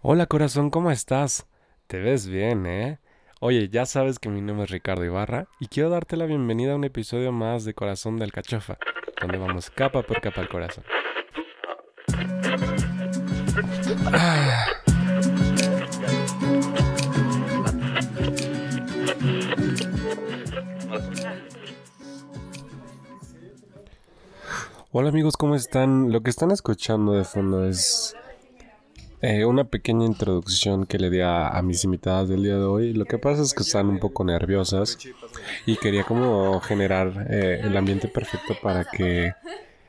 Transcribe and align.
Hola 0.00 0.26
corazón, 0.26 0.70
¿cómo 0.70 0.92
estás? 0.92 1.48
Te 1.88 1.98
ves 1.98 2.28
bien, 2.28 2.66
¿eh? 2.66 3.00
Oye, 3.40 3.68
ya 3.68 3.84
sabes 3.84 4.20
que 4.20 4.28
mi 4.28 4.40
nombre 4.40 4.66
es 4.66 4.70
Ricardo 4.70 5.04
Ibarra 5.04 5.48
y 5.58 5.66
quiero 5.66 5.90
darte 5.90 6.16
la 6.16 6.26
bienvenida 6.26 6.74
a 6.74 6.76
un 6.76 6.84
episodio 6.84 7.32
más 7.32 7.64
de 7.64 7.74
Corazón 7.74 8.16
del 8.16 8.30
Cachofa, 8.30 8.78
donde 9.20 9.38
vamos 9.38 9.70
capa 9.70 10.02
por 10.02 10.20
capa 10.20 10.40
al 10.40 10.48
corazón. 10.48 10.84
Hola 24.92 25.08
amigos, 25.08 25.36
¿cómo 25.36 25.56
están? 25.56 26.12
Lo 26.12 26.20
que 26.20 26.30
están 26.30 26.52
escuchando 26.52 27.14
de 27.14 27.24
fondo 27.24 27.64
es 27.64 28.14
eh, 29.20 29.44
una 29.44 29.64
pequeña 29.64 30.06
introducción 30.06 30.86
que 30.86 30.98
le 30.98 31.10
di 31.10 31.20
a, 31.20 31.60
mis 31.64 31.82
invitadas 31.82 32.28
del 32.28 32.44
día 32.44 32.54
de 32.54 32.64
hoy. 32.64 32.92
Lo 32.92 33.04
que 33.04 33.18
pasa 33.18 33.42
es 33.42 33.52
que 33.52 33.64
están 33.64 33.88
un 33.88 33.98
poco 33.98 34.22
nerviosas 34.22 34.96
y 35.66 35.76
quería 35.76 36.04
como 36.04 36.60
generar 36.60 37.26
eh, 37.28 37.60
el 37.64 37.76
ambiente 37.76 38.06
perfecto 38.06 38.54
para 38.62 38.84
que 38.84 39.32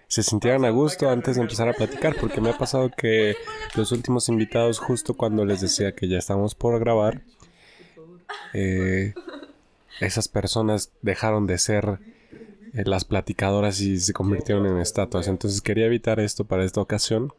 se 0.08 0.24
sintieran 0.24 0.66
a 0.66 0.72
gusto 0.72 1.12
antes 1.12 1.36
de 1.36 1.44
empezar 1.44 1.70
a 1.70 1.74
platicar, 1.74 2.16
porque 2.20 2.42
me 2.42 2.50
ha 2.50 2.58
pasado 2.58 2.90
que 2.90 3.36
los 3.76 3.92
últimos 3.92 4.30
invitados, 4.30 4.80
justo 4.80 5.14
cuando 5.14 5.46
les 5.46 5.62
decía 5.62 5.94
que 5.94 6.08
ya 6.08 6.18
estamos 6.18 6.56
por 6.56 6.80
grabar, 6.80 7.22
eh, 8.54 9.14
esas 10.02 10.28
personas 10.28 10.92
dejaron 11.04 11.46
de 11.46 11.60
ser 11.60 12.00
las 12.74 13.06
platicadoras 13.06 13.80
y 13.82 14.00
se 14.00 14.14
convirtieron 14.14 14.66
en 14.66 14.80
estatuas. 14.80 15.28
Entonces 15.28 15.62
quería 15.62 15.86
evitar 15.86 16.20
esto 16.20 16.46
para 16.46 16.64
esta 16.64 16.82
ocasión 16.82 17.32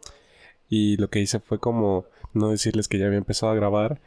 y 0.71 0.97
lo 0.97 1.11
que 1.11 1.21
hice 1.21 1.41
fue 1.41 1.59
como 1.59 2.07
no 2.33 2.51
decirles 2.51 2.89
que 2.89 2.99
ya 2.99 3.07
había 3.07 3.19
empezado 3.19 3.53
a 3.53 3.57
grabar 3.57 4.01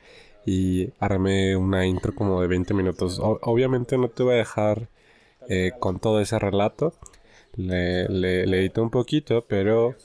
y 0.45 0.89
armé 0.99 1.55
una 1.55 1.85
intro 1.85 2.15
como 2.15 2.41
de 2.41 2.47
20 2.47 2.73
minutos. 2.73 3.19
obviamente 3.21 3.97
no 3.97 4.09
te 4.09 4.23
voy 4.23 4.35
a 4.35 4.37
dejar 4.37 4.87
eh, 5.49 5.71
con 5.79 5.99
todo 5.99 6.19
ese 6.19 6.39
relato. 6.39 6.93
Le, 7.55 8.07
le, 8.07 8.59
edité 8.59 8.81
un 8.81 8.89
poquito, 8.89 9.45
pero 9.47 9.95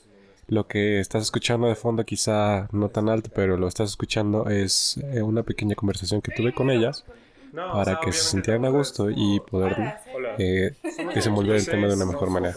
lo 0.47 0.67
que 0.67 0.99
estás 0.99 1.23
escuchando 1.23 1.67
de 1.67 1.75
fondo 1.75 2.03
quizá 2.05 2.67
no 2.71 2.89
tan 2.89 3.09
alto, 3.09 3.31
pero 3.33 3.57
lo 3.57 3.67
estás 3.67 3.89
escuchando 3.89 4.47
es 4.49 4.99
eh, 5.13 5.21
una 5.23 5.43
pequeña 5.43 5.75
conversación 5.75 6.21
que 6.21 6.31
tuve 6.31 6.53
con 6.53 6.69
ellas 6.69 7.05
para 7.53 7.99
que 7.99 8.11
se 8.11 8.23
sintieran 8.29 8.65
a 8.65 8.69
gusto 8.69 9.09
y 9.09 9.39
poder 9.39 9.95
eh, 10.37 10.73
desenvolver 11.13 11.55
el 11.55 11.65
tema 11.65 11.87
de 11.87 11.95
una 11.95 12.05
mejor 12.05 12.29
manera. 12.29 12.55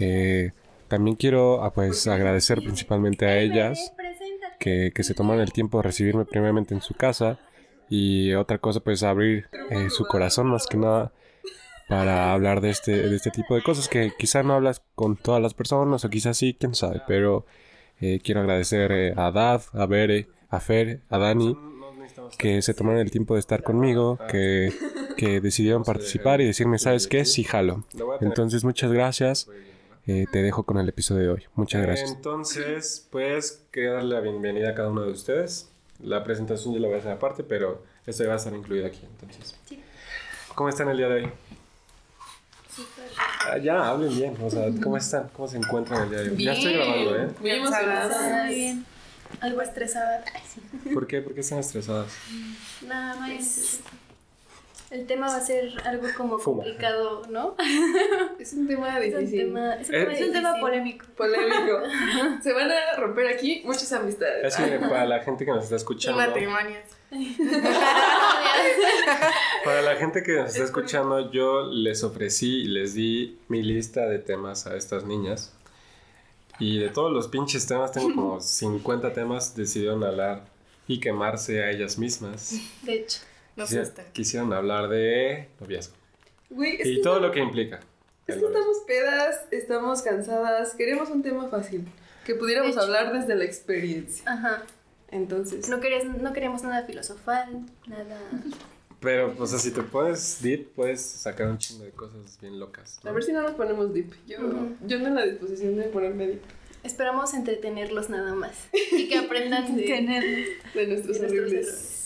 Eh, 0.00 0.52
también 0.92 1.16
quiero 1.16 1.64
ah, 1.64 1.72
pues 1.72 2.06
agradecer 2.06 2.60
principalmente 2.62 3.24
a 3.24 3.38
ellas 3.38 3.94
que, 4.58 4.92
se 4.94 5.14
toman 5.14 5.40
el 5.40 5.50
tiempo 5.50 5.78
de 5.78 5.84
recibirme 5.84 6.26
primeramente 6.26 6.74
en 6.74 6.82
su 6.82 6.92
casa 6.92 7.38
y 7.88 8.34
otra 8.34 8.58
cosa 8.58 8.80
pues 8.80 9.02
abrir 9.02 9.46
eh, 9.70 9.88
su 9.88 10.06
corazón 10.06 10.48
más 10.48 10.66
que 10.66 10.76
nada 10.76 11.10
para 11.88 12.34
hablar 12.34 12.60
de 12.60 12.68
este, 12.68 13.08
de 13.08 13.16
este 13.16 13.30
tipo 13.30 13.54
de 13.54 13.62
cosas 13.62 13.88
que 13.88 14.12
quizá 14.18 14.42
no 14.42 14.52
hablas 14.52 14.82
con 14.94 15.16
todas 15.16 15.40
las 15.40 15.54
personas 15.54 16.04
o 16.04 16.10
quizás 16.10 16.36
sí, 16.36 16.54
quién 16.60 16.74
sabe, 16.74 17.00
pero 17.06 17.46
eh, 18.02 18.20
quiero 18.22 18.42
agradecer 18.42 18.92
eh, 18.92 19.14
a 19.16 19.30
Dad, 19.30 19.62
a 19.72 19.86
Bere, 19.86 20.28
a 20.50 20.60
Fer, 20.60 21.00
a 21.08 21.16
Dani 21.16 21.56
que 22.36 22.60
se 22.60 22.74
tomaron 22.74 23.00
el 23.00 23.10
tiempo 23.10 23.32
de 23.32 23.40
estar 23.40 23.62
conmigo, 23.62 24.18
que, 24.28 24.74
que 25.16 25.40
decidieron 25.40 25.84
participar 25.84 26.42
y 26.42 26.44
decirme, 26.44 26.78
¿sabes 26.78 27.06
qué? 27.06 27.24
Sí, 27.24 27.44
jalo. 27.44 27.84
Entonces, 28.20 28.62
muchas 28.62 28.92
gracias. 28.92 29.48
Eh, 30.06 30.26
te 30.32 30.42
dejo 30.42 30.64
con 30.64 30.78
el 30.78 30.88
episodio 30.88 31.22
de 31.22 31.28
hoy. 31.28 31.44
Muchas 31.54 31.82
gracias. 31.82 32.10
Entonces, 32.10 33.06
pues 33.10 33.62
quería 33.70 33.92
darle 33.92 34.14
la 34.14 34.20
bienvenida 34.20 34.70
a 34.70 34.74
cada 34.74 34.88
uno 34.88 35.02
de 35.02 35.12
ustedes. 35.12 35.68
La 36.00 36.24
presentación 36.24 36.74
yo 36.74 36.80
la 36.80 36.88
voy 36.88 36.96
a 36.96 36.98
hacer 37.00 37.12
aparte, 37.12 37.44
pero 37.44 37.84
esto 38.06 38.26
va 38.26 38.34
a 38.34 38.36
estar 38.36 38.52
incluido 38.52 38.84
aquí. 38.86 39.00
Entonces, 39.04 39.54
¿cómo 40.56 40.68
están 40.68 40.88
el 40.88 40.96
día 40.96 41.08
de 41.08 41.14
hoy? 41.22 41.30
Ah, 43.46 43.58
ya, 43.58 43.88
hablen 43.88 44.16
bien. 44.16 44.36
O 44.42 44.50
sea, 44.50 44.66
¿cómo 44.82 44.96
están? 44.96 45.28
¿Cómo 45.28 45.46
se 45.46 45.58
encuentran 45.58 46.02
el 46.02 46.10
día 46.10 46.18
de 46.20 46.30
hoy? 46.30 46.44
Ya 46.44 46.52
estoy 46.52 46.72
grabando, 46.72 47.16
¿eh? 47.16 47.28
Muy 47.38 47.50
emocionada. 47.50 48.44
Muy 48.44 48.54
bien. 48.54 48.86
Algo 49.40 49.62
estresada. 49.62 50.24
¿Por 50.92 51.06
qué? 51.06 51.20
¿Por 51.20 51.34
qué 51.34 51.40
están 51.40 51.60
estresadas? 51.60 52.12
Nada 52.86 53.14
más 53.20 53.80
el 54.92 55.06
tema 55.06 55.28
va 55.28 55.36
a 55.36 55.40
ser 55.40 55.72
algo 55.86 56.06
como 56.16 56.38
complicado, 56.38 57.22
¿no? 57.30 57.56
Es 58.38 58.52
un 58.52 58.68
tema 58.68 59.00
difícil. 59.00 59.56
Es 59.80 60.20
un 60.20 60.32
tema, 60.32 60.56
polémico. 60.60 61.06
Polémico. 61.16 61.80
Se 62.42 62.52
van 62.52 62.70
a 62.70 62.96
romper 62.98 63.28
aquí 63.28 63.62
muchas 63.64 63.90
amistades. 63.92 64.44
Es 64.44 64.56
que 64.56 64.78
para 64.78 65.06
la 65.06 65.20
gente 65.20 65.46
que 65.46 65.50
nos 65.50 65.64
está 65.64 65.76
escuchando. 65.76 66.18
matrimonios. 66.18 66.82
para 69.64 69.82
la 69.82 69.96
gente 69.96 70.22
que 70.22 70.34
nos 70.34 70.50
está 70.50 70.64
escuchando, 70.64 71.32
yo 71.32 71.70
les 71.70 72.04
ofrecí, 72.04 72.64
les 72.64 72.92
di 72.92 73.38
mi 73.48 73.62
lista 73.62 74.06
de 74.06 74.18
temas 74.18 74.66
a 74.66 74.76
estas 74.76 75.04
niñas. 75.04 75.54
Y 76.58 76.78
de 76.78 76.90
todos 76.90 77.10
los 77.10 77.28
pinches 77.28 77.66
temas, 77.66 77.92
tengo 77.92 78.14
como 78.14 78.42
50 78.42 79.14
temas, 79.14 79.56
decidieron 79.56 80.04
hablar 80.04 80.44
y 80.86 81.00
quemarse 81.00 81.64
a 81.64 81.70
ellas 81.70 81.98
mismas. 81.98 82.56
De 82.82 82.92
hecho. 82.92 83.20
Nos 83.56 83.70
Quisieron 84.12 84.52
hablar 84.52 84.88
de 84.88 85.48
noviazgo. 85.60 85.94
y 86.50 87.02
todo 87.02 87.20
lo 87.20 87.30
que 87.30 87.40
implica. 87.40 87.80
Es 88.26 88.36
que 88.36 88.44
estamos 88.44 88.78
pedas, 88.86 89.40
estamos 89.50 90.02
cansadas, 90.02 90.74
queremos 90.74 91.10
un 91.10 91.22
tema 91.22 91.48
fácil. 91.48 91.86
Que 92.24 92.34
pudiéramos 92.34 92.76
hablar 92.76 93.12
desde 93.12 93.34
la 93.34 93.44
experiencia. 93.44 94.24
Ajá. 94.30 94.62
Entonces. 95.10 95.68
No, 95.68 95.80
queríamos, 95.80 96.22
no 96.22 96.32
queríamos 96.32 96.62
nada 96.62 96.84
filosofal, 96.86 97.66
nada. 97.86 98.18
Pero, 99.00 99.34
o 99.36 99.46
sea, 99.46 99.58
si 99.58 99.72
te 99.72 99.82
puedes 99.82 100.40
deep, 100.40 100.68
puedes 100.74 101.02
sacar 101.02 101.48
un 101.48 101.58
chingo 101.58 101.84
de 101.84 101.90
cosas 101.90 102.38
bien 102.40 102.60
locas. 102.60 103.00
A 103.04 103.10
ver 103.10 103.22
si 103.24 103.32
no 103.32 103.42
nos 103.42 103.52
ponemos 103.52 103.92
deep. 103.92 104.12
Yo, 104.26 104.38
yo 104.86 104.98
no 105.00 105.08
en 105.08 105.14
la 105.16 105.26
disposición 105.26 105.76
de 105.76 105.84
ponerme 105.84 106.28
deep. 106.28 106.42
Esperamos 106.84 107.34
entretenerlos 107.34 108.08
nada 108.08 108.34
más. 108.34 108.68
Y 108.72 109.08
que 109.08 109.18
aprendan 109.18 109.76
de, 109.76 110.56
de 110.74 110.86
nuestros, 110.86 111.20
de 111.20 111.26
horribles. 111.26 112.01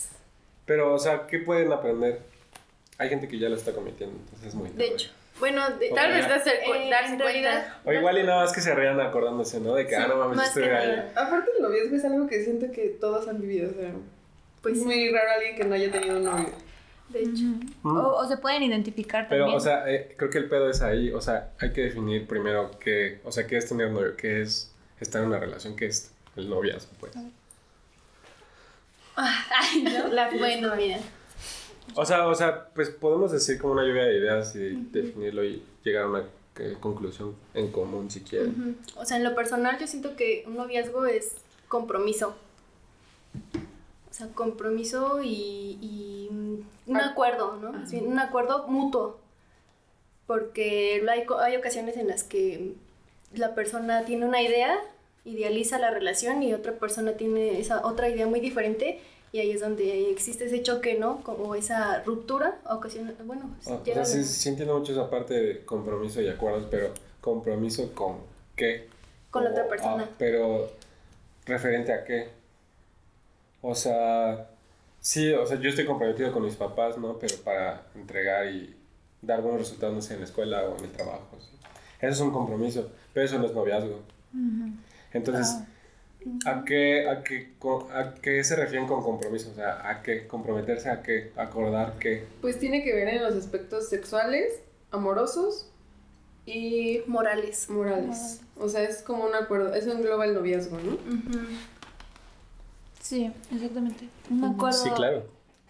Pero, 0.67 0.93
o 0.93 0.99
sea, 0.99 1.25
¿qué 1.25 1.39
pueden 1.39 1.71
aprender? 1.71 2.19
Hay 2.99 3.09
gente 3.09 3.27
que 3.27 3.39
ya 3.39 3.49
lo 3.49 3.55
está 3.55 3.71
cometiendo, 3.71 4.15
entonces 4.19 4.49
es 4.49 4.53
muy 4.53 4.69
De 4.69 4.87
hecho. 4.87 5.09
Bueno, 5.39 5.61
tal 5.95 6.13
vez 6.13 6.27
darse, 6.27 6.49
eh, 6.49 6.89
darse 6.89 7.17
cuenta. 7.17 7.79
O 7.85 7.93
igual 7.93 8.17
y 8.17 8.23
nada 8.23 8.41
más 8.41 8.51
que 8.51 8.59
se 8.59 8.73
rían 8.73 8.99
acordándose, 8.99 9.59
¿no? 9.59 9.75
De 9.75 9.85
que, 9.85 9.95
ah, 9.95 10.07
no 10.07 10.17
mames, 10.17 10.47
estoy 10.47 10.63
ahí. 10.63 11.11
Aparte 11.15 11.51
el 11.55 11.63
noviazgo 11.63 11.95
es 11.95 12.05
algo 12.05 12.27
que 12.27 12.43
siento 12.43 12.71
que 12.71 12.89
todos 12.99 13.27
han 13.27 13.39
vivido, 13.39 13.69
o 13.69 13.73
sea, 13.73 13.91
pues 14.61 14.79
es 14.79 14.83
muy 14.83 15.11
raro 15.11 15.31
alguien 15.37 15.55
que 15.55 15.63
no 15.63 15.75
haya 15.75 15.91
tenido 15.91 16.17
un 16.17 16.23
novio. 16.23 16.49
De 17.09 17.21
hecho. 17.21 17.45
O, 17.83 18.27
se 18.27 18.37
pueden 18.37 18.63
identificar 18.63 19.29
también. 19.29 19.45
Pero, 19.45 19.55
o 19.55 19.59
sea, 19.59 19.89
eh, 19.89 20.15
creo 20.17 20.29
que 20.29 20.39
el 20.39 20.49
pedo 20.49 20.69
es 20.69 20.81
ahí, 20.81 21.11
o 21.11 21.21
sea, 21.21 21.51
hay 21.59 21.71
que 21.71 21.81
definir 21.81 22.27
primero 22.27 22.71
qué, 22.79 23.19
o 23.23 23.31
sea, 23.31 23.47
qué 23.47 23.57
es 23.57 23.69
tener 23.69 23.91
novio, 23.91 24.17
qué 24.17 24.41
es 24.41 24.73
estar 24.99 25.21
en 25.21 25.29
una 25.29 25.39
relación, 25.39 25.75
qué 25.75 25.85
es 25.85 26.11
el 26.35 26.49
noviazgo, 26.49 26.91
pues. 26.99 27.13
Ay, 29.17 29.81
no. 29.81 30.07
La 30.09 30.29
bueno, 30.29 30.75
mira. 30.75 30.99
O 31.95 32.05
sea, 32.05 32.27
o 32.27 32.35
sea, 32.35 32.69
pues 32.75 32.89
podemos 32.89 33.31
decir 33.31 33.59
como 33.59 33.73
una 33.73 33.83
lluvia 33.83 34.03
de 34.03 34.17
ideas 34.17 34.55
y 34.55 34.75
definirlo 34.91 35.43
y 35.43 35.63
llegar 35.83 36.03
a 36.03 36.07
una 36.07 36.23
eh, 36.57 36.77
conclusión 36.79 37.35
en 37.53 37.71
común 37.71 38.11
si 38.11 38.21
quieren. 38.21 38.77
O 38.95 39.05
sea, 39.05 39.17
en 39.17 39.23
lo 39.23 39.33
personal 39.33 39.79
yo 39.79 39.87
siento 39.87 40.15
que 40.15 40.43
un 40.45 40.57
noviazgo 40.57 41.05
es 41.07 41.37
compromiso. 41.67 42.35
O 44.09 44.13
sea, 44.13 44.27
compromiso 44.27 45.21
y, 45.23 46.29
un 46.85 46.97
ah. 46.97 47.09
acuerdo, 47.11 47.57
¿no? 47.57 47.71
un 48.01 48.19
acuerdo 48.19 48.67
mutuo. 48.67 49.19
Porque 50.27 51.03
hay, 51.09 51.25
hay 51.41 51.55
ocasiones 51.55 51.97
en 51.97 52.07
las 52.07 52.23
que 52.23 52.75
la 53.33 53.55
persona 53.55 54.05
tiene 54.05 54.25
una 54.25 54.41
idea 54.41 54.79
idealiza 55.27 55.77
la 55.77 55.91
relación 55.91 56.41
y 56.41 56.53
otra 56.53 56.73
persona 56.73 57.13
tiene 57.13 57.59
esa 57.59 57.85
otra 57.85 58.09
idea 58.09 58.25
muy 58.27 58.39
diferente 58.39 58.99
y 59.31 59.39
ahí 59.39 59.51
es 59.51 59.59
donde 59.59 60.09
existe 60.09 60.45
ese 60.45 60.63
choque, 60.63 60.97
¿no? 60.97 61.21
Como 61.23 61.53
esa 61.53 62.01
ruptura, 62.03 62.59
ocasión, 62.69 63.13
bueno, 63.25 63.49
ah, 63.67 63.79
o 63.81 63.85
sea, 63.85 64.05
sí, 64.05 64.49
entiendo 64.49 64.77
mucho 64.79 64.93
esa 64.93 65.09
parte 65.09 65.33
de 65.33 65.65
compromiso 65.65 66.21
y 66.21 66.29
acuerdos, 66.29 66.67
pero 66.71 66.93
compromiso 67.19 67.93
con 67.93 68.17
qué? 68.55 68.87
Con 69.29 69.43
la 69.43 69.51
otra 69.51 69.67
persona. 69.67 70.05
Ah, 70.07 70.15
pero 70.17 70.71
referente 71.45 71.91
a 71.91 72.05
qué? 72.05 72.29
O 73.61 73.75
sea, 73.75 74.49
sí, 75.01 75.33
o 75.33 75.45
sea, 75.45 75.59
yo 75.59 75.69
estoy 75.69 75.85
comprometido 75.85 76.31
con 76.31 76.43
mis 76.43 76.55
papás, 76.55 76.97
¿no? 76.97 77.19
Pero 77.19 77.35
para 77.43 77.83
entregar 77.95 78.47
y 78.47 78.75
dar 79.21 79.41
buenos 79.41 79.59
resultados, 79.59 79.93
no 79.93 80.01
sé, 80.01 80.13
en 80.13 80.21
la 80.21 80.25
escuela 80.25 80.63
o 80.63 80.77
en 80.77 80.85
el 80.85 80.91
trabajo. 80.91 81.27
Eso 81.99 82.13
es 82.13 82.19
un 82.21 82.31
compromiso, 82.31 82.89
pero 83.13 83.25
eso 83.25 83.37
no 83.39 83.45
es 83.45 83.53
noviazgo. 83.53 83.99
Entonces, 85.13 85.63
¿a, 86.45 86.63
qué, 86.65 87.09
a, 87.09 87.23
qué, 87.23 87.53
¿a 87.93 88.13
qué 88.21 88.43
se 88.43 88.55
refieren 88.55 88.87
con 88.87 89.01
compromiso? 89.03 89.51
O 89.51 89.55
sea, 89.55 89.89
¿a 89.89 90.01
qué? 90.01 90.27
¿Comprometerse 90.27 90.89
a 90.89 91.01
qué? 91.01 91.31
¿Acordar 91.35 91.97
qué? 91.99 92.25
Pues 92.41 92.59
tiene 92.59 92.83
que 92.83 92.93
ver 92.93 93.07
en 93.07 93.23
los 93.23 93.35
aspectos 93.35 93.89
sexuales, 93.89 94.61
amorosos 94.91 95.71
y 96.45 97.01
morales. 97.07 97.69
Morales. 97.69 98.41
O 98.57 98.69
sea, 98.69 98.83
es 98.83 99.01
como 99.01 99.25
un 99.25 99.35
acuerdo, 99.35 99.73
eso 99.73 99.91
engloba 99.91 100.25
el 100.25 100.33
noviazgo, 100.33 100.77
¿no? 100.79 100.97
Sí, 103.01 103.31
exactamente. 103.53 104.09
Un 104.29 104.43
acuerdo. 104.43 104.77
Sí, 104.77 104.89
claro. 104.91 105.27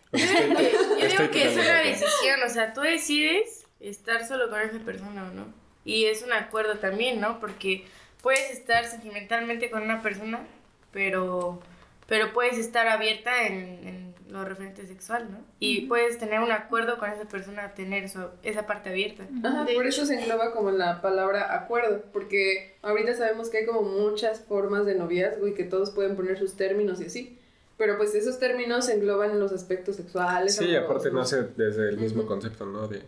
Yo 0.14 0.20
digo 0.20 0.58
que, 0.58 0.72
yo 0.72 1.06
Estoy 1.06 1.28
digo 1.28 1.32
que 1.32 1.48
es 1.48 1.54
una 1.54 1.78
decisión, 1.80 2.40
o 2.46 2.50
sea, 2.50 2.74
tú 2.74 2.82
decides 2.82 3.66
estar 3.82 4.26
solo 4.26 4.50
con 4.50 4.62
esa 4.62 4.80
persona 4.80 5.28
o 5.30 5.34
no. 5.34 5.46
Y 5.84 6.06
es 6.06 6.24
un 6.24 6.34
acuerdo 6.34 6.80
también, 6.80 7.20
¿no? 7.20 7.40
Porque 7.40 7.86
puedes 8.22 8.52
estar 8.52 8.86
sentimentalmente 8.86 9.70
con 9.70 9.84
una 9.84 10.02
persona, 10.02 10.46
pero, 10.92 11.60
pero 12.08 12.34
puedes 12.34 12.58
estar 12.58 12.88
abierta 12.88 13.48
en, 13.48 13.88
en 13.88 14.08
lo 14.30 14.44
referente 14.44 14.86
sexual, 14.86 15.28
¿no? 15.32 15.38
Y 15.60 15.88
puedes 15.88 16.18
tener 16.18 16.42
un 16.42 16.52
acuerdo 16.52 16.98
con 16.98 17.10
esa 17.10 17.26
persona, 17.26 17.74
tener 17.74 18.04
esa 18.44 18.68
parte 18.68 18.90
abierta. 18.90 19.28
Ajá, 19.44 19.66
por 19.74 19.86
eso 19.86 20.06
se 20.06 20.20
engloba 20.20 20.52
como 20.54 20.72
la 20.72 21.02
palabra 21.02 21.56
acuerdo, 21.56 22.04
porque 22.12 22.78
ahorita 22.82 23.16
sabemos 23.16 23.50
que 23.50 23.60
hay 23.60 23.66
como 23.66 23.84
muchas 23.84 24.42
formas 24.42 24.86
de 24.86 24.96
noviazgo 24.96 25.48
y 25.48 25.54
que 25.54 25.64
todos 25.64 25.92
pueden 25.92 26.16
poner 26.16 26.38
sus 26.38 26.56
términos 26.56 27.00
y 27.02 27.06
así. 27.06 27.40
Pero 27.78 27.96
pues 27.98 28.16
esos 28.16 28.40
términos 28.40 28.86
se 28.86 28.96
engloban 28.96 29.32
en 29.32 29.40
los 29.40 29.52
aspectos 29.52 29.98
sexuales. 29.98 30.56
Sí, 30.56 30.76
amorosos. 30.76 30.86
aparte 30.86 31.12
nace 31.12 31.44
desde 31.56 31.90
el 31.90 31.98
mismo 31.98 32.26
concepto, 32.26 32.66
¿no? 32.66 32.88
De, 32.88 33.04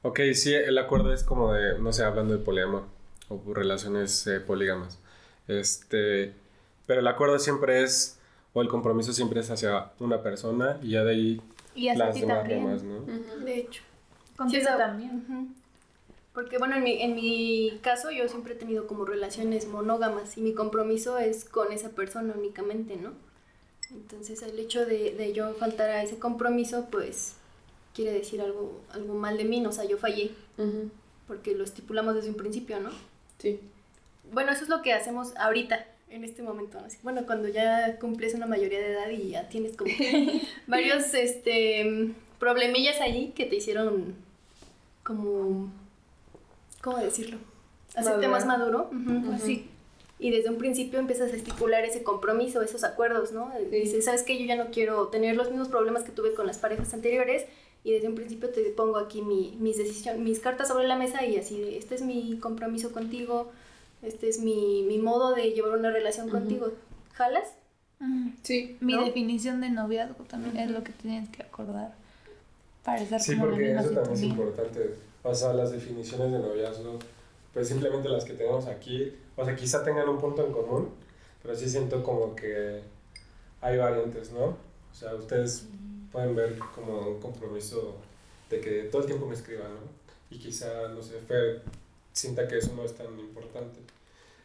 ok, 0.00 0.20
sí, 0.34 0.54
el 0.54 0.78
acuerdo 0.78 1.12
es 1.12 1.22
como 1.22 1.52
de, 1.52 1.78
no 1.78 1.92
sé, 1.92 2.02
hablando 2.02 2.36
de 2.36 2.42
poliamor 2.42 2.84
o 3.32 3.54
relaciones 3.54 4.26
eh, 4.26 4.40
polígamas. 4.40 4.98
Este, 5.48 6.32
pero 6.86 7.00
el 7.00 7.06
acuerdo 7.06 7.38
siempre 7.38 7.82
es, 7.82 8.18
o 8.52 8.62
el 8.62 8.68
compromiso 8.68 9.12
siempre 9.12 9.40
es 9.40 9.50
hacia 9.50 9.92
una 9.98 10.22
persona 10.22 10.78
y 10.82 10.90
ya 10.90 11.04
de 11.04 11.10
ahí 11.12 11.40
Y 11.74 11.88
hacia 11.88 12.04
las 12.06 12.14
ti 12.14 12.20
demás 12.22 12.38
también. 12.38 12.64
demás, 12.64 12.82
¿no? 12.82 12.96
Ujú. 12.98 13.44
De 13.44 13.58
hecho. 13.58 13.82
Contigo 14.36 14.62
Sí, 14.62 14.68
también. 14.78 15.54
Porque 16.34 16.56
bueno, 16.58 16.76
en 16.76 16.82
mi, 16.84 17.02
en 17.02 17.14
mi 17.14 17.78
caso 17.82 18.10
yo 18.10 18.26
siempre 18.28 18.54
he 18.54 18.56
tenido 18.56 18.86
como 18.86 19.04
relaciones 19.04 19.66
monógamas 19.68 20.38
y 20.38 20.40
mi 20.40 20.54
compromiso 20.54 21.18
es 21.18 21.44
con 21.44 21.72
esa 21.72 21.90
persona 21.90 22.32
únicamente, 22.36 22.96
¿no? 22.96 23.12
Entonces 23.90 24.40
el 24.42 24.58
hecho 24.58 24.86
de, 24.86 25.14
de 25.14 25.32
yo 25.34 25.52
faltar 25.54 25.90
a 25.90 26.02
ese 26.02 26.18
compromiso 26.18 26.86
pues 26.90 27.34
quiere 27.94 28.12
decir 28.12 28.40
algo, 28.40 28.80
algo 28.92 29.12
mal 29.14 29.36
de 29.36 29.44
mí, 29.44 29.60
¿no? 29.60 29.68
o 29.68 29.72
sea, 29.72 29.84
yo 29.84 29.98
fallé 29.98 30.30
porque 31.28 31.54
lo 31.54 31.62
estipulamos 31.64 32.14
desde 32.14 32.30
un 32.30 32.36
principio, 32.36 32.80
¿no? 32.80 32.88
Sí. 33.42 33.58
Bueno, 34.32 34.52
eso 34.52 34.62
es 34.62 34.68
lo 34.68 34.82
que 34.82 34.92
hacemos 34.92 35.36
ahorita, 35.36 35.84
en 36.10 36.22
este 36.22 36.42
momento. 36.42 36.80
¿no? 36.80 36.86
Bueno, 37.02 37.26
cuando 37.26 37.48
ya 37.48 37.98
cumples 37.98 38.34
una 38.34 38.46
mayoría 38.46 38.78
de 38.78 38.92
edad 38.92 39.10
y 39.10 39.30
ya 39.30 39.48
tienes 39.48 39.76
como 39.76 39.90
varios 40.68 41.12
este, 41.12 42.12
problemillas 42.38 43.00
allí 43.00 43.32
que 43.34 43.46
te 43.46 43.56
hicieron 43.56 44.14
como, 45.02 45.72
¿cómo 46.80 46.98
decirlo? 46.98 47.38
Hacerte 47.96 48.28
más 48.28 48.46
maduro. 48.46 48.90
así. 49.34 49.68
Y 50.20 50.30
desde 50.30 50.50
un 50.50 50.56
principio 50.58 51.00
empiezas 51.00 51.32
a 51.32 51.36
estipular 51.36 51.84
ese 51.84 52.04
compromiso, 52.04 52.62
esos 52.62 52.84
acuerdos, 52.84 53.32
¿no? 53.32 53.52
Sí. 53.58 53.76
Dices, 53.76 54.04
¿sabes 54.04 54.22
qué? 54.22 54.38
Yo 54.38 54.46
ya 54.46 54.54
no 54.54 54.70
quiero 54.70 55.08
tener 55.08 55.34
los 55.34 55.50
mismos 55.50 55.68
problemas 55.68 56.04
que 56.04 56.12
tuve 56.12 56.32
con 56.34 56.46
las 56.46 56.58
parejas 56.58 56.94
anteriores 56.94 57.44
y 57.84 57.92
desde 57.92 58.08
un 58.08 58.14
principio 58.14 58.50
te 58.50 58.62
pongo 58.70 58.98
aquí 58.98 59.22
mi, 59.22 59.56
mis 59.58 59.76
decisiones, 59.76 60.20
mis 60.22 60.40
cartas 60.40 60.68
sobre 60.68 60.86
la 60.86 60.96
mesa 60.96 61.24
y 61.24 61.36
así 61.36 61.60
de, 61.60 61.78
este 61.78 61.94
es 61.94 62.02
mi 62.02 62.38
compromiso 62.38 62.92
contigo, 62.92 63.50
este 64.02 64.28
es 64.28 64.40
mi, 64.40 64.84
mi 64.86 64.98
modo 64.98 65.34
de 65.34 65.50
llevar 65.50 65.78
una 65.78 65.90
relación 65.90 66.26
Ujú. 66.26 66.38
contigo. 66.38 66.72
¿Jalas? 67.14 67.48
Ujú. 68.00 68.32
Sí. 68.42 68.76
Mi 68.80 68.94
¿no? 68.94 69.04
definición 69.04 69.60
de 69.60 69.70
noviazgo 69.70 70.24
también 70.24 70.56
es 70.56 70.70
lo 70.70 70.82
que 70.84 70.92
tienes 70.92 71.28
que 71.30 71.42
acordar 71.42 71.94
para 72.84 73.00
estar 73.00 73.20
Sí, 73.20 73.36
como 73.36 73.50
porque 73.50 73.72
eso 73.72 73.90
también 73.90 74.12
es 74.12 74.22
importante. 74.22 74.94
O 75.24 75.34
sea, 75.34 75.52
las 75.52 75.70
definiciones 75.70 76.32
de 76.32 76.38
noviazgo, 76.38 76.98
pues 77.52 77.68
simplemente 77.68 78.08
las 78.08 78.24
que 78.24 78.32
tenemos 78.32 78.66
aquí, 78.66 79.12
o 79.36 79.44
sea, 79.44 79.54
quizá 79.54 79.84
tengan 79.84 80.08
un 80.08 80.18
punto 80.18 80.44
en 80.44 80.52
común, 80.52 80.88
pero 81.42 81.54
sí 81.54 81.68
siento 81.68 82.02
como 82.02 82.34
que 82.34 82.80
hay 83.60 83.76
variantes, 83.76 84.32
¿no? 84.32 84.44
O 84.44 84.94
sea, 84.94 85.14
ustedes 85.14 85.66
pueden 86.12 86.36
ver 86.36 86.58
como 86.74 87.08
un 87.08 87.20
compromiso 87.20 87.96
de 88.50 88.60
que 88.60 88.82
todo 88.84 89.02
el 89.02 89.06
tiempo 89.06 89.26
me 89.26 89.34
escriban, 89.34 89.68
¿no? 89.74 89.80
Y 90.30 90.38
quizá, 90.38 90.88
no 90.88 91.02
sé, 91.02 91.18
Fer 91.26 91.62
sienta 92.12 92.46
que 92.46 92.58
eso 92.58 92.72
no 92.76 92.84
es 92.84 92.94
tan 92.94 93.18
importante. 93.18 93.80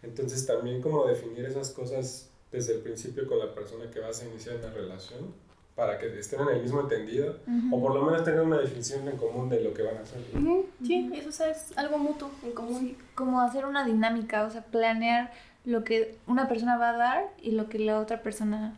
Entonces 0.03 0.45
también 0.45 0.81
como 0.81 1.05
definir 1.05 1.45
esas 1.45 1.71
cosas 1.71 2.29
desde 2.51 2.75
el 2.75 2.79
principio 2.79 3.27
con 3.27 3.39
la 3.39 3.53
persona 3.53 3.89
que 3.91 3.99
vas 3.99 4.21
a 4.21 4.25
iniciar 4.25 4.55
una 4.57 4.69
relación 4.69 5.33
para 5.75 5.99
que 5.99 6.17
estén 6.17 6.41
en 6.41 6.49
el 6.49 6.61
mismo 6.63 6.81
entendido 6.81 7.37
o 7.71 7.79
por 7.79 7.93
lo 7.93 8.01
menos 8.01 8.23
tengan 8.23 8.47
una 8.47 8.57
definición 8.57 9.07
en 9.07 9.15
común 9.17 9.47
de 9.47 9.61
lo 9.61 9.73
que 9.73 9.83
van 9.83 9.97
a 9.97 9.99
hacer. 10.01 10.19
Ujú, 10.35 10.65
Sí, 10.83 11.11
eso 11.13 11.29
o 11.29 11.31
sea, 11.31 11.51
es 11.51 11.77
algo 11.77 11.99
mutuo, 11.99 12.31
en 12.43 12.51
común. 12.53 12.97
Como 13.13 13.41
hacer 13.41 13.65
una 13.65 13.85
dinámica, 13.85 14.45
o 14.45 14.49
sea, 14.49 14.63
planear 14.63 15.31
lo 15.65 15.83
que 15.83 16.17
una 16.25 16.47
persona 16.47 16.77
va 16.77 16.89
a 16.89 16.97
dar 16.97 17.29
y 17.41 17.51
lo 17.51 17.69
que 17.69 17.77
la 17.77 17.99
otra 17.99 18.23
persona 18.23 18.75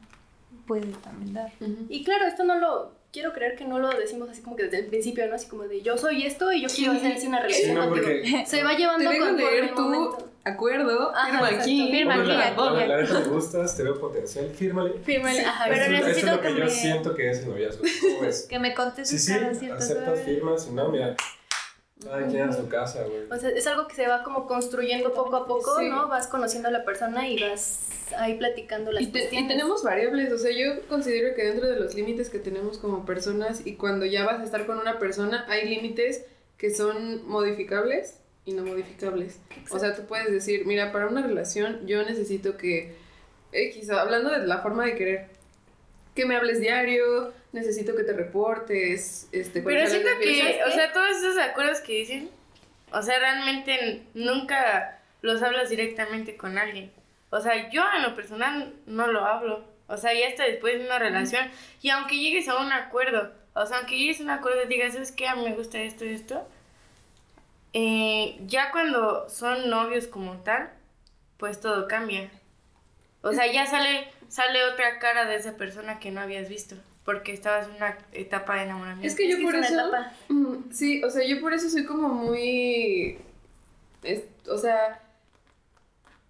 puede 0.69 0.85
también 1.03 1.33
dar. 1.33 1.51
Ujú. 1.59 1.85
Y 1.89 2.03
claro, 2.03 2.25
esto 2.27 2.43
no 2.43 2.55
lo, 2.59 2.91
quiero 3.11 3.33
creer 3.33 3.55
que 3.55 3.65
no 3.65 3.79
lo 3.79 3.89
decimos 3.89 4.29
así 4.29 4.41
como 4.43 4.55
que 4.55 4.65
desde 4.65 4.79
el 4.81 4.85
principio, 4.85 5.27
¿no? 5.27 5.33
Así 5.33 5.47
como 5.47 5.63
de 5.63 5.81
yo 5.81 5.97
soy 5.97 6.25
esto 6.27 6.51
y 6.53 6.61
yo 6.61 6.67
quiero 6.69 6.91
hacer 6.93 7.13
así 7.13 7.25
una 7.27 7.39
relación 7.41 7.69
Sí, 7.71 7.73
no, 7.73 7.89
porque- 7.89 8.43
Se 8.45 8.63
va 8.63 8.71
Te 8.71 8.77
llevando 8.77 9.09
conforme 9.09 9.41
leer 9.41 9.73
tu 9.73 9.81
momento. 9.81 10.29
acuerdo, 10.43 11.11
Ajá, 11.15 11.25
firma 11.25 11.39
exacto. 11.49 11.61
aquí. 11.63 11.87
Firma 11.91 12.13
aquí, 12.15 12.27
la, 12.27 12.47
aquí, 12.49 12.55
la- 12.87 12.97
la 12.97 13.19
me 13.19 13.25
gustas, 13.25 13.75
te 13.75 13.83
veo 13.83 13.99
potencial, 13.99 14.49
fírmale. 14.51 14.93
Fírmale, 15.03 15.39
ajá, 15.41 15.65
Pero 15.69 15.75
Esto- 15.75 15.85
exacto. 15.91 15.95
esto 15.95 16.07
es 16.09 16.15
necesito 16.15 16.35
lo 16.35 16.41
que, 16.41 16.47
que 16.47 16.59
yo 16.59 16.65
me- 16.65 16.69
siento 16.71 17.15
que 17.15 17.29
es 17.31 17.39
el 17.39 17.49
noviazgo. 17.49 17.83
¿Cómo 18.01 18.21
ves? 18.21 18.45
Que 18.47 18.59
me 18.59 18.69
Sí, 18.69 18.75
contestes 18.75 19.25
sí, 19.25 19.33
cada 19.33 19.53
ciertas 19.55 19.83
aceptas 19.83 20.19
firmas, 20.21 20.63
si 20.65 20.71
no, 20.71 20.89
mira, 20.89 21.15
cada 22.03 22.27
quien 22.27 22.49
a 22.49 22.53
su 22.53 22.67
casa, 22.69 23.03
güey. 23.03 23.23
O 23.29 23.35
sea, 23.37 23.49
es 23.49 23.67
algo 23.67 23.87
que 23.87 23.95
se 23.95 24.07
va 24.07 24.23
como 24.23 24.47
construyendo 24.47 25.13
poco 25.13 25.35
a 25.35 25.45
poco, 25.47 25.77
Sí. 25.79 25.89
¿no? 25.89 26.07
Vas 26.07 26.27
conociendo 26.27 26.69
a 26.69 26.71
la 26.71 26.85
persona 26.85 27.27
y 27.27 27.39
vas 27.41 27.89
ahí 28.17 28.37
platicando 28.37 28.91
las 28.91 29.03
Y, 29.03 29.07
te- 29.07 29.29
y 29.35 29.47
tenemos 29.47 29.83
variables, 29.83 30.31
o 30.31 30.37
sea, 30.37 30.51
yo 30.51 30.81
considero 30.87 31.35
que 31.35 31.43
dentro 31.43 31.67
de 31.67 31.79
los 31.79 31.93
límites 31.95 32.29
que 32.29 32.39
tenemos 32.39 32.77
como 32.77 33.05
personas 33.05 33.65
y 33.67 33.75
cuando 33.75 34.05
ya 34.05 34.25
vas 34.25 34.39
a 34.39 34.43
estar 34.43 34.65
con 34.65 34.77
una 34.79 34.97
persona, 34.97 35.45
hay 35.49 35.67
límites 35.67 36.25
que 36.57 36.71
son 36.73 37.27
modificables 37.27 38.15
y 38.45 38.53
no 38.53 38.63
modificables. 38.63 39.39
O 39.69 39.77
sea, 39.79 39.95
tú 39.95 40.03
puedes 40.03 40.31
decir, 40.31 40.65
mira, 40.65 40.91
para 40.91 41.07
una 41.07 41.21
relación 41.21 41.85
yo 41.85 42.01
necesito 42.03 42.57
que, 42.57 42.95
X, 43.51 43.89
hablando 43.89 44.29
de 44.31 44.45
la 44.47 44.59
forma 44.59 44.85
de 44.85 44.95
querer, 44.95 45.27
que 46.19 46.25
me 46.25 46.35
hables 46.35 46.59
diario, 46.59 47.33
necesito 47.53 47.95
que 47.95 48.03
te 48.03 48.11
reportes, 48.11 49.29
este, 49.31 49.61
Pero 49.61 49.89
siento 49.89 50.09
que, 50.19 50.41
¿sabes 50.41 50.67
o 50.67 50.71
sea, 50.71 50.91
todos 50.91 51.15
esos 51.15 51.37
acuerdos 51.37 51.79
que 51.79 51.93
dicen, 51.93 52.29
o 52.91 53.01
sea, 53.01 53.19
realmente 53.19 54.03
nunca 54.13 54.99
los 55.21 55.41
hablas 55.41 55.69
directamente 55.69 56.35
con 56.35 56.57
alguien. 56.57 56.91
O 57.29 57.39
sea, 57.39 57.69
yo 57.69 57.83
en 57.95 58.03
lo 58.03 58.15
personal 58.15 58.73
no 58.85 59.07
lo 59.07 59.23
hablo. 59.23 59.63
O 59.87 59.95
sea, 59.95 60.13
ya 60.13 60.27
hasta 60.27 60.43
después 60.43 60.77
de 60.77 60.85
una 60.87 60.99
relación. 60.99 61.49
Y 61.81 61.89
aunque 61.89 62.19
llegues 62.19 62.49
a 62.49 62.59
un 62.59 62.73
acuerdo, 62.73 63.31
o 63.53 63.65
sea, 63.65 63.77
aunque 63.77 63.97
llegues 63.97 64.19
a 64.19 64.23
un 64.23 64.29
acuerdo 64.31 64.63
y 64.63 64.67
digas, 64.67 64.91
¿sabes 64.93 65.13
qué? 65.13 65.25
A 65.27 65.35
mí 65.35 65.43
me 65.45 65.55
gusta 65.55 65.79
esto 65.79 66.03
y 66.03 66.09
esto. 66.13 66.45
eh, 67.73 68.37
ya 68.45 68.71
cuando 68.71 69.29
son 69.29 69.69
novios 69.69 70.07
como 70.07 70.37
tal, 70.41 70.69
pues 71.37 71.61
todo 71.61 71.87
cambia. 71.87 72.29
O 73.21 73.31
sea, 73.31 73.51
ya 73.51 73.65
sale, 73.65 74.07
sale 74.29 74.63
otra 74.63 74.99
cara 74.99 75.25
de 75.25 75.35
esa 75.35 75.57
persona 75.57 75.99
que 75.99 76.11
no 76.11 76.21
habías 76.21 76.47
visto. 76.47 76.75
Porque 77.05 77.33
estabas 77.33 77.67
en 77.67 77.75
una 77.75 77.97
etapa 78.13 78.55
de 78.57 78.63
enamoramiento. 78.63 79.07
Es 79.07 79.15
que 79.15 79.27
yo 79.27 79.33
Es 79.33 79.39
que 79.39 79.45
por 79.45 79.55
es 79.55 79.71
una 79.71 79.79
eso. 79.81 79.87
etapa. 79.89 80.13
Mm, 80.29 80.55
Sí, 80.71 81.03
o 81.03 81.09
sea, 81.09 81.25
yo 81.25 81.41
por 81.41 81.53
eso 81.53 81.69
soy 81.69 81.83
como 81.85 82.07
muy. 82.09 83.17
es- 84.03 84.23
o 84.47 84.57
sea. 84.57 85.01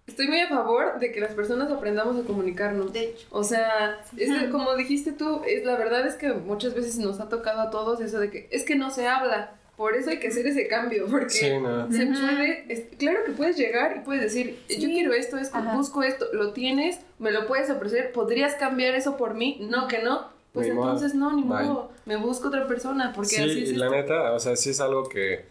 Estoy 0.06 0.26
muy 0.26 0.40
a 0.40 0.48
favor 0.48 0.98
de 0.98 1.12
que 1.12 1.20
las 1.20 1.34
personas 1.34 1.70
aprendamos 1.70 2.20
a 2.20 2.26
comunicarnos. 2.26 2.92
De 2.92 3.10
hecho. 3.10 3.28
O 3.30 3.44
sea, 3.44 4.00
es 4.16 4.28
que, 4.36 4.50
como 4.50 4.74
dijiste 4.74 5.12
tú, 5.12 5.42
es, 5.46 5.64
la 5.64 5.76
verdad 5.76 6.04
es 6.04 6.14
que 6.14 6.32
muchas 6.32 6.74
veces 6.74 6.98
nos 6.98 7.20
ha 7.20 7.28
tocado 7.28 7.60
a 7.60 7.70
todos 7.70 8.00
eso 8.00 8.18
de 8.18 8.28
que 8.30 8.48
es 8.50 8.64
que 8.64 8.74
no 8.74 8.90
se 8.90 9.06
habla. 9.06 9.52
Por 9.80 9.96
eso 9.96 10.10
hay 10.10 10.18
que 10.18 10.28
hacer 10.28 10.46
ese 10.46 10.68
cambio, 10.68 11.06
porque 11.10 11.30
Sí, 11.30 11.48
no. 11.58 11.90
se 11.90 12.04
puede, 12.06 12.64
es- 12.68 12.82
claro 12.98 13.20
que 13.24 13.32
puedes 13.32 13.56
llegar 13.56 13.96
y 13.96 14.00
puedes 14.00 14.20
decir, 14.22 14.58
yo 14.68 14.74
Sí. 14.76 14.92
quiero 14.92 15.14
esto, 15.14 15.38
es, 15.38 15.48
Ajá. 15.54 15.74
busco 15.74 16.02
esto, 16.02 16.26
lo 16.34 16.52
tienes, 16.52 17.00
me 17.18 17.30
lo 17.30 17.46
puedes 17.46 17.70
ofrecer, 17.70 18.12
podrías 18.12 18.56
cambiar 18.56 18.94
eso 18.94 19.16
por 19.16 19.32
mí, 19.32 19.56
no 19.70 19.88
que 19.88 20.02
no, 20.02 20.28
pues 20.52 20.66
Ni 20.68 20.74
modo. 20.74 20.84
entonces 20.92 21.14
no, 21.14 21.32
ni 21.34 21.44
Bye. 21.44 21.64
modo, 21.64 21.92
me 22.04 22.16
busco 22.16 22.48
otra 22.48 22.66
persona, 22.66 23.14
porque 23.14 23.30
Sí, 23.30 23.42
así 23.42 23.62
es 23.62 23.70
y 23.70 23.74
la 23.76 23.86
esto. 23.86 23.96
neta, 23.96 24.32
o 24.34 24.38
sea, 24.38 24.54
sí 24.54 24.68
es 24.68 24.80
algo 24.82 25.08
que 25.08 25.46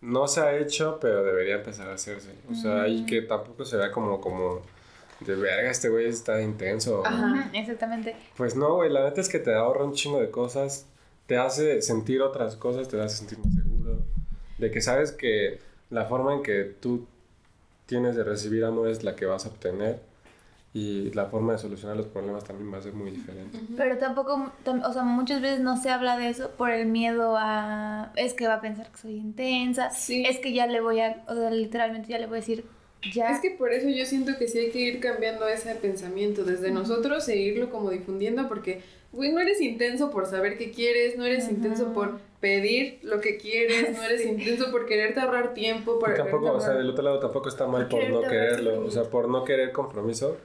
no 0.00 0.26
se 0.28 0.40
ha 0.40 0.56
hecho, 0.56 0.96
pero 0.98 1.22
debería 1.22 1.56
empezar 1.56 1.90
a 1.90 1.92
hacerse. 1.94 2.30
O 2.50 2.54
sea, 2.54 2.88
y 2.88 3.04
que 3.04 3.20
tampoco 3.20 3.66
se 3.66 3.76
vea 3.76 3.92
como, 3.92 4.18
como 4.22 4.62
de 5.20 5.34
verga, 5.36 5.70
este 5.70 5.90
güey 5.90 6.06
está 6.06 6.40
intenso. 6.40 7.02
Ajá. 7.06 7.50
Exactamente. 7.52 8.16
Pues 8.34 8.56
no, 8.56 8.76
güey, 8.76 8.88
la 8.90 9.04
neta 9.04 9.20
es 9.20 9.28
que 9.28 9.38
te 9.38 9.52
ahorra 9.54 9.84
un 9.84 9.92
chingo 9.92 10.20
de 10.22 10.30
cosas, 10.30 10.86
te 11.32 11.38
hace 11.38 11.80
sentir 11.80 12.20
otras 12.20 12.56
cosas, 12.56 12.88
te 12.88 13.00
hace 13.00 13.16
sentir 13.16 13.38
más 13.38 13.54
seguro, 13.54 14.00
de 14.58 14.70
que 14.70 14.82
sabes 14.82 15.12
que 15.12 15.60
la 15.88 16.04
forma 16.04 16.34
en 16.34 16.42
que 16.42 16.64
tú 16.78 17.06
tienes 17.86 18.16
de 18.16 18.22
recibir 18.22 18.66
amor 18.66 18.88
es 18.88 19.02
la 19.02 19.16
que 19.16 19.24
vas 19.24 19.46
a 19.46 19.48
obtener 19.48 19.98
y 20.74 21.10
la 21.14 21.24
forma 21.26 21.52
de 21.54 21.58
solucionar 21.58 21.96
los 21.96 22.04
problemas 22.04 22.44
también 22.44 22.70
va 22.70 22.76
a 22.76 22.82
ser 22.82 22.92
muy 22.92 23.10
diferente. 23.12 23.58
Pero 23.78 23.96
tampoco, 23.96 24.52
tam- 24.62 24.86
o 24.86 24.92
sea, 24.92 25.04
muchas 25.04 25.40
veces 25.40 25.60
no 25.60 25.78
se 25.80 25.88
habla 25.88 26.18
de 26.18 26.28
eso 26.28 26.50
por 26.50 26.70
el 26.70 26.84
miedo 26.86 27.34
a, 27.38 28.12
es 28.16 28.34
que 28.34 28.46
va 28.46 28.54
a 28.56 28.60
pensar 28.60 28.90
que 28.92 28.98
soy 28.98 29.16
intensa, 29.16 29.88
Sí. 29.90 30.24
es 30.28 30.38
que 30.38 30.52
ya 30.52 30.66
le 30.66 30.82
voy 30.82 31.00
a, 31.00 31.24
o 31.28 31.34
sea, 31.34 31.50
literalmente 31.50 32.08
ya 32.08 32.18
le 32.18 32.26
voy 32.26 32.36
a 32.36 32.40
decir 32.40 32.66
ya... 33.14 33.32
Es 33.32 33.40
que 33.40 33.50
por 33.50 33.72
eso 33.72 33.88
yo 33.88 34.04
siento 34.04 34.32
que 34.38 34.48
sí 34.48 34.58
hay 34.58 34.70
que 34.70 34.78
ir 34.78 35.00
cambiando 35.00 35.46
ese 35.48 35.74
pensamiento 35.74 36.44
desde 36.44 36.70
nosotros 36.70 37.28
e 37.28 37.36
irlo 37.36 37.70
como 37.70 37.90
difundiendo 37.90 38.48
porque, 38.48 38.82
güey, 39.12 39.32
no 39.32 39.40
eres 39.40 39.60
intenso 39.60 40.10
por 40.10 40.26
saber 40.26 40.58
qué 40.58 40.70
quieres, 40.70 41.16
no 41.16 41.24
eres 41.24 41.48
intenso 41.48 41.92
por 41.92 42.18
pedir 42.40 42.98
lo 43.02 43.20
que 43.20 43.38
quieres, 43.38 43.96
no 43.96 44.02
eres 44.02 44.26
intenso 44.26 44.70
por 44.70 44.86
quererte 44.86 45.20
ahorrar 45.20 45.54
tiempo, 45.54 45.98
por 45.98 46.10
Y 46.10 46.14
tampoco, 46.14 46.52
o 46.52 46.60
sea, 46.60 46.74
del 46.74 46.90
otro 46.90 47.04
lado 47.04 47.20
tampoco 47.20 47.48
está 47.48 47.66
mal 47.66 47.88
por 47.88 48.08
no 48.08 48.20
quererlo, 48.22 48.84
o 48.84 48.90
sea, 48.90 49.04
por 49.04 49.28
no 49.28 49.44
querer 49.44 49.72
compromiso, 49.72 50.36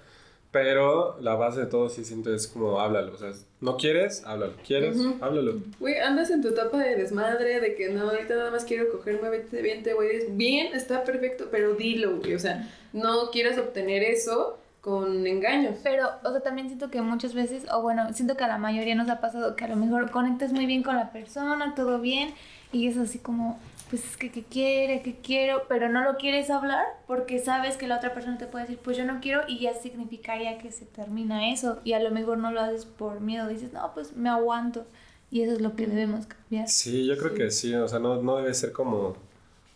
pero 0.51 1.17
la 1.19 1.35
base 1.35 1.61
de 1.61 1.65
todo 1.65 1.89
sí 1.89 2.03
siento 2.05 2.33
es 2.33 2.47
como 2.47 2.79
háblalo, 2.79 3.13
o 3.13 3.17
sea, 3.17 3.31
no 3.59 3.77
quieres, 3.77 4.23
háblalo, 4.25 4.53
quieres, 4.65 4.97
háblalo. 5.19 5.61
Güey, 5.79 5.99
andas 5.99 6.29
en 6.31 6.41
tu 6.41 6.49
etapa 6.49 6.77
de 6.81 6.95
desmadre, 6.95 7.59
de 7.59 7.75
que 7.75 7.89
no, 7.89 8.09
ahorita 8.09 8.35
nada 8.35 8.51
más 8.51 8.65
quiero 8.65 8.91
cogerme 8.91 9.29
20, 9.29 9.61
20, 9.61 9.93
güey. 9.93 10.31
Bien, 10.31 10.73
está 10.73 11.03
perfecto, 11.03 11.49
pero 11.51 11.73
dilo, 11.73 12.17
güey. 12.17 12.35
O 12.35 12.39
sea, 12.39 12.69
no 12.93 13.29
quieras 13.31 13.57
obtener 13.57 14.03
eso 14.03 14.57
con 14.81 15.27
engaños. 15.27 15.79
Pero, 15.83 16.09
o 16.23 16.31
sea, 16.31 16.41
también 16.41 16.67
siento 16.67 16.89
que 16.89 17.01
muchas 17.01 17.33
veces, 17.33 17.65
o 17.71 17.81
bueno, 17.81 18.13
siento 18.13 18.37
que 18.37 18.43
a 18.43 18.47
la 18.47 18.57
mayoría 18.57 18.95
nos 18.95 19.09
ha 19.09 19.19
pasado 19.19 19.55
que 19.55 19.65
a 19.65 19.67
lo 19.67 19.75
mejor 19.75 20.11
conectas 20.11 20.53
muy 20.53 20.65
bien 20.65 20.83
con 20.83 20.95
la 20.95 21.11
persona, 21.11 21.73
todo 21.75 21.99
bien, 21.99 22.33
y 22.71 22.87
es 22.87 22.97
así 22.97 23.19
como, 23.19 23.59
pues 23.89 24.05
es 24.05 24.17
que, 24.17 24.31
¿qué 24.31 24.43
quiere? 24.43 25.01
¿Qué 25.01 25.15
quiero? 25.21 25.63
Pero 25.67 25.89
no 25.89 26.03
lo 26.03 26.17
quieres 26.17 26.49
hablar 26.49 26.85
porque 27.05 27.39
sabes 27.39 27.77
que 27.77 27.87
la 27.87 27.97
otra 27.97 28.13
persona 28.13 28.37
te 28.37 28.45
puede 28.45 28.65
decir, 28.65 28.79
pues 28.83 28.97
yo 28.97 29.05
no 29.05 29.19
quiero, 29.21 29.41
y 29.47 29.59
ya 29.59 29.73
significaría 29.73 30.57
que 30.57 30.71
se 30.71 30.85
termina 30.85 31.51
eso, 31.51 31.79
y 31.83 31.93
a 31.93 31.99
lo 31.99 32.11
mejor 32.11 32.37
no 32.37 32.51
lo 32.51 32.61
haces 32.61 32.85
por 32.85 33.19
miedo, 33.19 33.47
dices, 33.47 33.73
no, 33.73 33.93
pues 33.93 34.15
me 34.15 34.29
aguanto, 34.29 34.85
y 35.31 35.41
eso 35.41 35.53
es 35.53 35.61
lo 35.61 35.75
que 35.75 35.87
debemos 35.87 36.25
cambiar. 36.27 36.67
Sí, 36.67 37.05
yo 37.05 37.17
creo 37.17 37.33
que 37.33 37.51
sí, 37.51 37.73
o 37.73 37.87
sea, 37.87 37.99
no, 37.99 38.21
no 38.21 38.37
debe 38.37 38.53
ser 38.53 38.71
como 38.71 39.17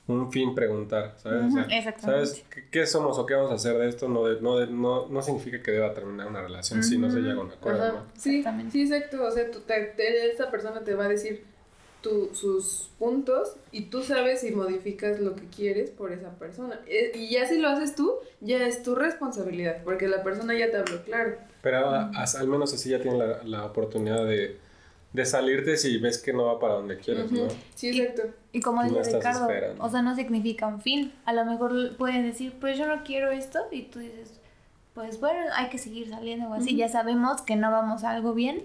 un 0.07 0.31
fin 0.31 0.53
preguntar, 0.55 1.13
¿sabes? 1.17 1.43
O 1.45 1.51
sea, 1.51 1.63
exactamente. 1.63 2.01
¿Sabes 2.27 2.45
qué, 2.53 2.65
qué 2.69 2.85
somos 2.87 3.17
o 3.17 3.25
qué 3.25 3.33
vamos 3.35 3.51
a 3.51 3.55
hacer 3.55 3.77
de 3.77 3.87
esto? 3.87 4.09
No, 4.09 4.25
de- 4.25 4.41
no, 4.41 4.57
de- 4.57 4.67
no, 4.67 5.07
no 5.07 5.21
significa 5.21 5.61
que 5.61 5.71
deba 5.71 5.93
terminar 5.93 6.27
una 6.27 6.41
relación 6.41 6.83
si 6.83 6.97
no 6.97 7.09
se 7.09 7.19
llega 7.19 7.39
a 7.39 7.43
un 7.45 7.51
acuerdo. 7.51 8.03
Sí, 8.17 8.39
Exactamente. 8.39 8.71
sí, 8.73 8.81
exacto. 8.81 9.23
O 9.23 9.31
sea, 9.31 9.49
tú 9.51 9.59
te- 9.61 9.93
te- 9.95 10.29
esta 10.31 10.51
persona 10.51 10.81
te 10.83 10.95
va 10.95 11.05
a 11.05 11.09
decir 11.09 11.43
tu- 12.01 12.29
sus 12.33 12.89
puntos 12.97 13.55
y 13.71 13.83
tú 13.83 14.01
sabes 14.01 14.41
si 14.41 14.51
modificas 14.51 15.19
lo 15.19 15.35
que 15.35 15.45
quieres 15.55 15.91
por 15.91 16.11
esa 16.11 16.31
persona. 16.31 16.79
Eh, 16.87 17.11
Y 17.13 17.29
ya 17.29 17.45
si 17.47 17.59
lo 17.59 17.69
haces 17.69 17.95
tú, 17.95 18.15
ya 18.41 18.65
es 18.65 18.81
tu 18.81 18.95
responsabilidad, 18.95 19.83
porque 19.83 20.07
la 20.07 20.23
persona 20.23 20.57
ya 20.57 20.71
te 20.71 20.77
habló 20.77 21.03
claro. 21.03 21.35
Pero 21.61 21.77
a- 21.89 22.09
as- 22.15 22.35
al 22.35 22.47
menos 22.47 22.73
así 22.73 22.89
ya 22.89 22.99
tienes 22.99 23.19
la, 23.19 23.43
la 23.43 23.65
oportunidad 23.65 24.25
de, 24.25 24.57
de 25.13 25.25
salirte 25.25 25.75
si 25.77 25.97
ves 25.97 26.17
que 26.17 26.31
no 26.33 26.45
va 26.45 26.59
para 26.59 26.75
donde 26.75 26.97
quieres, 26.97 27.31
¿no? 27.31 27.43
Ujú. 27.43 27.53
Sí, 27.75 27.89
exacto. 28.01 28.33
Y 28.53 28.61
como 28.61 28.81
No 28.83 28.87
dice 28.89 28.99
estás 29.01 29.15
Ricardo, 29.15 29.49
esperando. 29.51 29.83
o 29.83 29.89
sea, 29.89 30.01
no 30.01 30.15
significa 30.15 30.67
un 30.67 30.81
fin. 30.81 31.13
A 31.25 31.33
lo 31.33 31.43
mejor 31.45 31.97
pueden 31.97 32.23
decir, 32.23 32.53
pues 32.59 32.77
yo 32.77 32.87
no 32.87 33.03
quiero 33.03 33.29
esto, 33.31 33.59
y 33.71 33.83
tú 33.83 33.99
dices, 33.99 34.39
pues 34.93 35.19
bueno, 35.19 35.39
hay 35.55 35.69
que 35.69 35.77
seguir 35.77 36.09
saliendo 36.09 36.47
o 36.49 36.53
así. 36.53 36.75
Ya 36.75 36.87
sabemos 36.89 37.41
que 37.41 37.55
no 37.55 37.71
vamos 37.71 38.03
a 38.03 38.11
algo 38.11 38.33
bien, 38.33 38.63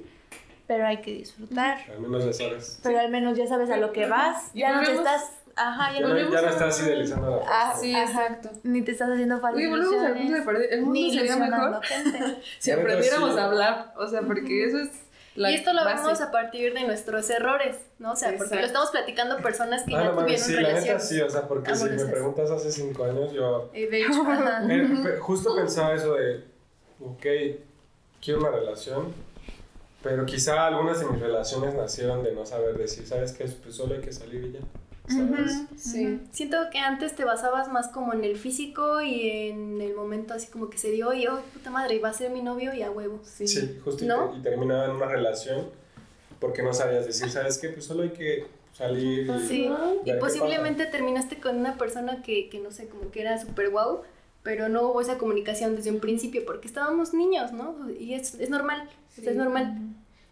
pero 0.67 0.87
hay 0.87 0.99
que 0.99 1.13
disfrutar. 1.13 1.79
Al 1.91 2.01
menos 2.01 2.25
ya 2.25 2.33
sabes. 2.33 2.81
Pero 2.83 2.99
al 3.01 3.11
menos 3.11 3.37
ya 3.37 3.47
sabes 3.47 3.71
a 3.71 3.77
lo 3.77 3.93
que 3.93 4.07
vas. 4.07 4.51
Y 4.55 4.61
Ya 4.61 4.73
no 4.81 4.85
te 4.87 4.93
estás, 4.95 5.23
ajá, 5.57 5.93
ya 5.95 6.01
Ya 6.01 6.09
no, 6.09 6.15
no, 6.15 6.31
ya 6.33 6.43
no 6.43 6.49
estás 6.49 6.81
idealizando 6.87 7.31
la 7.31 7.43
Ah. 7.49 7.75
Sí, 7.81 7.95
Ajá. 7.95 8.05
exacto. 8.27 8.51
ni 8.65 8.83
te 8.83 8.93
estás 8.93 9.11
haciendo 9.11 9.39
falsas 9.41 9.59
Oye, 9.59 9.69
volvemos 9.69 10.05
al 10.05 10.15
punto 10.15 10.33
de 10.35 10.43
partida. 10.43 10.65
El 10.71 10.81
mundo 10.83 10.93
ni 10.95 11.13
sería 11.17 11.37
mejor 11.37 11.83
gente. 11.85 12.19
si 12.59 12.71
aprendiéramos 12.73 13.33
sí. 13.35 13.39
a 13.39 13.45
hablar. 13.45 13.95
O 13.97 14.07
sea, 14.09 14.23
porque 14.23 14.65
eso 14.65 14.79
es 14.81 14.91
la 15.37 15.51
y 15.51 15.55
esto 15.55 15.73
lo 15.73 15.85
base. 15.85 16.03
vemos 16.03 16.21
a 16.21 16.31
partir 16.31 16.75
de 16.75 16.85
nuestros 16.85 17.29
errores, 17.31 17.77
¿no? 17.99 18.13
O 18.13 18.17
sea, 18.17 18.29
porque 18.31 18.43
Exacto. 18.45 18.61
lo 18.61 18.67
estamos 18.67 18.91
platicando 18.91 19.37
personas 19.39 19.85
que 19.85 19.95
Ah, 19.95 20.03
ya 20.03 20.13
no 20.13 20.19
tuvieron 20.23 20.45
sí, 20.45 20.53
la 20.53 20.61
neta 20.61 20.73
relaciones. 20.75 21.09
sí, 21.09 21.21
o 21.21 21.31
sea, 21.31 21.49
porque 21.49 21.75
si 21.75 21.85
me 21.85 22.05
preguntas 22.07 22.51
hace 22.51 22.73
cinco 22.73 23.05
años, 23.05 23.33
yo 23.33 23.71
Eh, 23.73 23.87
de 23.89 24.01
hecho, 24.03 24.13
eh, 24.71 25.19
justo 25.21 25.55
pensaba 25.55 25.95
eso 25.95 26.15
de, 26.15 26.45
ok, 27.01 27.27
quiero 28.23 28.41
una 28.41 28.51
relación, 28.51 29.13
pero 30.03 30.25
quizá 30.27 30.67
algunas 30.67 31.01
de 31.01 31.07
mis 31.07 31.21
relaciones 31.21 31.75
nacieron 31.75 32.23
de 32.23 32.33
no 32.33 32.47
saber 32.47 32.77
decir, 32.79 33.07
¿sabes 33.07 33.33
qué? 33.33 33.45
Pues 33.45 33.75
solo 33.75 33.95
hay 33.95 34.01
que 34.01 34.13
salir 34.13 34.45
y 34.45 34.53
ya, 34.53 34.61
Sí. 35.77 36.21
Siento 36.33 36.57
que 36.73 36.79
antes 36.79 37.15
te 37.15 37.25
basabas 37.25 37.69
más 37.69 37.89
como 37.89 38.13
en 38.13 38.25
el 38.25 38.37
físico 38.37 39.01
y 39.03 39.49
en 39.49 39.81
el 39.81 39.95
momento 39.95 40.35
así 40.35 40.49
como 40.49 40.69
que 40.71 40.79
se 40.79 40.91
dio 40.91 41.13
y, 41.13 41.27
oh, 41.27 41.41
puta 41.53 41.71
madre, 41.71 41.99
va 41.99 42.11
a 42.11 42.13
ser 42.13 42.31
mi 42.31 42.43
novio 42.43 42.75
y 42.75 42.83
a 42.83 42.91
huevo. 42.91 43.21
Sí. 43.25 43.47
Sí, 43.47 43.81
justo 43.85 44.05
y 44.05 44.09
¿No? 44.09 44.37
y, 44.37 44.43
terminaba 44.43 44.87
en 44.87 44.93
una 44.93 45.07
relación 45.07 45.67
porque 46.41 46.63
no 46.63 46.73
sabías 46.73 47.07
decir, 47.07 47.31
¿sabes 47.31 47.59
qué? 47.59 47.69
Pues 47.71 47.85
solo 47.85 48.03
hay 48.03 48.11
que 48.11 48.47
salir 48.73 49.29
y... 49.31 49.49
Sí, 49.49 49.71
y 50.05 50.13
posiblemente 50.15 50.87
terminaste 50.87 51.41
con 51.41 51.57
una 51.57 51.79
persona 51.79 52.23
que, 52.23 52.49
que 52.49 52.61
no 52.61 52.71
sé, 52.71 52.89
como 52.89 53.11
que 53.11 53.23
era 53.23 53.41
súper 53.41 53.71
guau, 53.71 54.03
pero 54.43 54.69
no 54.69 54.83
hubo 54.83 55.01
esa 55.01 55.19
comunicación 55.19 55.77
desde 55.77 55.91
un 55.91 56.01
principio 56.01 56.45
porque 56.45 56.69
estábamos 56.69 57.15
niños, 57.15 57.53
¿no? 57.53 57.91
Y 57.99 58.15
es, 58.15 58.35
es 58.35 58.51
normal, 58.51 58.89
o 59.19 59.21
sea, 59.21 59.31
es 59.31 59.37
normal. 59.37 59.77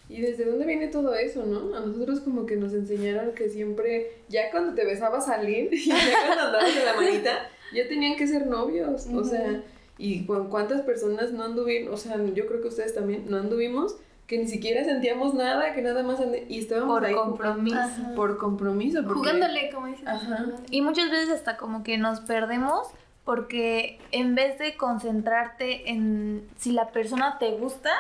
¿Y 0.08 0.20
desde 0.20 0.44
dónde 0.44 0.66
viene 0.66 0.88
todo 0.88 1.14
eso, 1.14 1.44
no? 1.46 1.74
A 1.76 1.80
nosotros 1.80 2.20
como 2.20 2.44
que 2.46 2.56
nos 2.56 2.74
enseñaron 2.74 3.32
que 3.32 3.48
siempre, 3.48 4.12
ya 4.28 4.50
cuando 4.50 4.74
te 4.74 4.84
besabas 4.84 5.28
a 5.28 5.42
y 5.42 5.70
ya 5.86 5.96
cuando 6.26 6.44
andabas 6.46 6.74
de 6.74 6.84
la 6.84 6.94
manita, 6.94 7.48
ya 7.72 7.88
tenían 7.88 8.16
que 8.16 8.26
ser 8.26 8.46
novios. 8.46 9.06
O 9.14 9.24
sea, 9.24 9.62
y 9.96 10.26
cu- 10.26 10.48
cuántas 10.50 10.82
personas 10.82 11.32
no 11.32 11.44
anduvimos, 11.44 11.92
o 11.92 11.96
sea, 11.96 12.16
yo 12.34 12.46
creo 12.46 12.60
que 12.60 12.68
ustedes 12.68 12.94
también 12.94 13.24
no 13.28 13.38
anduvimos, 13.38 13.96
que 14.26 14.38
ni 14.38 14.46
siquiera 14.48 14.82
sentíamos 14.84 15.34
nada, 15.34 15.74
que 15.74 15.82
nada 15.82 16.02
más 16.02 16.18
ande- 16.20 16.44
y 16.48 16.58
estábamos 16.60 16.96
Por 16.98 17.06
ahí 17.06 17.14
compromiso. 17.14 17.76
Ajá. 17.78 18.12
por 18.14 18.38
compromiso. 18.38 19.02
porque- 19.04 19.18
Jugándole, 19.18 19.70
como 19.72 19.86
dices. 19.86 20.06
Ajá. 20.06 20.46
Y 20.70 20.80
muchas 20.82 21.10
veces 21.10 21.30
hasta 21.30 21.56
como 21.56 21.82
que 21.82 21.96
nos 21.98 22.20
perdemos 22.20 22.88
porque 23.24 23.98
en 24.12 24.34
vez 24.34 24.58
de 24.58 24.76
concentrarte 24.76 25.90
en 25.90 26.46
si 26.58 26.72
la 26.72 26.90
persona 26.90 27.38
te 27.38 27.52
gusta, 27.52 27.90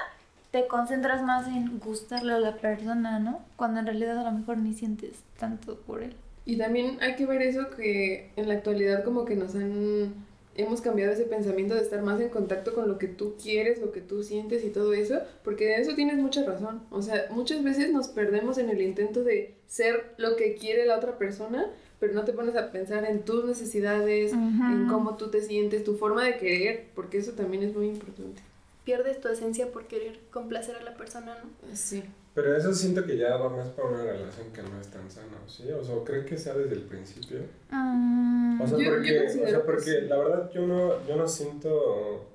te 0.54 0.68
concentras 0.68 1.20
más 1.24 1.48
en 1.48 1.80
gustarle 1.80 2.32
a 2.32 2.38
la 2.38 2.58
persona, 2.58 3.18
¿no? 3.18 3.40
Cuando 3.56 3.80
en 3.80 3.86
realidad 3.86 4.18
a 4.20 4.30
lo 4.30 4.38
mejor 4.38 4.58
ni 4.58 4.72
sientes 4.72 5.16
tanto 5.36 5.74
por 5.80 6.00
él. 6.00 6.14
Y 6.44 6.58
también 6.58 6.98
hay 7.00 7.16
que 7.16 7.26
ver 7.26 7.42
eso 7.42 7.70
que 7.70 8.30
en 8.36 8.46
la 8.46 8.54
actualidad 8.54 9.02
como 9.02 9.24
que 9.24 9.34
nos 9.34 9.56
han 9.56 10.14
hemos 10.54 10.80
cambiado 10.80 11.12
ese 11.12 11.24
pensamiento 11.24 11.74
de 11.74 11.80
estar 11.80 12.02
más 12.02 12.20
en 12.20 12.28
contacto 12.28 12.72
con 12.72 12.86
lo 12.86 12.98
que 12.98 13.08
tú 13.08 13.34
quieres, 13.42 13.80
lo 13.80 13.90
que 13.90 14.00
tú 14.00 14.22
sientes 14.22 14.64
y 14.64 14.68
todo 14.70 14.94
eso, 14.94 15.18
porque 15.42 15.64
de 15.64 15.80
eso 15.80 15.96
tienes 15.96 16.18
mucha 16.18 16.44
razón. 16.44 16.82
O 16.92 17.02
sea, 17.02 17.26
muchas 17.30 17.64
veces 17.64 17.92
nos 17.92 18.06
perdemos 18.06 18.56
en 18.58 18.70
el 18.70 18.80
intento 18.80 19.24
de 19.24 19.56
ser 19.66 20.14
lo 20.18 20.36
que 20.36 20.54
quiere 20.54 20.86
la 20.86 20.96
otra 20.98 21.18
persona, 21.18 21.66
pero 21.98 22.14
no 22.14 22.24
te 22.24 22.32
pones 22.32 22.54
a 22.54 22.70
pensar 22.70 23.04
en 23.06 23.22
tus 23.24 23.44
necesidades, 23.44 24.32
Ujú. 24.32 24.72
en 24.72 24.86
cómo 24.86 25.16
tú 25.16 25.30
te 25.30 25.40
sientes, 25.40 25.82
tu 25.82 25.96
forma 25.96 26.22
de 26.22 26.36
querer, 26.36 26.84
porque 26.94 27.18
eso 27.18 27.32
también 27.32 27.64
es 27.64 27.74
muy 27.74 27.88
importante. 27.88 28.40
Pierdes 28.84 29.20
tu 29.20 29.28
esencia 29.28 29.70
por 29.72 29.86
querer 29.86 30.20
complacer 30.30 30.76
a 30.76 30.82
la 30.82 30.94
persona, 30.94 31.36
¿no? 31.42 31.76
Sí. 31.76 32.04
Pero 32.34 32.56
eso 32.56 32.74
siento 32.74 33.04
que 33.06 33.16
ya 33.16 33.36
va 33.36 33.48
más 33.48 33.68
para 33.68 33.88
una 33.88 34.02
relación 34.02 34.52
que 34.52 34.60
no 34.62 34.80
es 34.80 34.88
tan 34.88 35.08
sana, 35.10 35.38
¿sí? 35.46 35.70
O 35.70 35.82
sea, 35.84 35.94
¿creen 36.04 36.26
que 36.26 36.36
sea 36.36 36.52
desde 36.54 36.74
el 36.74 36.82
principio? 36.82 37.40
Mm, 37.70 38.60
O 38.60 38.66
sea, 38.66 38.76
Yo- 38.78 38.84
yo 38.84 38.90
porque, 38.96 39.26
o 39.26 39.30
sea, 39.30 39.46
que 39.46 39.58
porque 39.60 39.90
sí. 39.90 40.00
la 40.08 40.16
verdad 40.18 40.50
yo 40.52 40.66
no, 40.66 41.06
yo 41.06 41.16
no 41.16 41.26
siento, 41.28 42.26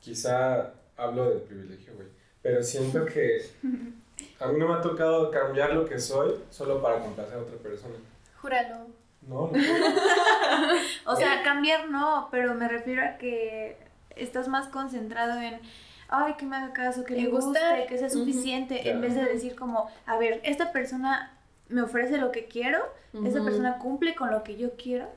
quizá 0.00 0.72
hablo 0.96 1.30
del 1.30 1.40
privilegio, 1.42 1.94
güey, 1.94 2.08
pero 2.42 2.62
siento 2.62 3.04
que 3.06 3.42
a 4.40 4.48
mí 4.48 4.58
no 4.58 4.68
me 4.68 4.74
ha 4.74 4.80
tocado 4.80 5.30
cambiar 5.30 5.72
lo 5.74 5.84
que 5.86 5.98
soy 5.98 6.34
solo 6.50 6.80
para 6.82 7.00
complacer 7.00 7.34
a 7.38 7.42
otra 7.42 7.56
persona. 7.58 7.94
Júralo. 8.40 8.86
No, 9.28 9.50
no. 9.50 9.58
o 11.12 11.16
sea, 11.16 11.42
cambiar 11.42 11.90
no, 11.90 12.28
pero 12.30 12.54
me 12.54 12.68
refiero 12.68 13.02
a 13.04 13.16
que 13.16 13.76
estás 14.16 14.48
más 14.48 14.68
concentrado 14.68 15.40
en 15.40 15.60
ay, 16.08 16.34
que 16.38 16.44
me 16.46 16.56
haga 16.56 16.72
caso, 16.72 17.04
que 17.04 17.14
le 17.14 17.26
guste, 17.26 17.46
gustar. 17.46 17.86
que 17.86 17.98
sea 17.98 18.10
suficiente, 18.10 18.80
Claro. 18.80 18.96
en 18.96 19.00
vez 19.02 19.14
de 19.16 19.24
decir 19.24 19.56
como, 19.56 19.90
a 20.06 20.16
ver, 20.18 20.40
esta 20.44 20.70
persona 20.70 21.32
me 21.68 21.82
ofrece 21.82 22.18
lo 22.18 22.30
que 22.30 22.44
quiero, 22.44 22.78
esta 23.24 23.38
Ujú. 23.38 23.44
persona 23.46 23.78
cumple 23.78 24.14
con 24.14 24.30
lo 24.30 24.44
que 24.44 24.56
yo 24.56 24.72
quiero. 24.76 25.08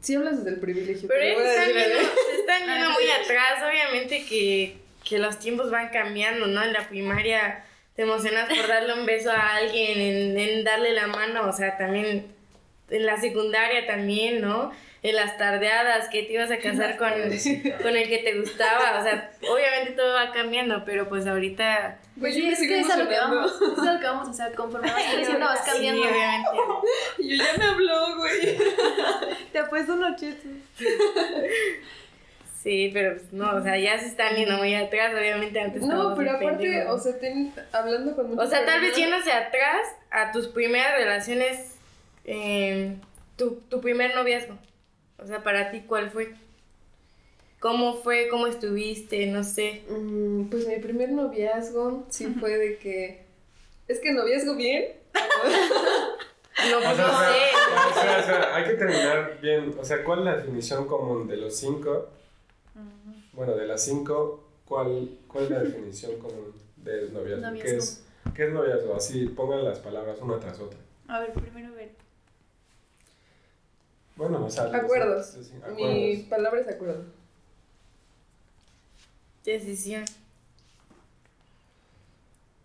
Sí 0.00 0.14
hablas 0.16 0.38
desde 0.38 0.50
el 0.56 0.60
privilegio. 0.60 1.08
Pero 1.08 1.20
te 1.20 1.32
ellos 1.32 1.46
están 1.46 1.68
yendo, 1.68 1.98
algo. 2.00 2.10
se 2.30 2.40
están 2.40 2.60
yendo 2.66 2.90
muy 2.90 3.04
atrás, 3.22 3.62
obviamente 3.70 4.26
que, 4.26 4.76
que 5.08 5.18
los 5.18 5.38
tiempos 5.38 5.70
van 5.70 5.88
cambiando, 5.90 6.46
¿no? 6.48 6.62
En 6.62 6.72
la 6.72 6.88
primaria 6.88 7.64
te 7.94 8.02
emocionas 8.02 8.48
por 8.52 8.66
darle 8.66 8.94
un 8.94 9.06
beso 9.06 9.30
a 9.30 9.54
alguien, 9.56 10.00
en, 10.00 10.38
en 10.38 10.64
darle 10.64 10.92
la 10.92 11.06
mano, 11.06 11.48
o 11.48 11.52
sea, 11.52 11.76
también 11.78 12.26
en 12.90 13.06
la 13.06 13.18
secundaria 13.20 13.86
también, 13.86 14.40
¿no? 14.40 14.72
En 15.04 15.16
las 15.16 15.36
tardeadas, 15.36 16.08
que 16.10 16.22
te 16.22 16.32
ibas 16.34 16.50
a 16.52 16.58
casar 16.58 16.96
con, 16.96 17.10
con 17.82 17.96
el 17.96 18.08
que 18.08 18.18
te 18.18 18.38
gustaba, 18.38 19.00
o 19.00 19.02
sea, 19.02 19.32
obviamente 19.52 19.92
todo 19.96 20.14
va 20.14 20.30
cambiando, 20.32 20.84
pero 20.84 21.08
pues 21.08 21.26
ahorita... 21.26 21.98
Pues 22.20 22.34
sí, 22.34 22.42
yo 22.44 22.52
es 22.52 22.58
que 22.60 22.78
es 22.80 22.88
a 22.90 22.96
lo 22.98 23.08
que 23.08 23.18
vamos, 23.18 23.52
es 23.60 23.78
a 23.88 23.92
lo 23.94 23.98
que 23.98 24.06
vamos, 24.06 24.28
o 24.28 24.32
sea, 24.32 24.52
conforme 24.52 24.92
vas 24.92 25.02
creciendo 25.12 25.44
vas 25.46 25.64
Sí, 25.64 25.70
cambiando. 25.72 26.02
obviamente. 26.02 26.48
Yo 27.18 27.36
ya 27.36 27.58
me 27.58 27.64
habló, 27.64 28.16
güey. 28.16 28.58
Te 29.50 29.58
apuesto 29.58 29.94
unos 29.94 30.14
chistes. 30.20 30.52
Sí, 32.62 32.90
pero 32.94 33.16
pues, 33.16 33.32
no, 33.32 33.56
o 33.56 33.60
sea, 33.62 33.76
ya 33.76 33.98
se 33.98 34.06
están 34.06 34.36
yendo 34.36 34.56
muy 34.58 34.72
atrás, 34.74 35.12
obviamente 35.18 35.58
antes 35.60 35.82
No, 35.82 36.14
pero 36.14 36.30
aparte, 36.30 36.86
o 36.86 36.96
sea, 36.98 37.18
ten- 37.18 37.52
hablando 37.72 38.14
con 38.14 38.38
O 38.38 38.46
sea, 38.46 38.64
tal 38.64 38.80
vez 38.82 38.94
yéndose 38.94 39.32
atrás 39.32 39.80
a 40.12 40.30
tus 40.30 40.46
primeras 40.46 40.92
relaciones, 40.96 41.74
eh, 42.24 42.94
tu, 43.36 43.56
tu 43.68 43.80
primer 43.80 44.14
noviazgo. 44.14 44.56
O 45.22 45.26
sea, 45.26 45.42
para 45.42 45.70
ti, 45.70 45.82
¿cuál 45.86 46.10
fue? 46.10 46.34
¿Cómo 47.60 47.94
fue? 48.02 48.28
¿Cómo 48.28 48.46
estuviste? 48.46 49.26
No 49.26 49.44
sé. 49.44 49.82
Mm, 49.88 50.46
pues 50.46 50.66
mi 50.66 50.76
primer 50.78 51.12
noviazgo 51.12 52.04
sí 52.10 52.26
fue 52.40 52.56
de 52.58 52.78
que. 52.78 53.24
Es 53.88 54.00
que 54.00 54.12
noviazgo 54.12 54.56
bien. 54.56 54.92
No, 56.70 56.78
O 56.78 56.80
pues 56.82 56.96
sea, 56.96 57.06
no 57.06 57.12
o 57.12 57.18
sea, 57.18 57.32
sé. 57.32 57.38
o 57.90 57.94
sea, 58.02 58.18
o 58.18 58.22
sea, 58.24 58.54
hay 58.56 58.64
que 58.64 58.74
terminar 58.74 59.38
bien. 59.40 59.74
O 59.80 59.84
sea, 59.84 60.04
¿cuál 60.04 60.20
es 60.20 60.24
la 60.26 60.36
definición 60.36 60.86
común 60.86 61.26
de 61.28 61.36
los 61.36 61.56
cinco? 61.56 62.08
Bueno, 63.32 63.54
de 63.56 63.66
las 63.66 63.82
cinco, 63.84 64.44
¿cuál, 64.66 65.18
cuál 65.26 65.44
es 65.44 65.50
la 65.50 65.60
definición 65.60 66.18
común 66.18 66.52
del 66.76 67.12
noviazgo? 67.12 67.42
¿Qué 67.42 67.48
Noviazgo. 67.48 67.78
es, 67.78 68.04
¿Qué 68.34 68.44
es 68.46 68.52
noviazgo? 68.52 68.94
Así, 68.94 69.26
pongan 69.26 69.64
las 69.64 69.78
palabras 69.78 70.18
una 70.20 70.38
tras 70.38 70.60
otra. 70.60 70.78
A 71.08 71.20
ver, 71.20 71.32
primero. 71.32 71.71
Bueno, 74.22 74.44
o 74.46 74.50
sea... 74.50 74.64
Acuerdos. 74.72 75.26
sí, 75.26 75.42
sí, 75.42 75.52
Mi 75.74 76.16
palabra 76.30 76.60
es 76.60 76.68
acuerdo. 76.68 77.02
Decisión. 79.44 80.04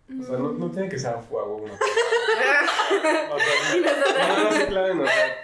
O 0.08 0.24
sea, 0.24 0.38
no, 0.38 0.52
no 0.52 0.70
tiene 0.70 0.88
que 0.88 1.00
ser 1.00 1.14
a 1.14 1.20
fuego 1.20 1.56
una. 1.56 1.72
O 2.90 3.38
sea, 3.38 4.28
no, 4.28 4.44
no 4.44 4.52
se 4.52 4.66
claven, 4.68 5.00
o 5.00 5.04
sea... 5.04 5.42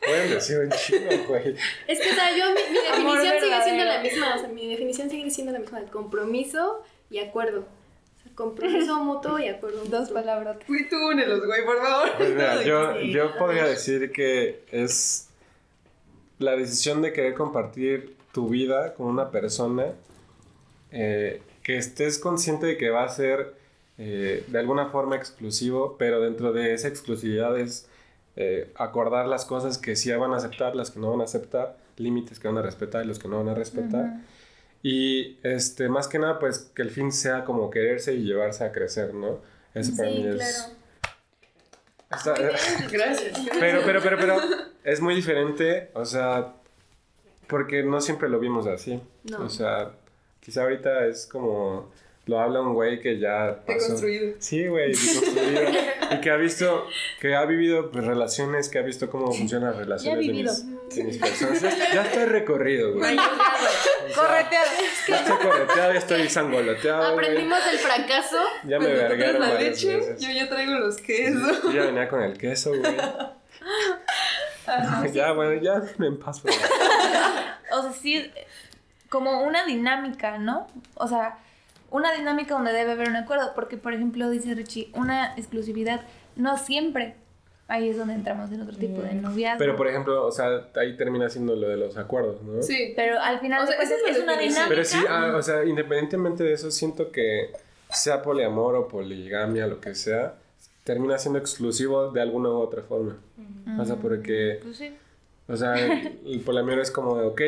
Pueden 0.00 0.30
decir 0.30 0.58
un 0.58 0.70
chingo, 0.70 1.26
güey. 1.28 1.56
Es 1.88 2.00
que, 2.00 2.10
o 2.10 2.14
sea, 2.14 2.36
yo, 2.36 2.44
mi, 2.54 2.60
mi 2.70 2.78
definición 2.78 3.40
sigue 3.40 3.62
siendo 3.64 3.84
la 3.84 4.00
misma. 4.00 4.36
O 4.36 4.38
sea, 4.38 4.48
mi 4.48 4.68
definición 4.68 5.10
sigue 5.10 5.30
siendo 5.30 5.52
la 5.52 5.58
misma. 5.58 5.82
Compromiso 5.90 6.84
y 7.10 7.18
acuerdo. 7.18 7.60
O 7.60 8.22
sea, 8.22 8.32
compromiso 8.36 8.96
mutuo 9.04 9.38
y 9.38 9.48
acuerdo 9.48 9.84
Dos 9.84 10.10
palabras. 10.10 10.58
Fui 10.66 10.88
tú, 10.88 10.96
únelos, 10.96 11.44
güey, 11.44 11.64
por 11.64 11.82
favor. 11.82 12.12
Pues 12.16 12.30
mira, 12.30 12.62
yo, 12.64 13.00
yo 13.00 13.36
podría 13.36 13.66
decir 13.66 14.12
que 14.12 14.62
es 14.70 15.29
la 16.40 16.56
decisión 16.56 17.02
de 17.02 17.12
querer 17.12 17.34
compartir 17.34 18.16
tu 18.32 18.48
vida 18.48 18.94
con 18.94 19.06
una 19.06 19.30
persona 19.30 19.92
eh, 20.90 21.42
que 21.62 21.76
estés 21.76 22.18
consciente 22.18 22.66
de 22.66 22.76
que 22.76 22.90
va 22.90 23.04
a 23.04 23.08
ser 23.08 23.54
eh, 23.98 24.44
de 24.48 24.58
alguna 24.58 24.86
forma 24.86 25.16
exclusivo, 25.16 25.96
pero 25.98 26.20
dentro 26.20 26.52
de 26.52 26.72
esa 26.72 26.88
exclusividad 26.88 27.58
es 27.58 27.86
eh, 28.36 28.72
acordar 28.74 29.26
las 29.26 29.44
cosas 29.44 29.76
que 29.76 29.96
sí 29.96 30.10
van 30.12 30.32
a 30.32 30.36
aceptar, 30.36 30.74
las 30.74 30.90
que 30.90 30.98
no 30.98 31.10
van 31.10 31.20
a 31.20 31.24
aceptar, 31.24 31.76
límites 31.98 32.40
que 32.40 32.48
van 32.48 32.56
a 32.56 32.62
respetar 32.62 33.04
y 33.04 33.08
los 33.08 33.18
que 33.18 33.28
no 33.28 33.36
van 33.36 33.50
a 33.50 33.54
respetar. 33.54 34.22
Y 34.82 35.36
este, 35.42 35.90
más 35.90 36.08
que 36.08 36.18
nada, 36.18 36.38
pues 36.38 36.70
que 36.74 36.80
el 36.80 36.90
fin 36.90 37.12
sea 37.12 37.44
como 37.44 37.68
quererse 37.68 38.14
y 38.14 38.22
llevarse 38.22 38.64
a 38.64 38.72
crecer, 38.72 39.12
¿no? 39.12 39.40
Eso 39.74 39.94
para 39.94 40.08
mí 40.08 40.26
es... 40.26 40.72
Está- 42.10 42.34
Gracias. 42.90 43.38
pero, 43.58 43.82
pero, 43.84 44.00
pero, 44.02 44.16
pero, 44.18 44.36
es 44.84 45.00
muy 45.00 45.14
diferente, 45.14 45.90
o 45.94 46.04
sea, 46.04 46.52
porque 47.46 47.82
no 47.82 48.00
siempre 48.00 48.28
lo 48.28 48.38
vimos 48.40 48.66
así. 48.66 49.00
No. 49.24 49.44
O 49.44 49.48
sea, 49.48 49.92
quizá 50.40 50.62
ahorita 50.62 51.06
es 51.06 51.26
como, 51.26 51.90
lo 52.26 52.40
habla 52.40 52.60
un 52.62 52.74
güey 52.74 53.00
que 53.00 53.18
ya 53.18 53.60
pasó. 53.66 53.78
Deconstruido. 53.80 54.34
Sí, 54.38 54.66
güey, 54.66 54.92
deconstruido. 54.92 55.62
y 56.12 56.20
que 56.20 56.30
ha 56.30 56.36
visto, 56.36 56.86
que 57.20 57.34
ha 57.34 57.44
vivido 57.44 57.90
relaciones, 57.92 58.68
que 58.68 58.78
ha 58.78 58.82
visto 58.82 59.08
cómo 59.10 59.32
funcionan 59.32 59.70
las 59.70 59.78
relaciones 59.78 60.18
de 60.26 60.32
vivido. 60.32 60.52
mis, 60.52 60.64
de 60.96 61.04
mis 61.04 61.18
personas. 61.18 61.60
Ya, 61.60 62.02
estoy 62.02 62.24
recorrido, 62.24 62.94
güey. 62.94 63.16
Correteado. 64.14 64.70
Ya 65.08 65.16
estoy 65.16 65.36
correteado, 65.36 65.92
ya 65.92 65.98
estoy 65.98 66.28
sangoloteado. 66.28 67.12
Aprendimos 67.12 67.64
del 67.64 67.78
fracaso. 67.78 68.38
Ya 68.64 68.78
me 68.78 68.88
verguearon 68.88 69.40
la 69.40 69.54
leche, 69.54 69.96
veces. 69.96 70.20
yo 70.20 70.30
ya 70.30 70.48
traigo 70.48 70.74
los 70.74 70.96
quesos. 70.98 71.62
Yo 71.64 71.72
ya 71.72 71.86
venía 71.86 72.08
con 72.08 72.22
el 72.22 72.36
queso, 72.36 72.70
güey. 72.70 72.82
ya, 75.12 75.32
bueno, 75.32 75.60
ya 75.60 75.82
me 75.98 76.08
en 76.08 76.18
paz, 76.18 76.42
güey. 76.42 76.54
O 77.72 77.82
sea, 77.82 77.92
sí, 77.92 78.30
como 79.08 79.42
una 79.42 79.64
dinámica, 79.64 80.38
¿no? 80.38 80.66
O 80.94 81.06
sea, 81.06 81.38
una 81.90 82.12
dinámica 82.12 82.54
donde 82.54 82.72
debe 82.72 82.92
haber 82.92 83.08
un 83.08 83.16
acuerdo. 83.16 83.52
Porque, 83.54 83.76
por 83.76 83.92
ejemplo, 83.92 84.30
dice 84.30 84.54
Richie, 84.54 84.90
una 84.94 85.34
exclusividad 85.36 86.02
no 86.36 86.58
siempre. 86.58 87.16
Ahí 87.70 87.88
es 87.88 87.96
donde 87.96 88.14
entramos 88.14 88.50
en 88.50 88.60
otro 88.62 88.76
tipo 88.76 89.00
de 89.00 89.14
noviazgo. 89.14 89.58
Pero 89.60 89.76
por 89.76 89.86
ejemplo, 89.86 90.26
o 90.26 90.32
sea, 90.32 90.66
ahí 90.74 90.96
termina 90.96 91.28
siendo 91.28 91.54
lo 91.54 91.68
de 91.68 91.76
los 91.76 91.96
acuerdos, 91.96 92.42
¿no? 92.42 92.60
Sí. 92.62 92.92
Pero 92.96 93.20
al 93.20 93.38
final 93.38 93.62
O 93.62 93.66
sea, 93.66 93.80
es 93.80 94.18
una 94.18 94.36
dinámica. 94.36 94.66
Pero 94.68 94.84
sí, 94.84 94.98
ah, 95.08 95.34
o 95.36 95.42
sea, 95.42 95.64
independientemente 95.64 96.42
de 96.42 96.52
eso, 96.54 96.70
siento 96.72 97.12
que 97.12 97.52
sea 97.88 98.22
poliamor 98.22 98.74
o 98.74 98.88
poligamia, 98.88 99.68
lo 99.68 99.80
que 99.80 99.94
sea, 99.94 100.34
termina 100.82 101.16
siendo 101.18 101.38
exclusivo 101.38 102.10
de 102.10 102.20
alguna 102.20 102.48
u 102.48 102.58
otra 102.58 102.82
forma. 102.82 103.16
O 103.78 103.84
sea, 103.84 103.94
porque, 103.96 104.58
Pues 104.64 104.76
sí. 104.76 104.92
o 105.48 105.56
sea, 105.56 105.74
el, 105.78 106.18
el 106.26 106.40
poliamor 106.40 106.80
es 106.80 106.90
como 106.90 107.18
de, 107.18 107.26
ok, 107.26 107.40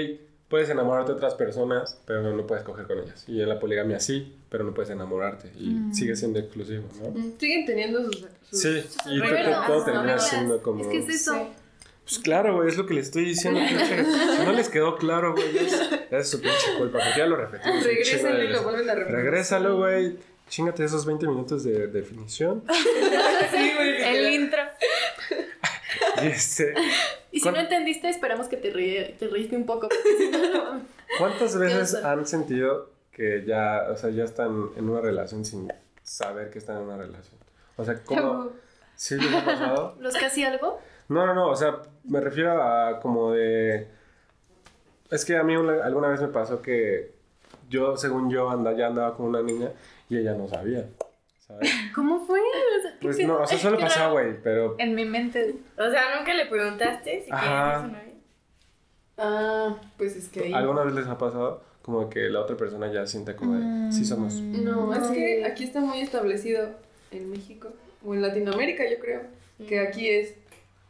puedes 0.52 0.68
enamorarte 0.68 1.12
de 1.12 1.16
otras 1.16 1.34
personas, 1.34 1.98
pero 2.06 2.22
no, 2.22 2.36
no 2.36 2.46
puedes 2.46 2.62
coger 2.62 2.86
con 2.86 2.98
ellas. 2.98 3.24
Y 3.26 3.40
en 3.40 3.48
la 3.48 3.58
poligamia 3.58 3.98
sí, 4.00 4.36
pero 4.50 4.64
no 4.64 4.74
puedes 4.74 4.90
enamorarte. 4.90 5.50
Y 5.58 5.78
sigue 5.94 6.14
siendo 6.14 6.38
exclusivo, 6.38 6.84
¿no? 7.02 7.08
Mm, 7.10 7.38
Siguen 7.38 7.64
teniendo 7.64 8.04
sus. 8.04 8.26
sus- 8.50 8.60
Sí, 8.60 8.84
y 9.06 9.18
reglas, 9.18 9.66
todo 9.66 9.76
sus 9.78 9.84
termina 9.86 10.04
reglas. 10.08 10.28
siendo 10.28 10.62
como... 10.62 10.82
Es 10.82 10.88
que 10.88 10.98
es 10.98 11.08
eso. 11.08 11.34
Sí. 11.34 11.40
Pues 12.04 12.18
claro, 12.18 12.56
güey, 12.56 12.68
es 12.68 12.76
lo 12.76 12.84
que 12.84 12.92
les 12.94 13.06
estoy 13.06 13.24
diciendo. 13.24 13.60
Si 13.66 14.44
no 14.44 14.52
les 14.52 14.68
quedó 14.68 14.96
claro, 14.96 15.32
güey, 15.34 15.56
es, 15.56 15.72
es 16.10 16.28
su 16.28 16.40
pinche 16.40 16.76
culpa. 16.76 16.98
Porque 16.98 17.18
ya 17.18 17.26
lo 17.26 17.36
repetimos. 17.36 17.82
Regrésalo 17.82 18.42
y 18.42 18.48
lo 18.48 18.62
vuelven 18.62 18.90
a 18.90 18.94
repetir. 18.94 19.16
Regrésalo, 19.16 19.76
güey. 19.78 20.16
Chingate 20.50 20.84
esos 20.84 21.06
20 21.06 21.26
minutos 21.28 21.64
de 21.64 21.86
definición. 21.86 22.62
Sí, 23.50 23.72
güey. 23.76 24.02
El 24.02 24.32
intro. 24.34 24.60
Y 26.22 26.26
este, 26.26 26.74
Y 27.32 27.38
si 27.38 27.42
¿Cuán- 27.44 27.54
no 27.54 27.60
entendiste, 27.62 28.08
esperamos 28.08 28.46
que 28.48 28.56
te, 28.56 28.72
ríe- 28.72 29.16
te 29.18 29.26
reíste 29.26 29.56
un 29.56 29.66
poco. 29.66 29.88
no. 30.32 30.80
¿cuántas 31.18 31.58
veces 31.58 31.94
han 32.04 32.26
sentido 32.26 32.90
que 33.10 33.44
ya, 33.46 33.88
o 33.90 33.96
sea, 33.96 34.10
ya 34.10 34.24
están 34.24 34.70
en 34.76 34.88
una 34.88 35.00
relación 35.00 35.44
sin 35.44 35.72
saber 36.02 36.50
que 36.50 36.58
están 36.58 36.76
en 36.78 36.82
una 36.84 36.96
relación? 36.96 37.36
O 37.76 37.84
sea, 37.84 38.02
¿cómo? 38.04 38.50
¿Sí 38.94 39.16
les 39.16 39.32
ha 39.32 39.44
pasado? 39.44 39.96
¿Los 40.00 40.14
casi 40.16 40.44
algo? 40.44 40.78
No, 41.08 41.26
no, 41.26 41.34
no, 41.34 41.48
o 41.48 41.56
sea, 41.56 41.78
me 42.04 42.20
refiero 42.20 42.62
a 42.62 43.00
como 43.00 43.32
de... 43.32 43.88
Es 45.10 45.24
que 45.24 45.36
a 45.36 45.42
mí 45.42 45.56
una- 45.56 45.84
alguna 45.84 46.08
vez 46.08 46.20
me 46.20 46.28
pasó 46.28 46.62
que 46.62 47.12
yo, 47.68 47.96
según 47.96 48.30
yo, 48.30 48.48
anda, 48.50 48.72
ya 48.72 48.86
andaba 48.88 49.16
con 49.16 49.26
una 49.26 49.42
niña 49.42 49.70
y 50.08 50.18
ella 50.18 50.34
no 50.34 50.48
sabía, 50.48 50.86
¿sabes? 51.52 51.70
¿Cómo 51.94 52.20
fue? 52.20 52.40
O 52.78 52.82
sea, 52.82 52.92
¿qué 52.98 53.06
Pues 53.06 53.18
no, 53.26 53.40
o 53.40 53.46
sea, 53.46 53.58
solo 53.58 53.78
pasó, 53.78 54.12
güey, 54.12 54.42
pero... 54.42 54.76
En 54.78 54.94
mi 54.94 55.04
mente. 55.04 55.54
O 55.78 55.90
sea, 55.90 56.16
nunca 56.16 56.34
le 56.34 56.46
preguntaste 56.46 57.22
si 57.24 57.30
Ajá. 57.30 57.80
una 57.80 57.88
novia. 57.88 58.12
Ah, 59.18 59.76
pues 59.96 60.16
es 60.16 60.28
que 60.28 60.40
ahí. 60.40 60.52
¿Alguna 60.52 60.82
vez 60.82 60.94
les 60.94 61.06
ha 61.06 61.18
pasado 61.18 61.62
como 61.82 62.08
que 62.08 62.30
la 62.30 62.40
otra 62.40 62.56
persona 62.56 62.90
ya 62.92 63.06
siente 63.06 63.36
como 63.36 63.54
de, 63.54 63.92
sí 63.92 64.04
somos? 64.04 64.34
No, 64.34 64.94
es 64.94 65.08
que 65.08 65.44
aquí 65.44 65.64
está 65.64 65.80
muy 65.80 66.00
establecido 66.00 66.70
en 67.10 67.30
México 67.30 67.72
o 68.04 68.14
en 68.14 68.22
Latinoamérica, 68.22 68.88
yo 68.88 68.98
creo, 68.98 69.22
que 69.68 69.80
aquí 69.80 70.08
es, 70.08 70.34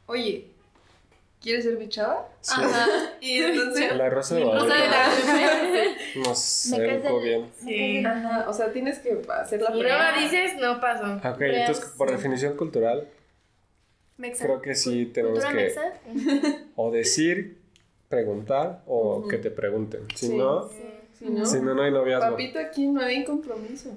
oye, 0.07 0.52
¿quieres 1.43 1.65
ser 1.65 1.77
mi 1.79 1.89
chava? 1.89 2.29
Sí. 2.41 2.55
Ajá. 2.57 2.87
Y 3.21 3.39
entonces, 3.39 3.97
La 3.97 4.09
rosa 4.17 4.35
de 4.37 4.45
Guadalupe 4.45 4.75
la- 4.75 5.09
nos 6.29 6.73
educó 6.73 7.21
bien. 7.21 7.51
me 7.63 7.69
Sí. 7.73 8.05
ajá, 8.05 8.47
o 8.49 8.53
sea, 8.53 8.73
tienes 8.73 8.99
que 8.99 9.21
hacer 9.29 9.61
la 9.61 9.69
Si 9.69 9.73
no 9.75 9.79
prueba. 9.81 10.13
lo 10.13 10.21
dices, 10.21 10.53
no 10.61 10.81
pasó. 10.81 11.05
Ok, 11.29 11.41
entonces 11.41 11.85
por 11.97 12.11
definición 12.11 12.57
cultural, 12.57 13.09
Mexa. 14.19 14.45
creo 14.45 14.61
que 14.63 14.75
sí 14.75 15.07
tenemos 15.07 15.41
¿Cultura 15.45 15.59
que 15.59 15.65
mexa? 15.65 15.93
o 16.77 16.91
decir, 16.91 17.59
preguntar 18.09 18.83
o 18.87 19.19
Ujú. 19.19 19.29
que 19.29 19.39
te 19.39 19.51
pregunten. 19.51 20.07
Si 20.15 20.27
Sí. 20.29 20.37
no, 20.37 20.69
Si 21.15 21.25
no, 21.31 21.47
si 21.47 21.61
no, 21.61 21.75
no 21.75 21.83
hay 21.83 21.91
noviazgo. 21.93 22.31
papito, 22.31 22.59
aquí 22.59 22.87
no 22.89 23.01
hay 23.01 23.25
compromiso. 23.25 23.91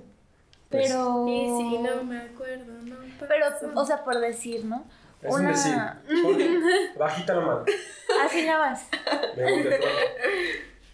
Pues, 0.70 0.88
Pero. 0.88 1.26
Y 1.28 1.46
si 1.46 1.78
no 1.80 2.04
me 2.04 2.18
acuerdo, 2.20 2.74
no 2.84 2.96
pasó. 3.20 3.26
Pero, 3.28 3.46
o 3.82 3.86
sea, 3.86 4.04
por 4.04 4.20
decir, 4.20 4.66
¿no? 4.66 4.84
Es 5.28 5.34
un 5.34 5.42
una- 5.42 5.52
decir. 5.52 5.74
Bajita 6.98 7.34
la 7.36 7.42
mano. 7.42 7.66
Así 8.26 8.44
nada 8.46 8.60
más. 8.72 8.86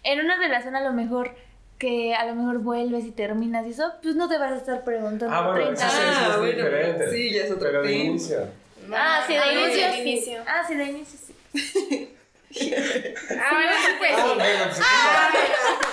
En 0.04 0.20
una 0.20 0.36
relación 0.36 0.74
a 0.76 0.80
lo 0.80 0.92
mejor 0.92 1.34
que 1.78 2.14
a 2.14 2.24
lo 2.26 2.34
mejor 2.34 2.58
vuelves 2.58 3.04
y 3.04 3.10
terminas 3.10 3.66
y 3.66 3.70
eso, 3.70 3.92
pues 4.02 4.14
no 4.14 4.28
te 4.28 4.38
vas 4.38 4.52
a 4.52 4.56
estar 4.56 4.84
preguntando 4.84 5.34
Ah, 5.34 5.48
bueno, 5.50 5.64
30 5.76 5.84
eso 5.86 5.90
sí, 5.96 5.98
veces. 6.02 6.16
eso 6.22 6.30
es 6.30 6.36
bueno, 6.38 6.56
diferente. 6.56 7.10
sí, 7.10 7.32
ya 7.32 7.42
es 7.44 7.50
otro 7.50 7.68
Pero 7.70 7.82
de 7.82 7.92
inicio. 7.92 8.38
No. 8.86 8.96
Ah, 8.96 9.22
sí, 9.26 9.32
de 9.34 9.38
Ah, 9.40 9.52
inicio. 9.52 9.92
sí. 9.92 10.00
inicio. 10.00 10.42
Ah, 10.46 10.64
sí, 10.66 10.74
de 10.76 10.84
inicio 10.84 11.18
sí. 11.26 11.34
Ah, 12.54 13.50
bueno, 13.54 13.72
sí, 13.82 13.92
pues 13.98 14.12
Ah, 14.14 14.34
bueno, 14.34 14.64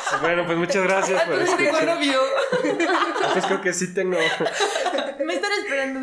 pues, 0.09 0.21
bueno, 0.21 0.45
pues 0.45 0.57
muchas 0.57 0.83
gracias 0.83 1.23
por 1.23 1.33
Entonces 1.39 1.57
tengo 1.71 1.81
novio. 1.95 2.19
Pues 3.33 3.45
creo 3.45 3.61
que 3.61 3.73
sí 3.73 3.93
tengo. 3.93 4.17
Me 5.25 5.33
están 5.35 5.51
esperando 5.63 5.99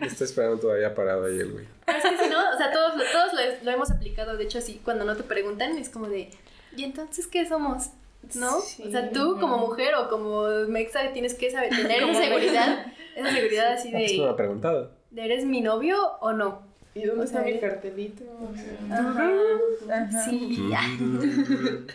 Estoy 0.00 0.26
esperando 0.26 0.58
todavía 0.58 0.94
parado 0.94 1.24
ahí 1.26 1.38
el 1.38 1.52
güey. 1.52 1.64
Es 1.86 2.02
que 2.02 2.24
si 2.24 2.30
no, 2.30 2.38
o 2.52 2.56
sea, 2.56 2.70
todos, 2.72 2.96
lo- 2.96 3.04
todos 3.10 3.32
lo, 3.32 3.64
lo 3.64 3.70
hemos 3.70 3.90
aplicado. 3.90 4.36
De 4.36 4.44
hecho, 4.44 4.58
así, 4.58 4.80
cuando 4.84 5.04
no 5.04 5.16
te 5.16 5.22
preguntan, 5.22 5.76
es 5.78 5.88
como 5.88 6.08
de, 6.08 6.30
¿y 6.76 6.84
entonces 6.84 7.26
qué 7.26 7.46
somos? 7.48 7.90
¿No? 8.34 8.60
Sí. 8.62 8.84
O 8.86 8.90
sea, 8.90 9.10
tú 9.10 9.38
como 9.38 9.58
mujer 9.58 9.94
o 9.96 10.08
como 10.08 10.44
mexa 10.68 11.12
tienes 11.12 11.34
que 11.34 11.50
saber 11.50 11.68
tener 11.70 12.02
esa 12.02 12.22
seguridad, 12.22 12.86
esa 13.16 13.30
seguridad 13.32 13.72
así 13.74 13.88
Ah, 13.88 13.98
pues 13.98 14.12
me 14.12 14.24
de, 14.24 14.30
ha 14.30 14.36
preguntado. 14.36 14.90
de, 15.10 15.24
¿eres 15.26 15.44
mi 15.44 15.60
novio 15.60 15.98
o 16.20 16.32
no? 16.32 16.62
¿Y 16.94 17.02
dónde 17.04 17.22
O 17.22 17.24
está 17.24 17.42
sea, 17.42 17.52
mi 17.52 17.58
cartelito? 17.60 18.22
Ajá. 18.90 19.30
Ajá. 19.90 20.24
Sí, 20.24 20.64
ya. 20.70 20.80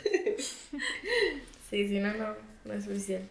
Sí, 1.69 1.87
sí, 1.87 1.99
no, 1.99 2.11
no, 2.13 2.35
no 2.65 2.73
es 2.73 2.87
oficial. 2.87 3.21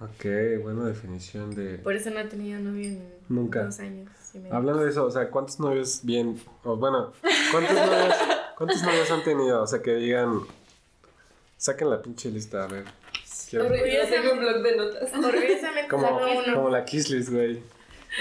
Ok, 0.00 0.24
buena 0.62 0.84
definición 0.86 1.54
de... 1.54 1.78
Por 1.78 1.94
eso 1.94 2.10
no 2.10 2.20
he 2.20 2.24
tenido 2.24 2.58
novio 2.60 2.84
en 2.88 3.02
Nunca. 3.34 3.64
dos 3.64 3.78
años. 3.80 4.10
y 4.34 4.38
medio. 4.38 4.54
Hablando 4.54 4.82
de 4.84 4.90
eso, 4.90 5.04
o 5.06 5.10
sea, 5.10 5.28
¿cuántos 5.30 5.58
novios 5.60 6.00
bien... 6.02 6.40
O 6.64 6.76
bueno, 6.76 7.12
¿cuántos 7.50 7.74
novios, 7.74 8.14
¿cuántos 8.58 8.82
novios 8.82 9.10
han 9.10 9.24
tenido? 9.24 9.62
O 9.62 9.66
sea, 9.66 9.80
que 9.82 9.94
digan... 9.94 10.40
Saquen 11.56 11.90
la 11.90 12.02
pinche 12.02 12.28
lista, 12.30 12.64
a 12.64 12.66
ver. 12.66 12.84
Quiero- 13.48 13.68
tengo 13.68 14.32
un 14.32 14.38
blog 14.40 14.62
de 14.62 14.76
notas. 14.76 15.10
Orgullosamente 15.14 15.88
Como, 15.88 16.18
uno. 16.46 16.70
la 16.70 16.84
Kiss 16.84 17.08
List, 17.10 17.28
güey. 17.30 17.62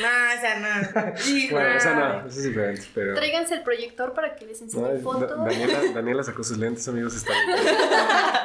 No, 0.02 0.08
o 0.08 0.39
sea, 0.39 0.60
no. 0.60 1.12
Bueno, 1.52 1.69
esa 1.76 1.93
no, 1.95 2.19
esa 2.28 2.28
es 2.28 2.43
diferente, 2.43 2.84
pero... 2.93 3.13
Tráiganse 3.15 3.56
el 3.56 3.63
proyector 3.63 4.13
para 4.13 4.36
que 4.36 4.45
les 4.45 4.62
No, 4.62 4.65
enseñe 4.88 4.93
Da- 4.97 5.00
fotos. 5.02 5.38
Daniela, 5.38 5.80
Daniela 5.93 6.24
sacó 6.24 6.43
sus 6.43 6.58
lentes, 6.58 6.88
amigos. 6.88 7.15
Está 7.15 7.34
leyendo, 7.34 7.69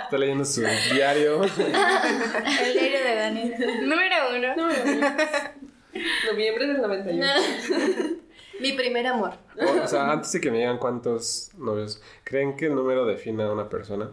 está 0.05 0.19
leyendo 0.19 0.45
su 0.45 0.61
diario. 0.95 1.43
El 1.45 2.73
diario 2.73 2.99
de 3.05 3.15
Daniela. 3.15 3.67
Número 3.83 4.17
uno. 4.37 4.55
Noviembre 6.31 6.67
del 6.67 6.81
91. 6.81 7.27
Mi 8.61 8.73
primer 8.73 9.07
amor. 9.07 9.35
O, 9.61 9.85
o 9.85 9.87
sea, 9.87 10.11
antes 10.13 10.33
de 10.33 10.41
que 10.41 10.51
me 10.51 10.59
digan 10.59 10.79
cuántos 10.79 11.51
novios, 11.59 12.03
¿creen 12.25 12.57
que 12.57 12.67
el 12.67 12.75
número 12.75 13.05
define 13.05 13.43
a 13.43 13.53
una 13.53 13.69
persona? 13.69 14.11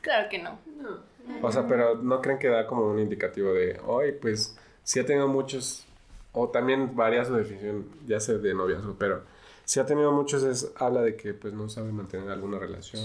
Claro 0.00 0.28
que 0.28 0.38
no. 0.38 0.58
No. 0.80 0.98
O 1.42 1.52
sea, 1.52 1.66
pero 1.66 1.96
no 1.96 2.20
creen 2.20 2.38
que 2.38 2.48
da 2.48 2.66
como 2.66 2.88
un 2.88 2.98
indicativo 2.98 3.52
de, 3.52 3.80
hoy 3.86 4.12
pues, 4.12 4.56
si 4.82 5.00
ha 5.00 5.06
tenido 5.06 5.28
muchos, 5.28 5.84
o 6.32 6.48
también 6.48 6.96
varía 6.96 7.24
su 7.24 7.34
definición, 7.34 7.86
ya 8.06 8.20
sé 8.20 8.38
de 8.38 8.54
noviazgo, 8.54 8.96
pero 8.98 9.22
si 9.64 9.80
ha 9.80 9.86
tenido 9.86 10.12
muchos, 10.12 10.44
es, 10.44 10.72
habla 10.76 11.02
de 11.02 11.16
que 11.16 11.34
pues 11.34 11.52
no 11.52 11.68
sabe 11.68 11.90
mantener 11.90 12.30
alguna 12.30 12.58
relación. 12.58 13.02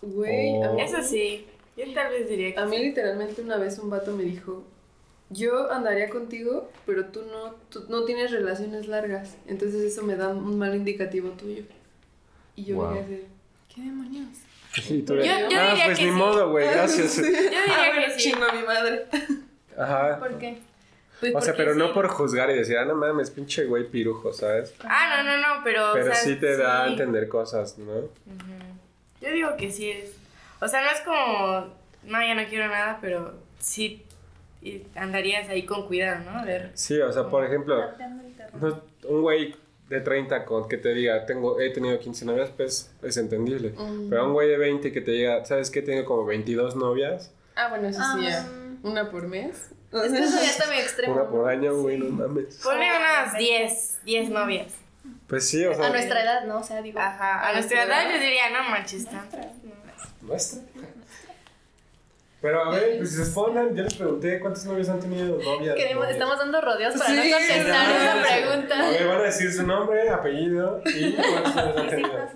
Güey, 0.00 0.62
a 0.62 0.72
mí, 0.72 0.82
Eso 0.82 1.02
sí. 1.02 1.46
Yo 1.76 1.84
tal 1.94 2.10
vez 2.10 2.28
diría 2.28 2.54
que 2.54 2.60
a 2.60 2.66
mí 2.66 2.78
literalmente 2.78 3.42
una 3.42 3.56
vez 3.56 3.78
un 3.78 3.90
vato 3.90 4.12
me 4.12 4.24
dijo, 4.24 4.64
yo 5.30 5.70
andaría 5.72 6.08
contigo, 6.08 6.70
pero 6.86 7.06
tú 7.06 7.22
no, 7.30 7.54
tú 7.70 7.84
no 7.88 8.04
tienes 8.04 8.30
relaciones 8.30 8.86
largas. 8.88 9.36
Entonces 9.46 9.82
eso 9.82 10.02
me 10.02 10.16
da 10.16 10.28
un 10.28 10.58
mal 10.58 10.74
indicativo 10.74 11.30
tuyo. 11.30 11.62
Y 12.56 12.64
yo 12.64 12.76
Wow. 12.76 12.90
me 12.94 13.04
quedé, 13.04 13.26
¿qué 13.74 13.80
demonios? 13.82 14.28
Sí, 14.74 15.02
tú 15.02 15.14
Yo- 15.16 15.22
yo 15.24 15.30
ah, 15.32 15.38
diría 15.70 15.84
pues 15.86 15.98
que 15.98 16.04
ni 16.04 16.10
sí. 16.10 16.16
modo, 16.16 16.50
güey, 16.50 16.66
gracias. 16.68 17.16
Yo 17.16 17.22
diría 17.24 17.50
Ah, 17.68 17.84
bueno, 17.94 18.06
que 18.14 18.20
sí. 18.20 18.30
chingo 18.30 18.44
a 18.44 18.52
mi 18.52 18.62
madre. 18.62 19.06
Ajá. 19.76 20.18
¿Por 20.18 20.38
qué? 20.38 20.58
Pues 21.20 21.34
O 21.34 21.40
sea, 21.40 21.54
pero 21.56 21.74
no 21.74 21.92
por 21.92 22.06
juzgar 22.08 22.48
y 22.50 22.54
decir, 22.54 22.76
ah, 22.78 22.84
no 22.84 22.94
mames, 22.94 23.30
pinche 23.30 23.64
güey 23.64 23.88
pirujo, 23.90 24.32
¿sabes? 24.32 24.72
Ah, 24.84 25.16
no, 25.16 25.24
no, 25.24 25.36
no, 25.56 25.64
pero. 25.64 25.90
o 25.90 25.94
Pero 25.94 26.06
sea, 26.06 26.14
sí 26.14 26.36
te 26.36 26.56
da 26.56 26.84
a 26.84 26.88
entender 26.88 27.28
cosas, 27.28 27.76
¿no? 27.78 27.92
Ujú. 27.96 28.08
Yo 29.20 29.30
digo 29.30 29.56
que 29.56 29.70
sí 29.72 29.90
es. 29.90 30.12
O 30.60 30.68
sea, 30.68 30.80
no 30.82 30.90
es 30.90 31.00
como. 31.00 31.74
No, 32.04 32.20
ya 32.24 32.34
no 32.36 32.46
quiero 32.48 32.68
nada, 32.68 32.98
pero 33.00 33.34
sí 33.58 34.04
y 34.62 34.82
andarías 34.94 35.48
ahí 35.48 35.64
con 35.64 35.86
cuidado, 35.86 36.24
¿no? 36.30 36.38
A 36.38 36.44
ver. 36.44 36.70
Sí, 36.74 36.98
o 37.00 37.12
sea, 37.12 37.28
por 37.28 37.44
ejemplo, 37.44 37.80
un 39.08 39.22
güey 39.22 39.54
de 39.88 40.00
30 40.00 40.44
con 40.44 40.68
que 40.68 40.76
te 40.76 40.92
diga, 40.94 41.24
tengo, 41.26 41.60
he 41.60 41.70
tenido 41.70 41.98
15 41.98 42.24
novias, 42.26 42.50
pues 42.56 42.90
es 43.02 43.16
entendible. 43.16 43.72
Pero 44.10 44.26
un 44.26 44.32
güey 44.32 44.48
de 44.48 44.58
20 44.58 44.92
que 44.92 45.00
te 45.00 45.12
diga, 45.12 45.44
¿sabes 45.44 45.70
qué? 45.70 45.80
Tengo 45.82 46.04
como 46.04 46.24
22 46.24 46.76
novias, 46.76 47.32
Ah, 47.60 47.68
bueno, 47.70 47.88
eso 47.88 48.00
sí, 48.16 48.24
ya. 48.24 48.46
Um, 48.84 48.92
Una 48.92 49.10
por 49.10 49.26
mes. 49.26 49.70
es 49.90 50.12
que 50.12 50.18
eso 50.18 50.36
ya 50.40 50.48
está 50.50 50.66
muy 50.66 50.76
extremo. 50.76 51.14
una 51.14 51.24
por 51.28 51.48
año, 51.48 51.74
güey, 51.76 51.98
no 51.98 52.08
mames. 52.10 52.60
Ponle 52.62 52.86
unas 52.96 53.36
10, 53.36 53.98
10 54.04 54.30
novias. 54.30 54.72
Pues 55.26 55.48
sí, 55.48 55.64
o 55.64 55.74
sea, 55.74 55.86
A 55.86 55.90
nuestra 55.90 56.22
edad, 56.22 56.44
¿no? 56.44 56.58
O 56.60 56.62
sea, 56.62 56.80
digo. 56.82 57.00
Ajá. 57.00 57.48
A 57.48 57.52
nuestra 57.54 57.82
edad 57.82 58.04
yo 58.12 58.20
diría, 58.20 58.50
no 58.50 58.68
manches 58.70 59.06
tanto. 59.06 59.38
nuestra. 60.22 60.60
Pero 62.40 62.64
a 62.64 62.70
ver, 62.70 62.98
pues 62.98 63.18
respondan, 63.18 63.74
yo 63.74 63.82
les 63.82 63.94
pregunté 63.94 64.38
cuántos 64.38 64.64
novios 64.64 64.88
han 64.88 65.00
tenido 65.00 65.38
novias. 65.42 65.74
Queremos, 65.74 66.04
novias? 66.04 66.12
estamos 66.12 66.38
dando 66.38 66.60
rodeos 66.60 66.94
para 66.94 67.10
Sí, 67.10 67.16
no 67.16 67.36
contestar 67.36 67.90
esa 67.90 68.14
no, 68.14 68.20
A 68.20 68.22
pregunta. 68.22 68.90
ver, 68.90 69.06
van 69.08 69.18
a 69.18 69.22
decir 69.24 69.52
su 69.52 69.66
nombre, 69.66 70.08
apellido 70.08 70.80
y 70.86 71.12
cuántos 71.14 71.54
novios 71.56 71.76
han 71.76 71.88
tenido. 71.88 72.28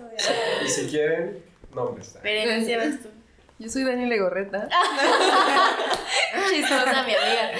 Y 0.65 0.67
si 0.67 0.87
quieren, 0.87 1.43
nombres. 1.73 2.17
Pero 2.21 2.51
enunciabas 2.51 2.99
tú. 3.01 3.07
Yo 3.59 3.69
soy 3.69 3.83
Dani 3.85 4.07
Legorreta. 4.07 4.67
Chistosa, 6.49 7.03
mi 7.03 7.13
amiga. 7.15 7.51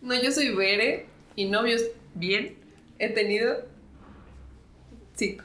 No, 0.00 0.14
yo 0.20 0.32
soy 0.32 0.54
Bere 0.56 1.06
y 1.36 1.44
novios 1.46 1.82
bien. 2.14 2.58
He 2.98 3.10
tenido 3.10 3.64
cinco. 5.14 5.44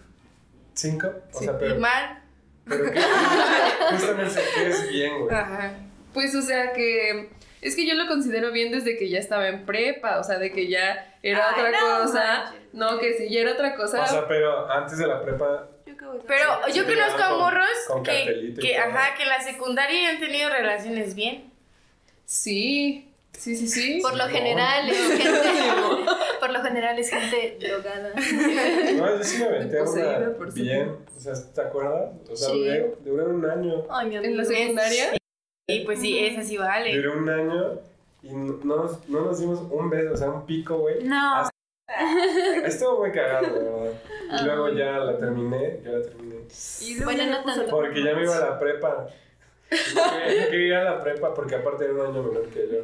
¿Cinco? 0.73 1.07
O 1.33 1.39
Sí. 1.39 1.45
sea, 1.45 1.57
pero, 1.59 1.79
Mal. 1.79 2.21
pero 2.67 2.91
¿qué? 2.91 2.99
justamente 3.91 4.41
¿qué 4.55 4.67
es 4.69 4.89
bien, 4.89 5.19
güey? 5.21 5.35
Ajá. 5.35 5.73
Pues, 6.13 6.33
o 6.35 6.41
sea 6.41 6.73
que. 6.73 7.29
Es 7.61 7.75
que 7.75 7.85
yo 7.85 7.95
lo 7.95 8.07
considero 8.07 8.53
bien 8.53 8.71
desde 8.71 8.97
que 8.97 9.09
ya 9.09 9.19
estaba 9.19 9.49
en 9.49 9.65
prepa, 9.65 10.19
o 10.19 10.23
sea, 10.23 10.39
de 10.39 10.53
que 10.53 10.69
ya 10.69 11.13
era 11.21 11.49
Ay, 11.49 11.55
otra 11.65 11.71
no 11.81 11.99
cosa. 12.05 12.53
No, 12.71 12.97
que 12.99 13.15
sí, 13.15 13.29
ya 13.29 13.41
era 13.41 13.51
otra 13.51 13.75
cosa. 13.75 14.01
O 14.03 14.07
sea, 14.07 14.27
pero 14.29 14.71
antes 14.71 14.97
de 14.97 15.05
la 15.07 15.21
prepa, 15.21 15.67
Pero 15.85 16.45
Sí, 16.67 16.73
yo 16.73 16.83
sí, 16.85 16.93
conozco 16.93 17.21
a 17.21 17.37
morros 17.37 17.67
con 17.89 18.03
que, 18.03 18.53
que, 18.61 18.77
ajá, 18.77 19.13
que 19.17 19.23
en 19.23 19.29
la 19.29 19.41
secundaria 19.41 20.03
ya 20.03 20.09
han 20.11 20.19
tenido 20.21 20.49
relaciones 20.49 21.15
bien. 21.15 21.51
sí, 22.25 23.11
sí, 23.33 23.55
sí, 23.57 23.67
sí. 23.67 23.99
Por 24.01 24.15
lo 24.15 24.25
No. 24.27 24.31
general 24.33 24.89
es 24.89 24.97
gente. 25.21 25.49
Por 26.39 26.51
lo 26.51 26.61
general 26.63 26.97
es 26.97 27.09
gente 27.09 27.57
drogada. 27.59 28.13
no, 28.15 29.17
yo 29.17 29.23
sí 29.23 29.37
me 29.39 29.45
aventé 29.45 29.81
una 29.81 30.29
bien. 30.53 30.95
O 31.15 31.19
sea, 31.19 31.33
¿te 31.53 31.61
acuerdas? 31.61 32.11
O 32.31 32.35
sea, 32.37 32.49
Sí. 32.49 32.57
duré, 32.59 32.95
duré 33.03 33.23
un 33.25 33.45
año. 33.45 33.85
Ay, 33.89 34.07
mi 34.07 34.15
En 34.15 34.37
la 34.37 34.45
secundaria. 34.45 35.11
Y 35.73 35.85
pues 35.85 35.99
sí, 35.99 36.17
esa 36.19 36.43
sí 36.43 36.57
vale. 36.57 36.95
Duré 36.95 37.09
un 37.09 37.29
año 37.29 37.79
y 38.23 38.29
no 38.33 38.57
nos, 38.63 39.07
no 39.09 39.21
nos 39.25 39.39
dimos 39.39 39.61
un 39.71 39.89
beso, 39.89 40.13
o 40.13 40.17
sea, 40.17 40.29
un 40.29 40.45
pico, 40.45 40.77
güey. 40.77 41.03
No. 41.03 41.49
Estuvo 42.65 42.99
muy 42.99 43.11
cagado, 43.11 43.47
la 43.47 43.53
verdad. 43.83 43.93
Y 44.41 44.45
luego 44.45 44.69
ya 44.69 44.97
la 44.99 45.17
terminé, 45.17 45.79
yo 45.83 45.97
la 45.97 46.03
terminé. 46.03 46.35
Bueno, 47.03 47.25
no 47.25 47.43
tanto. 47.43 47.69
Porque 47.71 48.03
ya 48.03 48.13
me 48.15 48.23
iba 48.23 48.37
a 48.37 48.39
la 48.41 48.59
prepa. 48.59 49.07
No 49.95 50.01
quería- 50.49 50.67
ir 50.67 50.73
a 50.73 50.83
la 50.83 51.03
prepa 51.03 51.33
porque 51.33 51.55
aparte 51.55 51.85
era 51.85 51.93
un 51.93 52.01
año 52.01 52.23
menor 52.23 52.47
que 52.49 52.67
yo. 52.71 52.83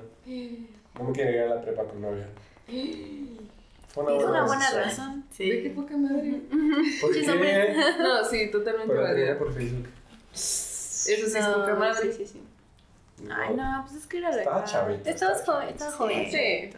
No 1.00 1.04
me 1.10 1.14
quería 1.14 1.46
ir 1.46 1.52
a 1.52 1.56
la 1.56 1.62
prepa 1.62 1.84
con 1.84 2.02
novia. 2.02 2.28
Fue 2.68 4.04
Es 4.18 4.24
una 4.24 4.46
buena 4.46 4.72
decisión. 4.72 4.84
razón. 4.84 5.24
Ve 5.38 5.50
qué 5.62 5.62
Sí. 5.64 5.70
poca 5.70 5.98
madre. 5.98 6.42
¿Por 7.02 7.14
Sí, 7.14 7.22
qué? 7.26 7.76
No, 8.00 8.24
sí, 8.26 8.52
totalmente 8.52 8.94
válida. 8.94 9.38
por 9.38 9.54
Facebook. 9.54 9.88
Eso 10.34 11.06
sí 11.06 11.38
es 11.38 11.46
poca 11.46 11.76
madre. 11.76 12.12
Sí, 12.12 12.26
sí, 12.26 12.34
sí. 12.34 12.42
Ay, 13.32 13.56
no, 13.56 13.84
pues 13.88 14.02
es 14.02 14.08
que 14.08 14.18
era 14.18 14.30
Estaba 14.30 14.58
legal. 14.58 14.72
chavita. 14.72 15.10
Estabas 15.10 15.40
estaba 15.40 15.58
joven, 15.62 15.70
estabas 15.74 15.94
joven. 15.96 16.32
Sí. 16.32 16.70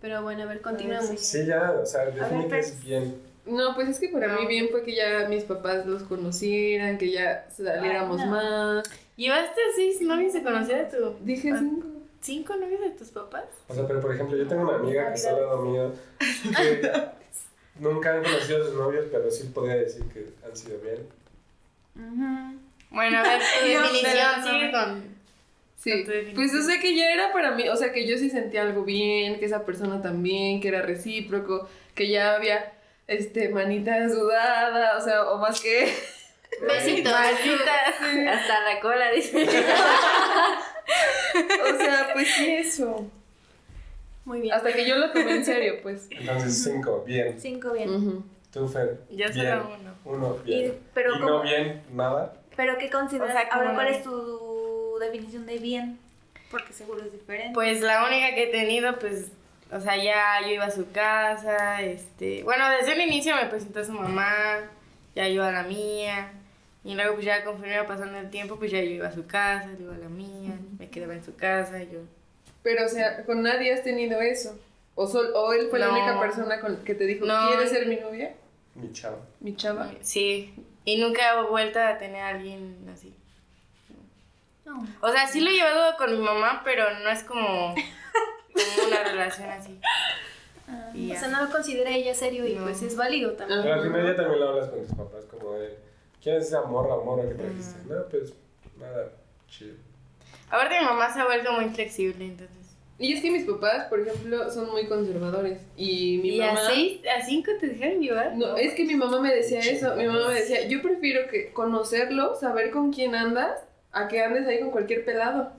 Pero 0.00 0.22
bueno, 0.22 0.42
a 0.44 0.46
ver, 0.46 0.60
continuamos. 0.62 1.20
Sí, 1.20 1.44
ya, 1.46 1.72
o 1.72 1.84
sea, 1.86 2.04
pero- 2.12 2.56
es 2.56 2.82
bien. 2.82 3.20
No, 3.46 3.74
pues 3.74 3.88
es 3.88 3.98
que 3.98 4.08
para 4.10 4.28
No. 4.28 4.40
mí 4.40 4.46
bien 4.46 4.68
fue 4.70 4.82
que 4.82 4.94
ya 4.94 5.26
mis 5.28 5.44
papás 5.44 5.84
los 5.86 6.02
conocieran, 6.04 6.98
que 6.98 7.10
ya 7.10 7.46
saliéramos 7.50 8.20
Ay, 8.20 8.26
no. 8.26 8.32
más. 8.32 8.90
¿Llevaste 9.16 9.60
seis 9.74 10.00
novios 10.02 10.32
de 10.32 10.42
conocer 10.42 10.84
a 10.84 10.88
tu... 10.88 11.16
Dije 11.22 11.50
Ah. 11.52 11.56
cinco. 11.58 11.86
¿Cinco 12.22 12.54
novios 12.56 12.80
de 12.80 12.90
tus 12.90 13.08
papás? 13.08 13.44
O 13.68 13.74
sea, 13.74 13.86
pero 13.86 14.00
por 14.00 14.14
ejemplo, 14.14 14.36
yo 14.36 14.46
tengo 14.46 14.62
una 14.62 14.76
amiga 14.76 15.08
que 15.08 15.14
está 15.14 15.30
al 15.30 15.36
lado 15.40 15.62
mío 15.62 15.90
que 16.54 16.82
nunca 17.78 18.12
han 18.14 18.22
conocido 18.22 18.62
a 18.62 18.66
sus 18.66 18.74
novios, 18.76 19.06
pero 19.10 19.30
sí 19.30 19.44
podría 19.54 19.76
decir 19.76 20.04
que 20.12 20.28
han 20.46 20.54
sido 20.54 20.78
bien. 20.80 21.08
Ujú. 21.96 22.58
Bueno, 22.90 23.18
a 23.18 23.22
ver, 23.22 23.40
tu 23.40 23.66
definición, 23.66 24.30
no, 24.36 24.44
no. 24.44 24.50
sigue 24.50 24.70
con... 24.70 25.19
Sí, 25.82 26.04
pues 26.34 26.52
o 26.54 26.60
sea 26.62 26.78
que 26.78 26.94
ya 26.94 27.10
era 27.10 27.32
para 27.32 27.52
mí, 27.52 27.66
o 27.70 27.76
sea 27.76 27.90
que 27.90 28.06
yo 28.06 28.18
sí 28.18 28.28
sentía 28.28 28.60
algo 28.62 28.84
bien, 28.84 29.38
que 29.38 29.46
esa 29.46 29.64
persona 29.64 30.02
también, 30.02 30.60
que 30.60 30.68
era 30.68 30.82
recíproco, 30.82 31.66
que 31.94 32.10
ya 32.10 32.34
había 32.34 32.72
este 33.06 33.48
manita 33.48 34.06
sudada, 34.10 34.98
o 34.98 35.00
sea, 35.00 35.30
o 35.30 35.38
más 35.38 35.58
que 35.60 35.90
Besitos. 36.60 37.12
Maldita. 37.12 38.32
Hasta 38.34 38.60
la 38.74 38.80
cola, 38.80 39.10
dice. 39.12 39.42
o 41.72 41.76
sea, 41.78 42.10
pues 42.12 42.28
sí 42.28 42.50
eso. 42.56 43.06
Muy 44.24 44.40
bien. 44.42 44.54
Hasta 44.54 44.72
que 44.72 44.86
yo 44.86 44.96
lo 44.96 45.10
tomé 45.12 45.36
en 45.36 45.44
serio, 45.44 45.76
pues. 45.82 46.06
Entonces, 46.10 46.62
cinco, 46.62 47.04
bien. 47.06 47.40
Cinco 47.40 47.72
bien. 47.72 47.90
Ujú. 47.90 48.24
Tú, 48.52 48.68
Fer, 48.68 49.00
Ya 49.10 49.32
solo 49.32 49.76
uno. 49.80 49.94
Uno, 50.04 50.36
bien. 50.44 50.70
Y- 50.70 50.74
pero 50.92 51.16
y 51.16 51.20
no 51.20 51.42
bien, 51.42 51.82
nada. 51.92 52.34
Pero 52.56 52.76
¿qué 52.78 52.90
consideras? 52.90 53.30
O 53.30 53.32
sea, 53.32 53.48
Ahora, 53.50 53.74
¿cuál 53.74 53.88
es 53.88 54.02
tu 54.02 54.10
definición 55.06 55.46
de 55.46 55.58
bien? 55.58 55.98
Porque 56.50 56.72
seguro 56.72 57.02
es 57.04 57.12
diferente. 57.12 57.52
Pues 57.54 57.80
la 57.80 58.04
única 58.06 58.34
que 58.34 58.44
he 58.44 58.46
tenido, 58.48 58.98
pues, 58.98 59.28
o 59.72 59.80
sea, 59.80 59.96
ya 59.96 60.40
yo 60.42 60.48
iba 60.54 60.64
a 60.64 60.70
su 60.70 60.90
casa, 60.90 61.80
este, 61.82 62.42
bueno, 62.42 62.68
desde 62.70 62.92
el 62.94 63.00
inicio 63.02 63.36
me 63.36 63.46
presentó 63.46 63.80
a 63.80 63.84
su 63.84 63.92
mamá, 63.92 64.58
ya 65.14 65.28
yo 65.28 65.44
a 65.44 65.52
la 65.52 65.62
mía, 65.62 66.32
y 66.84 66.94
luego 66.94 67.14
pues 67.14 67.26
ya 67.26 67.44
conforme 67.44 67.74
iba 67.74 67.86
pasando 67.86 68.18
el 68.18 68.30
tiempo, 68.30 68.56
pues 68.56 68.72
ya 68.72 68.78
yo 68.80 68.90
iba 68.90 69.08
a 69.08 69.12
su 69.12 69.26
casa, 69.26 69.68
yo 69.78 69.84
iba 69.84 69.94
a 69.94 69.98
la 69.98 70.08
mía, 70.08 70.54
me 70.78 70.88
quedaba 70.90 71.14
en 71.14 71.24
su 71.24 71.36
casa, 71.36 71.80
y 71.82 71.90
yo... 71.92 72.00
Pero 72.62 72.84
o 72.84 72.88
sea, 72.88 73.24
con 73.24 73.42
nadie 73.42 73.72
has 73.72 73.84
tenido 73.84 74.20
eso. 74.20 74.58
¿O, 74.96 75.06
sol, 75.06 75.30
o 75.34 75.52
él 75.52 75.68
fue 75.70 75.78
la 75.78 75.86
No. 75.86 75.92
única 75.94 76.18
persona 76.20 76.60
con 76.60 76.76
que 76.84 76.94
te 76.94 77.04
dijo, 77.06 77.24
No. 77.24 77.48
¿quieres 77.48 77.70
ser 77.70 77.86
mi 77.86 77.96
novia? 77.96 78.34
Mi 78.74 78.92
chavo. 78.92 79.18
Mi 79.40 79.54
chava. 79.56 79.90
Sí. 80.02 80.52
Y 80.84 80.98
nunca 81.00 81.22
he 81.38 81.42
vuelto 81.48 81.78
a 81.80 81.96
tener 81.96 82.20
a 82.22 82.28
alguien 82.28 82.76
así. 82.92 83.14
No. 84.70 84.86
O 85.00 85.12
sea, 85.12 85.26
sí 85.26 85.40
lo 85.40 85.50
he 85.50 85.54
llevado 85.54 85.96
con 85.96 86.12
mi 86.12 86.18
mamá, 86.24 86.62
pero 86.64 86.84
no 87.02 87.08
es 87.10 87.22
como, 87.24 87.74
como 87.74 88.86
una 88.88 89.02
relación 89.04 89.48
así. 89.50 89.78
Y 90.94 91.10
O 91.12 91.16
sea, 91.18 91.28
no 91.28 91.44
lo 91.44 91.50
considera 91.50 91.90
ella 91.90 92.14
serio 92.14 92.46
y 92.46 92.54
No. 92.54 92.62
pues 92.64 92.80
es 92.82 92.96
válido 92.96 93.32
también. 93.32 93.62
Pero 93.62 93.74
al 93.74 93.82
final 93.82 94.06
ya 94.06 94.16
también 94.16 94.40
lo 94.40 94.48
hablas 94.50 94.68
con 94.68 94.80
tus 94.86 94.94
papás, 94.94 95.24
como 95.24 95.54
de, 95.54 95.76
¿quién 96.22 96.36
es 96.36 96.46
esa 96.46 96.62
morra 96.62 96.94
o 96.94 97.04
morra 97.04 97.28
que 97.28 97.34
trajiste? 97.34 97.80
No, 97.88 98.04
pues 98.08 98.32
nada, 98.78 99.08
chido. 99.48 99.74
Aparte 100.48 100.78
mi 100.80 100.84
mamá 100.86 101.12
se 101.12 101.20
ha 101.20 101.24
vuelto 101.26 101.52
muy 101.52 101.68
flexible, 101.70 102.24
entonces. 102.24 102.56
Y 102.98 103.14
es 103.14 103.22
que 103.22 103.30
mis 103.30 103.44
papás, 103.44 103.86
por 103.86 103.98
ejemplo, 104.00 104.50
son 104.52 104.70
muy 104.70 104.86
conservadores. 104.86 105.60
Y 105.76 106.18
mi 106.22 106.36
¿Y 106.36 106.40
mamá... 106.40 106.60
a 106.60 106.66
seis, 106.70 107.00
a 107.16 107.24
cinco 107.24 107.50
te 107.58 107.68
dejaron 107.68 108.00
llevar? 108.00 108.36
No, 108.36 108.56
es 108.56 108.74
que 108.74 108.84
mi 108.84 108.94
mamá 108.94 109.20
me 109.20 109.34
decía 109.34 109.58
eso. 109.60 109.96
Mi 109.96 110.06
mamá 110.06 110.28
me 110.28 110.34
decía, 110.34 110.68
yo 110.68 110.82
prefiero 110.82 111.28
que 111.30 111.50
conocerlo, 111.52 112.34
saber 112.36 112.70
con 112.70 112.92
quién 112.92 113.14
andas, 113.14 113.58
a 113.92 114.08
que 114.08 114.22
andes 114.22 114.46
ahí 114.46 114.60
con 114.60 114.70
cualquier 114.70 115.04
pelado. 115.04 115.52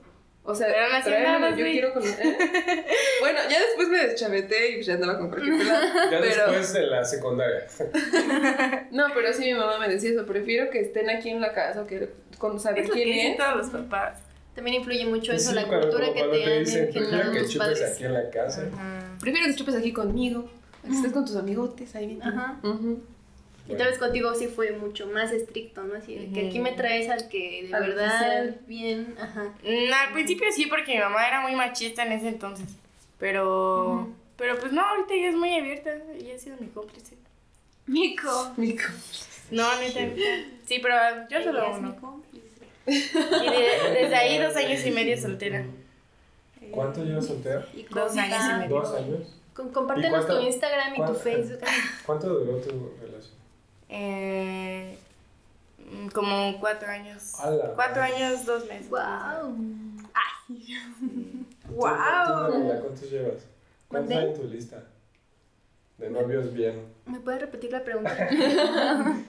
O 0.44 0.56
sea, 0.56 0.66
tráemelo, 1.04 1.56
yo 1.56 1.64
quiero 1.66 1.92
conocer. 1.92 2.26
¿eh? 2.26 2.36
bueno, 3.20 3.38
ya 3.48 3.60
después 3.60 3.88
me 3.88 4.06
deschaveté 4.08 4.70
y 4.70 4.74
pues 4.74 4.86
ya 4.86 4.94
andaba 4.94 5.16
con 5.18 5.28
cualquier 5.28 5.56
pelado. 5.56 5.80
Ya 6.10 6.18
pero, 6.20 6.24
después 6.46 6.72
de 6.72 6.86
la 6.88 7.04
secundaria. 7.04 7.66
No, 8.90 9.06
pero 9.14 9.32
sí 9.32 9.44
mi 9.44 9.54
mamá 9.54 9.78
me 9.78 9.88
decía 9.88 10.10
eso. 10.10 10.26
Prefiero 10.26 10.68
que 10.70 10.80
estén 10.80 11.08
aquí 11.10 11.30
en 11.30 11.40
la 11.40 11.52
casa 11.52 11.82
o 11.82 11.86
que 11.86 12.10
con 12.38 12.58
saber 12.58 12.82
Es 12.82 12.88
lo 12.88 12.94
que 12.94 13.02
quién 13.04 13.14
dicen 13.16 13.32
es. 13.32 13.38
todos 13.38 13.56
los 13.56 13.70
papás. 13.70 14.18
También 14.56 14.76
influye 14.78 15.06
mucho 15.06 15.32
eso, 15.32 15.50
Sí, 15.50 15.54
la 15.54 15.66
cuando- 15.66 15.88
cultura 15.88 16.12
que 16.12 16.18
cuando 16.18 16.36
te 16.36 16.44
han 16.44 16.58
dicen, 16.64 16.90
prefiero 16.92 17.32
que 17.32 17.38
chupes 17.46 17.56
padres. 17.58 17.92
aquí 17.94 18.04
en 18.04 18.12
la 18.14 18.30
casa. 18.30 18.62
Ajá. 18.74 19.16
Prefiero 19.20 19.46
que 19.46 19.54
chupes 19.54 19.74
aquí 19.76 19.92
conmigo. 19.92 20.50
Que 20.84 20.92
estés 20.92 21.12
con 21.12 21.24
tus 21.24 21.36
amigotes 21.36 21.94
ahí 21.94 22.06
bien. 22.08 22.22
Ajá. 22.22 22.58
Ujú. 23.64 23.74
Y 23.74 23.76
tal 23.76 23.86
vez 23.88 23.98
contigo 23.98 24.34
sí 24.34 24.48
fue 24.48 24.72
mucho 24.72 25.06
más 25.06 25.30
estricto, 25.32 25.82
¿no? 25.84 25.94
Así 25.94 26.14
de 26.16 26.32
que 26.32 26.48
aquí 26.48 26.58
me 26.58 26.72
traes 26.72 27.08
al 27.10 27.28
que 27.28 27.66
de 27.68 27.74
Al 27.74 27.82
verdad 27.88 28.16
oficial. 28.16 28.60
bien, 28.66 29.14
ajá. 29.20 29.52
Mm, 29.62 29.92
al 29.92 30.12
principio 30.12 30.46
sí, 30.52 30.66
porque 30.66 30.94
mi 30.94 30.98
mamá 31.00 31.26
era 31.28 31.40
muy 31.42 31.54
machista 31.54 32.04
en 32.04 32.12
ese 32.12 32.28
entonces. 32.28 32.66
Pero. 33.18 34.08
Pero 34.36 34.58
pues 34.58 34.72
no, 34.72 34.82
ahorita 34.84 35.14
ella 35.14 35.28
es 35.28 35.36
muy 35.36 35.56
abierta. 35.56 35.90
Ella 36.18 36.34
ha 36.34 36.38
sido 36.38 36.56
mi 36.58 36.66
cómplice. 36.68 37.16
Mico. 37.86 38.52
Mico. 38.56 38.84
No, 39.50 39.78
neta, 39.78 40.00
neta. 40.00 40.20
Sí, 40.66 40.78
pero 40.82 40.94
yo 41.30 41.42
solo 41.42 41.58
Ella 41.60 41.70
es 41.76 41.82
mi 41.82 41.88
uno. 41.90 42.00
cómplice. 42.00 42.46
Y 42.86 43.50
de- 43.50 44.00
desde 44.00 44.14
ahí 44.16 44.38
dos 44.38 44.56
años 44.56 44.84
y 44.84 44.90
medio 44.90 45.16
soltera. 45.20 45.64
¿Cuánto 46.70 47.04
llevas 47.04 47.26
soltero? 47.26 47.62
Y 47.76 47.82
Dos 47.84 48.16
años 48.16 48.38
y 48.50 48.58
medio. 48.60 48.76
¿Dos 48.80 48.94
años? 48.96 49.20
Con, 49.54 49.68
¿Y 49.68 49.72
compártenos 49.72 50.26
tu 50.26 50.40
Instagram 50.40 50.94
y 50.94 51.06
tu 51.06 51.14
Facebook. 51.14 51.58
¿Cuánto 52.06 52.28
duró 52.28 52.56
tu 52.58 52.70
relación? 53.00 53.34
Eh, 53.94 54.96
como 56.14 56.58
cuatro 56.60 56.88
años. 56.88 57.34
Ala. 57.38 57.72
Cuatro 57.74 58.02
años, 58.02 58.46
dos 58.46 58.66
meses. 58.66 58.88
wow. 58.88 59.54
¿Tú, 61.68 61.76
Manuela, 61.76 62.80
¿Cuántos 62.80 63.10
llevas? 63.10 63.44
¿Cuántos 63.88 64.16
hay 64.16 64.26
en 64.28 64.34
tu 64.34 64.44
lista? 64.44 64.84
De 65.98 66.08
novios 66.10 66.52
bien. 66.54 66.86
¿Me 67.04 67.20
puedes 67.20 67.42
repetir 67.42 67.70
la 67.70 67.84
pregunta? 67.84 68.16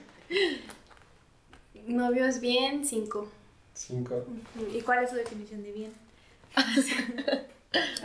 Novios 1.86 2.40
bien, 2.40 2.86
cinco. 2.86 3.28
Cinco. 3.74 4.24
¿Y 4.72 4.80
cuál 4.80 5.04
es 5.04 5.10
su 5.10 5.16
definición 5.16 5.62
de 5.62 5.72
bien? 5.72 5.92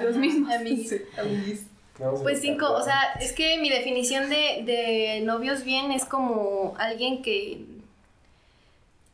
Los 0.02 0.18
mismos. 0.18 0.54
Amiguis. 0.54 0.90
Sí, 0.90 1.02
amiguis. 1.18 1.64
Pues 2.22 2.40
cinco, 2.40 2.72
o 2.72 2.82
sea, 2.82 3.14
es 3.20 3.34
que 3.34 3.58
mi 3.58 3.70
definición 3.70 4.30
de, 4.30 4.64
de 4.64 5.22
novios 5.24 5.64
bien 5.64 5.92
es 5.92 6.06
como 6.06 6.74
alguien 6.78 7.22
que 7.22 7.66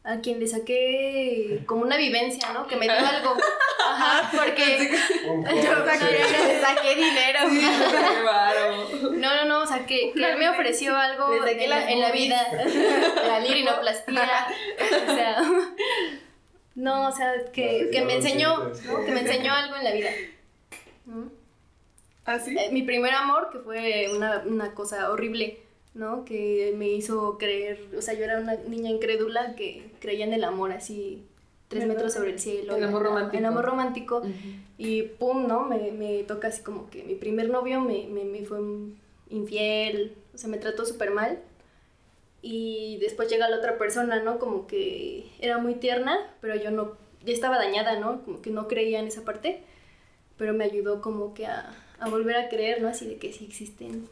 a 0.05 0.19
quien 0.19 0.39
le 0.39 0.47
saqué 0.47 1.63
como 1.65 1.81
una 1.81 1.97
vivencia, 1.97 2.53
¿no? 2.53 2.67
Que 2.67 2.75
me 2.75 2.85
dio 2.85 2.93
algo. 2.93 3.35
Ajá, 3.89 4.29
porque 4.31 4.77
yo 5.25 5.85
saqué, 5.85 6.11
le 6.11 6.61
saqué 6.61 6.95
dinero. 6.95 7.39
Qué 7.49 8.23
bárbaro. 8.23 8.87
No, 9.13 9.35
no, 9.35 9.45
no, 9.45 9.63
o 9.63 9.65
sea, 9.65 9.85
que, 9.87 10.11
que 10.13 10.31
él 10.31 10.37
me 10.37 10.47
ofreció 10.49 10.95
algo 10.95 11.33
Le 11.33 11.39
saqué 11.39 11.63
en 11.63 11.69
la, 11.71 11.91
en 11.91 11.99
la 11.99 12.11
vida. 12.11 12.39
La 13.27 13.39
rinoplastia. 13.39 14.47
O 15.09 15.15
sea, 15.15 15.41
no, 16.75 17.07
o 17.07 17.11
sea, 17.11 17.33
que, 17.51 17.89
que 17.91 18.01
me 18.03 18.15
enseñó, 18.15 18.57
¿no? 18.57 19.05
Que 19.05 19.11
me 19.11 19.21
enseñó 19.21 19.53
algo 19.53 19.75
en 19.75 19.83
la 19.83 19.91
vida. 19.91 20.11
¿no? 21.05 21.44
¿Ah, 22.25 22.39
sí? 22.39 22.55
Eh, 22.57 22.69
mi 22.71 22.81
primer 22.83 23.13
amor, 23.13 23.49
que 23.51 23.59
fue 23.59 24.07
una, 24.15 24.43
una 24.45 24.73
cosa 24.73 25.11
horrible, 25.11 25.59
¿no? 25.93 26.25
Que 26.25 26.73
me 26.75 26.89
hizo 26.89 27.37
creer, 27.37 27.79
o 27.97 28.01
sea, 28.01 28.13
yo 28.15 28.23
era 28.23 28.39
una 28.39 28.55
niña 28.55 28.89
incrédula 28.89 29.55
que 29.55 29.91
creía 29.99 30.25
en 30.25 30.33
el 30.33 30.43
amor 30.43 30.71
así, 30.71 31.23
tres 31.67 31.83
¿Verdad? 31.83 31.95
metros 31.95 32.13
sobre 32.13 32.31
el 32.31 32.39
cielo. 32.39 32.75
El 32.75 32.83
amor 32.83 33.03
romántico. 33.03 33.37
El 33.37 33.45
amor 33.45 33.65
romántico. 33.65 34.21
Y 34.77 35.03
pum, 35.03 35.47
¿no? 35.47 35.65
Me, 35.65 35.91
me 35.91 36.23
toca 36.23 36.47
así 36.47 36.63
como 36.63 36.89
que 36.89 37.03
mi 37.03 37.15
primer 37.15 37.49
novio 37.49 37.79
me, 37.79 38.07
me, 38.07 38.23
me 38.23 38.43
fue 38.43 38.59
infiel, 39.29 40.15
o 40.33 40.37
sea, 40.37 40.49
me 40.49 40.57
trató 40.57 40.85
súper 40.85 41.11
mal. 41.11 41.39
Y 42.41 42.97
después 43.01 43.29
llega 43.29 43.49
la 43.49 43.57
otra 43.57 43.77
persona, 43.77 44.21
¿no? 44.21 44.37
Como 44.37 44.67
que 44.67 45.31
era 45.39 45.57
muy 45.57 45.75
tierna, 45.75 46.17
pero 46.41 46.55
yo 46.55 46.69
no, 46.69 46.93
ya 47.25 47.33
estaba 47.33 47.57
dañada, 47.57 47.99
¿no? 47.99 48.23
Como 48.23 48.41
que 48.41 48.51
no 48.51 48.67
creía 48.67 48.99
en 48.99 49.07
esa 49.07 49.23
parte, 49.23 49.63
pero 50.37 50.53
me 50.53 50.63
ayudó 50.63 51.01
como 51.01 51.33
que 51.33 51.47
a, 51.47 51.73
a 51.99 52.09
volver 52.09 52.35
a 52.35 52.49
creer, 52.49 52.81
¿no? 52.81 52.87
Así 52.87 53.05
de 53.05 53.17
que 53.17 53.31
sí 53.33 53.45
existen 53.45 54.07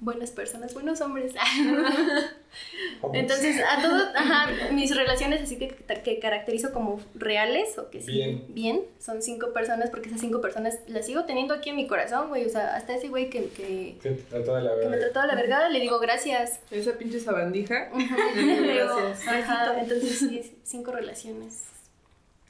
buenas 0.00 0.30
personas, 0.30 0.74
buenos 0.74 1.00
hombres. 1.00 1.32
Entonces, 3.14 3.62
a 3.66 3.80
todos, 3.80 4.08
ajá, 4.14 4.50
mis 4.72 4.94
relaciones 4.94 5.40
así 5.40 5.56
que, 5.56 5.68
que 5.68 6.18
caracterizo 6.18 6.72
como 6.72 7.00
reales 7.14 7.78
o 7.78 7.90
que 7.90 8.02
sí, 8.02 8.12
Bien. 8.12 8.44
bien, 8.48 8.80
son 8.98 9.22
cinco 9.22 9.52
personas 9.52 9.90
porque 9.90 10.08
esas 10.08 10.20
cinco 10.20 10.40
personas 10.40 10.80
las 10.86 11.06
sigo 11.06 11.24
teniendo 11.24 11.54
aquí 11.54 11.70
en 11.70 11.76
mi 11.76 11.86
corazón, 11.86 12.28
güey. 12.28 12.44
O 12.44 12.48
sea, 12.48 12.74
hasta 12.76 12.94
ese 12.94 13.08
güey 13.08 13.30
que, 13.30 13.46
que, 13.48 13.96
Que 14.02 14.10
te 14.10 14.22
trató 14.22 14.56
de 14.56 14.62
la 14.62 14.78
que 14.78 14.86
me 14.86 14.96
trató 14.98 15.22
de 15.22 15.26
la 15.28 15.34
verga, 15.34 15.68
le 15.68 15.80
digo 15.80 15.98
gracias. 15.98 16.60
Esa 16.70 16.98
pinche 16.98 17.20
sabandija. 17.20 17.90
Le 18.34 18.42
digo, 18.42 18.96
Gracias. 18.96 19.28
Ajá, 19.28 19.80
entonces 19.80 20.18
sí, 20.18 20.52
cinco 20.64 20.92
relaciones 20.92 21.64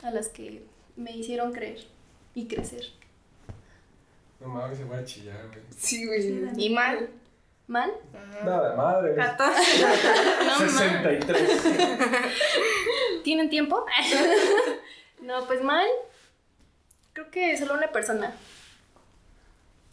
a 0.03 0.11
las 0.11 0.29
que 0.29 0.62
me 0.97 1.16
hicieron 1.16 1.53
creer 1.53 1.79
y 2.35 2.47
crecer. 2.47 2.87
No 4.40 4.48
mames, 4.48 4.79
se 4.79 4.85
va 4.85 4.98
a 4.98 5.05
chillar, 5.05 5.37
güey. 5.48 5.61
Sí, 5.76 6.07
güey. 6.07 6.50
Y 6.57 6.70
mal. 6.70 7.09
¿Mal? 7.66 7.92
Nada, 8.44 8.74
madre. 8.74 9.12
güey. 9.14 9.26
14. 9.26 9.62
63. 10.59 11.62
¿Tienen 13.22 13.50
tiempo? 13.50 13.85
no, 15.22 15.46
pues 15.46 15.62
mal. 15.62 15.87
Creo 17.12 17.31
que 17.31 17.57
solo 17.57 17.74
una 17.74 17.92
persona. 17.92 18.33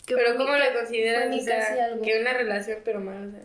Que 0.05 0.15
Pero 0.15 0.38
¿cómo 0.38 0.53
que 0.53 0.60
lo 0.60 0.65
fue 0.65 0.73
consideras? 0.79 1.29
mi 1.29 1.39
O 1.41 1.43
sea, 1.43 1.97
que 2.01 2.21
una 2.21 2.33
relación, 2.33 2.79
pero 2.86 3.01
mal, 3.01 3.27
o 3.27 3.31
sea. 3.31 3.41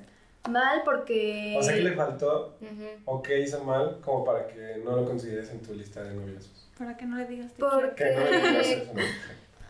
Mal 0.51 0.83
porque... 0.85 1.55
O 1.59 1.63
sea, 1.63 1.75
¿qué 1.75 1.83
le 1.83 1.93
faltó 1.93 2.57
o 3.05 3.23
qué 3.23 3.41
hizo 3.41 3.63
mal 3.65 4.01
como 4.01 4.25
para 4.25 4.47
que 4.49 4.77
no 4.85 4.97
lo 4.97 5.05
consideres 5.05 5.51
en 5.51 5.61
tu 5.63 5.75
lista 5.75 6.03
de 6.03 6.15
novios? 6.15 6.51
Para 6.79 6.97
que 6.97 7.05
no 7.07 7.17
le 7.17 7.27
digas 7.27 7.53
te 7.53 7.61
Porque- 7.61 8.05
Que 8.05 8.11
no 8.15 8.25
le 8.31 8.39
digas 8.51 8.67
eso, 8.69 8.93
¿no? 8.95 9.03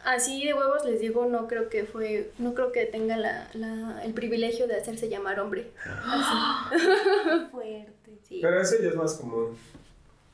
Así 0.05 0.45
de 0.45 0.53
huevos 0.55 0.85
les 0.85 1.01
digo, 1.01 1.27
no 1.27 1.47
creo 1.47 1.69
que 1.69 1.85
fue, 1.85 2.31
no 2.39 2.55
creo 2.55 2.73
que 2.73 2.87
tenga 2.87 3.17
la, 3.17 3.49
la- 3.55 4.03
el 4.05 4.13
privilegio 4.15 4.67
de 4.67 4.77
hacerse 4.77 5.09
llamar 5.09 5.39
hombre. 5.41 5.71
Así. 6.05 6.87
Fuerte. 7.51 7.93
Sí. 8.29 8.41
Pero 8.43 8.61
eso 8.61 8.77
ya 8.83 8.89
es 8.89 8.97
más 8.97 9.15
común. 9.15 9.57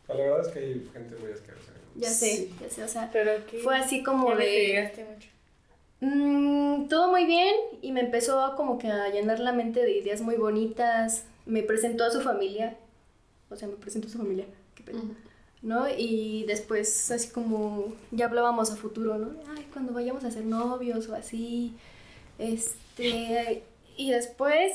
La 0.08 0.14
verdad 0.14 0.40
es 0.46 0.48
que 0.48 0.58
hay 0.60 0.88
gente 0.92 1.16
muy 1.16 1.32
asquerosa. 1.32 1.72
Ya 1.96 2.08
sé, 2.08 2.26
Sí. 2.36 2.54
ya 2.62 2.70
sé, 2.70 2.82
o 2.84 2.88
sea, 2.88 3.10
Pero 3.12 3.32
fue 3.62 3.76
así 3.76 4.02
como 4.02 4.34
de... 4.34 4.90
mucho. 5.14 5.28
mm, 6.00 6.88
todo 6.88 7.10
muy 7.10 7.26
bien 7.26 7.54
y 7.82 7.92
me 7.92 8.00
empezó 8.00 8.40
a 8.40 8.56
como 8.56 8.78
que 8.78 8.88
a 8.88 9.08
llenar 9.10 9.40
la 9.40 9.52
mente 9.52 9.80
de 9.82 9.90
ideas 9.98 10.20
muy 10.20 10.36
bonitas. 10.36 11.24
Me 11.44 11.62
presentó 11.62 12.04
a 12.04 12.10
su 12.10 12.20
familia, 12.20 12.76
o 13.50 13.56
sea, 13.56 13.68
me 13.68 13.74
presentó 13.74 14.08
a 14.08 14.10
su 14.10 14.18
familia, 14.18 14.46
qué 14.74 14.82
pena. 14.84 15.00
¿No? 15.62 15.88
Y 15.88 16.44
después 16.46 17.10
así 17.10 17.30
como 17.30 17.92
ya 18.10 18.26
hablábamos 18.26 18.70
a 18.70 18.76
futuro, 18.76 19.18
¿no? 19.18 19.32
Ay, 19.56 19.66
cuando 19.72 19.92
vayamos 19.92 20.24
a 20.24 20.30
ser 20.30 20.44
novios 20.44 21.08
o 21.08 21.14
así. 21.14 21.76
Este, 22.38 23.64
y 23.96 24.10
después 24.10 24.72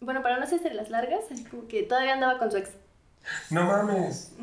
bueno, 0.00 0.22
para 0.22 0.38
no 0.38 0.44
hacerse 0.44 0.72
las 0.72 0.88
largas, 0.88 1.24
así 1.30 1.44
como 1.44 1.68
que 1.68 1.82
todavía 1.82 2.14
andaba 2.14 2.38
con 2.38 2.50
su 2.50 2.56
ex. 2.56 2.70
No 3.50 3.64
mames. 3.64 4.32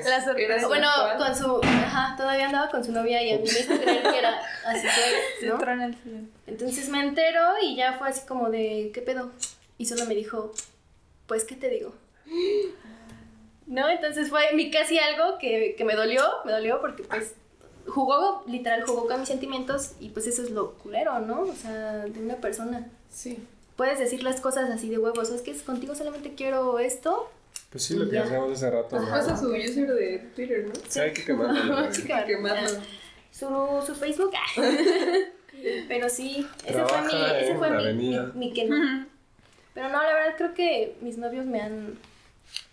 Era 0.00 0.60
su 0.60 0.68
Bueno, 0.68 0.88
con 1.16 1.34
su, 1.34 1.60
ajá, 1.62 2.14
todavía 2.18 2.46
andaba 2.46 2.68
con 2.68 2.84
su 2.84 2.92
novia 2.92 3.22
y 3.22 3.32
a 3.32 3.38
mí 3.38 3.44
me 3.44 3.48
hizo 3.48 3.80
creer 3.80 4.02
que 4.02 4.18
era 4.18 4.38
así 4.66 4.86
¿no? 5.46 5.58
Entonces 6.46 6.90
me 6.90 7.00
entero 7.00 7.40
y 7.62 7.76
ya 7.76 7.94
fue 7.94 8.10
así 8.10 8.26
como 8.26 8.50
de, 8.50 8.90
¿qué 8.92 9.00
pedo? 9.00 9.32
Y 9.80 9.86
solo 9.86 10.04
me 10.04 10.14
dijo, 10.14 10.52
pues, 11.26 11.44
¿qué 11.44 11.56
te 11.56 11.70
digo? 11.70 11.94
¿No? 13.66 13.88
Entonces 13.88 14.28
fue 14.28 14.52
mi 14.52 14.70
casi 14.70 14.98
algo 14.98 15.38
que, 15.38 15.74
que 15.74 15.84
me 15.86 15.94
dolió, 15.94 16.22
me 16.44 16.52
dolió 16.52 16.82
porque 16.82 17.02
pues 17.04 17.32
jugó, 17.86 18.44
literal, 18.46 18.82
jugó 18.84 19.06
con 19.06 19.20
mis 19.20 19.28
sentimientos 19.28 19.92
y 19.98 20.10
pues 20.10 20.26
eso 20.26 20.42
es 20.42 20.50
lo 20.50 20.74
culero, 20.74 21.20
¿no? 21.20 21.42
O 21.42 21.54
sea, 21.54 22.04
de 22.04 22.20
una 22.20 22.36
persona. 22.36 22.90
Sí. 23.08 23.38
Puedes 23.76 23.98
decir 23.98 24.22
las 24.22 24.42
cosas 24.42 24.68
así 24.68 24.90
de 24.90 24.98
huevos, 24.98 25.30
es 25.30 25.40
que 25.40 25.54
contigo 25.54 25.94
solamente 25.94 26.34
quiero 26.34 26.78
esto. 26.78 27.30
Pues 27.70 27.84
sí, 27.84 27.94
lo 27.94 28.10
que 28.10 28.18
hacíamos 28.18 28.52
hace 28.52 28.70
rato. 28.70 29.00
¿no? 29.00 29.08
Pasa 29.08 29.34
su 29.34 29.46
user 29.46 29.94
de 29.94 30.18
Twitter, 30.36 30.66
¿no? 30.66 30.74
Sí, 30.88 31.00
hay 31.00 31.14
que 31.14 31.24
quemarlo. 31.24 31.58
Sí, 31.90 32.02
güey. 32.02 32.06
claro. 32.06 32.26
Quemarlo. 32.26 32.68
Su, 33.30 33.82
su 33.86 33.94
Facebook. 33.94 34.32
Pero 35.88 36.10
sí, 36.10 36.46
ese 36.66 36.84
fue 36.84 37.02
mi, 37.02 37.24
ese 37.40 37.54
fue 37.56 37.70
mi, 37.70 37.94
mi, 37.94 38.18
mi 38.34 38.52
que 38.52 38.66
no. 38.66 39.09
Pero 39.74 39.88
no, 39.88 40.02
la 40.02 40.12
verdad 40.12 40.34
creo 40.36 40.54
que 40.54 40.96
mis 41.00 41.18
novios 41.18 41.46
me 41.46 41.60
han, 41.60 41.98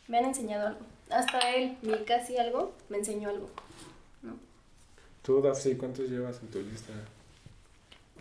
me 0.07 0.17
han 0.17 0.25
enseñado 0.25 0.67
algo. 0.67 0.79
Hasta 1.09 1.39
él, 1.55 1.77
mi 1.81 1.93
casi 2.05 2.37
algo, 2.37 2.73
me 2.89 2.97
enseñó 2.97 3.29
algo. 3.29 3.49
Tú, 5.21 5.41
Dafsi, 5.41 5.75
¿cuántos 5.75 6.09
llevas 6.09 6.39
en 6.41 6.47
tu 6.47 6.59
lista? 6.61 6.93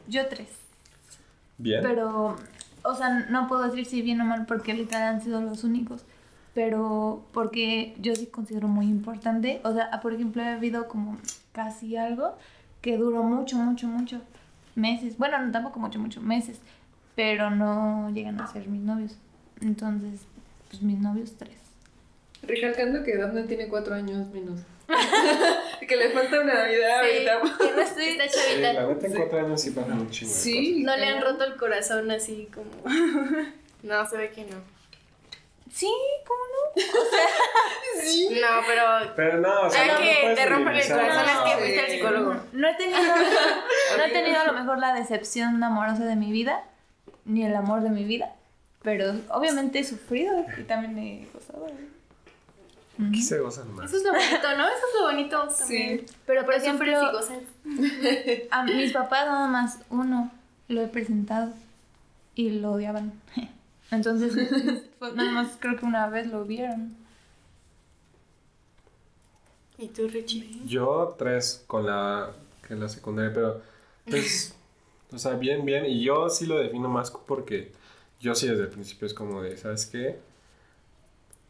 Yo 0.08 0.26
tres. 0.26 0.48
Bien. 1.56 1.80
Pero, 1.82 2.36
o 2.82 2.94
sea, 2.96 3.26
no 3.30 3.46
puedo 3.46 3.62
decir 3.62 3.86
si 3.86 4.02
bien 4.02 4.20
o 4.20 4.24
mal 4.24 4.44
porque 4.44 4.74
literal 4.74 5.14
han 5.14 5.22
sido 5.22 5.40
los 5.40 5.62
únicos. 5.62 6.04
Pero 6.52 7.24
porque 7.32 7.94
yo 8.00 8.14
sí 8.16 8.26
considero 8.26 8.66
muy 8.66 8.86
importante. 8.86 9.60
O 9.62 9.72
sea, 9.72 10.00
por 10.00 10.14
ejemplo, 10.14 10.42
ha 10.42 10.54
habido 10.54 10.88
como 10.88 11.16
casi 11.52 11.96
algo 11.96 12.36
que 12.80 12.96
duró 12.96 13.22
mucho, 13.22 13.56
mucho, 13.56 13.86
mucho. 13.86 14.20
Meses. 14.74 15.16
Bueno, 15.16 15.38
no 15.38 15.52
tampoco 15.52 15.78
mucho, 15.78 15.98
mucho, 15.98 16.20
meses. 16.20 16.60
Pero 17.16 17.50
no 17.50 18.10
llegan 18.10 18.40
a 18.40 18.46
ser 18.46 18.68
mis 18.68 18.82
novios. 18.82 19.16
Entonces, 19.60 20.20
pues 20.70 20.82
mis 20.82 20.98
novios 20.98 21.32
tres. 21.38 21.56
Recalcando 22.42 23.02
que 23.02 23.16
Daphne 23.16 23.44
tiene 23.44 23.68
cuatro 23.68 23.94
años 23.94 24.28
menos. 24.28 24.60
que 25.88 25.96
le 25.96 26.10
falta 26.10 26.40
una 26.42 26.54
Navidad 26.54 27.00
Sí, 27.02 27.26
ahorita. 27.26 27.56
que 27.58 27.72
no 27.72 27.80
estoy, 27.82 28.04
está 28.10 28.28
Sí, 28.28 28.38
chavita. 28.38 28.72
la 28.74 28.86
neta 28.86 29.06
en 29.08 29.14
cuatro 29.14 29.38
años 29.40 29.60
sí 29.60 29.70
pasan 29.72 29.98
un 30.00 30.10
chingo 30.10 30.32
Sí. 30.32 30.82
No 30.84 30.96
le 30.96 31.06
han 31.06 31.22
roto 31.22 31.42
el 31.44 31.56
corazón 31.56 32.10
así 32.10 32.48
como. 32.54 32.70
No, 33.82 34.04
se 34.08 34.16
ve 34.16 34.30
que 34.30 34.42
no. 34.44 34.56
Sí, 35.72 35.90
¿cómo 36.26 36.40
no? 36.40 36.82
No, 38.40 38.66
pero. 38.66 38.82
Pero 39.16 39.38
no, 39.40 39.62
o 39.62 39.70
sea, 39.70 39.86
¿Sabes 39.86 39.92
no 39.94 40.00
que 40.00 40.34
te 40.34 40.46
rompen 40.46 40.74
el 40.76 40.88
corazón? 40.88 41.24
Es 41.24 41.38
que 41.38 41.50
No, 41.54 41.58
fuiste 41.60 41.80
al 41.80 41.86
sí. 41.86 41.92
psicólogo. 41.92 42.36
No 42.52 42.68
he 42.68 42.74
tenido, 42.74 42.98
no 43.96 44.04
he 44.04 44.10
tenido 44.10 44.40
a 44.40 44.44
lo 44.44 44.52
mejor 44.52 44.78
la 44.78 44.94
decepción 44.94 45.62
amorosa 45.62 46.04
de 46.04 46.16
mi 46.16 46.32
vida, 46.32 46.64
ni 47.26 47.44
el 47.44 47.54
amor 47.54 47.82
de 47.82 47.90
mi 47.90 48.04
vida, 48.04 48.34
pero 48.82 49.14
obviamente 49.30 49.80
he 49.80 49.84
sufrido 49.84 50.32
y 50.58 50.62
también 50.62 50.98
he 50.98 51.28
gozado. 51.32 51.66
Aquí 53.08 53.20
se 53.20 53.38
gozan 53.40 53.74
más. 53.74 53.86
Eso 53.86 53.98
es 53.98 54.04
lo 54.04 54.12
bonito, 54.12 54.56
¿no? 54.56 54.66
Eso 54.68 54.76
es 54.76 55.00
lo 55.00 55.06
bonito 55.06 55.48
también. 55.48 56.06
Sí. 56.06 56.14
Pero 56.24 56.44
por 56.44 56.54
Pero 56.54 56.64
siempre 56.64 56.92
ejemplo, 56.92 57.22
sí 57.22 57.34
gozan. 57.34 58.48
a 58.50 58.64
mis 58.64 58.92
papás 58.92 59.26
nada 59.26 59.48
más 59.48 59.80
uno 59.90 60.30
lo 60.68 60.80
he 60.80 60.88
presentado 60.88 61.52
y 62.34 62.50
lo 62.50 62.72
odiaban. 62.72 63.12
Entonces, 63.90 64.34
nada 65.00 65.30
más 65.30 65.56
creo 65.60 65.76
que 65.76 65.84
una 65.84 66.08
vez 66.08 66.26
lo 66.28 66.44
vieron. 66.44 66.96
¿Y 69.78 69.88
tú, 69.88 70.08
Richie? 70.08 70.62
Yo 70.64 71.14
tres 71.18 71.64
con 71.66 71.86
la, 71.86 72.30
que 72.66 72.74
la 72.74 72.88
secundaria, 72.88 73.32
pero 73.32 73.62
pues, 74.08 74.54
o 75.12 75.18
sea, 75.18 75.32
bien, 75.34 75.64
bien. 75.64 75.86
Y 75.86 76.02
yo 76.02 76.28
sí 76.28 76.46
lo 76.46 76.58
defino 76.58 76.88
más 76.88 77.10
porque 77.10 77.72
yo 78.20 78.34
sí 78.34 78.48
desde 78.48 78.62
el 78.64 78.68
principio 78.68 79.06
es 79.06 79.14
como 79.14 79.42
de, 79.42 79.56
¿sabes 79.56 79.86
qué? 79.86 80.18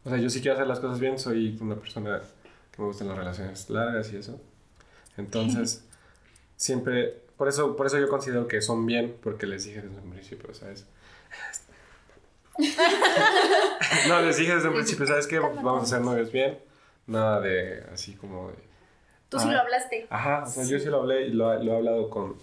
O 0.04 0.08
sea, 0.10 0.18
yo 0.18 0.30
sí 0.30 0.40
quiero 0.40 0.54
hacer 0.54 0.66
las 0.66 0.80
cosas 0.80 1.00
bien, 1.00 1.18
soy 1.18 1.56
una 1.60 1.76
persona 1.76 2.20
que 2.72 2.82
me 2.82 2.88
gustan 2.88 3.08
las 3.08 3.16
relaciones 3.18 3.68
largas 3.70 4.12
y 4.12 4.16
eso. 4.16 4.40
Entonces, 5.16 5.84
siempre, 6.56 7.14
por 7.36 7.48
eso, 7.48 7.74
por 7.76 7.86
eso 7.86 7.98
yo 7.98 8.08
considero 8.08 8.46
que 8.46 8.60
son 8.62 8.86
bien, 8.86 9.16
porque 9.22 9.46
les 9.46 9.64
dije 9.64 9.82
desde 9.82 10.00
un 10.00 10.10
principio, 10.10 10.54
¿sabes? 10.54 10.86
no, 14.08 14.20
les 14.22 14.36
dije 14.36 14.54
desde 14.54 14.68
un 14.68 14.74
principio, 14.74 15.06
¿sabes 15.06 15.26
qué? 15.26 15.38
Vamos 15.38 15.82
a 15.82 15.86
ser 15.86 16.00
novios 16.00 16.32
bien. 16.32 16.58
Nada 17.06 17.40
de 17.40 17.84
así 17.92 18.14
como 18.14 18.48
de... 18.48 18.54
Tú 19.28 19.38
sí 19.38 19.46
Ah. 19.48 19.52
lo 19.52 19.60
hablaste. 19.60 20.06
Ajá, 20.10 20.44
o 20.44 20.50
sea, 20.50 20.64
yo 20.64 20.78
sí 20.78 20.86
lo 20.86 20.98
hablé 20.98 21.26
y 21.26 21.30
lo, 21.30 21.52
lo 21.62 21.72
he 21.72 21.76
hablado 21.76 22.10
con, 22.10 22.36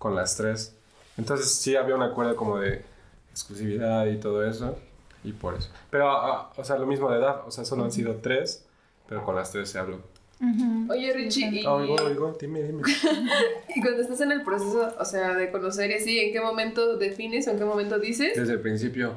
con 0.00 0.16
las 0.16 0.34
tres. 0.36 0.74
Entonces 1.18 1.52
sí 1.52 1.76
había 1.76 1.94
un 1.94 2.02
acuerdo 2.02 2.34
como 2.34 2.58
de 2.58 2.82
exclusividad 3.30 4.06
y 4.06 4.16
todo 4.18 4.44
eso. 4.44 4.76
Y 5.22 5.32
por 5.32 5.54
eso. 5.54 5.68
Pero, 5.90 6.10
ah, 6.10 6.50
o 6.56 6.64
sea, 6.64 6.78
lo 6.78 6.86
mismo 6.86 7.10
de 7.10 7.18
edad. 7.18 7.42
O 7.46 7.50
sea, 7.50 7.66
solo 7.66 7.84
han 7.84 7.92
sido 7.92 8.16
tres, 8.16 8.64
pero 9.06 9.22
con 9.22 9.36
las 9.36 9.52
tres 9.52 9.68
se 9.68 9.78
habló. 9.78 9.98
Ujú. 10.40 10.90
Oye, 10.90 11.12
Richie, 11.12 11.50
y, 11.60 11.66
Oigo, 11.66 11.96
oigo, 11.96 12.34
dime, 12.40 12.62
dime. 12.62 12.82
y 13.76 13.82
cuando 13.82 14.00
estás 14.00 14.22
en 14.22 14.32
el 14.32 14.42
proceso, 14.42 14.94
o 14.98 15.04
sea, 15.04 15.34
de 15.34 15.52
conocer 15.52 15.90
y 15.90 15.94
así, 15.94 16.18
¿en 16.18 16.32
qué 16.32 16.40
momento 16.40 16.96
defines 16.96 17.46
o 17.46 17.50
en 17.50 17.58
qué 17.58 17.64
momento 17.66 17.98
dices? 17.98 18.34
Desde 18.34 18.54
el 18.54 18.60
principio. 18.60 19.12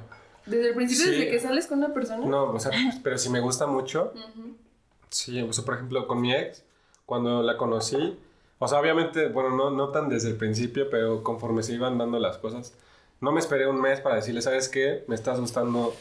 Desde 0.45 0.67
el 0.69 0.75
principio, 0.75 1.05
Sí. 1.05 1.11
desde 1.11 1.29
que 1.31 1.39
sales 1.39 1.67
con 1.67 1.77
una 1.77 1.93
persona. 1.93 2.25
No, 2.25 2.51
o 2.51 2.59
sea, 2.59 2.71
pero 3.01 3.17
si 3.17 3.29
me 3.29 3.39
gusta 3.39 3.65
mucho, 3.65 4.11
Ujú. 4.13 4.57
Sí, 5.09 5.41
o 5.41 5.53
sea, 5.53 5.63
por 5.63 5.75
ejemplo, 5.75 6.05
con 6.07 6.19
mi 6.19 6.33
ex, 6.33 6.63
cuando 7.05 7.41
la 7.43 7.55
conocí, 7.55 8.17
o 8.63 8.67
sea, 8.67 8.79
obviamente, 8.79 9.27
bueno, 9.29 9.49
no, 9.55 9.69
no 9.69 9.89
tan 9.89 10.09
desde 10.09 10.29
el 10.29 10.35
principio, 10.35 10.89
pero 10.89 11.23
conforme 11.23 11.63
se 11.63 11.73
iban 11.73 11.97
dando 11.97 12.19
las 12.19 12.37
cosas, 12.37 12.73
no 13.21 13.31
me 13.31 13.39
esperé 13.39 13.67
un 13.67 13.79
mes 13.81 13.99
para 14.01 14.15
decirle, 14.15 14.41
¿sabes 14.41 14.69
qué? 14.69 15.03
Me 15.07 15.15
estás 15.15 15.39
gustando 15.39 15.93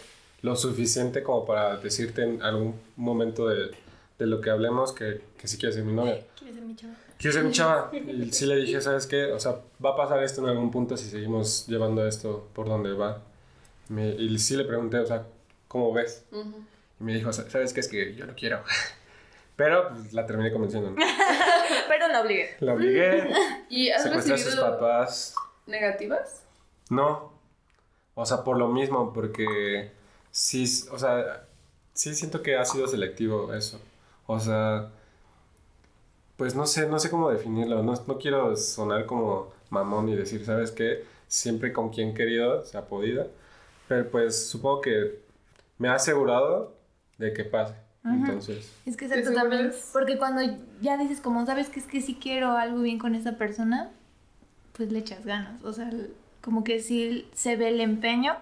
lo 0.42 0.56
suficiente 0.56 1.22
como 1.22 1.44
para 1.46 1.76
decirte 1.76 2.22
en 2.22 2.42
algún 2.42 2.74
momento 2.96 3.46
de, 3.48 3.70
de 4.18 4.26
lo 4.26 4.40
que 4.40 4.50
hablemos 4.50 4.92
que, 4.92 5.20
que 5.38 5.46
sí 5.46 5.56
quieres 5.58 5.76
ser 5.76 5.84
mi 5.84 5.92
novia. 5.92 6.24
¿Quieres 6.38 6.56
ser 6.56 6.64
mi 6.64 6.74
chava? 6.74 6.94
Quiero 7.18 7.32
ser 7.34 7.44
mi 7.44 7.52
chava. 7.52 7.90
Y 7.92 8.32
sí 8.32 8.46
le 8.46 8.56
dije, 8.56 8.80
¿sabes 8.80 9.06
qué? 9.06 9.26
O 9.32 9.38
sea, 9.38 9.56
va 9.84 9.90
a 9.90 9.96
pasar 9.96 10.22
esto 10.24 10.40
en 10.42 10.48
algún 10.48 10.70
punto 10.72 10.96
si 10.96 11.08
seguimos 11.08 11.66
llevando 11.68 12.06
esto 12.06 12.48
por 12.54 12.68
donde 12.68 12.92
va. 12.92 13.22
Me- 13.88 14.14
y 14.14 14.36
sí 14.38 14.56
le 14.56 14.64
pregunté, 14.64 14.98
o 14.98 15.06
sea, 15.06 15.24
¿cómo 15.68 15.92
ves? 15.92 16.24
Ujú. 16.32 16.64
Y 17.00 17.04
me 17.04 17.14
dijo, 17.14 17.32
¿sabes 17.32 17.72
qué? 17.72 17.80
Es 17.80 17.88
que 17.88 18.14
yo 18.14 18.26
lo 18.26 18.34
quiero. 18.34 18.62
Pero 19.56 19.88
pues, 19.90 20.12
la 20.12 20.26
terminé 20.26 20.52
convenciendo. 20.52 20.90
¿no? 20.90 20.96
Pero 21.88 22.08
no 22.08 22.20
obligué. 22.20 22.56
La 22.60 22.74
obligué, 22.74 23.30
¿Y 23.68 23.90
has 23.90 24.02
secuestré 24.02 24.34
a 24.34 24.38
sus 24.38 24.56
papás. 24.56 25.34
negativas? 25.66 26.44
No. 26.90 27.32
O 28.14 28.26
sea, 28.26 28.44
por 28.44 28.58
lo 28.58 28.68
mismo, 28.68 29.12
porque 29.12 29.92
sí, 30.30 30.64
o 30.90 30.98
sea, 30.98 31.46
sí 31.94 32.14
siento 32.14 32.42
que 32.42 32.56
ha 32.56 32.64
sido 32.64 32.86
selectivo 32.86 33.52
eso. 33.54 33.80
O 34.26 34.38
sea, 34.38 34.90
pues 36.36 36.54
no 36.54 36.66
sé, 36.66 36.86
no 36.88 36.98
sé 36.98 37.10
cómo 37.10 37.30
definirlo. 37.30 37.82
No, 37.82 37.94
no 38.06 38.18
quiero 38.18 38.56
sonar 38.56 39.06
como 39.06 39.52
mamón 39.70 40.08
y 40.08 40.16
decir, 40.16 40.44
¿sabes 40.44 40.70
qué? 40.70 41.04
Siempre 41.28 41.72
con 41.72 41.90
quien 41.90 42.14
querido 42.14 42.62
se 42.64 42.76
ha 42.76 42.86
podido. 42.86 43.28
Pero 43.88 44.10
pues 44.10 44.48
supongo 44.48 44.80
que 44.82 45.20
me 45.78 45.88
ha 45.88 45.94
asegurado 45.94 46.74
de 47.18 47.32
que 47.32 47.44
pase. 47.44 47.74
Entonces, 48.04 48.72
Es 48.84 48.96
que 48.96 49.06
¿Te 49.08 49.18
exacto 49.18 49.38
también. 49.40 49.72
Porque 49.92 50.18
cuando 50.18 50.40
ya 50.80 50.96
dices, 50.96 51.20
como 51.20 51.46
sabes 51.46 51.68
que 51.68 51.78
es 51.80 51.86
que 51.86 52.00
si 52.00 52.14
quiero 52.14 52.52
algo 52.56 52.80
bien 52.80 52.98
con 52.98 53.14
esa 53.14 53.32
persona, 53.36 53.90
pues 54.72 54.90
le 54.90 54.98
echas 54.98 55.24
ganas. 55.24 55.62
O 55.62 55.72
sea, 55.72 55.90
como 56.40 56.64
que 56.64 56.80
sí 56.80 57.26
se 57.34 57.56
ve 57.56 57.68
el 57.68 57.80
empeño 57.80 58.34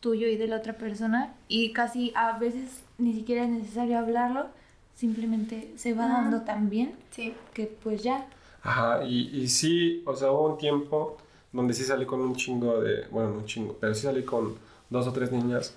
tuyo 0.00 0.26
y 0.28 0.36
de 0.36 0.48
la 0.48 0.56
otra 0.56 0.72
persona. 0.74 1.34
Y 1.48 1.72
casi 1.72 2.12
a 2.16 2.38
veces 2.38 2.82
ni 2.98 3.14
siquiera 3.14 3.44
es 3.44 3.50
necesario 3.50 3.98
hablarlo. 3.98 4.46
Simplemente 4.94 5.72
se 5.76 5.94
va 5.94 6.06
Ajá. 6.06 6.22
dando 6.22 6.40
tan 6.42 6.68
bien 6.70 6.94
Sí. 7.12 7.32
que 7.54 7.66
pues 7.66 8.02
ya. 8.02 8.26
Ajá, 8.64 9.04
y, 9.04 9.28
y 9.36 9.48
sí, 9.48 10.02
o 10.04 10.16
sea, 10.16 10.32
hubo 10.32 10.52
un 10.52 10.58
tiempo 10.58 11.16
donde 11.52 11.72
sí 11.74 11.84
salí 11.84 12.04
con 12.06 12.20
un 12.20 12.34
chingo 12.34 12.80
de, 12.80 13.06
bueno, 13.12 13.30
no 13.30 13.36
un 13.38 13.46
chingo, 13.46 13.76
pero 13.80 13.94
sí 13.94 14.02
salí 14.02 14.24
con 14.24 14.56
dos 14.90 15.06
o 15.06 15.12
tres 15.12 15.30
niñas, 15.30 15.74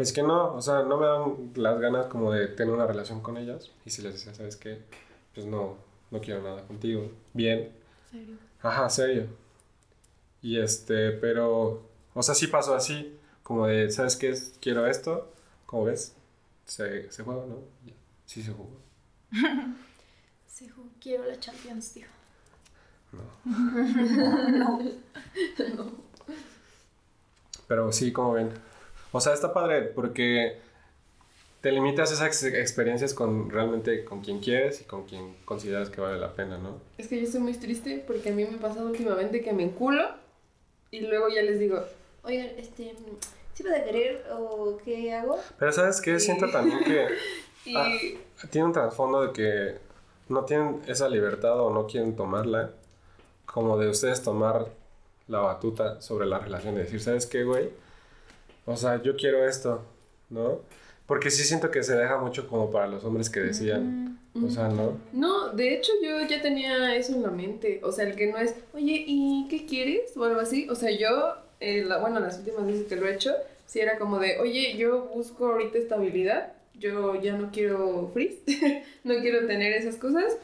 pues 0.00 0.12
que 0.14 0.22
no, 0.22 0.54
o 0.54 0.62
sea, 0.62 0.82
no 0.82 0.96
me 0.96 1.06
dan 1.06 1.52
las 1.56 1.78
ganas 1.80 2.06
como 2.06 2.32
de 2.32 2.48
tener 2.48 2.72
una 2.72 2.86
relación 2.86 3.20
con 3.20 3.36
ellas, 3.36 3.70
y 3.84 3.90
si 3.90 4.00
les 4.02 4.14
decía, 4.14 4.32
¿sabes 4.34 4.56
qué? 4.56 4.80
Pues 5.34 5.46
no, 5.46 5.76
no 6.10 6.20
quiero 6.20 6.42
nada 6.42 6.66
contigo, 6.66 7.10
bien, 7.34 7.70
Serio. 8.10 8.36
ajá, 8.62 8.88
serio. 8.88 9.26
Y 10.42 10.58
este, 10.58 11.10
pero, 11.12 11.82
o 12.14 12.22
sea, 12.22 12.34
sí 12.34 12.46
pasó 12.46 12.74
así, 12.74 13.16
como 13.42 13.66
de, 13.66 13.90
¿sabes 13.90 14.16
qué? 14.16 14.34
Quiero 14.60 14.86
esto, 14.86 15.30
como 15.66 15.84
ves, 15.84 16.14
se, 16.64 17.10
se 17.12 17.22
juega, 17.22 17.44
¿no? 17.46 17.56
Ya, 17.86 17.92
Sí 18.26 18.42
se 18.42 18.52
jugó. 18.52 18.70
Sí, 20.46 20.68
ju- 20.68 20.90
quiero 21.00 21.24
la 21.24 21.38
Champions, 21.40 21.92
tío. 21.92 22.06
Pero 27.66 27.92
sí, 27.92 28.12
como 28.12 28.32
ven. 28.32 28.50
O 29.12 29.20
sea, 29.20 29.32
está 29.34 29.52
padre 29.52 29.82
porque 29.82 30.58
te 31.60 31.72
limitas 31.72 32.10
esas 32.12 32.26
ex- 32.26 32.44
experiencias 32.54 33.12
con 33.12 33.50
realmente 33.50 34.04
con 34.04 34.20
quien 34.22 34.40
quieres 34.40 34.80
y 34.80 34.84
con 34.84 35.04
quien 35.06 35.34
consideras 35.44 35.90
que 35.90 36.00
vale 36.00 36.18
la 36.18 36.32
pena, 36.32 36.56
¿no? 36.58 36.78
Es 36.96 37.08
que 37.08 37.16
yo 37.18 37.24
estoy 37.24 37.40
muy 37.40 37.52
triste 37.54 38.02
porque 38.06 38.30
a 38.30 38.32
mí 38.32 38.44
me 38.44 38.56
ha 38.56 38.60
pasado 38.60 38.86
últimamente 38.86 39.42
que 39.42 39.52
me 39.52 39.64
enculo 39.64 40.08
y 40.90 41.00
luego 41.00 41.28
ya 41.28 41.42
les 41.42 41.58
digo, 41.58 41.82
oigan, 42.22 42.48
este, 42.56 42.94
¿Sí 43.52 43.62
vas 43.64 43.78
a 43.80 43.84
querer 43.84 44.24
o 44.32 44.78
qué 44.84 45.12
hago? 45.12 45.38
Pero 45.58 45.70
¿sabes 45.72 46.00
qué? 46.00 46.18
Siento 46.18 46.48
también 46.50 46.82
que 46.84 47.08
Y 47.66 47.76
Ah. 47.76 47.92
tiene 48.50 48.68
un 48.68 48.72
trasfondo 48.72 49.20
de 49.26 49.32
que 49.34 49.76
no 50.30 50.44
tienen 50.46 50.80
esa 50.86 51.10
libertad 51.10 51.60
o 51.60 51.70
no 51.70 51.86
quieren 51.86 52.16
tomarla, 52.16 52.70
como 53.44 53.76
de 53.76 53.88
ustedes 53.90 54.22
tomar 54.22 54.66
la 55.28 55.40
batuta 55.40 56.00
sobre 56.00 56.24
la 56.26 56.38
relación, 56.38 56.74
de 56.74 56.84
decir, 56.84 57.02
¿sabes 57.02 57.26
qué, 57.26 57.44
güey? 57.44 57.68
O 58.66 58.76
sea, 58.76 59.02
yo 59.02 59.16
quiero 59.16 59.46
esto, 59.48 59.82
¿no? 60.28 60.60
Porque 61.06 61.30
sí 61.30 61.42
siento 61.42 61.70
que 61.70 61.82
se 61.82 61.96
deja 61.96 62.18
mucho 62.18 62.46
como 62.48 62.70
para 62.70 62.86
los 62.86 63.02
hombres 63.04 63.28
que 63.30 63.40
decían, 63.40 64.20
o 64.34 64.48
sea, 64.48 64.68
¿no? 64.68 64.96
No, 65.12 65.48
de 65.48 65.74
hecho 65.74 65.90
yo 66.02 66.24
ya 66.28 66.40
tenía 66.40 66.94
eso 66.94 67.14
en 67.14 67.22
la 67.22 67.30
mente. 67.30 67.80
O 67.82 67.90
sea, 67.90 68.06
el 68.06 68.14
que 68.14 68.28
no 68.30 68.38
es, 68.38 68.54
oye, 68.74 69.04
¿y 69.06 69.48
qué 69.50 69.66
quieres? 69.66 70.16
O 70.16 70.22
algo 70.24 70.38
así. 70.40 70.68
O 70.70 70.76
sea, 70.76 70.90
yo, 70.96 71.34
eh, 71.58 71.82
la- 71.84 71.98
bueno, 71.98 72.20
las 72.20 72.38
últimas 72.38 72.64
veces 72.64 72.86
que 72.86 72.94
lo 72.94 73.08
he 73.08 73.14
hecho, 73.14 73.32
sí 73.66 73.80
era 73.80 73.98
como 73.98 74.20
de, 74.20 74.38
oye, 74.38 74.76
yo 74.76 75.06
busco 75.14 75.46
ahorita 75.46 75.78
estabilidad. 75.78 76.52
Yo 76.78 77.20
ya 77.20 77.36
no 77.36 77.50
quiero 77.50 78.08
freeze. 78.12 78.38
no 79.04 79.14
quiero 79.20 79.46
tener 79.48 79.72
esas 79.72 79.96
cosas. 79.96 80.36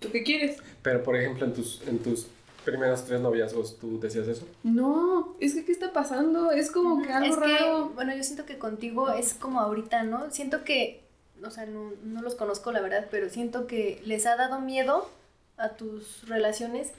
¿Tú 0.00 0.08
qué 0.10 0.24
quieres? 0.24 0.56
Pero, 0.82 1.04
por 1.04 1.14
ejemplo, 1.16 1.46
en 1.46 1.52
tus, 1.54 1.80
en 1.86 1.98
tus 2.00 2.26
primeros 2.64 3.04
tres 3.04 3.20
noviazgos, 3.20 3.78
¿tú 3.78 4.00
decías 4.00 4.28
eso? 4.28 4.46
No, 4.62 5.36
es 5.40 5.54
que 5.54 5.64
¿qué 5.64 5.72
está 5.72 5.92
pasando? 5.92 6.50
Es 6.50 6.70
como 6.70 7.02
que 7.02 7.12
algo 7.12 7.34
es 7.34 7.40
que, 7.40 7.58
raro. 7.58 7.90
bueno, 7.90 8.14
yo 8.14 8.22
siento 8.22 8.46
que 8.46 8.58
contigo 8.58 9.10
es 9.10 9.34
como 9.34 9.60
ahorita, 9.60 10.02
¿no? 10.04 10.30
Siento 10.30 10.64
que, 10.64 11.02
o 11.44 11.50
sea, 11.50 11.66
no, 11.66 11.92
no 12.04 12.22
los 12.22 12.34
conozco 12.34 12.72
la 12.72 12.80
verdad, 12.80 13.06
pero 13.10 13.28
siento 13.30 13.66
que 13.66 14.00
les 14.04 14.26
ha 14.26 14.36
dado 14.36 14.60
miedo 14.60 15.08
a 15.56 15.70
tus 15.70 16.26
relaciones 16.28 16.92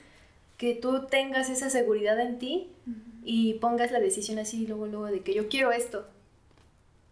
que 0.56 0.74
tú 0.74 1.06
tengas 1.06 1.48
esa 1.48 1.70
seguridad 1.70 2.18
en 2.20 2.38
ti 2.38 2.70
y 3.24 3.54
pongas 3.54 3.90
la 3.90 4.00
decisión 4.00 4.38
así 4.38 4.66
luego, 4.66 4.86
luego 4.86 5.06
de 5.06 5.20
que 5.20 5.34
yo 5.34 5.48
quiero 5.48 5.72
esto. 5.72 6.06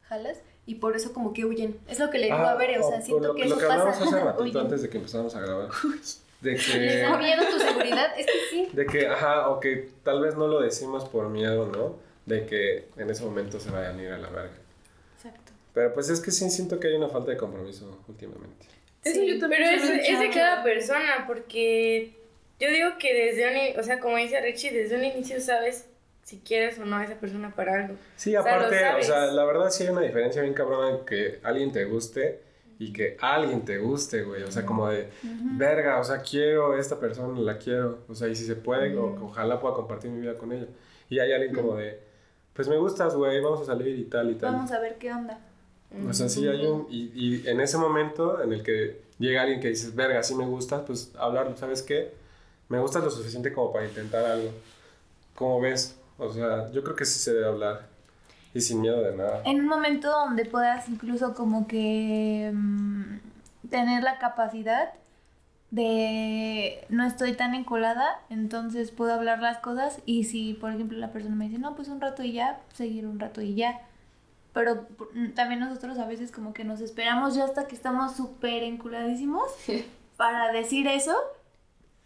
¿Jalas? 0.03 0.38
Y 0.66 0.76
por 0.76 0.94
eso 0.94 1.12
como 1.12 1.32
que 1.32 1.44
huyen. 1.44 1.76
Es 1.88 1.98
lo 1.98 2.11
que 2.11 2.18
le 2.18 2.26
digo 2.26 2.36
a 2.36 2.55
ver, 2.55 2.78
o 2.80 2.88
sea, 2.88 3.03
siento 3.03 3.28
lo, 3.28 3.34
que 3.34 3.46
lo 3.46 3.57
eso 3.57 3.59
que 3.59 3.64
hablamos 3.64 3.96
pasa. 3.96 4.05
hace 4.05 4.24
ratito 4.24 4.61
antes 4.61 4.82
de 4.82 4.90
que 4.90 4.98
empezáramos 4.98 5.34
a 5.34 5.40
grabar. 5.40 5.68
De 6.43 6.53
Les 6.57 7.01
da 7.03 7.12
que, 7.12 7.18
miedo 7.24 7.43
tu 7.51 7.59
seguridad, 7.59 8.18
es 8.18 8.26
que 8.26 8.32
sí. 8.51 8.68
de 8.72 8.86
que, 8.86 9.07
ajá, 9.07 9.49
o 9.49 9.61
que 9.61 9.88
tal 10.03 10.20
vez 10.20 10.34
no 10.36 10.49
lo 10.49 10.61
decimos 10.61 11.05
por 11.09 11.28
miedo, 11.28 11.66
¿no? 11.66 11.97
De 12.26 12.45
que 12.47 12.88
en 12.97 13.09
ese 13.11 13.24
momento 13.24 13.59
se 13.61 13.70
vayan 13.70 13.99
a 13.99 14.03
ir 14.03 14.11
a 14.12 14.18
la 14.18 14.28
verga. 14.28 14.53
Exacto. 15.16 15.53
Pero 15.72 15.95
pues 15.95 16.09
es 16.11 16.20
que 16.20 16.30
sí 16.30 16.51
siento 16.51 16.78
que 16.80 16.88
hay 16.88 16.95
una 16.95 17.09
falta 17.09 17.30
de 17.30 17.36
compromiso 17.36 17.99
últimamente. 18.09 18.66
Eso 19.05 19.20
Sí, 19.20 19.26
yo 19.26 19.38
también 19.40 19.62
Pero 19.64 19.95
es, 19.95 20.09
es 20.09 20.18
de 20.20 20.30
cada 20.30 20.62
persona, 20.62 21.24
porque 21.26 22.12
yo 22.61 22.68
digo 22.68 22.90
que 22.99 23.12
desde 23.14 23.49
un, 23.51 23.57
i- 23.57 23.76
o 23.78 23.82
sea, 23.82 23.99
como 24.01 24.16
dice 24.16 24.40
Richie, 24.40 24.70
desde 24.72 24.97
un 24.97 25.05
inicio 25.05 25.40
sabes 25.40 25.86
si 26.22 26.38
quieres 26.38 26.78
o 26.78 26.84
no 26.84 26.97
a 26.97 27.05
esa 27.05 27.14
persona 27.14 27.53
para 27.55 27.74
algo. 27.84 27.95
Sí, 28.16 28.36
O 28.36 28.43
sea, 28.43 28.55
aparte, 28.57 28.84
o 29.01 29.03
sea, 29.03 29.26
la 29.26 29.45
verdad 29.45 29.70
sí 29.70 29.82
hay 29.84 29.88
una 29.90 30.03
diferencia 30.03 30.43
bien 30.43 30.55
cabrona 30.55 30.90
en 30.99 31.05
que 31.05 31.40
alguien 31.43 31.72
te 31.72 31.84
guste 31.84 32.40
y 32.87 32.93
que 32.93 33.16
alguien 33.20 33.64
te 33.64 33.78
guste, 33.78 34.22
güey. 34.24 34.43
O 34.43 34.51
sea, 34.51 34.64
como 34.66 34.89
de, 34.89 35.09
verga, 35.59 35.99
o 36.01 36.05
sea, 36.05 36.20
quiero 36.22 36.76
esta 36.76 36.99
persona, 36.99 37.39
la 37.41 37.59
quiero. 37.59 37.99
O 38.09 38.14
sea, 38.14 38.28
y 38.28 38.35
si 38.37 38.45
se 38.45 38.57
puede, 38.57 38.97
o- 38.97 39.24
ojalá 39.26 39.61
pueda 39.61 39.74
compartir 39.74 40.11
mi 40.11 40.20
vida 40.20 40.37
con 40.37 40.53
ella. 40.53 40.66
Y 41.09 41.18
hay 41.18 41.33
alguien 41.33 41.55
como 41.55 41.76
de, 41.76 42.01
pues 42.55 42.68
me 42.68 42.76
gustas, 42.78 43.14
güey, 43.14 43.41
vamos 43.43 43.61
a 43.62 43.64
salir 43.66 43.99
y 43.99 44.05
tal 44.05 44.30
y 44.30 44.35
tal. 44.35 44.55
Vamos 44.55 44.72
a 44.72 44.80
ver 44.80 44.97
qué 44.99 45.12
onda. 45.12 45.41
O 46.09 46.12
sea, 46.14 46.28
sí 46.28 46.47
hay 46.49 46.64
un... 46.66 46.87
Y, 46.91 47.11
y 47.14 47.47
en 47.49 47.61
ese 47.61 47.76
momento 47.76 48.43
en 48.43 48.53
el 48.55 48.62
que 48.62 49.03
llega 49.18 49.43
alguien 49.43 49.61
que 49.61 49.68
dices, 49.68 49.95
verga, 49.95 50.22
sí 50.22 50.35
me 50.35 50.47
gustas, 50.47 50.83
pues 50.87 51.12
hablarlo, 51.18 51.55
¿sabes 51.57 51.83
qué? 51.83 52.12
Me 52.70 52.78
gustas 52.80 53.05
lo 53.05 53.11
suficiente 53.11 53.53
como 53.53 53.72
para 53.72 53.85
intentar 53.87 54.24
algo. 54.24 54.51
¿Cómo 55.35 55.61
ves? 55.61 55.97
O 56.18 56.33
sea, 56.33 56.70
yo 56.72 56.83
creo 56.83 56.97
que 56.97 57.05
sí 57.05 57.18
se 57.18 57.35
debe 57.35 57.47
hablar. 57.47 57.89
Y 58.55 58.61
sin 58.61 58.80
miedo 58.80 59.03
de 59.03 59.16
nada. 59.16 59.42
En 59.44 59.61
un 59.61 59.66
momento 59.66 60.11
donde 60.11 60.44
puedas 60.44 60.88
incluso 60.88 61.34
como 61.34 61.66
que 61.66 62.50
mm, 62.53 63.68
tener 63.70 64.03
la 64.03 64.18
capacidad 64.18 64.92
de 65.70 66.84
no 66.90 67.07
estoy 67.07 67.32
tan 67.32 67.55
encolada, 67.55 68.20
entonces 68.28 68.90
puedo 68.90 69.14
hablar 69.14 69.40
las 69.40 69.59
cosas 69.59 70.03
y 70.05 70.24
si 70.24 70.53
por 70.53 70.70
ejemplo 70.70 70.98
la 70.98 71.12
persona 71.12 71.34
me 71.34 71.46
dice, 71.46 71.59
no, 71.59 71.74
pues 71.74 71.88
un 71.88 72.00
rato 72.00 72.22
y 72.22 72.32
ya, 72.32 72.61
seguir 72.74 73.07
un 73.07 73.18
rato 73.18 73.40
y 73.40 73.55
ya. 73.55 73.80
Pero 74.53 74.86
mm, 75.14 75.30
también 75.30 75.61
nosotros 75.61 75.98
a 75.98 76.07
veces 76.07 76.30
como 76.30 76.53
que 76.53 76.64
nos 76.64 76.82
esperamos 76.82 77.34
ya 77.34 77.44
hasta 77.44 77.66
que 77.66 77.74
estamos 77.74 78.14
súper 78.14 78.64
enculadísimos 78.64 79.44
para 80.18 80.53
decir 80.53 80.86
eso 80.86 81.16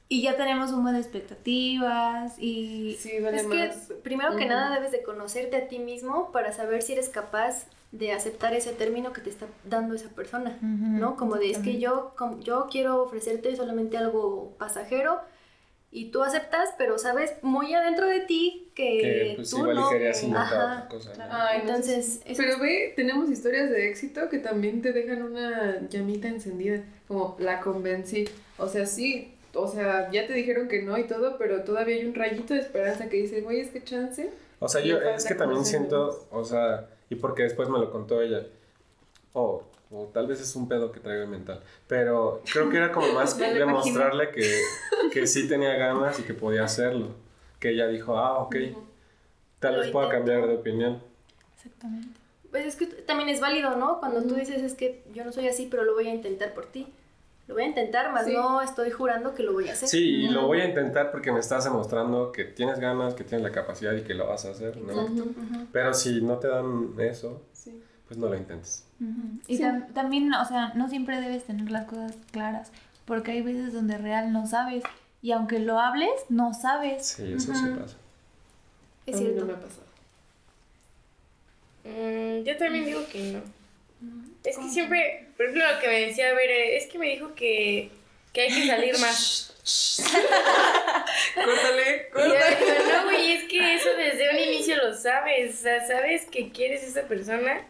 y 0.09 0.23
ya 0.23 0.37
tenemos 0.37 0.71
un 0.73 0.83
buen 0.83 0.95
de 0.95 1.01
expectativas 1.01 2.35
y... 2.39 2.97
Sí, 3.01 3.19
vale 3.21 3.39
Es 3.39 3.47
que 3.47 3.69
más. 3.69 3.93
primero 4.03 4.31
que 4.37 4.45
Ujú. 4.45 4.49
nada 4.53 4.75
debes 4.75 4.93
de 4.93 5.03
conocerte 5.03 5.57
a 5.57 5.69
ti 5.69 5.79
mismo 5.79 6.31
para 6.33 6.53
saber 6.53 6.83
si 6.83 6.93
eres 6.93 7.09
capaz 7.09 7.67
de 7.93 8.13
aceptar 8.13 8.53
ese 8.55 8.73
término 8.73 9.13
que 9.13 9.21
te 9.21 9.31
está 9.31 9.47
dando 9.65 9.95
esa 9.95 10.09
persona, 10.11 10.59
¿no? 10.61 11.17
Como 11.17 11.37
de, 11.37 11.51
es 11.51 11.59
que 11.59 11.79
yo, 11.79 12.15
com- 12.17 12.41
yo 12.41 12.67
quiero 12.71 13.03
ofrecerte 13.03 13.55
solamente 13.57 13.97
algo 13.97 14.55
pasajero 14.59 15.21
y 15.93 16.07
tú 16.11 16.23
aceptas, 16.23 16.71
pero 16.77 16.99
sabes 16.99 17.33
muy 17.43 17.73
adentro 17.75 18.07
de 18.07 18.21
ti 18.21 18.71
que, 18.75 18.99
Que 19.01 19.33
pues 19.37 19.51
tú 19.51 19.59
igual 19.59 19.77
no. 19.77 19.89
querías 19.89 20.23
Ajá, 20.25 20.43
otra 20.45 20.89
cosa. 20.91 21.09
¿no? 21.11 21.15
claro. 21.15 21.33
Ay, 21.35 21.59
no 21.59 21.69
Entonces, 21.71 22.21
eso 22.27 22.35
Pero 22.43 22.55
es- 22.55 22.61
ve, 22.61 22.93
tenemos 22.97 23.31
historias 23.31 23.71
de 23.71 23.89
éxito 23.89 24.29
que 24.29 24.39
también 24.41 24.83
te 24.83 24.93
dejan 24.93 25.23
una 25.23 25.89
llamita 25.89 26.29
encendida, 26.29 26.83
como 27.09 27.37
la 27.39 27.61
convencí. 27.61 28.29
O 28.59 28.69
sea, 28.69 28.85
sí, 28.85 29.33
o 29.57 29.69
sea, 29.69 30.11
ya 30.11 30.27
te 30.27 30.33
dijeron 30.33 30.69
que 30.69 30.83
no 30.83 30.97
y 30.99 31.05
todo, 31.05 31.37
pero 31.39 31.63
todavía 31.63 31.97
hay 31.97 32.05
un 32.05 32.15
rayito 32.15 32.55
de 32.55 32.61
esperanza 32.61 33.09
que 33.09 33.17
dice, 33.17 33.41
güey, 33.41 33.61
es 33.61 33.71
que 33.71 33.83
chance. 33.83 34.31
O 34.59 34.69
sea, 34.69 34.83
yo 34.83 34.99
es 34.99 35.25
que 35.25 35.35
también 35.35 35.65
siento, 35.65 36.27
o 36.31 36.45
sea, 36.45 36.89
y 37.11 37.17
porque 37.17 37.43
después 37.45 37.69
me 37.69 37.79
lo 37.79 37.91
contó 37.91 38.23
ella, 38.23 38.47
o 39.33 39.63
o 39.91 40.07
tal 40.13 40.27
vez 40.27 40.41
es 40.41 40.57
un 40.57 40.69
pedo 40.69 40.91
que 40.91 40.99
traigo 40.99 41.27
mental, 41.27 41.61
pero 41.87 42.43
creo 42.53 42.69
que 42.69 42.77
era 42.77 42.91
como 42.91 43.13
más 43.13 43.39
demostrarle 43.39 44.31
que, 44.31 44.61
que 45.13 45.27
sí 45.27 45.49
tenía 45.49 45.75
ganas 45.75 46.19
y 46.19 46.23
que 46.23 46.35
podía 46.35 46.65
hacerlo. 46.65 47.15
Que 47.61 47.71
ella 47.71 47.87
dijo, 47.87 48.19
ah, 48.19 48.39
ok, 48.39 48.57
tal 49.61 49.77
vez 49.77 49.91
pueda 49.91 50.09
cambiar 50.09 50.47
de 50.47 50.57
opinión. 50.57 51.01
Exactamente. 51.57 52.19
Pues 52.51 52.67
es 52.67 52.77
que 52.77 52.87
también 52.87 53.29
es 53.29 53.41
válido, 53.41 53.77
¿no? 53.77 54.01
Cuando 54.01 54.23
tú 54.23 54.35
dices 54.35 54.63
es 54.63 54.75
que 54.75 55.05
yo 55.15 55.25
no 55.25 55.33
soy 55.33 55.49
así, 55.49 55.69
pero 55.71 55.85
lo 55.85 55.95
voy 55.95 56.09
a 56.09 56.15
intentar 56.15 56.53
por 56.53 56.67
ti. 56.67 56.93
Lo 57.49 57.55
voy 57.55 57.63
a 57.63 57.67
intentar, 57.67 58.13
más 58.13 58.25
Sí. 58.27 58.33
no 58.33 58.61
estoy 58.61 58.91
jurando 58.91 59.33
que 59.35 59.43
lo 59.45 59.53
voy 59.53 59.69
a 59.69 59.73
hacer. 59.73 59.89
Sí, 59.89 59.99
y 60.25 60.29
lo 60.29 60.47
voy 60.47 60.61
a 60.61 60.65
intentar 60.67 61.13
porque 61.13 61.31
me 61.31 61.39
estás 61.39 61.63
demostrando 61.65 62.33
que 62.33 62.45
tienes 62.45 62.81
ganas, 62.81 63.15
que 63.15 63.23
tienes 63.25 63.45
la 63.45 63.53
capacidad 63.53 63.93
y 63.95 64.03
que 64.03 64.15
lo 64.15 64.27
vas 64.27 64.45
a 64.47 64.51
hacer, 64.51 64.77
¿no? 64.79 64.91
Exacto. 64.93 65.25
Pero 65.73 65.95
si 65.95 66.21
no 66.23 66.39
te 66.39 66.49
dan 66.49 66.95
eso, 66.99 67.43
Sí. 67.53 67.81
pues 68.09 68.19
no 68.19 68.29
lo 68.29 68.37
intentes. 68.37 68.85
Y 69.47 69.59
Sí. 69.59 69.63
tam- 69.63 69.93
también, 69.93 70.33
o 70.35 70.45
sea, 70.45 70.73
no 70.75 70.89
siempre 70.89 71.21
debes 71.21 71.45
tener 71.45 71.71
las 71.71 71.85
cosas 71.87 72.17
claras, 72.33 72.73
porque 73.05 73.31
hay 73.33 73.43
veces 73.43 73.73
donde 73.73 73.97
real 73.99 74.33
no 74.33 74.47
sabes, 74.49 74.83
y 75.23 75.31
aunque 75.31 75.61
lo 75.61 75.79
hables, 75.79 76.11
no 76.29 76.53
sabes. 76.53 77.07
Sí, 77.07 77.33
eso 77.33 77.55
sí 77.55 77.65
pasa. 77.79 77.97
Es 79.07 79.15
A 79.15 79.19
mí 79.19 79.25
cierto. 79.27 79.41
no 79.43 79.47
me 79.47 79.53
ha 79.53 79.61
pasado. 79.61 79.87
Mm, 81.85 82.43
yo 82.45 82.57
también 82.57 82.85
digo 82.87 83.01
que 83.13 83.33
no. 83.33 83.56
Es 84.45 84.57
que 84.59 84.69
siempre, 84.69 85.27
por 85.37 85.47
ejemplo, 85.47 85.73
lo 85.73 85.81
que 85.81 85.89
me 85.89 86.01
decía, 86.07 86.31
a 86.31 86.35
ver, 86.35 86.51
es 86.51 86.87
que 86.87 86.99
me 86.99 87.09
dijo 87.11 87.35
que, 87.35 87.91
que 88.33 88.43
hay 88.43 88.49
que 88.49 88.67
salir 88.67 88.99
más. 89.01 89.53
Córtale, 91.35 92.09
Y 92.15 92.29
yo 92.29 92.97
no, 92.97 93.05
güey, 93.05 93.33
es 93.33 93.45
que 93.45 93.75
eso 93.75 93.89
desde 93.97 94.31
un 94.31 94.39
inicio 94.39 94.77
lo 94.77 94.95
sabes. 94.95 95.55
O 95.57 95.63
sea, 95.63 95.87
sabes 95.87 96.25
que 96.27 96.51
quieres 96.51 96.83
a 96.85 96.87
esa 96.87 97.03
persona. 97.09 97.61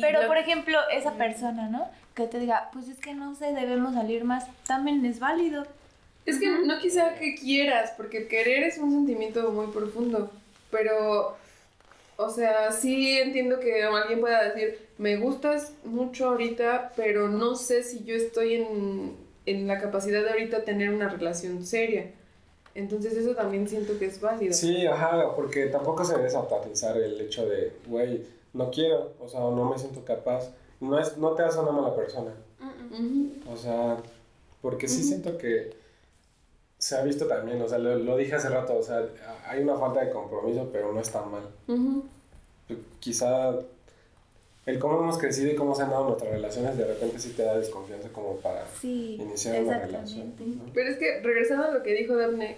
Pero, 0.00 0.22
lo- 0.22 0.26
por 0.28 0.38
ejemplo, 0.38 0.78
esa 0.90 1.12
persona, 1.18 1.68
¿no? 1.68 1.90
Que 2.14 2.26
te 2.26 2.38
diga, 2.38 2.70
pues 2.72 2.88
es 2.88 2.98
que 2.98 3.14
no 3.14 3.34
sé, 3.34 3.52
debemos 3.52 3.94
salir 3.94 4.24
más, 4.24 4.44
también 4.66 5.04
es 5.04 5.18
válido. 5.18 5.66
Es 6.24 6.38
que 6.38 6.46
no 6.48 6.78
quizá 6.78 7.14
que 7.16 7.34
quieras, 7.34 7.92
porque 7.96 8.28
querer 8.28 8.62
es 8.64 8.78
un 8.78 8.92
sentimiento 8.92 9.50
muy 9.50 9.66
profundo, 9.72 10.30
pero, 10.70 11.36
o 12.24 12.30
sea, 12.30 12.72
sí 12.72 13.18
entiendo 13.18 13.60
que 13.60 13.82
alguien 13.82 14.20
pueda 14.20 14.44
decir, 14.44 14.78
me 14.98 15.16
gustas 15.16 15.72
mucho 15.84 16.28
ahorita, 16.28 16.92
pero 16.96 17.28
no 17.28 17.56
sé 17.56 17.82
si 17.82 18.04
yo 18.04 18.14
estoy 18.14 18.54
en, 18.54 19.16
en 19.46 19.66
la 19.66 19.80
capacidad 19.80 20.22
de 20.22 20.30
ahorita 20.30 20.64
tener 20.64 20.90
una 20.90 21.08
relación 21.08 21.64
seria. 21.64 22.12
Entonces 22.74 23.14
eso 23.16 23.34
también 23.34 23.68
siento 23.68 23.98
que 23.98 24.06
es 24.06 24.20
válido. 24.20 24.54
Sí, 24.54 24.86
ajá, 24.86 25.34
porque 25.36 25.66
tampoco 25.66 26.04
se 26.04 26.16
debe 26.16 26.30
satanizar 26.30 26.96
el 26.96 27.20
hecho 27.20 27.46
de, 27.46 27.72
güey, 27.86 28.24
no 28.54 28.70
quiero, 28.70 29.12
o 29.20 29.28
sea, 29.28 29.40
no 29.40 29.70
me 29.70 29.78
siento 29.78 30.04
capaz. 30.04 30.50
No, 30.80 30.98
es, 30.98 31.16
no 31.16 31.32
te 31.32 31.42
hace 31.42 31.58
una 31.60 31.72
mala 31.72 31.94
persona. 31.94 32.32
O 33.52 33.56
sea, 33.56 33.98
porque 34.60 34.88
sí 34.88 35.02
siento 35.02 35.38
que 35.38 35.70
se 36.82 36.96
ha 36.96 37.02
visto 37.04 37.28
también, 37.28 37.62
o 37.62 37.68
sea, 37.68 37.78
lo, 37.78 37.94
lo 37.96 38.16
dije 38.16 38.34
hace 38.34 38.48
rato, 38.48 38.76
o 38.76 38.82
sea, 38.82 39.06
hay 39.46 39.62
una 39.62 39.76
falta 39.76 40.00
de 40.04 40.10
compromiso, 40.10 40.68
pero 40.72 40.92
no 40.92 40.98
es 41.00 41.12
tan 41.12 41.30
mal. 41.30 41.42
Ujú. 41.68 42.02
Quizá 42.98 43.52
el 44.66 44.78
cómo 44.80 44.98
hemos 44.98 45.16
crecido 45.16 45.52
y 45.52 45.54
cómo 45.54 45.76
se 45.76 45.82
han 45.82 45.90
dado 45.90 46.08
nuestras 46.08 46.32
relaciones, 46.32 46.76
de 46.76 46.84
repente 46.84 47.20
sí 47.20 47.34
te 47.36 47.44
da 47.44 47.56
desconfianza 47.56 48.08
como 48.08 48.34
para 48.38 48.66
Sí, 48.80 49.14
iniciar 49.20 49.62
una 49.62 49.78
relación. 49.78 50.34
¿no? 50.40 50.72
Pero 50.74 50.90
es 50.90 50.96
que 50.96 51.20
regresando 51.20 51.66
a 51.66 51.70
lo 51.70 51.84
que 51.84 51.94
dijo 51.94 52.16
Daphne, 52.16 52.56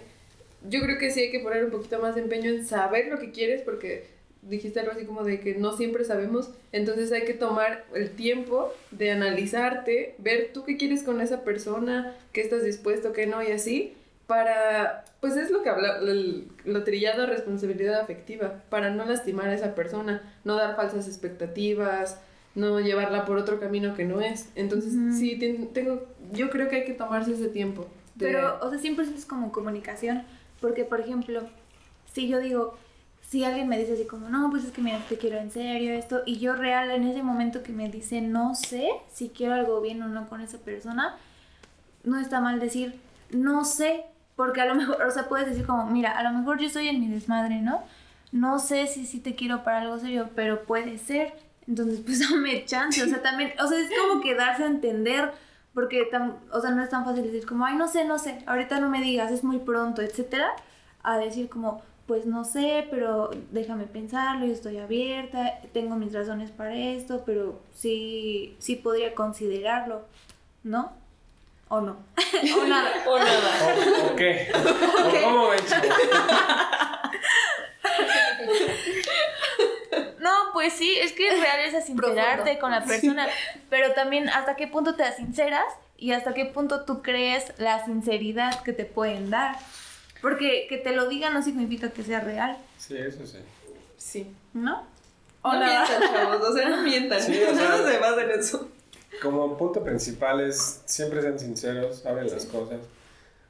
yo 0.67 0.81
creo 0.81 0.97
que 0.97 1.11
sí 1.11 1.19
hay 1.19 1.31
que 1.31 1.41
poner 1.41 1.63
un 1.63 1.69
poquito 1.69 1.99
más 1.99 2.15
de 2.15 2.21
empeño 2.21 2.49
en 2.49 2.65
saber 2.65 3.09
lo 3.09 3.19
que 3.19 3.31
quieres 3.31 3.61
porque 3.61 4.07
dijiste 4.41 4.79
algo 4.79 4.93
así 4.93 5.05
como 5.05 5.23
de 5.23 5.39
que 5.39 5.53
no 5.53 5.77
siempre 5.77 6.03
sabemos, 6.03 6.49
entonces 6.71 7.11
hay 7.11 7.25
que 7.25 7.35
tomar 7.35 7.85
el 7.93 8.09
tiempo 8.09 8.73
de 8.89 9.11
analizarte, 9.11 10.15
ver 10.17 10.49
tú 10.51 10.63
qué 10.63 10.77
quieres 10.77 11.03
con 11.03 11.21
esa 11.21 11.43
persona, 11.43 12.15
qué 12.33 12.41
estás 12.41 12.63
dispuesto, 12.63 13.13
qué 13.13 13.27
no 13.27 13.43
y 13.43 13.51
así, 13.51 13.93
para, 14.27 15.05
pues 15.21 15.35
es 15.37 15.51
lo 15.51 15.61
que 15.61 15.69
habla, 15.69 15.97
el- 15.99 16.47
lo 16.65 16.83
trillado 16.83 17.25
responsabilidad 17.25 17.99
afectiva, 18.01 18.61
para 18.69 18.89
no 18.89 19.05
lastimar 19.05 19.49
a 19.49 19.53
esa 19.53 19.75
persona, 19.75 20.21
no 20.43 20.55
dar 20.55 20.75
falsas 20.75 21.07
expectativas, 21.07 22.19
no 22.55 22.79
llevarla 22.79 23.25
por 23.25 23.37
otro 23.37 23.59
camino 23.59 23.95
que 23.95 24.05
no 24.05 24.21
es. 24.21 24.49
Entonces, 24.55 24.93
sí, 25.17 25.37
ten- 25.37 25.67
tengo, 25.73 26.05
yo 26.31 26.49
creo 26.49 26.69
que 26.69 26.77
hay 26.77 26.85
que 26.85 26.93
tomarse 26.93 27.33
ese 27.33 27.49
tiempo. 27.49 27.87
de- 28.15 28.27
Pero, 28.27 28.59
o 28.61 28.69
sea, 28.69 28.79
siempre 28.79 29.03
es 29.05 29.25
como 29.25 29.51
comunicación. 29.51 30.23
Porque, 30.61 30.85
por 30.85 31.01
ejemplo, 31.01 31.41
si 32.13 32.29
yo 32.29 32.39
digo, 32.39 32.77
si 33.21 33.43
alguien 33.43 33.67
me 33.67 33.77
dice 33.77 33.93
así 33.93 34.05
como, 34.05 34.29
no, 34.29 34.49
pues 34.49 34.63
es 34.63 34.71
que 34.71 34.81
mira, 34.81 34.99
te 35.09 35.17
quiero 35.17 35.37
en 35.37 35.51
serio, 35.51 35.93
esto, 35.93 36.21
y 36.25 36.37
yo 36.39 36.55
real 36.55 36.89
en 36.91 37.03
ese 37.03 37.23
momento 37.23 37.61
que 37.61 37.73
me 37.73 37.89
dice, 37.89 38.21
no 38.21 38.55
sé 38.55 38.87
si 39.13 39.29
quiero 39.29 39.53
algo 39.55 39.81
bien 39.81 40.01
o 40.01 40.07
no 40.07 40.29
con 40.29 40.39
esa 40.39 40.59
persona, 40.59 41.17
no 42.05 42.17
está 42.19 42.39
mal 42.39 42.59
decir, 42.61 42.95
no 43.31 43.65
sé, 43.65 44.05
porque 44.35 44.61
a 44.61 44.65
lo 44.65 44.75
mejor, 44.75 45.01
o 45.01 45.11
sea, 45.11 45.27
puedes 45.29 45.47
decir 45.47 45.65
como, 45.65 45.85
mira, 45.87 46.17
a 46.17 46.23
lo 46.23 46.31
mejor 46.37 46.59
yo 46.59 46.67
estoy 46.67 46.87
en 46.89 46.99
mi 46.99 47.07
desmadre, 47.07 47.61
¿no? 47.61 47.83
No 48.31 48.59
sé 48.59 48.87
si 48.87 49.05
sí 49.05 49.19
te 49.19 49.35
quiero 49.35 49.63
para 49.63 49.81
algo 49.81 49.97
serio, 49.99 50.29
pero 50.35 50.63
puede 50.63 50.97
ser. 50.97 51.33
Entonces, 51.67 52.01
pues 52.05 52.19
dame 52.29 52.65
chance, 52.65 53.01
o 53.03 53.07
sea, 53.07 53.21
también, 53.21 53.53
o 53.63 53.67
sea, 53.67 53.79
es 53.79 53.89
como 54.07 54.21
que 54.21 54.35
darse 54.35 54.63
a 54.63 54.67
entender, 54.67 55.31
porque, 55.73 56.09
tam- 56.11 56.35
o 56.51 56.61
sea, 56.61 56.71
no 56.71 56.83
es 56.83 56.89
tan 56.89 57.05
fácil 57.05 57.23
decir 57.23 57.45
como, 57.47 57.65
ay, 57.65 57.75
no 57.75 57.87
sé, 57.87 58.05
no 58.05 58.19
sé, 58.19 58.39
ahorita 58.45 58.79
no 58.79 58.89
me 58.89 59.01
digas, 59.01 59.31
es 59.31 59.43
muy 59.43 59.59
pronto, 59.59 60.01
etcétera, 60.01 60.49
a 61.03 61.17
decir 61.17 61.49
como, 61.49 61.81
pues 62.07 62.25
no 62.27 62.43
sé, 62.45 62.87
pero 62.91 63.31
déjame 63.51 63.85
pensarlo, 63.85 64.45
yo 64.45 64.53
estoy 64.53 64.77
abierta, 64.77 65.59
tengo 65.73 65.95
mis 65.95 66.13
razones 66.13 66.51
para 66.51 66.75
esto, 66.75 67.23
pero 67.25 67.59
sí, 67.73 68.55
sí 68.59 68.75
podría 68.75 69.15
considerarlo, 69.15 70.03
¿no? 70.63 70.91
¿O 71.75 71.81
no? 71.81 71.97
o 72.57 72.65
nada. 72.67 72.89
O 73.05 73.17
nada. 73.19 73.75
¿O, 74.01 74.07
o 74.07 74.15
qué? 74.15 74.49
¿O 74.53 75.23
cómo 75.23 75.49
ven, 75.49 75.59
chavos? 75.67 75.89
No, 80.19 80.31
pues 80.53 80.73
sí, 80.73 80.95
es 80.99 81.11
que 81.11 81.27
es 81.27 81.39
real 81.39 81.59
es 81.59 81.73
a 81.75 81.81
sincerarte 81.81 82.35
Profundo. 82.55 82.59
con 82.61 82.71
la 82.71 82.83
persona, 82.83 83.27
pero 83.69 83.93
también 83.93 84.29
hasta 84.29 84.55
qué 84.55 84.67
punto 84.67 84.95
te 84.95 85.11
sinceras 85.13 85.65
y 85.97 86.13
hasta 86.13 86.33
qué 86.33 86.45
punto 86.45 86.83
tú 86.85 87.01
crees 87.01 87.51
la 87.57 87.83
sinceridad 87.85 88.61
que 88.63 88.73
te 88.73 88.85
pueden 88.85 89.29
dar. 89.29 89.57
Porque 90.21 90.65
que 90.67 90.77
te 90.77 90.93
lo 90.95 91.07
digan 91.07 91.33
no 91.33 91.43
significa 91.43 91.89
que 91.91 92.03
sea 92.03 92.19
real, 92.21 92.57
Sí, 92.77 92.95
eso 92.97 93.25
sí. 93.27 93.37
Sí. 93.97 94.33
¿no? 94.53 94.83
No 95.43 95.51
mientan, 95.59 96.01
chavos, 96.13 96.41
o 96.49 96.53
sea, 96.53 96.69
no 96.69 96.77
mientan. 96.81 97.21
Sí, 97.21 97.39
o 97.43 97.53
sea- 97.55 97.69
no 97.77 97.77
se 97.87 97.97
basen 97.99 98.31
en 98.31 98.39
eso. 98.39 98.69
Como 99.21 99.57
punto 99.57 99.83
principal 99.83 100.41
es 100.41 100.81
siempre 100.85 101.21
sean 101.21 101.39
sinceros, 101.39 102.05
hablen 102.05 102.29
las 102.29 102.45
cosas. 102.45 102.79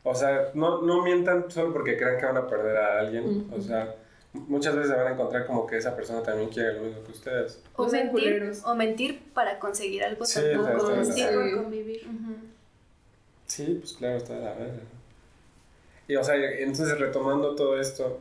O 0.04 0.14
sea, 0.14 0.52
no, 0.54 0.82
no 0.82 1.02
mientan 1.04 1.50
solo 1.50 1.74
porque 1.74 1.98
crean 1.98 2.18
que 2.20 2.26
van 2.26 2.38
a 2.38 2.48
perder 2.48 2.78
a 2.78 3.00
alguien. 3.00 3.50
O 3.56 3.60
sea, 3.60 3.96
muchas 4.34 4.76
veces 4.76 4.92
se 4.92 4.98
van 4.98 5.08
a 5.08 5.12
encontrar 5.12 5.46
como 5.48 5.66
que 5.66 5.78
esa 5.78 5.96
persona 5.96 6.22
también 6.22 6.50
quiere 6.50 6.74
lo 6.74 6.82
mismo 6.84 7.04
que 7.04 7.12
ustedes. 7.12 7.60
O 7.76 7.90
sean 7.90 8.14
mentir, 8.14 8.52
o 8.64 8.76
mentir 8.76 9.24
para 9.34 9.58
conseguir 9.60 10.04
algo 10.04 10.24
Sí, 10.26 10.42
tampoco. 10.52 10.92
está- 10.92 11.02
está- 11.02 11.14
sí. 11.14 11.22
está- 11.22 11.34
por 11.34 11.64
convivir. 11.64 12.02
Ujú. 12.08 12.36
Sí, 13.48 13.78
pues 13.80 13.94
claro, 13.94 14.18
está 14.18 14.34
de 14.36 14.42
la 14.42 14.54
verga. 14.54 14.80
Y 16.08 16.16
o 16.18 16.24
sea, 16.24 16.36
entonces 16.36 17.00
retomando 17.00 17.56
todo 17.56 17.80
esto 17.80 18.20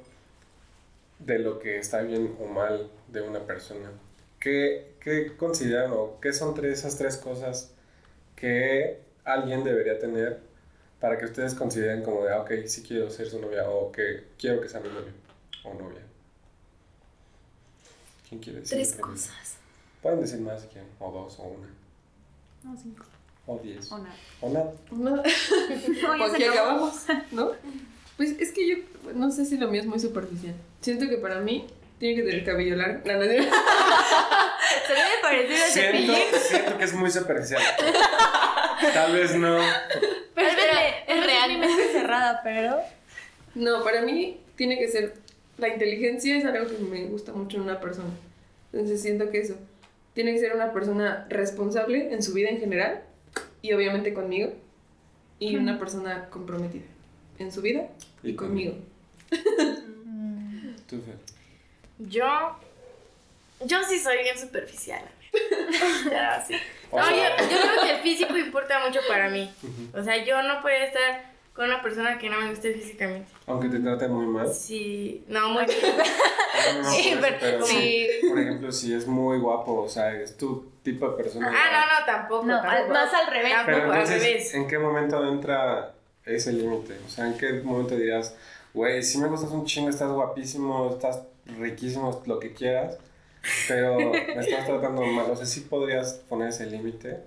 de 1.18 1.38
lo 1.38 1.59
que 1.59 1.78
está 1.78 2.01
bien 2.01 2.34
o 2.40 2.47
mal 2.47 2.90
de 3.09 3.20
una 3.20 3.40
persona, 3.40 3.90
¿qué, 4.45 4.92
qué 5.01 5.34
consideran 5.38 5.90
o 5.92 6.20
qué 6.20 6.32
son 6.34 6.55
tres, 6.55 6.80
esas 6.80 6.99
tres 6.99 7.16
cosas 7.16 7.70
que 8.36 9.01
alguien 9.24 9.64
debería 9.64 9.99
tener 9.99 10.40
para 11.01 11.16
que 11.18 11.24
ustedes 11.24 11.55
consideren 11.55 12.03
como 12.03 12.24
de, 12.24 12.32
ah, 12.34 12.42
ok, 12.42 12.51
sí 12.66 12.82
quiero 12.82 13.11
ser 13.11 13.26
su 13.28 13.40
novia 13.40 13.68
o 13.70 13.90
que 13.90 14.24
quiero 14.38 14.61
que 14.61 14.68
sea 14.68 14.80
mi 14.80 14.88
novio 14.88 15.12
o 15.64 15.72
novia? 15.74 16.03
¿Quién 18.28 18.40
quiere 18.40 18.61
decir? 18.61 18.76
Tres 18.78 18.92
primero? 18.92 19.12
cosas. 19.14 19.57
Pueden 20.03 20.20
decir 20.20 20.40
más 20.40 20.61
si 20.62 20.68
quieren, 20.68 20.88
o 20.99 21.11
dos, 21.11 21.38
o 21.38 21.45
una, 21.45 21.68
No, 22.62 22.76
cinco. 22.80 23.05
o 23.47 23.59
diez, 23.59 23.90
O 23.90 23.99
nada. 23.99 24.14
o 24.42 24.49
nada. 24.51 24.72
No, 24.90 25.16
No, 26.18 26.24
aquí 26.24 26.45
acabamos, 26.45 26.95
¿no? 27.32 27.53
Pues 28.18 28.30
es 28.40 28.53
que 28.53 28.68
yo 28.68 28.76
no 29.14 29.30
sé 29.30 29.45
si 29.47 29.57
lo 29.57 29.68
mío 29.68 29.80
es 29.80 29.86
muy 29.86 29.99
superficial. 29.99 30.55
Siento 30.82 31.09
que 31.09 31.16
para 31.16 31.40
mí 31.40 31.66
tiene 31.99 32.16
que 32.16 32.22
tener 32.22 32.38
el 32.40 32.45
cabello 32.45 32.76
largo. 32.76 33.01
No, 33.05 33.12
no, 33.12 33.18
no. 33.20 33.26
Se 34.86 34.92
debe 34.92 35.11
parecer 35.22 35.57
a 35.57 35.66
Siento, 35.66 35.92
cepillín. 36.12 36.40
siento 36.40 36.78
que 36.78 36.84
es 36.84 36.95
muy 36.95 37.11
superficial. 37.11 37.62
Tal 38.92 39.12
vez 39.12 39.34
no. 39.36 39.59
Pero 40.34 40.49
es 40.49 40.57
es 41.07 41.26
real. 41.26 41.49
mi 41.49 41.59
mente 41.59 41.92
cerrada, 41.92 42.40
pero... 42.42 42.78
No, 43.55 43.84
para 43.84 44.03
mí 44.03 44.40
tiene 44.57 44.78
que 44.78 44.88
ser. 44.88 45.14
La 45.59 45.68
inteligencia 45.68 46.36
es 46.36 46.45
algo 46.45 46.66
que 46.68 46.78
me 46.82 47.05
gusta 47.05 47.32
mucho 47.32 47.57
en 47.59 47.62
una 47.62 47.80
persona. 47.80 48.11
Entonces 48.72 49.01
siento 49.01 49.30
que 49.30 49.40
eso. 49.40 49.55
Tiene 50.14 50.32
que 50.32 50.40
ser 50.40 50.55
una 50.55 50.72
persona 50.72 51.26
responsable 51.28 52.12
en 52.12 52.22
su 52.22 52.32
vida 52.34 52.49
en 52.49 52.59
general 52.59 53.03
y 53.62 53.72
obviamente 53.72 54.12
conmigo. 54.12 54.53
Y 55.38 55.57
una 55.57 55.78
persona 55.78 56.28
comprometida 56.30 56.84
en 57.38 57.53
su 57.53 57.61
vida 57.62 57.88
y, 58.22 58.30
Y 58.30 58.34
conmigo. 58.36 58.74
Tú, 59.30 61.01
Fer. 61.01 61.34
Yo. 62.09 62.57
Yo 63.61 63.82
sí 63.84 63.98
soy 63.98 64.18
bien 64.22 64.38
superficial. 64.38 65.02
ya, 66.11 66.44
sí. 66.46 66.55
No, 66.92 67.05
sea- 67.05 67.36
yo, 67.36 67.44
yo 67.44 67.61
creo 67.61 67.80
que 67.82 67.90
el 67.92 68.02
físico 68.02 68.36
importa 68.36 68.78
mucho 68.86 69.00
para 69.09 69.28
mí. 69.30 69.52
O 69.94 70.02
sea, 70.02 70.22
yo 70.24 70.42
no 70.42 70.61
puedo 70.62 70.76
estar 70.76 71.32
con 71.55 71.66
una 71.66 71.80
persona 71.82 72.18
que 72.18 72.28
no 72.28 72.40
me 72.40 72.50
guste 72.50 72.72
físicamente. 72.74 73.30
Aunque 73.46 73.68
te 73.68 73.78
trate 73.78 74.09
muy 74.09 74.26
mal. 74.26 74.52
Sí, 74.52 75.24
no, 75.28 75.48
muy 75.50 75.64
bien. 75.66 75.78
No, 76.82 76.90
Sí, 76.90 77.14
por 77.14 77.18
eso, 77.18 77.20
pero- 77.20 77.36
pero 77.40 77.66
sí. 77.66 78.09
Por 78.28 78.38
ejemplo, 78.40 78.72
si 78.72 78.94
es 78.94 79.07
muy 79.07 79.38
guapo, 79.38 79.82
o 79.82 79.88
sea, 79.88 80.12
es 80.14 80.36
tu 80.36 80.70
tipo 80.82 81.09
de 81.11 81.16
persona. 81.22 81.50
Ah, 81.52 81.70
no, 81.72 82.00
no, 82.00 82.07
tampoco. 82.07 82.44
No, 82.46 82.61
tampoco. 82.61 82.76
al- 82.76 82.88
más 82.88 83.14
al 83.14 83.26
revés. 83.28 83.52
Pero 83.64 83.76
Tampoco, 83.78 83.92
al 83.94 84.00
entonces, 84.00 84.22
revés. 84.22 84.55
¿en 84.55 84.68
qué 84.68 84.78
momento 84.78 85.28
entra 85.28 85.94
ese 86.24 86.52
límite? 86.52 86.98
O 87.07 87.09
sea, 87.11 87.26
¿en 87.26 87.38
qué 87.38 87.52
momento 87.55 87.96
dirías, 87.96 88.34
güey, 88.72 89.02
sí 89.02 89.18
me 89.18 89.28
gustas 89.28 89.50
un 89.50 89.64
chingo, 89.64 89.90
estás 89.90 90.11
guapísimo, 90.11 90.90
estás 90.92 91.22
riquísimo, 91.47 92.22
lo 92.26 92.38
que 92.40 92.53
quieras, 92.53 92.99
pero 93.68 93.99
me 94.12 94.40
estás 94.40 94.66
tratando 94.66 95.03
mal? 95.03 95.30
O 95.30 95.36
sea, 95.36 95.47
¿sí 95.47 95.61
podrías 95.61 96.14
poner 96.28 96.49
ese 96.49 96.66
límite? 96.66 97.20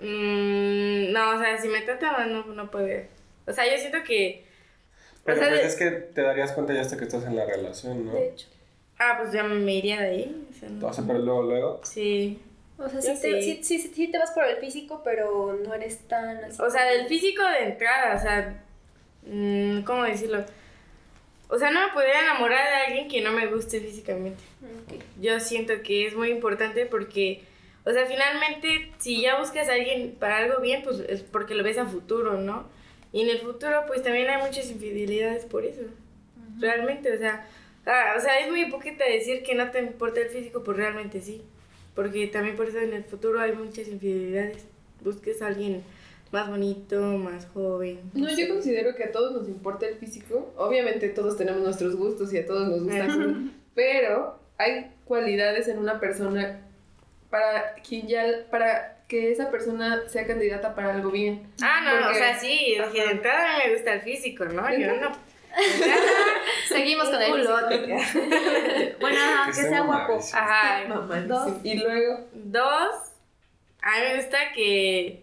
Mm, 0.00 1.12
no, 1.12 1.36
o 1.36 1.38
sea, 1.38 1.58
si 1.60 1.68
me 1.68 1.80
trata 1.82 2.12
mal, 2.12 2.32
no, 2.32 2.44
no 2.46 2.70
puede. 2.70 3.08
O 3.46 3.52
sea, 3.52 3.64
yo 3.70 3.78
siento 3.78 3.98
que. 4.06 4.44
Pero 5.24 5.38
o 5.38 5.40
sea, 5.40 5.48
pues 5.48 5.60
de- 5.62 5.66
es 5.68 5.74
que 5.76 5.90
te 5.90 6.22
darías 6.22 6.52
cuenta 6.52 6.74
ya 6.74 6.82
hasta 6.82 6.96
que 6.96 7.04
estás 7.04 7.24
en 7.24 7.36
la 7.36 7.46
relación, 7.46 8.04
¿no? 8.06 8.12
De 8.12 8.28
hecho. 8.28 8.48
Ah, 8.98 9.16
pues 9.20 9.32
ya 9.32 9.42
me 9.42 9.74
iría 9.74 10.00
de 10.00 10.06
ahí. 10.08 10.46
O 10.50 10.58
sea, 10.58 10.68
no- 10.68 10.86
O 10.86 10.92
sea, 10.92 11.04
pero 11.06 11.18
luego, 11.18 11.42
luego. 11.42 11.80
Sí. 11.84 12.38
O 12.78 12.88
sea, 12.88 13.00
sí 13.00 13.08
te, 13.22 13.42
sí. 13.42 13.60
sí, 13.62 13.78
sí- 13.78 13.92
sí 13.94 14.08
te 14.10 14.18
vas 14.18 14.32
por 14.32 14.44
el 14.44 14.56
físico, 14.58 15.00
pero 15.02 15.58
no 15.64 15.72
eres 15.74 15.98
tan 16.08 16.44
así. 16.44 16.60
O 16.60 16.68
sea, 16.70 16.84
del 16.84 17.06
físico 17.06 17.42
de 17.42 17.68
entrada, 17.70 18.16
o 18.16 18.20
sea, 18.20 18.62
mm, 19.26 19.82
¿cómo 19.84 20.02
decirlo? 20.04 20.44
O 21.48 21.58
sea, 21.58 21.70
no 21.70 21.86
me 21.86 21.92
podría 21.92 22.20
enamorar 22.20 22.66
de 22.68 22.86
alguien 22.86 23.08
que 23.08 23.20
no 23.20 23.32
me 23.32 23.46
guste 23.46 23.80
físicamente. 23.80 24.42
Ok. 24.62 25.00
Yo 25.20 25.38
siento 25.40 25.74
que 25.82 26.06
es 26.06 26.14
muy 26.14 26.30
importante 26.30 26.86
porque, 26.86 27.42
o 27.84 27.92
sea, 27.92 28.06
finalmente, 28.06 28.90
si 28.98 29.22
ya 29.22 29.38
buscas 29.38 29.68
a 29.68 29.74
alguien 29.74 30.16
para 30.18 30.38
algo 30.38 30.60
bien, 30.60 30.82
pues 30.82 31.00
es 31.00 31.22
porque 31.22 31.54
lo 31.54 31.62
ves 31.62 31.78
a 31.78 31.86
futuro, 31.86 32.40
¿no? 32.40 32.68
Y 33.12 33.22
en 33.22 33.30
el 33.30 33.38
futuro, 33.38 33.84
pues 33.86 34.02
también 34.02 34.28
hay 34.28 34.42
muchas 34.42 34.70
infidelidades 34.70 35.44
por 35.44 35.64
eso. 35.64 35.82
Realmente, 36.58 37.14
o 37.14 37.18
sea, 37.18 37.46
ah, 37.86 38.14
o 38.16 38.20
sea, 38.20 38.40
es 38.40 38.50
muy 38.50 38.62
hipócrita 38.62 39.04
decir 39.04 39.42
que 39.42 39.54
no 39.54 39.70
te 39.70 39.78
importa 39.78 40.20
el 40.20 40.28
físico, 40.28 40.64
pues 40.64 40.76
realmente 40.76 41.20
sí. 41.20 41.42
Porque 41.94 42.26
también 42.26 42.56
por 42.56 42.68
eso 42.68 42.78
en 42.78 42.92
el 42.92 43.04
futuro 43.04 43.40
hay 43.40 43.52
muchas 43.52 43.88
infidelidades. 43.88 44.64
Busques 45.00 45.40
a 45.40 45.46
alguien 45.46 45.82
más 46.32 46.48
bonito, 46.48 47.00
más 47.00 47.46
joven. 47.46 48.00
No, 48.14 48.28
yo 48.36 48.48
considero 48.48 48.94
que 48.94 49.04
a 49.04 49.12
todos 49.12 49.32
nos 49.32 49.48
importa 49.48 49.86
el 49.86 49.96
físico. 49.96 50.52
Obviamente 50.56 51.08
todos 51.08 51.36
tenemos 51.36 51.62
nuestros 51.62 51.96
gustos 51.96 52.32
y 52.32 52.38
a 52.38 52.46
todos 52.46 52.68
nos 52.68 52.82
gusta. 52.84 53.06
pero 53.74 54.38
hay 54.58 54.90
cualidades 55.04 55.68
en 55.68 55.78
una 55.78 56.00
persona 56.00 56.60
para 57.30 57.74
quien 57.86 58.06
ya 58.08 58.24
para 58.50 59.04
que 59.08 59.30
esa 59.30 59.50
persona 59.50 60.02
sea 60.08 60.26
candidata 60.26 60.74
para 60.74 60.94
algo 60.94 61.10
bien. 61.10 61.46
Ah, 61.62 61.80
no, 61.84 61.92
no, 61.92 62.00
o 62.00 62.04
Porque- 62.06 62.18
sea, 62.18 62.38
sí, 62.38 62.76
dije, 62.92 63.06
de 63.06 63.12
entrada 63.12 63.54
a 63.54 63.58
mí 63.58 63.64
me 63.68 63.74
gusta 63.74 63.92
el 63.94 64.00
físico, 64.00 64.44
¿no? 64.46 64.66
¿De 64.66 64.80
Yo 64.80 64.96
no. 64.96 65.12
Seguimos 66.68 67.08
con 67.08 67.22
el 67.22 67.30
culote. 67.30 67.96
Bueno, 69.00 69.18
ajá, 69.20 69.50
Que 69.50 69.62
que 69.62 69.68
sea 69.68 69.80
guapo. 69.82 70.18
Ajá. 70.32 70.88
Mamadísimo. 70.88 71.34
Dos. 71.38 71.52
Y 71.64 71.74
luego, 71.78 72.26
Dos, 72.32 72.94
a 73.82 73.90
mí 74.00 74.04
me 74.08 74.16
gusta 74.16 74.38
que, 74.54 75.22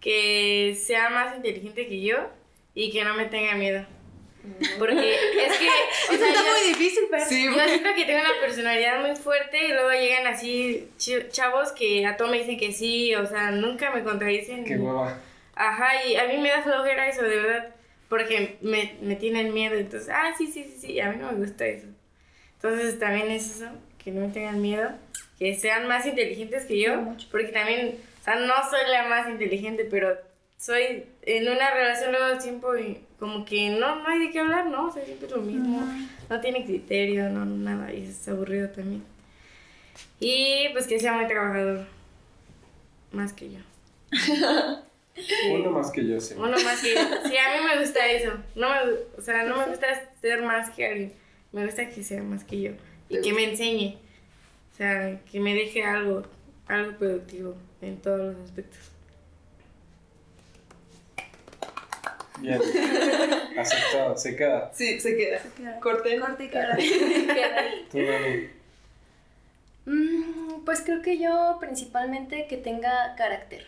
que 0.00 0.76
sea 0.80 1.08
más 1.10 1.36
inteligente 1.36 1.86
que 1.88 2.00
yo 2.00 2.16
y 2.74 2.90
que 2.92 3.04
no 3.04 3.14
me 3.14 3.26
tenga 3.26 3.54
miedo. 3.54 3.84
Porque 4.78 5.14
es 5.14 5.58
que, 5.58 5.68
o 6.10 6.12
Eso 6.12 6.18
sea, 6.18 6.28
está 6.28 6.42
yo- 6.42 6.50
muy 6.52 6.68
difícil, 6.68 7.04
pero... 7.10 7.24
Sí, 7.26 7.44
Yo 7.44 7.64
siento 7.66 7.90
que 7.94 8.04
tengo 8.04 8.20
una 8.20 8.40
personalidad 8.40 9.00
muy 9.06 9.16
fuerte 9.16 9.66
y 9.66 9.72
luego 9.72 9.90
llegan 9.90 10.26
así 10.26 10.88
ch- 10.98 11.28
chavos 11.30 11.72
que 11.72 12.06
a 12.06 12.16
todo 12.16 12.28
me 12.28 12.38
dicen 12.38 12.58
que 12.58 12.72
sí, 12.72 13.14
o 13.14 13.26
sea, 13.26 13.50
nunca 13.50 13.90
me 13.90 14.02
contradicen. 14.04 14.64
Qué 14.64 14.76
hueva. 14.76 15.18
Ajá, 15.54 16.04
y 16.06 16.16
a 16.16 16.24
mí 16.28 16.38
me 16.38 16.48
da 16.50 16.62
flojera 16.62 17.08
eso, 17.08 17.22
de 17.22 17.36
verdad, 17.36 17.74
porque 18.08 18.56
me, 18.62 18.94
me 19.02 19.16
tienen 19.16 19.52
miedo, 19.52 19.74
entonces, 19.74 20.08
ah, 20.10 20.32
sí, 20.38 20.46
sí, 20.46 20.64
sí, 20.64 20.78
sí, 20.80 21.00
a 21.00 21.10
mí 21.10 21.16
no 21.20 21.32
me 21.32 21.38
gusta 21.44 21.66
eso. 21.66 21.86
Entonces 22.54 22.98
también 22.98 23.30
es 23.30 23.56
eso, 23.56 23.68
que 24.02 24.12
no 24.12 24.26
me 24.26 24.32
tengan 24.32 24.62
miedo, 24.62 24.90
que 25.38 25.54
sean 25.56 25.86
más 25.88 26.06
inteligentes 26.06 26.64
que 26.64 26.78
yo, 26.80 26.94
porque 27.30 27.48
también, 27.48 27.98
sea, 28.28 28.40
no 28.40 28.54
soy 28.70 28.90
la 28.90 29.08
más 29.08 29.28
inteligente, 29.28 29.86
pero 29.90 30.16
soy 30.56 31.06
en 31.22 31.48
una 31.48 31.70
relación 31.70 32.12
luego 32.12 32.40
siempre 32.40 33.00
como 33.18 33.44
que 33.44 33.70
no, 33.70 33.96
no 33.96 34.08
hay 34.08 34.18
de 34.18 34.30
qué 34.30 34.40
hablar, 34.40 34.66
¿no? 34.66 34.88
O 34.88 34.92
sea, 34.92 35.04
siempre 35.04 35.26
es 35.26 35.32
lo 35.32 35.42
mismo, 35.42 35.82
no 36.28 36.40
tiene 36.40 36.64
criterio, 36.64 37.30
no, 37.30 37.44
nada, 37.44 37.92
y 37.92 38.04
es 38.04 38.28
aburrido 38.28 38.68
también. 38.70 39.04
Y 40.20 40.68
pues 40.72 40.86
que 40.86 41.00
sea 41.00 41.12
muy 41.12 41.26
trabajador, 41.26 41.86
más 43.12 43.32
que 43.32 43.50
yo. 43.50 43.58
Uno 45.52 45.70
más 45.72 45.90
que 45.90 46.06
yo, 46.06 46.20
sí. 46.20 46.34
Uno 46.36 46.50
más 46.50 46.80
que 46.80 46.94
yo. 46.94 47.00
Sí, 47.28 47.36
a 47.36 47.56
mí 47.56 47.64
me 47.66 47.80
gusta 47.80 48.06
eso. 48.06 48.32
No 48.54 48.68
me, 48.68 48.76
o 49.16 49.20
sea, 49.20 49.42
no 49.44 49.56
me 49.56 49.66
gusta 49.66 49.86
ser 50.20 50.42
más 50.42 50.70
que 50.70 50.86
alguien. 50.86 51.12
Me 51.50 51.64
gusta 51.64 51.88
que 51.88 52.04
sea 52.04 52.22
más 52.22 52.44
que 52.44 52.60
yo. 52.60 52.70
Y 53.08 53.20
que 53.20 53.32
me 53.32 53.50
enseñe. 53.50 53.98
O 54.72 54.76
sea, 54.76 55.20
que 55.24 55.40
me 55.40 55.54
deje 55.54 55.82
algo, 55.82 56.22
algo 56.68 56.96
productivo 56.98 57.56
en 57.80 58.00
todos 58.00 58.34
los 58.34 58.44
aspectos. 58.44 58.78
Bien. 62.40 62.60
Aceptado. 63.58 64.16
Se 64.16 64.36
queda. 64.36 64.70
Sí, 64.74 65.00
se 65.00 65.16
queda. 65.16 65.40
Corten. 65.80 66.20
Corte 66.20 66.44
y 66.44 66.48
queda. 66.48 66.76
Tú, 67.90 67.98
Dani. 67.98 68.48
Mm, 69.86 70.64
pues 70.64 70.82
creo 70.82 71.02
que 71.02 71.18
yo 71.18 71.56
principalmente 71.60 72.46
que 72.46 72.56
tenga 72.56 73.14
carácter. 73.16 73.66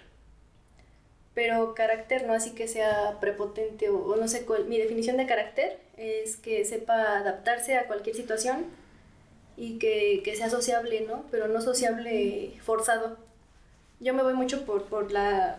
Pero 1.35 1.75
carácter 1.75 2.27
no 2.27 2.35
así 2.35 2.51
que 2.53 2.69
sea 2.69 3.19
prepotente 3.21 3.89
o, 3.89 3.97
o 3.97 4.17
no 4.17 4.29
sé 4.29 4.45
cuál. 4.45 4.67
Mi 4.67 4.79
definición 4.79 5.17
de 5.17 5.27
carácter 5.27 5.79
es 5.97 6.37
que 6.37 6.65
sepa 6.65 7.19
adaptarse 7.19 7.77
a 7.77 7.87
cualquier 7.87 8.15
situación 8.15 8.67
y 9.57 9.79
que, 9.79 10.23
que 10.25 10.37
sea 10.37 10.51
sociable, 10.51 11.03
¿no? 11.07 11.25
Pero 11.31 11.49
no 11.49 11.61
sociable 11.61 12.53
forzado. 12.63 13.19
Yo 14.01 14.15
me 14.15 14.23
voy 14.23 14.35
mucho 14.35 14.65
por, 14.65 14.85
por, 14.85 15.13
la, 15.13 15.59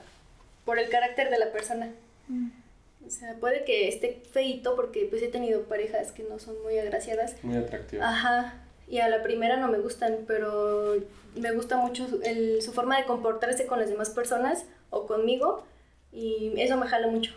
por 0.66 0.80
el 0.80 0.90
carácter 0.90 1.30
de 1.30 1.38
la 1.40 1.52
persona. 1.52 1.92
O 3.06 3.10
sea, 3.10 3.36
puede 3.36 3.64
que 3.66 3.88
esté 3.88 4.22
feito 4.32 4.76
porque 4.76 5.06
pues 5.10 5.22
he 5.24 5.28
tenido 5.28 5.64
parejas 5.64 6.12
que 6.12 6.24
no 6.24 6.40
son 6.40 6.62
muy 6.64 6.78
agraciadas, 6.78 7.36
Muy 7.44 7.58
atractivo. 7.58 8.04
Ajá, 8.04 8.54
y 8.88 9.00
a 9.00 9.10
la 9.10 9.22
primera 9.24 9.58
no 9.58 9.68
me 9.68 9.80
gustan, 9.80 10.20
pero 10.28 10.96
me 11.36 11.52
gusta 11.52 11.78
mucho 11.78 12.08
su, 12.08 12.22
el- 12.24 12.62
su 12.62 12.72
forma 12.74 12.98
de 12.98 13.06
comportarse 13.06 13.66
con 13.66 13.80
las 13.80 13.90
demás 13.90 14.10
personas 14.12 14.66
o 14.92 15.08
conmigo 15.08 15.66
y 16.14 16.54
eso 16.58 16.78
me 16.78 16.88
jala 16.88 17.08
mucho, 17.08 17.34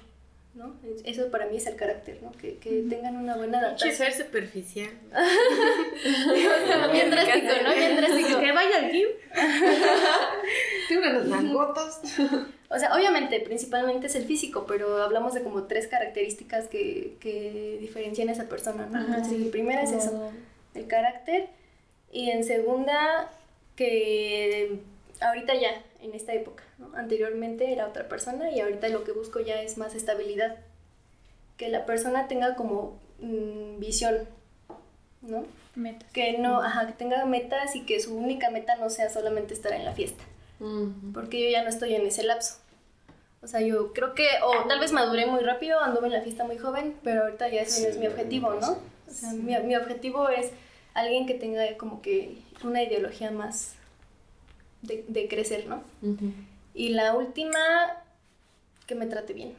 ¿no? 0.55 0.75
Es- 0.85 1.03
Eso 1.05 1.31
para 1.31 1.47
mí 1.47 1.57
es 1.57 1.67
el 1.67 1.77
carácter, 1.77 2.19
¿no? 2.23 2.31
Que, 2.33 2.57
que 2.59 2.83
tengan 2.89 3.17
una 3.17 3.37
buena 3.37 3.59
adaptación. 3.59 3.95
ser 3.95 4.13
superficial. 4.13 4.91
Bien 6.93 7.11
drástico, 7.11 7.53
¿no? 7.65 7.75
Bien 7.75 7.97
drástico. 7.97 8.39
Que 8.41 8.53
vaya 8.53 8.77
al 8.79 8.91
gym. 8.93 9.09
Tengo 10.89 11.03
unas 11.03 11.27
mangotas. 11.27 12.01
O 12.71 12.79
sea, 12.79 12.93
obviamente, 12.93 13.39
principalmente 13.39 14.09
es 14.09 14.17
el 14.17 14.25
físico, 14.25 14.65
pero 14.67 15.01
hablamos 15.01 15.33
de 15.33 15.45
como 15.45 15.65
tres 15.65 15.87
características 15.87 16.67
que, 16.67 17.15
que 17.21 17.79
diferencian 17.81 18.29
a 18.31 18.33
esa 18.33 18.49
persona, 18.49 18.87
¿no? 18.87 18.99
Entonces, 18.99 19.33
en 19.35 19.53
primera 19.53 19.83
es 19.83 19.93
eso. 19.93 20.33
el 20.75 20.89
carácter 20.89 21.51
y 22.11 22.31
en 22.31 22.43
segunda 22.43 23.31
que 23.77 24.81
ahorita 25.21 25.55
ya 25.55 25.83
en 26.01 26.15
esta 26.15 26.33
época 26.33 26.65
¿no? 26.79 26.91
anteriormente 26.97 27.73
era 27.73 27.87
otra 27.89 28.09
persona 28.09 28.51
y 28.51 28.61
ahorita 28.61 28.89
lo 28.89 29.05
que 29.05 29.13
busco 29.13 29.41
ya 29.41 29.61
es 29.63 29.79
más 29.79 29.95
estabilidad 29.95 30.57
que 31.57 31.69
la 31.69 31.87
persona 31.87 32.29
tenga 32.29 32.57
como 32.57 32.99
mm, 33.21 33.79
visión 33.81 34.29
no 35.23 35.45
Metas. 35.75 36.11
que 36.13 36.39
no 36.39 36.61
ajá, 36.63 36.87
que 36.87 36.93
tenga 36.93 37.25
metas 37.25 37.75
y 37.75 37.85
que 37.85 37.99
su 38.01 38.17
única 38.17 38.51
meta 38.51 38.77
no 38.77 38.91
sea 38.91 39.11
solamente 39.11 39.55
estar 39.55 39.73
en 39.73 39.85
la 39.85 39.93
fiesta 39.93 40.23
porque 41.13 41.43
yo 41.45 41.51
ya 41.51 41.63
no 41.63 41.69
estoy 41.69 41.95
en 41.95 42.07
ese 42.07 42.23
lapso 42.23 42.59
o 43.45 43.47
sea, 43.47 43.61
yo 43.61 43.93
creo 43.93 44.15
que, 44.15 44.27
o 44.43 44.67
tal 44.67 44.81
vez 44.81 44.93
maduré 44.93 45.27
muy 45.27 45.41
rápido, 45.41 45.79
anduve 45.79 46.07
en 46.07 46.15
la 46.15 46.23
fiesta 46.23 46.45
muy 46.45 46.57
joven, 46.57 46.97
pero 47.05 47.25
ahorita 47.25 47.47
ya 47.51 47.61
eso 47.61 47.83
no 47.83 47.89
es 47.89 47.99
mi 47.99 48.07
objetivo, 48.07 48.55
¿no? 48.55 48.79
O 49.07 49.11
sea, 49.11 49.33
mi, 49.33 49.55
mi 49.59 49.77
objetivo 49.77 50.31
es 50.31 50.51
alguien 50.95 51.27
que 51.27 51.35
tenga 51.35 51.77
como 51.77 52.01
que 52.01 52.39
una 52.63 52.83
ideología 52.83 53.31
más 53.31 53.75
de, 54.81 55.05
de 55.09 55.29
crecer, 55.29 55.67
¿no? 55.67 55.83
Y 56.73 56.89
la 56.91 57.15
última, 57.15 57.61
que 58.87 58.95
me 58.95 59.05
trate 59.05 59.35
bien. 59.35 59.53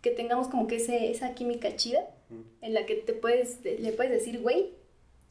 Que 0.00 0.10
tengamos 0.10 0.48
como 0.48 0.66
que 0.66 0.76
ese, 0.76 1.10
esa 1.10 1.34
química 1.34 1.76
chida 1.76 2.00
en 2.62 2.72
la 2.72 2.86
que 2.86 2.94
te 2.94 3.12
puedes, 3.12 3.62
le 3.62 3.92
puedes 3.92 4.12
decir 4.12 4.40
güey 4.40 4.70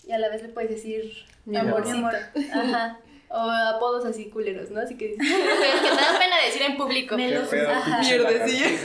y 0.06 0.12
a 0.12 0.20
la 0.20 0.30
vez 0.30 0.44
le 0.44 0.50
puedes 0.50 0.70
decir 0.70 1.12
Mi 1.46 1.58
amorcito. 1.58 1.98
amor. 1.98 2.16
Ajá. 2.54 3.00
O 3.36 3.50
apodos 3.50 4.06
así 4.06 4.30
culeros, 4.30 4.70
¿no? 4.70 4.80
Así 4.82 4.96
que, 4.96 5.12
que 5.18 5.18
te 5.18 5.90
da 5.90 6.20
pena 6.20 6.36
decir 6.46 6.62
en 6.62 6.78
público. 6.78 7.16
Ajá. 7.16 7.22
pinche 8.02 8.20
Mierdecilla. 8.20 8.68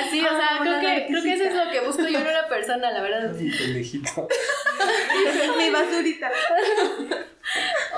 Así, 0.00 0.20
o 0.20 0.28
sea, 0.28 0.48
Ah, 0.50 0.58
creo, 0.60 0.78
una 0.78 0.80
que, 0.80 1.06
creo 1.08 1.22
que 1.22 1.32
eso 1.34 1.44
es 1.44 1.54
lo 1.54 1.70
que 1.70 1.80
busco 1.80 2.02
yo 2.02 2.18
en 2.18 2.26
una 2.26 2.48
persona, 2.48 2.90
la 2.90 3.00
verdad. 3.00 3.20
lagartija. 3.22 3.58
Pendejito. 3.58 4.28
Mi 5.56 5.70
basurita. 5.70 6.30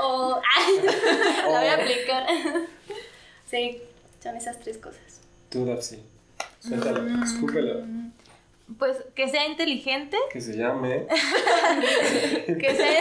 O. 0.01 0.41
¡Ay! 0.57 0.75
La 1.51 1.59
voy 1.61 1.69
a 1.69 1.75
aplicar. 1.75 2.27
Sí, 3.51 3.83
son 4.23 4.37
esas 4.37 4.59
tres 4.61 4.79
cosas. 4.79 5.21
Tú, 5.49 5.65
Dapsi. 5.65 6.03
Suéltalo. 6.61 7.25
Escúpelo. 7.25 7.83
Pues 8.79 9.05
que 9.15 9.29
sea 9.29 9.47
inteligente, 9.47 10.17
Que 10.33 10.41
se 10.41 10.57
llame. 10.57 11.07
que 12.47 12.75
sea 12.75 13.01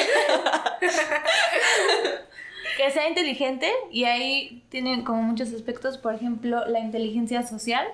que 2.79 2.91
sea 2.91 3.09
inteligente 3.09 3.69
y 3.91 4.05
ahí 4.05 4.63
tienen 4.69 5.03
como 5.03 5.21
muchos 5.21 5.51
aspectos, 5.53 5.97
por 5.97 6.15
ejemplo, 6.15 6.65
la 6.65 6.79
inteligencia 6.79 7.45
social. 7.45 7.85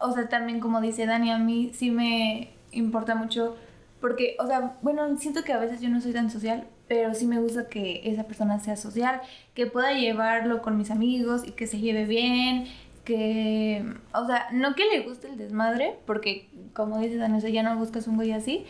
O 0.00 0.10
sea, 0.12 0.28
también 0.28 0.58
como 0.58 0.80
dice 0.80 1.06
Dani, 1.06 1.30
a 1.30 1.38
mí 1.38 1.70
sí 1.72 1.92
me 1.92 2.50
importa 2.72 3.14
mucho 3.14 3.56
porque, 4.00 4.36
o 4.40 4.46
sea, 4.46 4.76
bueno, 4.82 5.16
siento 5.16 5.44
que 5.44 5.52
a 5.52 5.58
veces 5.58 5.80
yo 5.80 5.88
no 5.88 6.00
soy 6.00 6.12
tan 6.12 6.28
social, 6.28 6.66
pero 6.88 7.14
sí 7.14 7.26
me 7.26 7.38
gusta 7.38 7.68
que 7.68 8.02
esa 8.04 8.24
persona 8.24 8.58
sea 8.58 8.76
social, 8.76 9.22
que 9.54 9.66
pueda 9.66 9.92
llevarlo 9.92 10.60
con 10.60 10.76
mis 10.76 10.90
amigos 10.90 11.42
y 11.46 11.52
que 11.52 11.66
se 11.68 11.78
lleve 11.78 12.04
bien, 12.04 12.66
que, 13.04 13.84
o 14.12 14.26
sea, 14.26 14.48
no 14.52 14.74
que 14.74 14.84
le 14.86 15.00
guste 15.00 15.28
el 15.28 15.36
desmadre, 15.38 15.96
porque 16.06 16.48
como 16.72 16.98
dice 16.98 17.16
Dani, 17.16 17.38
o 17.38 17.40
sea, 17.40 17.50
ya 17.50 17.62
no 17.62 17.76
buscas 17.76 18.06
un 18.08 18.16
güey 18.16 18.32
así, 18.32 18.64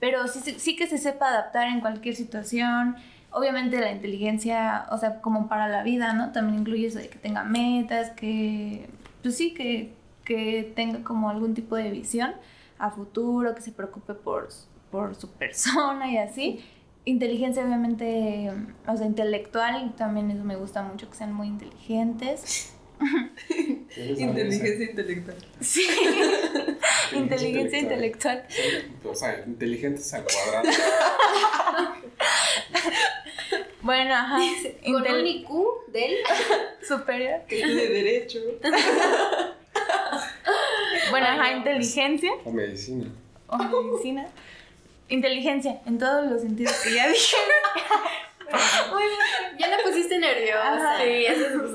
pero 0.00 0.26
sí- 0.28 0.56
sí 0.58 0.76
que 0.76 0.86
se 0.86 0.98
sepa 0.98 1.28
adaptar 1.28 1.68
en 1.68 1.80
cualquier 1.80 2.14
situación. 2.14 2.96
Obviamente 3.30 3.80
la 3.80 3.90
inteligencia, 3.92 4.86
o 4.90 4.98
sea, 4.98 5.20
como 5.20 5.48
para 5.48 5.68
la 5.68 5.82
vida, 5.82 6.12
¿no? 6.12 6.32
También 6.32 6.58
incluye 6.60 6.86
eso 6.88 6.98
de 6.98 7.08
que 7.08 7.18
tenga 7.18 7.44
metas, 7.44 8.10
que, 8.10 8.88
pues 9.22 9.36
sí, 9.36 9.54
que, 9.54 9.94
que 10.24 10.70
tenga 10.76 11.02
como 11.02 11.30
algún 11.30 11.54
tipo 11.54 11.76
de 11.76 11.90
visión 11.90 12.32
a 12.78 12.90
futuro, 12.90 13.54
que 13.54 13.62
se 13.62 13.72
preocupe 13.72 14.12
por, 14.14 14.48
por 14.90 15.14
su 15.14 15.30
persona 15.30 16.10
y 16.12 16.18
así. 16.18 16.60
Inteligencia, 17.04 17.64
obviamente, 17.64 18.50
o 18.86 18.96
sea, 18.96 19.06
intelectual, 19.06 19.94
también 19.96 20.30
eso 20.30 20.44
me 20.44 20.56
gusta 20.56 20.82
mucho, 20.82 21.08
que 21.08 21.16
sean 21.16 21.32
muy 21.32 21.48
inteligentes. 21.48 22.71
Inteligencia 24.18 24.84
intelectual. 24.90 25.36
Sí, 25.60 25.86
inteligencia 27.14 27.78
intelectual. 27.78 28.46
O 29.04 29.14
sea, 29.14 29.42
inteligentes 29.46 30.12
al 30.14 30.24
cuadrado. 30.24 30.68
Bueno, 33.82 34.14
ajá. 34.14 34.36
Con 34.36 34.44
intel- 34.94 35.20
un 35.20 35.26
IQ 35.26 35.48
del. 35.88 36.14
superior. 36.86 37.40
Que 37.48 37.56
tiene 37.56 37.86
derecho. 37.86 38.38
Bueno, 41.10 41.26
Ay, 41.28 41.38
ajá, 41.38 41.50
no. 41.50 41.56
inteligencia 41.58 42.30
O 42.44 42.52
medicina. 42.52 43.10
o 43.48 43.58
medicina. 43.58 44.26
Inteligencia, 45.08 45.80
en 45.84 45.98
todos 45.98 46.30
los 46.30 46.42
sentidos 46.42 46.72
que 46.82 46.94
ya 46.94 47.08
dije. 47.08 47.36
Ya 49.58 49.68
la 49.68 49.76
pusiste 49.84 50.18
nerviosa. 50.18 50.74
Ajá. 50.74 50.98
Sí, 51.02 51.26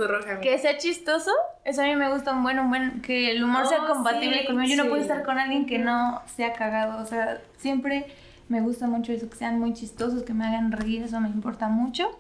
roja. 0.08 0.40
Que 0.40 0.58
sea 0.60 0.78
chistoso, 0.78 1.32
eso 1.64 1.82
a 1.82 1.86
mí 1.86 1.96
me 1.96 2.10
gusta 2.12 2.34
un 2.34 2.44
buen, 2.44 2.60
un 2.60 2.70
buen, 2.70 3.02
que 3.02 3.32
el 3.32 3.44
humor 3.44 3.68
sea 3.68 3.84
Oh, 3.84 3.88
compatible 3.88 4.42
sí, 4.42 4.48
conmigo. 4.48 4.76
Yo 4.76 4.84
no 4.84 4.90
puedo 4.90 5.02
estar 5.02 5.24
con 5.24 5.40
alguien 5.40 5.66
que 5.66 5.80
no 5.80 6.22
sea 6.36 6.54
cagado, 6.54 7.02
o 7.02 7.06
sea, 7.06 7.42
siempre 7.58 8.06
me 8.50 8.62
gusta 8.62 8.88
mucho 8.88 9.12
eso, 9.12 9.30
que 9.30 9.36
sean 9.36 9.60
muy 9.60 9.74
chistosos, 9.74 10.24
que 10.24 10.34
me 10.34 10.46
hagan 10.46 10.72
reír, 10.72 11.04
eso 11.04 11.20
me 11.20 11.30
importa 11.30 11.68
mucho. 11.68 12.18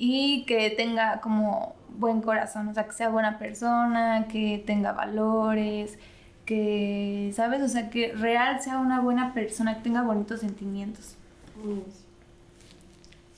Y 0.00 0.44
que 0.46 0.70
tenga 0.70 1.20
como 1.20 1.74
buen 1.88 2.22
corazón, 2.22 2.68
o 2.68 2.74
sea, 2.74 2.84
que 2.84 2.92
sea 2.92 3.08
buena 3.08 3.38
persona, 3.38 4.26
que 4.30 4.62
tenga 4.64 4.92
valores, 4.92 5.98
que, 6.44 7.32
¿sabes? 7.34 7.62
O 7.62 7.68
sea, 7.68 7.90
que 7.90 8.12
real 8.12 8.60
sea 8.62 8.78
una 8.78 9.00
buena 9.00 9.34
persona, 9.34 9.76
que 9.76 9.82
tenga 9.82 10.02
bonitos 10.02 10.40
sentimientos. 10.40 11.16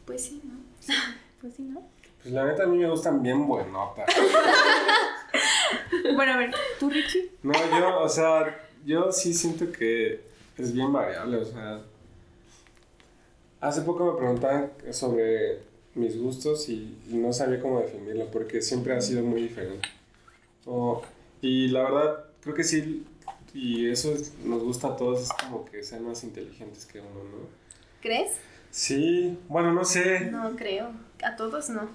Pues 0.04 0.24
sí, 0.24 0.40
¿no? 0.44 0.60
Pues 1.40 1.54
sí, 1.54 1.62
¿no? 1.62 1.82
Pues 2.22 2.34
la 2.34 2.44
neta 2.44 2.64
a 2.64 2.66
mí 2.66 2.76
me 2.78 2.90
gustan 2.90 3.22
bien 3.22 3.46
buenotas. 3.46 4.06
Bueno, 6.14 6.32
a 6.32 6.36
ver, 6.36 6.50
¿tú, 6.78 6.90
Richie? 6.90 7.30
No, 7.42 7.52
yo, 7.78 8.00
o 8.00 8.08
sea, 8.08 8.68
yo 8.84 9.10
sí 9.12 9.32
siento 9.32 9.70
que 9.72 10.20
es 10.58 10.72
bien 10.72 10.92
variable, 10.92 11.38
o 11.38 11.44
sea. 11.44 11.80
Hace 13.60 13.82
poco 13.82 14.12
me 14.12 14.18
preguntaban 14.18 14.70
sobre 14.92 15.60
mis 15.94 16.18
gustos 16.18 16.68
y, 16.68 16.96
no 17.08 17.32
sabía 17.32 17.60
cómo 17.60 17.80
definirlo 17.80 18.26
porque 18.30 18.60
siempre 18.62 18.94
ha 18.94 19.00
sido 19.00 19.22
muy 19.22 19.42
diferente. 19.42 19.88
O- 20.66 21.02
y 21.42 21.68
la 21.68 21.82
verdad, 21.84 22.24
creo 22.42 22.54
que 22.54 22.64
sí, 22.64 23.06
y 23.54 23.88
eso 23.90 24.12
es- 24.12 24.34
nos 24.44 24.62
gusta 24.62 24.88
a 24.88 24.96
todos, 24.96 25.22
es 25.22 25.30
como 25.32 25.64
que 25.64 25.82
sean 25.82 26.04
más 26.06 26.22
inteligentes 26.24 26.86
que 26.86 27.00
uno, 27.00 27.08
¿no? 27.24 27.48
¿Crees? 28.00 28.32
Sí, 28.70 29.38
bueno, 29.48 29.72
no 29.72 29.84
sé. 29.84 30.20
No 30.30 30.54
creo. 30.56 30.90
A 31.22 31.36
todos 31.36 31.70
no. 31.70 31.88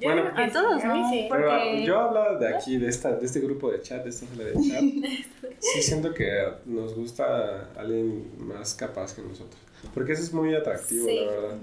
Yo 0.00 0.10
Bueno, 0.12 0.28
a 0.36 0.48
todos, 0.50 0.80
sí, 0.82 0.86
a 0.88 0.92
mí 0.92 1.00
¿no? 1.00 1.10
sí. 1.10 1.26
Pero 1.30 1.48
Porque- 1.48 1.84
yo 1.86 2.00
hablaba 2.00 2.36
de 2.38 2.54
aquí, 2.54 2.76
de, 2.78 2.88
esta, 2.88 3.12
de 3.16 3.24
este 3.24 3.40
grupo 3.40 3.70
de 3.70 3.80
chat, 3.80 4.02
de 4.02 4.10
esta 4.10 4.26
sala 4.26 4.44
de 4.44 4.52
chat. 4.68 5.52
Sí 5.60 5.82
siento 5.82 6.12
que 6.12 6.30
nos 6.66 6.94
gusta 6.94 7.68
alguien 7.76 8.30
más 8.38 8.74
capaz 8.74 9.14
que 9.14 9.22
nosotros. 9.22 9.60
Porque 9.94 10.12
eso 10.12 10.22
es 10.22 10.32
muy 10.32 10.54
atractivo, 10.54 11.06
Sí. 11.06 11.20
la 11.24 11.30
verdad, 11.30 11.56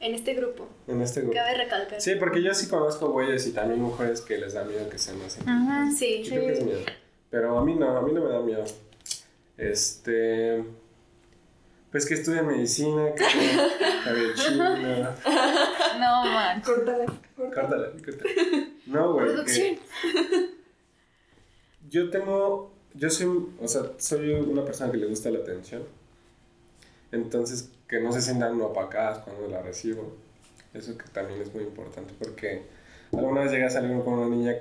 En 0.00 0.14
este 0.14 0.34
grupo. 0.34 0.68
en 0.88 1.02
este 1.02 1.20
grupo. 1.20 1.34
Cabe 1.34 1.54
recalcar. 1.58 2.00
Sí, 2.00 2.12
porque 2.18 2.42
yo 2.42 2.54
sí 2.54 2.66
conozco 2.68 3.10
güeyes 3.10 3.46
y 3.46 3.52
también 3.52 3.80
mujeres 3.82 4.20
que 4.22 4.38
les 4.38 4.54
da 4.54 4.64
miedo 4.64 4.88
que 4.88 4.98
sean 4.98 5.18
más 5.18 5.36
inteligentes. 5.38 5.68
Ajá. 5.70 5.90
Sí. 5.96 6.22
Yo 6.24 6.30
creo 6.30 6.46
que 6.46 6.52
es 6.54 6.64
miedo. 6.64 6.80
Pero 7.28 7.58
a 7.58 7.64
mí 7.64 7.74
no, 7.74 7.96
a 7.96 8.02
mí 8.02 8.12
no 8.12 8.24
me 8.24 8.30
da 8.30 8.40
miedo. 8.40 8.64
Este. 9.58 10.64
Pues 11.90 12.06
que 12.06 12.14
estudien 12.14 12.46
medicina, 12.46 13.12
que 13.14 13.24
cabello 14.04 14.34
chino. 14.34 14.76
No, 15.98 16.24
man. 16.24 16.62
Córtala. 16.62 17.06
Córtala, 17.36 17.90
córtala. 18.04 18.30
No, 18.86 19.12
güey. 19.14 19.26
que- 19.26 19.32
Producción. 19.34 19.78
Yo 21.88 22.10
tengo, 22.10 22.72
yo 22.94 23.10
soy, 23.10 23.48
o 23.60 23.66
sea, 23.68 23.82
soy 23.98 24.32
una 24.34 24.64
persona 24.64 24.92
que 24.92 24.98
le 24.98 25.06
gusta 25.06 25.30
la 25.30 25.38
atención. 25.40 25.82
Entonces, 27.12 27.70
que 27.88 28.00
no 28.00 28.12
se 28.12 28.20
sientan 28.20 28.60
opacadas 28.60 29.18
cuando 29.18 29.48
la 29.48 29.60
recibo. 29.62 30.16
Eso 30.72 30.96
que 30.96 31.08
también 31.08 31.40
es 31.42 31.52
muy 31.52 31.64
importante 31.64 32.14
porque 32.16 32.62
alguna 33.12 33.40
vez 33.40 33.50
llegué 33.50 33.64
a 33.64 33.70
salir 33.70 33.90
con 34.04 34.14
una 34.20 34.28
niña 34.28 34.54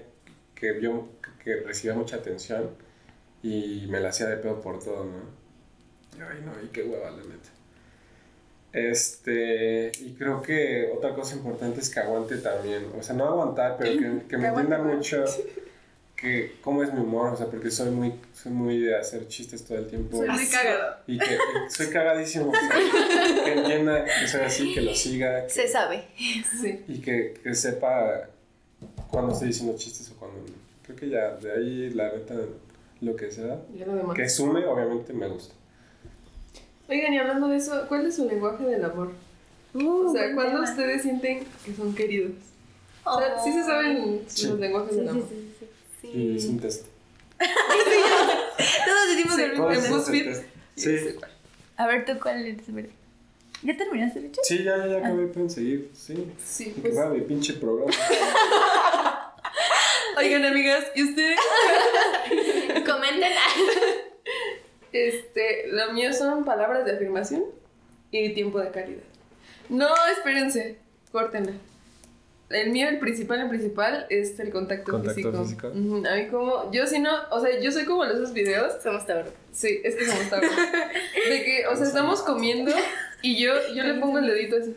que 0.56 0.72
vio 0.72 1.08
que 1.44 1.58
recibía 1.58 1.94
mucha 1.96 2.16
atención 2.16 2.72
y 3.44 3.86
me 3.90 4.00
la 4.00 4.10
hacía 4.10 4.26
de 4.26 4.38
pedo 4.38 4.60
por 4.60 4.84
todo, 4.84 5.06
¿no? 5.06 5.39
Ay, 6.22 6.42
no, 6.46 6.52
y 6.64 6.68
qué 6.70 6.84
hueva, 6.84 7.12
la 7.12 7.18
neta. 7.18 7.50
Este, 8.72 9.92
y 10.00 10.14
creo 10.18 10.42
que 10.42 10.92
otra 10.96 11.16
cosa 11.16 11.36
importante 11.36 11.80
es 11.82 11.90
que 11.90 12.00
aguante 12.00 12.38
también, 12.38 12.86
o 12.98 13.02
sea, 13.02 13.16
no 13.16 13.26
aguantar, 13.26 13.78
pero 13.80 13.92
que, 13.94 14.28
que 14.28 14.38
me 14.38 14.48
entienda 14.50 14.78
mucho 14.78 15.26
que 16.16 16.58
cómo 16.62 16.84
es 16.84 16.94
mi 16.94 17.00
humor, 17.00 17.34
o 17.34 17.38
sea, 17.38 17.48
porque 17.48 17.72
soy 17.72 17.90
muy, 17.90 18.14
soy 18.34 18.52
muy 18.52 18.78
de 18.80 18.96
hacer 18.96 19.28
chistes 19.28 19.64
todo 19.66 19.78
el 19.80 19.88
tiempo. 19.88 20.18
Soy 20.18 20.28
muy 20.30 20.46
cagado. 20.48 20.98
Y 21.08 21.18
que 21.18 21.26
y 21.34 21.72
soy 21.72 21.88
cagadísimo, 21.88 22.50
o 22.50 22.54
sea, 22.54 23.44
que 23.46 23.54
entienda 23.54 24.06
que 24.06 24.28
soy 24.28 24.42
así, 24.42 24.74
que 24.74 24.82
lo 24.82 24.94
siga 24.94 25.46
que- 25.46 25.50
Se 25.50 25.68
sabe. 25.68 26.04
Sí. 26.62 26.84
y 26.88 27.00
que, 27.02 27.34
que 27.42 27.56
sepa 27.56 28.28
cuando 29.10 29.32
estoy 29.34 29.48
diciendo 29.48 29.76
chistes 29.78 30.12
o 30.12 30.16
cuando 30.20 30.38
no. 30.42 30.54
Creo 30.84 30.96
que 30.98 31.10
ya, 31.10 31.36
de 31.38 31.52
ahí 31.54 31.90
la 31.92 32.12
neta, 32.12 32.36
lo 33.02 33.16
que 33.16 33.32
sea, 33.32 33.58
que 34.14 34.30
sume, 34.30 34.66
obviamente 34.66 35.14
me 35.14 35.28
gusta. 35.28 35.56
Oigan, 36.90 37.14
y 37.14 37.18
hablando 37.20 37.48
de 37.48 37.58
eso, 37.58 37.86
¿cuál 37.88 38.06
es 38.08 38.16
su 38.16 38.26
lenguaje 38.28 38.64
del 38.64 38.84
amor? 38.84 39.12
o 39.76 40.12
sea, 40.12 40.34
¿cuándo 40.34 40.64
ustedes 40.64 41.04
sienten 41.04 41.46
que 41.64 41.74
son 41.76 41.94
queridos? 41.94 42.32
O 43.04 43.20
sea, 43.20 43.44
¿sí 43.44 43.54
se 43.54 43.64
saben 43.64 44.24
Sí. 44.28 44.48
los 44.48 44.60
lenguajes 44.60 44.96
del 44.98 45.10
amor? 45.10 45.26
Y 46.04 46.38
es 46.38 46.46
un 46.46 46.60
test. 46.60 46.86
Todos 47.38 49.10
decimos 49.16 49.36
Sí, 49.36 49.42
el 49.44 49.50
mismo. 49.52 49.72
En 49.72 49.90
BuzzFeed. 49.92 50.36
Sí, 50.76 50.98
A 51.78 51.88
ver, 51.88 52.06
¿tú 52.06 52.14
cuál 52.22 52.46
eres? 52.46 52.64
¿Ya 53.62 53.76
terminaste, 53.78 54.22
Richie? 54.22 54.42
sí, 54.44 54.64
ya, 54.64 54.78
ya, 54.78 54.88
ya 54.88 54.98
acabé, 55.00 55.28
pueden 55.28 55.50
seguir, 55.50 55.92
sí. 55.94 56.32
Sí, 56.44 56.74
pues. 56.82 56.98
va 56.98 57.10
mi 57.10 57.22
pinche 57.22 57.54
programa. 57.54 57.92
Oigan, 60.18 60.46
amigas, 60.46 60.86
¿y 60.96 61.04
ustedes? 61.04 61.38
Comenten. 62.86 63.32
Este, 64.92 65.68
lo 65.72 65.94
mío 65.94 66.12
son 66.14 66.46
palabras 66.46 66.86
de 66.86 66.94
afirmación 66.94 67.44
y 68.12 68.34
tiempo 68.34 68.60
de 68.60 68.72
calidad. 68.72 69.04
No, 69.70 69.88
espérense, 70.18 70.78
córtenla. 71.12 71.54
El 72.50 72.72
mío, 72.72 72.90
el 72.90 72.98
principal, 72.98 73.42
el 73.42 73.50
principal 73.50 74.08
es 74.10 74.40
el 74.40 74.50
contacto, 74.50 74.92
Contacto 74.94 75.14
físico. 75.16 75.44
físico. 75.44 75.68
Ujú, 75.68 76.04
A 76.08 76.16
mí 76.16 76.28
como, 76.30 76.72
yo 76.72 76.88
si 76.88 76.98
no, 76.98 77.12
o 77.30 77.40
sea, 77.40 77.60
yo 77.60 77.72
soy 77.72 77.86
como 77.86 78.04
en 78.06 78.10
esos 78.12 78.34
videos, 78.34 78.82
Somos 78.82 79.06
Tauro. 79.06 79.30
sí, 79.52 79.80
es 79.84 79.96
que 79.96 80.08
somos 80.08 80.28
tablas. 80.32 80.52
De 81.30 81.44
que, 81.44 81.68
o 81.68 81.76
sea, 81.76 81.86
estamos 81.86 82.24
comiendo 82.24 82.72
y 83.22 83.40
yo, 83.40 83.54
yo 83.76 83.84
le 83.84 83.94
pongo 84.00 84.18
el 84.18 84.26
dedito 84.26 84.58
así. 84.58 84.76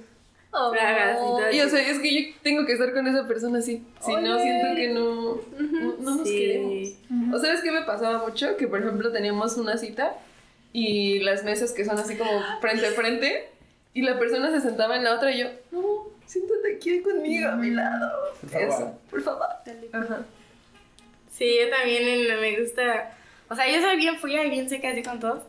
Bragas 0.71 1.19
y 1.53 1.61
o 1.61 1.69
sea, 1.69 1.81
es 1.89 1.99
que 1.99 2.15
yo 2.15 2.35
tengo 2.43 2.67
que 2.67 2.73
estar 2.75 2.93
con 2.93 3.07
esa 3.07 3.27
persona 3.27 3.59
así. 3.61 3.83
Si 4.01 4.13
no, 4.13 4.39
siento 4.39 4.75
que 4.77 4.89
no, 4.91 5.41
no, 5.59 5.97
no 5.99 6.17
nos 6.17 6.29
Sí. 6.29 6.37
queremos. 6.39 7.35
¿O 7.35 7.39
sabes 7.41 7.63
qué 7.63 7.71
me 7.73 7.83
pasaba 7.83 8.27
mucho? 8.27 8.57
Que 8.59 8.69
por 8.69 8.81
ejemplo 8.81 9.11
teníamos 9.13 9.57
una 9.57 9.79
cita 9.79 10.15
y 10.75 11.21
las 11.21 11.43
mesas 11.45 11.73
que 11.73 11.85
son 11.85 11.99
así 11.99 12.17
como 12.17 12.31
frente 12.61 12.87
a 12.87 12.91
frente 12.93 13.49
y 13.95 14.03
la 14.03 14.19
persona 14.19 14.51
se 14.51 14.61
sentaba 14.61 14.97
en 14.97 15.05
la 15.05 15.15
otra 15.15 15.31
y 15.33 15.39
yo, 15.41 15.47
no, 15.71 16.09
siéntate 16.27 16.77
aquí 16.77 17.01
conmigo 17.01 17.49
a 17.49 17.57
mi 17.57 17.71
lado. 17.71 18.11
Por 18.41 18.51
favor. 18.51 18.69
Eso, 18.69 18.99
por 19.11 19.23
favor. 19.23 19.47
Ajá. 19.93 20.21
Sí, 21.31 21.57
yo 21.63 21.71
también 21.75 22.41
me 22.41 22.61
gusta. 22.61 23.15
O 23.49 23.55
sea, 23.55 23.71
yo 23.71 23.81
soy 23.81 23.97
bien 23.97 24.17
fría 24.19 24.45
y 24.45 24.51
bien 24.51 24.69
seca 24.69 24.91
así 24.91 25.03
con 25.03 25.19
todos. 25.19 25.43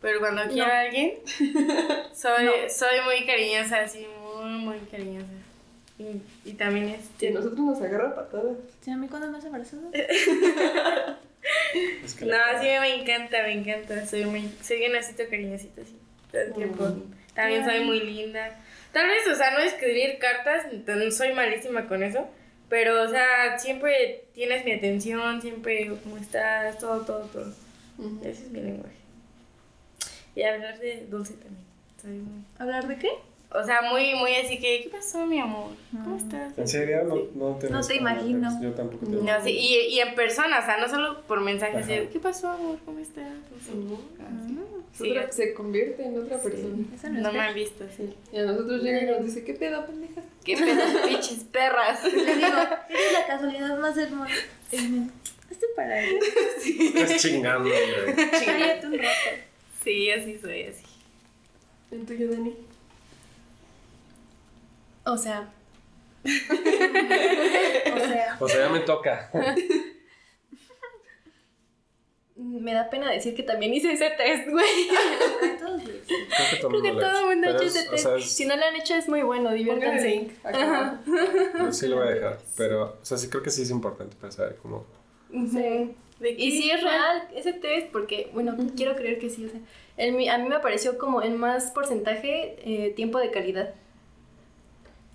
Pero 0.00 0.20
cuando 0.20 0.42
quiero 0.48 0.70
a 0.70 0.80
alguien, 0.80 1.14
soy, 2.14 2.46
soy 2.70 3.00
muy 3.04 3.26
cariñosa, 3.26 3.80
así, 3.80 4.06
muy, 4.22 4.50
muy 4.50 4.78
cariñosa. 4.90 5.26
Y, 5.98 6.22
y 6.50 6.52
también 6.54 6.86
Que 6.86 6.94
este. 6.94 7.28
a 7.28 7.30
nosotros 7.32 7.58
nos 7.58 7.82
agarra 7.82 8.14
patadas. 8.14 8.56
¿Sí, 8.80 8.90
a 8.92 8.96
mí 8.96 9.08
cuando 9.08 9.30
me 9.30 9.38
has 9.38 9.44
abrazado? 9.44 9.82
Es 12.04 12.14
que 12.14 12.24
No, 12.26 12.36
sí 12.60 12.66
me 12.66 13.00
encanta, 13.00 13.42
me 13.42 13.52
encanta. 13.52 14.06
Soy 14.06 14.24
muy, 14.24 14.50
soy 14.62 14.78
bien 14.78 14.94
así 14.96 15.14
cariñosita, 15.14 15.82
así, 15.82 15.96
todo 16.30 16.42
el 16.42 16.52
tiempo. 16.52 16.84
Mm. 16.84 17.14
También 17.34 17.64
soy 17.64 17.80
muy 17.84 18.00
linda. 18.00 18.56
Tal 18.92 19.06
vez, 19.06 19.26
o 19.28 19.34
sea, 19.34 19.52
no 19.52 19.58
escribir 19.58 20.18
cartas, 20.18 20.66
no 20.72 21.10
soy 21.10 21.32
malísima 21.32 21.86
con 21.86 22.02
eso. 22.02 22.28
Pero, 22.68 23.02
o 23.02 23.08
sea, 23.08 23.58
siempre 23.58 24.24
tienes 24.34 24.64
mi 24.64 24.72
atención, 24.72 25.40
siempre 25.40 25.90
cómo 26.02 26.18
estás, 26.18 26.78
todo, 26.78 27.04
todo, 27.04 27.20
todo. 27.26 27.54
Ujú. 27.98 28.20
Ese 28.22 28.44
es 28.44 28.50
mi 28.50 28.60
lenguaje. 28.60 28.97
Y 30.38 30.42
hablar 30.44 30.78
de 30.78 31.06
dulce 31.10 31.32
también. 31.34 31.64
Soy 32.00 32.12
muy- 32.12 32.44
¿Hablar 32.58 32.86
de 32.86 32.96
qué? 32.96 33.10
O 33.50 33.64
sea, 33.64 33.82
muy, 33.82 34.14
muy 34.14 34.32
así 34.36 34.58
que, 34.60 34.82
¿qué 34.84 34.88
pasó, 34.90 35.26
mi 35.26 35.40
amor? 35.40 35.70
¿Cómo 35.90 36.16
estás? 36.16 36.56
¿En 36.56 36.68
serio? 36.68 37.02
No, 37.04 37.16
no 37.34 37.56
te 37.56 37.70
No 37.70 37.80
te 37.80 37.96
imagino. 37.96 38.62
Yo 38.62 38.72
tampoco 38.72 39.06
te 39.06 39.12
No, 39.16 39.42
sí, 39.42 39.50
y, 39.50 39.94
y 39.94 40.00
en 40.00 40.14
persona, 40.14 40.60
o 40.60 40.64
sea, 40.64 40.76
no 40.76 40.88
solo 40.88 41.22
por 41.22 41.40
mensajes, 41.40 41.86
de, 41.88 42.08
¿qué 42.12 42.20
pasó, 42.20 42.50
amor? 42.50 42.78
¿Cómo 42.84 42.98
estás? 43.00 43.24
No. 43.74 43.94
Así. 44.44 44.58
Sí, 44.92 45.10
Otra- 45.10 45.32
se 45.32 45.54
convierte 45.54 46.04
en 46.04 46.18
otra 46.18 46.38
persona. 46.38 46.84
Eso 46.94 47.08
no, 47.08 47.32
me 47.32 47.40
han 47.40 47.54
visto, 47.54 47.84
sí. 47.96 48.14
Y 48.32 48.38
a 48.38 48.42
nosotros 48.44 48.82
llega 48.82 49.02
y 49.02 49.06
nos 49.06 49.24
dice, 49.24 49.42
¿qué 49.44 49.54
pedo, 49.54 49.86
pendeja? 49.86 50.20
¿Qué 50.44 50.56
pedo, 50.56 51.08
pinches 51.08 51.44
perras? 51.50 52.04
Le 52.12 52.12
digo, 52.36 52.48
eres 52.88 53.12
la 53.12 53.26
casualidad 53.26 53.78
más 53.78 53.96
hermosa. 53.96 54.34
Estoy 54.70 55.68
para 55.74 56.00
él. 56.04 56.18
Estás 56.94 57.22
chingando, 57.22 57.70
hombre. 57.70 58.14
Cállate 58.44 58.86
un 58.86 58.98
rato. 58.98 59.47
Sí, 59.88 60.10
así 60.10 60.38
soy, 60.38 60.64
así. 60.64 60.84
¿En 61.90 62.04
tuyo, 62.04 62.30
Dani? 62.30 62.54
O 65.06 65.16
sea, 65.16 65.48
O 66.24 66.28
sea, 67.98 68.36
O 68.38 68.48
sea, 68.48 68.66
ya 68.66 68.68
me 68.68 68.80
toca. 68.80 69.30
me 72.36 72.72
da 72.74 72.90
pena 72.90 73.10
decir 73.10 73.34
que 73.34 73.42
también 73.42 73.72
hice 73.72 73.92
ese 73.92 74.10
test, 74.10 74.48
güey. 74.50 74.64
Creo 74.88 76.50
que 76.50 76.56
todo 76.60 76.68
Creo 76.68 76.82
que 76.82 76.88
el 76.88 76.92
mundo 76.92 77.06
ha 77.06 77.10
todo 77.10 77.20
el 77.20 77.26
mundo 77.26 77.48
ha 77.48 77.52
Pero 77.52 77.62
hecho 77.64 77.68
es- 77.68 77.76
ese 77.76 77.88
o 77.88 77.90
test. 77.92 78.02
sea, 78.04 78.16
es- 78.16 78.30
Si 78.32 78.44
no 78.44 78.56
lo 78.56 78.64
han 78.64 78.76
hecho 78.76 78.94
es 78.94 79.08
muy 79.08 79.22
bueno, 79.22 79.50
diviértanse. 79.52 80.30
sí 81.72 81.86
lo 81.88 81.96
voy 81.96 82.08
a 82.08 82.10
dejar. 82.10 82.38
Pero, 82.58 82.98
o 83.00 83.04
sea, 83.04 83.16
sí 83.16 83.28
creo 83.30 83.42
que 83.42 83.50
sí 83.50 83.62
es 83.62 83.70
importante 83.70 84.14
saber 84.30 84.56
cómo. 84.62 84.84
Sí. 85.32 85.94
¿De 86.20 86.30
Y 86.30 86.52
sí 86.52 86.70
es 86.70 86.82
real 86.82 87.28
ese 87.34 87.52
test, 87.52 87.88
porque, 87.92 88.30
bueno, 88.34 88.56
quiero 88.76 88.96
creer 88.96 89.18
que 89.18 89.30
sí. 89.30 89.44
O 89.46 89.48
sea, 89.50 89.60
el 89.96 90.12
mi- 90.12 90.28
a 90.28 90.38
mí 90.38 90.48
me 90.48 90.58
pareció 90.60 90.98
como 90.98 91.22
en 91.22 91.36
más 91.38 91.70
porcentaje 91.70 92.56
eh, 92.64 92.92
tiempo 92.96 93.18
de 93.18 93.30
calidad. 93.30 93.74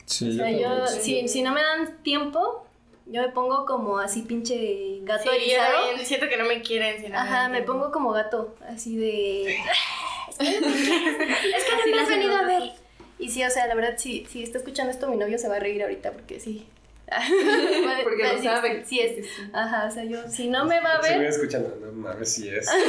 Sí, 0.05 0.29
O 0.29 0.33
sea, 0.33 0.51
yo, 0.51 0.87
si, 0.87 1.27
si 1.27 1.41
no 1.41 1.53
me 1.53 1.61
dan 1.61 2.01
tiempo, 2.03 2.65
Yo 3.05 3.21
me 3.21 3.27
pongo 3.29 3.65
como 3.65 3.97
así 3.99 4.21
pinche 4.21 4.99
gato 5.01 5.23
Sí, 5.23 5.29
yo 5.29 5.35
erizado. 5.35 5.87
también 5.87 6.05
siento 6.07 6.29
que 6.29 6.37
no 6.37 6.45
me 6.45 6.61
quieren. 6.61 7.01
si 7.01 7.09
no 7.09 7.17
Ajá, 7.19 7.49
me 7.49 7.61
pongo 7.61 7.91
como 7.91 8.11
gato, 8.11 8.55
así 8.65 8.95
de... 8.95 9.57
es 10.39 10.47
que 10.47 10.61
no 11.89 11.95
me 11.95 11.99
has 12.01 12.07
venido 12.07 12.35
a 12.35 12.43
ver. 12.43 12.63
Y 13.19 13.29
sí, 13.29 13.43
o 13.43 13.49
sea, 13.49 13.67
la 13.67 13.75
verdad, 13.75 13.95
sí, 13.97 14.25
si 14.29 14.41
está 14.43 14.57
escuchando 14.57 14.91
esto, 14.91 15.09
mi 15.09 15.17
novio 15.17 15.37
se 15.37 15.47
va 15.49 15.57
a 15.57 15.59
reír 15.59 15.81
ahorita 15.83 16.11
porque 16.13 16.39
sí. 16.39 16.65
Porque 18.03 18.23
decir, 18.23 18.43
sabe. 18.43 18.85
Sí, 18.85 18.99
es. 18.99 19.27
Ajá, 19.51 19.87
o 19.87 19.91
sea, 19.91 20.03
yo, 20.05 20.27
si 20.29 20.47
no 20.47 20.65
me 20.65 20.79
va 20.79 20.93
a 20.95 21.03
Se 21.03 21.17
ver, 21.17 21.27
escuchando, 21.27 21.77
no 21.81 21.91
mames, 21.91 22.31
si 22.31 22.49
es. 22.49 22.67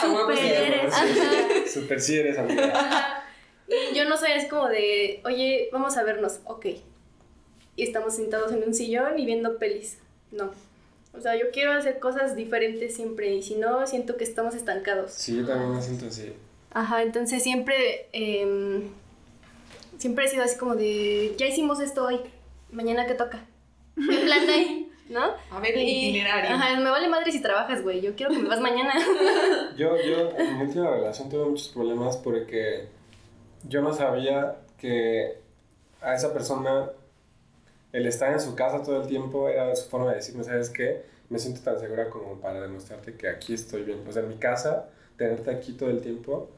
Sí, 0.00 0.46
eres. 0.46 0.94
Ajá. 0.94 1.06
Super 1.72 2.00
si 2.00 2.18
eres, 2.18 2.38
amiga. 2.38 3.24
Y 3.68 3.94
yo 3.94 4.08
no 4.08 4.16
soy 4.16 4.32
así 4.32 4.48
como 4.48 4.68
de, 4.68 5.20
oye, 5.24 5.68
vamos 5.72 5.96
a 5.96 6.04
vernos, 6.04 6.40
ok. 6.44 6.66
Y 7.76 7.82
estamos 7.82 8.16
sentados 8.16 8.52
en 8.52 8.62
un 8.64 8.74
sillón 8.74 9.18
y 9.18 9.26
viendo 9.26 9.58
pelis. 9.58 9.98
No. 10.30 10.52
O 11.12 11.20
sea, 11.20 11.36
yo 11.36 11.50
quiero 11.52 11.72
hacer 11.72 11.98
cosas 11.98 12.36
diferentes 12.36 12.94
siempre 12.94 13.34
y 13.34 13.42
si 13.42 13.56
no, 13.56 13.86
siento 13.86 14.16
que 14.16 14.24
estamos 14.24 14.54
estancados. 14.54 15.12
Sí, 15.12 15.36
yo 15.36 15.46
también 15.46 15.74
me 15.74 15.82
siento 15.82 16.06
así. 16.06 16.32
Ajá, 16.70 17.02
entonces 17.02 17.42
siempre, 17.42 18.06
em, 18.12 18.82
siempre 19.98 20.26
he 20.26 20.28
sido 20.28 20.44
así 20.44 20.56
como 20.56 20.76
de, 20.76 21.34
ya 21.36 21.46
hicimos 21.46 21.80
esto 21.80 22.04
hoy, 22.04 22.20
mañana 22.70 23.06
qué 23.06 23.14
toca. 23.14 23.44
En 23.96 24.24
plan 24.24 24.46
de 24.46 24.52
ahí, 24.52 24.92
¿no? 25.08 25.22
A 25.50 25.60
ver 25.60 25.74
el 25.76 25.82
Y- 25.88 26.08
itinerario. 26.10 26.50
Ajá, 26.54 26.78
me 26.78 26.90
vale 26.90 27.08
madre 27.08 27.32
si 27.32 27.40
trabajas, 27.42 27.82
güey, 27.82 28.00
yo 28.00 28.14
quiero 28.14 28.32
que 28.32 28.38
me 28.38 28.48
vas 28.48 28.60
mañana. 28.60 28.92
Yo, 29.76 29.96
yo 29.96 30.30
en 30.36 30.58
mi 30.58 30.64
última 30.64 30.90
relación 30.90 31.28
tuve 31.28 31.44
muchos 31.46 31.68
problemas 31.68 32.16
porque 32.16 32.88
yo 33.68 33.80
no 33.80 33.92
sabía 33.94 34.56
que 34.76 35.38
a 36.00 36.14
esa 36.14 36.32
persona 36.32 36.90
el 37.92 38.06
estar 38.06 38.32
en 38.32 38.40
su 38.40 38.54
casa 38.56 38.82
todo 38.82 39.00
el 39.02 39.08
tiempo 39.08 39.48
era 39.48 39.74
su 39.76 39.88
forma 39.88 40.10
de 40.10 40.16
decirme, 40.16 40.42
¿sabes 40.44 40.70
qué? 40.70 41.02
Me 41.28 41.38
siento 41.38 41.60
tan 41.62 41.78
segura 41.78 42.10
como 42.10 42.40
para 42.40 42.60
demostrarte 42.60 43.14
que 43.16 43.28
aquí 43.28 43.54
estoy 43.54 43.82
bien. 43.82 44.02
O 44.08 44.12
sea, 44.12 44.22
en 44.22 44.28
mi 44.30 44.36
casa, 44.36 44.88
tenerte 45.16 45.50
aquí 45.50 45.72
todo 45.72 45.90
el 45.90 46.00
tiempo 46.00 46.48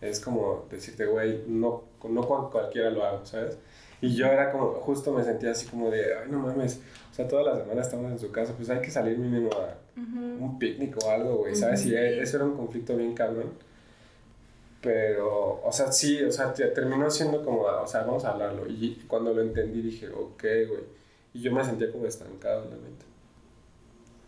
es 0.00 0.20
como 0.20 0.66
decirte, 0.70 1.06
güey, 1.06 1.42
no, 1.46 1.84
no 2.08 2.50
cualquiera 2.50 2.90
lo 2.90 3.04
hago, 3.04 3.24
¿sabes? 3.26 3.58
Y 4.04 4.14
yo 4.16 4.26
era 4.26 4.50
como, 4.52 4.72
justo 4.74 5.12
me 5.12 5.24
sentía 5.24 5.52
así 5.52 5.66
como 5.66 5.90
de, 5.90 6.14
ay, 6.16 6.28
no 6.30 6.38
mames, 6.40 6.80
o 7.10 7.14
sea, 7.14 7.26
toda 7.26 7.42
la 7.42 7.56
semana 7.56 7.80
estamos 7.80 8.10
en 8.12 8.18
su 8.18 8.30
casa, 8.30 8.52
pues 8.56 8.68
hay 8.68 8.80
que 8.82 8.90
salir 8.90 9.16
mínimo 9.16 9.50
a 9.54 9.74
un 9.96 10.58
picnic 10.58 10.96
o 11.02 11.10
algo, 11.10 11.36
güey, 11.38 11.54
¿sabes? 11.54 11.86
Y 11.86 11.90
Sí. 11.90 11.94
eso 11.96 12.36
era 12.36 12.44
un 12.44 12.56
conflicto 12.56 12.96
bien 12.96 13.14
cabrón. 13.14 13.52
Pero, 14.82 15.62
o 15.64 15.72
sea, 15.72 15.90
sí, 15.90 16.22
o 16.22 16.30
sea, 16.30 16.52
te- 16.52 16.66
terminó 16.66 17.10
siendo 17.10 17.42
como, 17.42 17.62
o 17.62 17.86
sea, 17.86 18.02
vamos 18.02 18.24
a 18.26 18.32
hablarlo. 18.32 18.66
Y 18.68 19.02
cuando 19.08 19.32
lo 19.32 19.40
entendí 19.40 19.80
dije, 19.80 20.08
ok, 20.10 20.42
güey. 20.42 20.82
Y 21.32 21.40
yo 21.40 21.52
me 21.52 21.64
sentía 21.64 21.90
como 21.90 22.06
estancado 22.06 22.64
en 22.64 22.70
la 22.70 22.76
mente. 22.76 23.06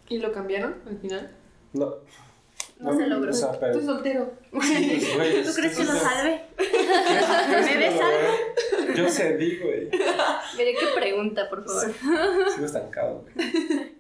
¿Y 0.09 0.19
lo 0.19 0.33
cambiaron 0.33 0.77
al 0.87 0.97
final? 0.99 1.31
No. 1.75 1.97
No 2.79 2.95
se 2.97 3.07
logró. 3.07 3.31
O 3.31 3.35
sea, 3.35 3.53
pero, 3.59 3.73
Estoy 3.73 3.87
soltero. 3.87 4.33
sí, 4.43 4.49
pues, 4.53 5.17
güey, 5.17 5.33
¿Tú 5.43 5.49
es- 5.49 5.57
crees 5.57 5.77
que 5.77 5.85
lo 5.85 5.93
salve? 5.93 6.43
¿Crees- 6.57 6.71
crees 7.47 7.67
¿Me 7.67 7.77
ves 7.79 7.95
logré? 7.95 8.95
Yo 8.97 9.09
cedí, 9.09 9.59
güey. 9.59 9.89
Mire, 10.57 10.75
qué 10.75 10.87
pregunta, 10.95 11.49
por 11.49 11.65
favor. 11.65 11.93
Sigo 12.55 12.67
estancado, 12.67 13.25
güey. 13.35 13.47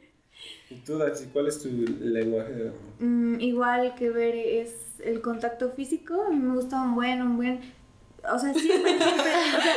¿Y 0.70 0.74
tú, 0.84 0.98
Daxi, 0.98 1.26
cuál 1.32 1.46
es 1.46 1.62
tu 1.62 1.68
lenguaje 1.70 2.52
de 2.52 2.62
amor? 2.68 2.80
Mm, 2.98 3.40
igual 3.40 3.94
que 3.94 4.10
ver 4.10 4.34
es 4.34 4.74
el 4.98 5.20
contacto 5.20 5.70
físico. 5.70 6.22
A 6.26 6.30
mí 6.30 6.36
me 6.36 6.54
gusta 6.54 6.80
un 6.82 6.94
buen, 6.96 7.22
un 7.22 7.36
buen. 7.36 7.60
O 8.30 8.38
sea, 8.38 8.52
siempre, 8.52 8.98
siempre. 8.98 9.12
O 9.14 9.22
sea, 9.62 9.74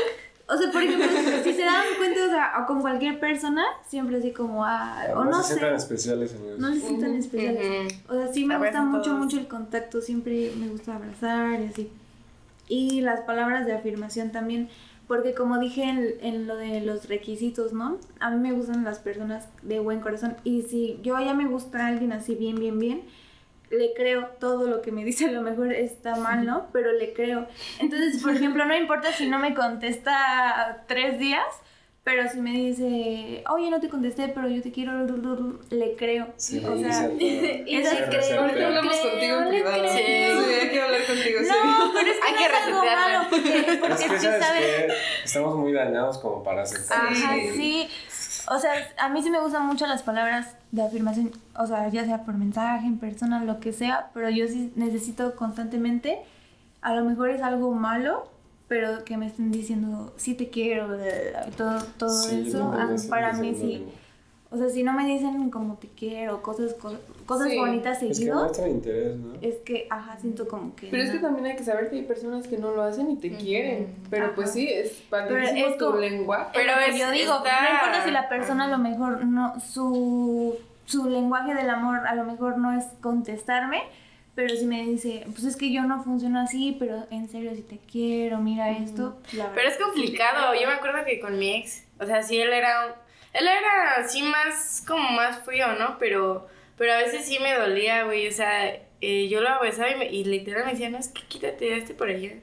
o 0.49 0.57
sea, 0.57 0.71
por 0.71 0.81
ejemplo, 0.81 1.07
si 1.43 1.53
se 1.53 1.61
dan 1.61 1.85
cuenta, 1.97 2.25
o 2.25 2.29
sea, 2.29 2.53
o 2.61 2.65
con 2.65 2.81
cualquier 2.81 3.19
persona, 3.19 3.63
siempre 3.87 4.17
así 4.17 4.31
como, 4.31 4.65
ah, 4.65 5.05
o 5.15 5.23
no, 5.23 5.43
se 5.43 5.49
sé. 5.49 5.53
sientan 5.53 5.75
especiales, 5.75 6.33
amigos. 6.33 6.59
No 6.59 6.73
se 6.73 6.81
sientan 6.81 7.13
especiales. 7.13 7.99
O 8.07 8.13
sea, 8.15 8.33
sí 8.33 8.45
me 8.45 8.57
gusta 8.57 8.81
mucho, 8.81 9.11
todos. 9.11 9.19
mucho 9.19 9.39
el 9.39 9.47
contacto. 9.47 10.01
Siempre 10.01 10.51
me 10.57 10.67
gusta 10.69 10.95
abrazar 10.95 11.61
y 11.61 11.65
así. 11.65 11.91
Y 12.67 13.01
las 13.01 13.21
palabras 13.21 13.65
de 13.67 13.73
afirmación 13.73 14.31
también. 14.31 14.69
Porque 15.07 15.33
como 15.33 15.59
dije 15.59 15.83
en, 15.83 16.15
en 16.21 16.47
lo 16.47 16.55
de 16.55 16.81
los 16.81 17.07
requisitos, 17.09 17.73
¿no? 17.73 17.97
A 18.19 18.29
mí 18.29 18.37
me 18.37 18.55
gustan 18.55 18.83
las 18.83 18.99
personas 18.99 19.47
de 19.61 19.79
buen 19.79 20.01
corazón. 20.01 20.35
Y 20.43 20.63
si 20.63 20.99
yo 21.03 21.19
ya 21.19 21.33
me 21.33 21.47
gusta 21.47 21.87
alguien 21.87 22.11
así 22.11 22.35
bien, 22.35 22.55
bien, 22.55 22.77
bien, 22.77 23.01
le 23.71 23.93
creo 23.93 24.27
todo 24.39 24.67
lo 24.67 24.81
que 24.81 24.91
me 24.91 25.03
dice. 25.05 25.25
A 25.25 25.31
lo 25.31 25.41
mejor 25.41 25.71
está 25.73 26.15
mal, 26.15 26.45
¿no? 26.45 26.67
Pero 26.73 26.91
le 26.93 27.13
creo. 27.13 27.47
Entonces, 27.79 28.21
por 28.21 28.33
ejemplo, 28.33 28.65
no 28.65 28.75
importa 28.75 29.11
si 29.13 29.27
no 29.27 29.39
me 29.39 29.53
contesta 29.53 30.83
tres 30.87 31.19
días. 31.19 31.45
Pero 32.01 32.27
si 32.29 32.39
me 32.39 32.51
dice, 32.51 33.43
oye, 33.51 33.69
no 33.69 33.79
te 33.81 33.89
contesté, 33.89 34.29
pero 34.29 34.47
yo 34.47 34.63
te 34.63 34.71
quiero, 34.71 34.93
le 35.69 35.95
creo. 35.95 36.29
Sí, 36.37 36.63
o 36.65 36.75
sea. 36.77 37.09
Y 37.19 37.75
Esa 37.75 37.93
le 37.93 37.99
es 37.99 38.25
creo, 38.25 38.41
Ahorita 38.41 38.57
le 38.57 38.65
hablamos 38.65 38.95
creo, 38.97 39.11
contigo 39.11 39.35
en 39.37 39.43
le 39.43 39.49
privado. 39.49 39.81
creo. 39.83 39.91
Sí, 39.91 40.53
hay 40.61 40.69
que 40.69 40.81
hablar 40.81 41.01
contigo, 41.05 41.39
sí. 41.43 41.47
No, 41.49 41.91
pero 41.93 42.11
es 42.11 42.17
que 42.17 42.25
Hay 42.25 42.31
no 42.33 42.37
que 42.39 42.45
es 42.45 42.53
algo 42.53 42.81
resetearla. 42.81 43.17
malo, 43.19 43.27
porque, 43.29 43.77
porque 43.79 43.93
Es 44.05 44.11
que, 44.11 44.19
sí 44.19 44.25
¿sabes 44.25 44.61
qué? 44.65 44.93
Estamos 45.25 45.55
muy 45.57 45.71
dañados 45.73 46.17
como 46.19 46.41
para 46.41 46.61
aceptar. 46.63 46.97
Ajá, 47.05 47.35
Sí. 47.35 47.51
sí. 47.55 47.89
O 48.47 48.59
sea, 48.59 48.71
a 48.97 49.09
mí 49.09 49.21
sí 49.21 49.29
me 49.29 49.39
gustan 49.39 49.65
mucho 49.65 49.85
las 49.87 50.03
palabras 50.03 50.55
de 50.71 50.83
afirmación, 50.83 51.31
o 51.55 51.67
sea, 51.67 51.89
ya 51.89 52.05
sea 52.05 52.23
por 52.23 52.35
mensaje, 52.35 52.85
en 52.87 52.99
persona, 52.99 53.43
lo 53.43 53.59
que 53.59 53.73
sea, 53.73 54.09
pero 54.13 54.29
yo 54.29 54.47
sí 54.47 54.71
necesito 54.75 55.35
constantemente, 55.35 56.19
a 56.81 56.93
lo 56.93 57.03
mejor 57.03 57.29
es 57.29 57.41
algo 57.41 57.73
malo, 57.73 58.29
pero 58.67 59.03
que 59.03 59.17
me 59.17 59.27
estén 59.27 59.51
diciendo, 59.51 60.13
sí 60.17 60.35
te 60.35 60.49
quiero, 60.49 60.87
todo, 61.57 61.81
todo 61.97 62.23
Sí, 62.23 62.45
eso, 62.47 62.59
no, 62.59 62.73
ah, 62.73 62.85
no, 62.85 63.09
para 63.09 63.33
mí 63.33 63.55
sí. 63.55 63.87
O 64.51 64.57
sea, 64.57 64.67
si 64.69 64.81
no 64.81 64.93
me 64.93 65.05
dicen 65.05 65.51
como 65.51 65.75
te 65.77 65.87
quiero, 65.89 66.41
cosas, 66.41 66.73
cosas, 66.73 66.99
cosas 67.27 67.51
Sí. 67.51 67.57
bonitas 67.57 68.01
Es 68.01 68.07
que 68.09 68.13
seguido, 68.15 68.39
muestra 68.39 68.67
interés, 68.67 69.15
¿no? 69.15 69.35
es 69.41 69.57
que, 69.57 69.85
ajá, 69.91 70.17
siento 70.19 70.47
como 70.47 70.75
que... 70.75 70.87
Pero 70.89 71.03
es 71.03 71.11
que 71.11 71.19
también 71.19 71.45
hay 71.45 71.55
que 71.55 71.63
saber 71.63 71.91
que 71.91 71.97
hay 71.97 72.01
personas 72.01 72.47
que 72.47 72.57
no 72.57 72.71
lo 72.71 72.81
hacen 72.81 73.11
y 73.11 73.15
te 73.17 73.29
quieren. 73.31 73.93
Pero 74.09 74.33
pues 74.33 74.51
sí, 74.51 74.67
es 74.67 75.03
Pero 75.11 75.35
validísimo 75.35 75.67
es 75.67 75.77
tu 75.77 75.93
lenguaje. 75.93 76.49
Pero 76.55 76.71
Es 76.79 76.97
yo 76.97 77.11
digo, 77.11 77.35
está- 77.37 77.61
no 77.61 77.69
importa 77.75 78.03
si 78.05 78.09
la 78.11 78.27
persona 78.27 78.65
a 78.65 78.67
lo 78.69 78.79
mejor 78.79 79.23
no, 79.23 79.59
su, 79.59 80.57
su 80.85 81.07
lenguaje 81.07 81.53
del 81.53 81.69
amor 81.69 82.07
a 82.07 82.15
lo 82.15 82.23
mejor 82.23 82.57
no 82.57 82.75
es 82.75 82.85
contestarme, 83.01 83.83
pero 84.33 84.55
si 84.55 84.65
me 84.65 84.81
dice, 84.83 85.25
pues 85.27 85.43
es 85.43 85.57
que 85.57 85.71
yo 85.71 85.83
no 85.83 86.01
funciono 86.03 86.39
así, 86.39 86.75
pero 86.79 87.05
en 87.11 87.29
serio 87.29 87.53
si 87.53 87.61
te 87.61 87.77
quiero, 87.77 88.39
mira 88.39 88.71
esto, 88.71 89.17
la 89.33 89.51
Pero 89.53 89.67
es 89.69 89.77
complicado. 89.77 90.55
Yo 90.59 90.67
me 90.67 90.73
acuerdo 90.73 91.05
que 91.05 91.19
con 91.19 91.37
mi 91.37 91.53
ex, 91.57 91.83
o 91.99 92.05
sea, 92.07 92.23
sí, 92.23 92.39
él 92.39 92.51
era. 92.51 92.87
un- 92.87 93.08
Él 93.33 93.47
era 93.47 93.95
así 93.97 94.21
más, 94.23 94.83
como 94.87 95.09
más 95.11 95.43
frío, 95.43 95.73
¿no? 95.79 95.97
Pero, 95.99 96.47
pero 96.77 96.93
a 96.93 96.97
veces 96.97 97.25
sí 97.25 97.37
me 97.39 97.53
dolía, 97.55 98.03
güey. 98.05 98.27
O 98.27 98.31
sea, 98.31 98.73
eh, 99.01 99.27
yo 99.29 99.41
lo 99.41 99.59
besaba 99.61 99.89
y, 99.91 99.95
me- 99.95 100.09
y 100.11 100.23
literal 100.23 100.65
me 100.65 100.71
decía, 100.71 100.89
no, 100.89 100.97
es 100.97 101.09
que 101.09 101.21
quítate, 101.27 101.75
hazte 101.75 101.93
por 101.93 102.09
allá. 102.09 102.33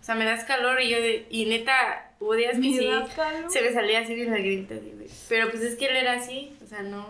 O 0.00 0.04
sea, 0.04 0.14
me 0.14 0.24
das 0.24 0.44
calor 0.44 0.80
y 0.80 0.90
yo, 0.90 0.98
de, 1.00 1.26
y 1.30 1.46
neta, 1.46 2.12
hubo 2.20 2.34
días 2.34 2.52
que 2.54 2.58
Me 2.60 2.78
sí, 2.78 2.86
da 2.86 3.06
calor. 3.14 3.50
se 3.50 3.62
me 3.62 3.72
salía 3.72 4.00
así 4.00 4.14
bien 4.14 4.30
lagrimita, 4.30 4.74
así, 4.74 4.92
güey. 4.94 5.08
Pero 5.28 5.50
pues 5.50 5.62
es 5.62 5.76
que 5.76 5.86
él 5.86 5.96
era 5.96 6.12
así, 6.14 6.56
o 6.64 6.66
sea, 6.66 6.82
no. 6.82 7.06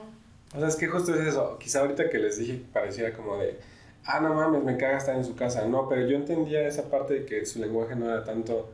O 0.54 0.58
sea, 0.58 0.68
es 0.68 0.76
que 0.76 0.86
justo 0.86 1.14
es 1.14 1.26
eso. 1.26 1.58
Quizá 1.58 1.80
ahorita 1.80 2.08
que 2.08 2.18
les 2.18 2.38
dije 2.38 2.60
pareciera 2.72 3.12
como 3.12 3.36
de, 3.36 3.58
ah, 4.06 4.20
no 4.20 4.32
mames, 4.32 4.62
me 4.64 4.76
caga 4.78 4.96
estar 4.96 5.14
en 5.16 5.24
su 5.24 5.36
casa. 5.36 5.66
No, 5.66 5.88
pero 5.88 6.06
yo 6.08 6.16
entendía 6.16 6.66
esa 6.66 6.90
parte 6.90 7.14
de 7.14 7.26
que 7.26 7.44
su 7.44 7.58
lenguaje 7.60 7.94
no 7.94 8.06
era 8.10 8.24
tanto 8.24 8.72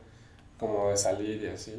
como 0.57 0.89
de 0.89 0.97
salir 0.97 1.43
y 1.43 1.47
así. 1.47 1.73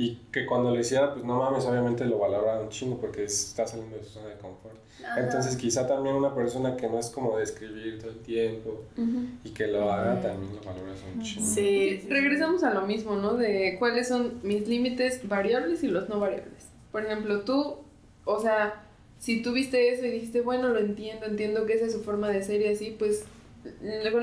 Y 0.00 0.16
que 0.32 0.46
cuando 0.46 0.70
lo 0.70 0.80
hiciera, 0.80 1.12
pues 1.12 1.26
no 1.26 1.36
mames, 1.40 1.62
obviamente 1.66 2.06
lo 2.06 2.18
valoraba 2.18 2.62
un 2.62 2.70
chingo 2.70 2.98
porque 2.98 3.24
está 3.24 3.66
saliendo 3.66 3.98
de 3.98 4.04
su 4.04 4.12
zona 4.12 4.28
de 4.28 4.36
confort. 4.36 4.78
Ajá. 5.04 5.20
Entonces 5.20 5.56
quizá 5.56 5.86
también 5.86 6.16
una 6.16 6.34
persona 6.34 6.74
que 6.74 6.88
no 6.88 6.98
es 6.98 7.10
como 7.10 7.36
de 7.36 7.44
escribir 7.44 7.98
todo 8.00 8.10
el 8.10 8.20
tiempo 8.20 8.82
y 9.44 9.50
que 9.50 9.66
lo 9.66 9.92
haga 9.92 10.18
también 10.22 10.54
lo 10.54 10.62
valoras 10.62 11.00
un 11.14 11.20
chingo. 11.22 11.46
Sí. 11.46 12.06
Regresamos 12.08 12.64
a 12.64 12.72
lo 12.72 12.86
mismo, 12.86 13.16
¿no? 13.16 13.34
De 13.34 13.76
cuáles 13.78 14.08
son 14.08 14.40
mis 14.42 14.66
límites 14.66 15.28
variables 15.28 15.82
y 15.82 15.88
los 15.88 16.08
no 16.08 16.18
variables. 16.18 16.68
Por 16.92 17.04
ejemplo, 17.04 17.42
tú, 17.42 17.76
o 18.24 18.40
sea, 18.40 18.82
si 19.18 19.42
tú 19.42 19.52
viste 19.52 19.92
eso 19.92 20.06
y 20.06 20.10
dijiste, 20.12 20.40
bueno, 20.40 20.68
lo 20.68 20.78
entiendo, 20.78 21.26
entiendo 21.26 21.66
que 21.66 21.74
esa 21.74 21.84
es 21.84 21.92
su 21.92 22.02
forma 22.02 22.30
de 22.30 22.42
ser 22.42 22.62
y 22.62 22.68
así, 22.68 22.96
pues... 22.98 23.26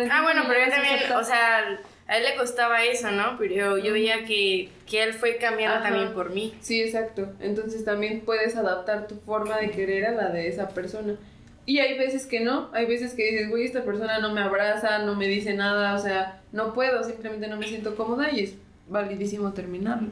Ah, 0.10 0.24
bueno, 0.24 0.42
pero 0.48 0.60
yo 0.66 0.72
también, 0.72 1.12
o 1.16 1.24
sea, 1.24 1.80
a 2.08 2.18
él 2.18 2.24
le 2.24 2.36
costaba 2.36 2.84
eso, 2.86 3.12
¿no? 3.12 3.38
Pero 3.38 3.78
yo, 3.78 3.94
veía 3.94 4.24
que, 4.26 4.70
que 4.86 5.04
él 5.04 5.14
fue 5.14 5.38
cambiando 5.38 5.78
Ajá. 5.78 5.90
también 5.90 6.14
por 6.14 6.32
mí. 6.32 6.54
Sí, 6.62 6.82
exacto. 6.82 7.34
Entonces 7.42 7.84
también 7.84 8.22
puedes 8.22 8.56
adaptar 8.56 9.08
tu 9.08 9.16
forma 9.16 9.58
de 9.58 9.72
querer 9.72 10.06
a 10.06 10.12
la 10.12 10.30
de 10.30 10.48
esa 10.48 10.70
persona. 10.70 11.18
Y 11.66 11.80
hay 11.80 11.98
veces 11.98 12.26
que 12.26 12.40
no, 12.40 12.70
hay 12.72 12.86
veces 12.86 13.14
que 13.14 13.30
dices, 13.30 13.50
güey, 13.50 13.66
esta 13.66 13.84
persona 13.84 14.20
no 14.20 14.34
me 14.34 14.40
abraza, 14.40 15.00
no 15.00 15.16
me 15.16 15.28
dice 15.28 15.54
nada, 15.54 15.96
o 15.96 16.00
sea, 16.00 16.42
no 16.54 16.74
puedo, 16.74 17.04
simplemente 17.04 17.50
no 17.50 17.58
me 17.58 17.68
siento 17.68 17.96
cómoda 17.98 18.32
y 18.32 18.40
es 18.40 18.56
validísimo 18.88 19.52
terminarlo. 19.52 20.08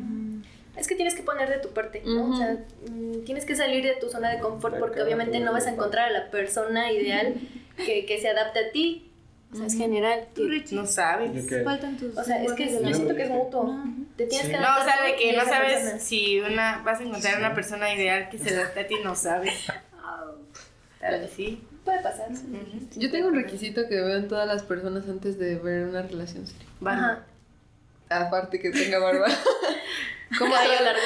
Es 0.76 0.90
que 0.90 0.96
tienes 0.96 1.16
que 1.16 1.24
poner 1.24 1.48
de 1.48 1.60
tu 1.60 1.70
parte, 1.70 2.02
¿no? 2.06 2.24
Ujú. 2.24 2.34
O 2.34 2.38
sea, 2.38 2.58
mm, 2.92 3.24
tienes 3.24 3.46
que 3.46 3.56
salir 3.56 3.86
de 3.86 3.96
tu 3.96 4.10
zona 4.10 4.32
de 4.32 4.40
confort 4.40 4.78
porque 4.80 5.02
obviamente 5.02 5.40
no 5.40 5.54
vas 5.54 5.68
a 5.68 5.72
encontrar 5.72 6.10
a 6.10 6.12
la 6.12 6.30
persona 6.30 6.92
ideal 6.92 7.36
que, 7.78 8.06
que 8.06 8.20
se 8.20 8.28
adapte 8.28 8.60
a 8.60 8.72
ti. 8.72 9.10
O 9.56 9.58
sea, 9.58 9.68
es 9.68 9.78
general. 9.78 10.28
Tú, 10.36 10.48
Richie, 10.48 10.76
No 10.76 10.86
sabes. 10.86 11.46
Que- 11.48 11.64
faltan 11.64 11.96
tus... 11.98 12.18
O 12.18 12.24
sea, 12.24 12.44
es 12.44 12.52
que 12.54 12.70
yo 12.72 12.94
siento 12.94 13.16
que 13.16 13.24
es 13.24 13.30
mutuo. 13.30 13.64
No. 13.64 14.06
Te 14.18 14.26
tienes 14.28 14.48
Sí. 14.48 14.54
que 14.54 14.60
No, 14.60 14.68
o 14.80 14.84
sea, 14.84 15.04
de 15.04 15.16
que 15.16 15.34
no 15.34 15.46
sabes 15.46 15.74
persona. 15.80 16.00
si 16.00 16.40
una 16.42 16.82
vas 16.84 17.00
a 17.00 17.04
encontrar 17.04 17.40
una 17.40 17.54
persona 17.56 17.94
ideal 17.94 18.30
que 18.30 18.38
se 18.38 18.54
adapte 18.56 18.80
a 18.82 18.88
ti, 18.88 18.96
no 19.04 19.16
sabes. 19.16 19.54
Tal 21.00 21.20
vez 21.22 21.32
sí. 21.36 21.62
Puede 21.84 22.02
pasar. 22.02 22.28
Yo 22.96 23.12
tengo 23.12 23.28
un 23.28 23.36
requisito 23.36 23.88
que 23.88 24.02
vean 24.02 24.28
todas 24.28 24.48
las 24.48 24.64
personas 24.64 25.08
antes 25.08 25.38
de 25.38 25.56
ver 25.56 25.86
una 25.88 26.02
relación 26.02 26.48
seria. 26.48 26.66
Ajá. 26.86 27.24
Aparte 28.10 28.60
que 28.60 28.72
tenga 28.72 28.98
barba. 29.00 29.28
¿Cómo, 30.40 30.54
trata, 30.56 30.82
largo. 30.84 31.02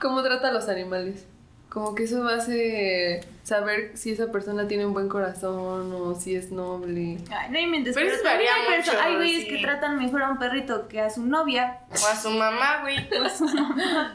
¿Cómo 0.00 0.22
trata 0.22 0.48
a 0.48 0.52
los 0.52 0.68
animales? 0.68 1.24
Como 1.70 1.94
que 1.94 2.02
eso 2.02 2.24
me 2.24 2.32
hace 2.32 3.20
saber 3.44 3.92
si 3.94 4.10
esa 4.10 4.32
persona 4.32 4.66
tiene 4.66 4.84
un 4.84 4.92
buen 4.92 5.08
corazón 5.08 5.92
o 5.92 6.16
si 6.16 6.34
es 6.34 6.50
noble. 6.50 7.18
Ay, 7.30 7.50
no 7.50 7.58
inventes. 7.60 7.94
Pero 7.94 8.08
Pero, 8.08 8.16
eso 8.16 8.24
varía 8.24 8.50
mucho, 8.76 8.90
hay 9.00 9.14
güeyes 9.14 9.42
sí. 9.44 9.48
que 9.48 9.58
tratan 9.58 9.96
mejor 9.96 10.22
a 10.24 10.30
un 10.30 10.38
perrito 10.40 10.88
que 10.88 11.00
a 11.00 11.08
su 11.10 11.24
novia. 11.24 11.78
O 11.90 11.94
a 11.94 12.16
su 12.16 12.30
mamá, 12.30 12.80
güey. 12.82 12.96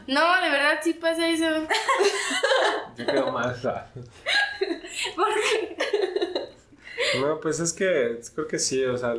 No, 0.06 0.40
de 0.42 0.50
verdad 0.50 0.80
sí 0.82 0.92
pasa 0.92 1.26
eso. 1.28 1.46
Yo 2.98 3.06
quedo 3.06 3.32
mal. 3.32 3.54
¿Por 5.16 5.28
qué? 5.34 5.76
No, 7.20 7.40
pues 7.40 7.60
es 7.60 7.72
que 7.72 8.20
creo 8.34 8.46
que 8.46 8.58
sí, 8.58 8.84
o 8.84 8.98
sea, 8.98 9.14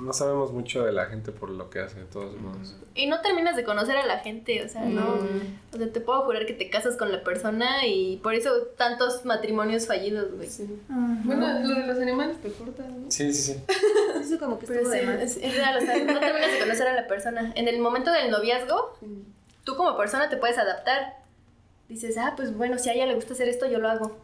no 0.00 0.12
sabemos 0.12 0.52
mucho 0.52 0.84
de 0.84 0.92
la 0.92 1.06
gente 1.06 1.32
por 1.32 1.50
lo 1.50 1.70
que 1.70 1.80
hace, 1.80 2.00
de 2.00 2.06
todos 2.06 2.38
modos. 2.40 2.76
Y 2.94 3.06
no 3.06 3.20
terminas 3.20 3.56
de 3.56 3.64
conocer 3.64 3.96
a 3.96 4.06
la 4.06 4.18
gente, 4.18 4.64
o 4.64 4.68
sea, 4.68 4.82
no. 4.84 5.16
Mm. 5.16 5.74
O 5.74 5.78
sea, 5.78 5.92
te 5.92 6.00
puedo 6.00 6.22
jurar 6.22 6.46
que 6.46 6.52
te 6.52 6.70
casas 6.70 6.96
con 6.96 7.10
la 7.10 7.24
persona 7.24 7.86
y 7.86 8.18
por 8.18 8.34
eso 8.34 8.50
tantos 8.76 9.24
matrimonios 9.24 9.86
fallidos, 9.86 10.32
güey. 10.32 10.48
Bueno, 10.88 11.60
lo 11.60 11.80
de 11.80 11.86
los 11.86 11.98
animales 11.98 12.40
te 12.40 12.52
corta, 12.52 12.84
¿no? 12.84 13.10
Sí, 13.10 13.32
sí, 13.32 13.54
sí. 13.54 13.64
Eso 14.20 14.38
como 14.38 14.58
que 14.58 14.66
estuvo 14.66 14.92
sí, 14.92 14.98
de 14.98 15.06
más. 15.06 15.20
es, 15.20 15.36
es 15.36 15.56
real, 15.56 15.76
o 15.76 15.80
sea, 15.80 15.96
no 15.96 16.20
terminas 16.20 16.52
de 16.52 16.58
conocer 16.60 16.88
a 16.88 16.94
la 16.94 17.06
persona. 17.06 17.52
En 17.54 17.68
el 17.68 17.78
momento 17.80 18.12
del 18.12 18.30
noviazgo, 18.30 18.96
tú 19.64 19.76
como 19.76 19.96
persona 19.96 20.28
te 20.28 20.36
puedes 20.36 20.58
adaptar. 20.58 21.16
Dices, 21.88 22.16
ah, 22.18 22.34
pues 22.36 22.56
bueno, 22.56 22.78
si 22.78 22.88
a 22.90 22.94
ella 22.94 23.06
le 23.06 23.14
gusta 23.14 23.34
hacer 23.34 23.48
esto, 23.48 23.66
yo 23.66 23.78
lo 23.78 23.88
hago. 23.88 24.16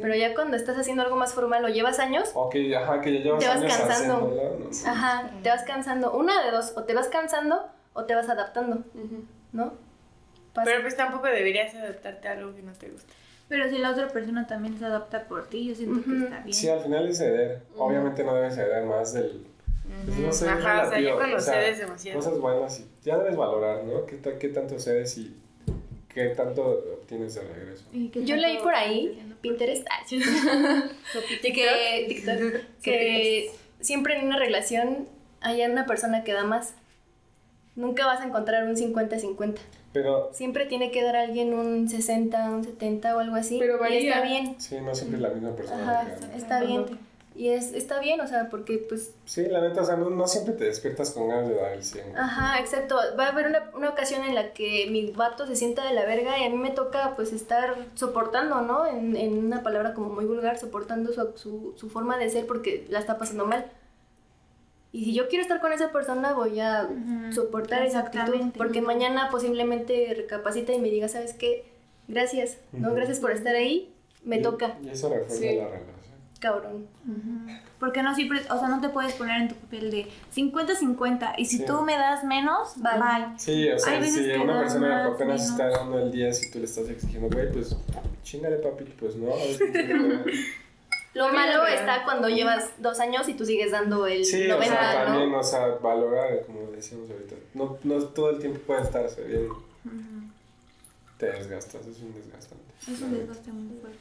Pero 0.00 0.14
ya 0.14 0.34
cuando 0.34 0.56
estás 0.56 0.76
haciendo 0.78 1.02
algo 1.02 1.16
más 1.16 1.34
formal 1.34 1.64
o 1.64 1.68
llevas 1.68 1.98
años, 1.98 2.30
O 2.34 2.48
que, 2.48 2.74
ajá, 2.76 3.00
que 3.00 3.12
ya 3.12 3.20
llevas 3.20 3.40
Te 3.40 3.48
vas 3.48 3.60
años 3.60 3.76
cansando. 3.76 4.20
¿no? 4.58 4.90
ajá, 4.90 5.30
te 5.42 5.48
vas 5.48 5.62
cansando. 5.64 6.12
Una 6.12 6.44
de 6.44 6.50
dos, 6.50 6.72
o 6.76 6.84
te 6.84 6.94
vas 6.94 7.08
cansando 7.08 7.66
o 7.92 8.04
te 8.04 8.14
vas 8.14 8.28
adaptando, 8.28 8.76
Ujú. 8.94 9.24
¿no? 9.52 9.72
Pasa. 10.54 10.64
Pero 10.64 10.82
pues 10.82 10.96
tampoco 10.96 11.26
deberías 11.26 11.74
adaptarte 11.74 12.28
a 12.28 12.32
algo 12.32 12.54
que 12.54 12.62
no 12.62 12.72
te 12.72 12.88
gusta. 12.88 13.12
Pero 13.48 13.68
si 13.68 13.78
la 13.78 13.90
otra 13.90 14.08
persona 14.08 14.46
también 14.46 14.78
se 14.78 14.84
adapta 14.84 15.24
por 15.24 15.46
ti, 15.48 15.66
yo 15.68 15.74
siento 15.74 16.02
que 16.04 16.10
Ujú. 16.10 16.24
está 16.24 16.38
bien. 16.40 16.54
Sí, 16.54 16.68
al 16.68 16.80
final 16.80 17.08
es 17.08 17.18
ceder. 17.18 17.62
Obviamente 17.76 18.22
no 18.24 18.34
debes 18.34 18.54
ceder 18.54 18.84
más 18.84 19.12
del... 19.12 19.46
Pues 20.06 20.18
no 20.18 20.32
sé, 20.32 20.48
Ajá, 20.48 20.84
o 20.86 20.90
sea, 20.90 21.14
cuando 21.16 21.36
o 21.36 21.40
sea, 21.40 21.54
cedes 21.54 21.78
demasiado. 21.78 22.18
Cosas 22.20 22.38
buenas 22.38 22.78
y 22.78 22.88
ya 23.02 23.18
debes 23.18 23.36
valorar, 23.36 23.82
¿no? 23.82 24.06
¿Qué, 24.06 24.20
qué 24.38 24.48
tanto 24.50 24.78
cedes 24.78 25.18
y 25.18 25.36
qué 26.12 26.28
tanto 26.30 26.62
obtienes 27.00 27.34
de 27.34 27.42
regreso? 27.42 27.84
¿Y 27.92 28.10
Yo 28.24 28.36
leí 28.36 28.58
por 28.58 28.74
ahí? 28.74 29.18
Pinterest, 29.40 29.86
ah, 29.90 30.04
que, 31.42 32.06
TikTok, 32.08 32.38
que 32.82 33.50
siempre 33.80 34.18
en 34.18 34.26
una 34.26 34.38
relación 34.38 35.08
hay 35.40 35.62
una 35.62 35.86
persona 35.86 36.24
que 36.24 36.32
da 36.32 36.44
más. 36.44 36.74
Nunca 37.76 38.04
vas 38.04 38.20
a 38.20 38.26
encontrar 38.26 38.66
un 38.66 38.76
50-50. 38.76 39.56
Pero 39.92 40.30
Siempre 40.32 40.66
tiene 40.66 40.90
que 40.90 41.02
dar 41.02 41.16
a 41.16 41.22
alguien 41.22 41.54
un 41.54 41.88
60, 41.88 42.50
un 42.50 42.64
70 42.64 43.16
o 43.16 43.18
algo 43.18 43.36
así. 43.36 43.58
Pero 43.58 43.76
y 43.76 43.78
varía. 43.78 43.98
está 44.00 44.22
bien. 44.22 44.54
sí, 44.58 44.76
no 44.80 44.94
siempre 44.94 45.16
es 45.16 45.22
la 45.22 45.30
misma 45.30 45.56
persona. 45.56 46.00
Ajá, 46.00 46.14
que 46.32 46.36
está 46.36 46.62
bien. 46.62 46.84
Y 47.40 47.48
es, 47.48 47.72
está 47.72 48.00
bien, 48.00 48.20
o 48.20 48.26
sea, 48.26 48.50
porque 48.50 48.76
pues 48.86 49.14
Sí, 49.24 49.46
la 49.48 49.62
neta, 49.62 49.80
o 49.80 49.84
sea, 49.86 49.96
no, 49.96 50.10
no 50.10 50.26
siempre 50.28 50.52
te 50.52 50.64
despiertas 50.64 51.10
con 51.12 51.26
ganas 51.28 51.48
de 51.48 51.54
dar 51.54 51.72
el 51.72 51.82
100. 51.82 52.14
Ajá, 52.18 52.58
exacto. 52.60 52.96
Va 53.18 53.26
a 53.26 53.28
haber 53.30 53.46
una, 53.46 53.70
una 53.74 53.88
ocasión 53.88 54.24
en 54.24 54.34
la 54.34 54.52
que 54.52 54.88
mi 54.90 55.10
vato 55.12 55.46
se 55.46 55.56
sienta 55.56 55.86
de 55.88 55.94
la 55.94 56.04
verga 56.04 56.38
y 56.38 56.44
a 56.44 56.50
mí 56.50 56.58
me 56.58 56.68
toca 56.70 57.14
pues 57.16 57.32
estar 57.32 57.76
soportando, 57.94 58.60
¿no? 58.60 58.86
En, 58.86 59.16
en 59.16 59.38
una 59.46 59.62
palabra 59.62 59.94
como 59.94 60.10
muy 60.10 60.26
vulgar, 60.26 60.58
soportando 60.58 61.14
su, 61.14 61.32
su, 61.36 61.72
su 61.78 61.88
forma 61.88 62.18
de 62.18 62.28
ser 62.28 62.46
porque 62.46 62.84
la 62.90 62.98
está 62.98 63.16
pasando 63.16 63.46
mal. 63.46 63.64
Y 64.92 65.06
si 65.06 65.14
yo 65.14 65.28
quiero 65.28 65.40
estar 65.42 65.62
con 65.62 65.72
esa 65.72 65.92
persona, 65.92 66.34
voy 66.34 66.60
a 66.60 66.90
Ujú, 66.90 67.32
soportar 67.32 67.86
esa 67.86 68.00
actitud. 68.00 68.50
Porque 68.58 68.82
mañana 68.82 69.28
posiblemente 69.30 70.12
recapacita 70.14 70.74
y 70.74 70.78
me 70.78 70.90
diga, 70.90 71.08
¿sabes 71.08 71.32
qué? 71.32 71.64
Gracias, 72.06 72.58
¿no? 72.72 72.92
Gracias 72.92 73.18
por 73.18 73.30
estar 73.30 73.54
ahí. 73.54 73.94
Me 74.24 74.36
Y- 74.40 74.42
toca, 74.42 74.76
Y 74.84 74.90
eso 74.90 75.08
refuerza 75.08 75.36
Sí. 75.36 75.56
la 75.56 75.64
relación. 75.68 75.99
Cabrón. 76.40 76.86
Porque 77.78 78.02
no 78.02 78.14
siempre, 78.14 78.40
o 78.50 78.58
sea, 78.58 78.68
no 78.68 78.80
te 78.80 78.88
puedes 78.88 79.12
poner 79.14 79.42
en 79.42 79.48
tu 79.48 79.54
papel 79.54 79.90
de 79.90 80.08
50-50 80.34 81.34
y 81.38 81.44
si 81.44 81.58
Sí. 81.58 81.64
tú 81.66 81.82
me 81.82 81.96
das 81.96 82.24
menos, 82.24 82.74
Bye. 82.76 82.92
bye. 82.98 83.38
Sí, 83.38 83.68
o 83.68 83.74
Hay 83.74 83.78
sea, 83.78 84.00
veces 84.00 84.14
si 84.24 84.32
que 84.32 84.38
una 84.38 84.58
persona 84.60 85.06
apenas 85.06 85.18
menos. 85.40 85.50
está 85.50 85.68
dando 85.68 85.98
el 85.98 86.10
10 86.10 86.44
y 86.44 86.50
tú 86.50 86.58
le 86.58 86.64
estás 86.64 86.88
exigiendo, 86.88 87.28
güey, 87.28 87.52
pues 87.52 87.76
chingale, 88.22 88.56
papi, 88.56 88.84
pues 88.98 89.16
no. 89.16 89.32
si. 89.56 89.64
Lo 91.12 91.28
malo 91.32 91.66
está 91.66 92.04
cuando 92.04 92.28
llevas 92.28 92.70
dos 92.78 93.00
años 93.00 93.28
y 93.28 93.34
tú 93.34 93.44
sigues 93.44 93.72
dando 93.72 94.06
el 94.06 94.24
Sí, 94.24 94.46
90, 94.46 94.56
o 94.56 94.62
sea, 94.80 94.98
¿no? 95.00 95.04
también, 95.06 95.34
o 95.34 95.42
sea, 95.42 95.66
valorar, 95.82 96.44
como 96.46 96.70
decíamos 96.70 97.10
ahorita. 97.10 97.34
No, 97.54 97.76
no 97.82 97.98
todo 98.04 98.30
el 98.30 98.38
tiempo 98.38 98.60
puede 98.60 98.82
estarse 98.82 99.20
bien. 99.24 99.48
Te 101.18 101.26
desgastas, 101.26 101.84
es 101.86 101.98
un 101.98 102.14
desgastante. 102.14 102.64
Es 102.90 103.00
un 103.02 103.12
desgaste 103.18 103.50
muy 103.52 103.76
fuerte. 103.80 103.98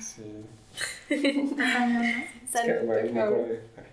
Sí. 0.00 0.44
Está 1.08 1.72
cañón, 1.72 1.94
¿no? 1.94 2.02
Es 2.02 2.30
que, 2.52 3.12
Salud. 3.12 3.46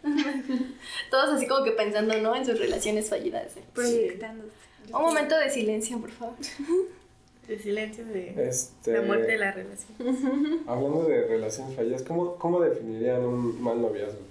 Todos 1.11 1.29
así 1.35 1.47
como 1.47 1.63
que 1.63 1.71
pensando, 1.71 2.17
¿no? 2.17 2.35
En 2.35 2.45
sus 2.45 2.59
relaciones 2.59 3.09
fallidas. 3.09 3.55
¿eh? 3.57 3.63
Proyectando. 3.73 4.45
Un 4.93 5.01
momento 5.01 5.37
de 5.37 5.49
silencio, 5.49 5.99
por 5.99 6.11
favor. 6.11 6.35
De 7.47 7.57
silencio 7.57 8.05
de 8.05 8.47
Este, 8.47 8.93
la 8.93 9.01
muerte 9.01 9.31
de 9.31 9.37
la 9.39 9.51
relación. 9.51 10.61
Hablando 10.67 11.03
de 11.03 11.27
relaciones 11.27 11.75
fallidas, 11.75 12.03
¿cómo, 12.03 12.35
¿cómo 12.35 12.61
definirían 12.61 13.21
un 13.25 13.61
mal 13.61 13.81
noviazgo? 13.81 14.21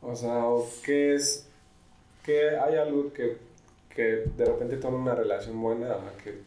O 0.00 0.14
sea, 0.14 0.46
¿o 0.46 0.66
¿qué 0.84 1.14
es? 1.14 1.44
¿Qué 2.24 2.50
hay 2.56 2.76
algo 2.76 3.12
que, 3.12 3.36
que 3.94 4.02
de 4.36 4.44
repente 4.44 4.76
toma 4.76 4.96
una 4.96 5.14
relación 5.14 5.60
buena 5.60 5.92
a 5.92 6.12
que 6.22 6.38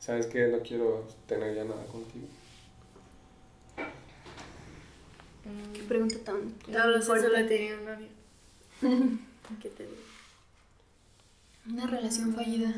sabes 0.00 0.26
que 0.26 0.48
no 0.48 0.58
quiero 0.60 1.04
tener 1.28 1.54
ya 1.54 1.64
nada 1.64 1.84
contigo? 1.84 2.26
Qué 5.74 5.82
pregunta 5.82 6.16
tan, 6.24 6.54
No 6.68 6.86
lo 6.86 6.98
sé, 7.00 7.06
fuerte. 7.06 7.26
solo 7.28 7.46
tenía 7.48 7.76
un 7.76 7.84
novio. 7.84 8.08
¿Qué 9.60 9.68
te 9.68 9.84
digo? 9.84 9.96
Una 11.68 11.86
relación 11.86 12.34
fallida. 12.34 12.74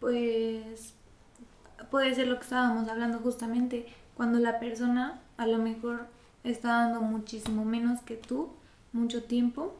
Pues 0.00 0.94
puede 1.90 2.14
ser 2.14 2.28
lo 2.28 2.36
que 2.36 2.44
estábamos 2.44 2.88
hablando 2.88 3.18
justamente, 3.18 3.86
cuando 4.16 4.38
la 4.38 4.58
persona 4.58 5.20
a 5.36 5.46
lo 5.46 5.58
mejor 5.58 6.06
está 6.44 6.68
dando 6.68 7.00
muchísimo 7.00 7.64
menos 7.64 8.00
que 8.00 8.16
tú, 8.16 8.50
mucho 8.92 9.22
tiempo, 9.22 9.74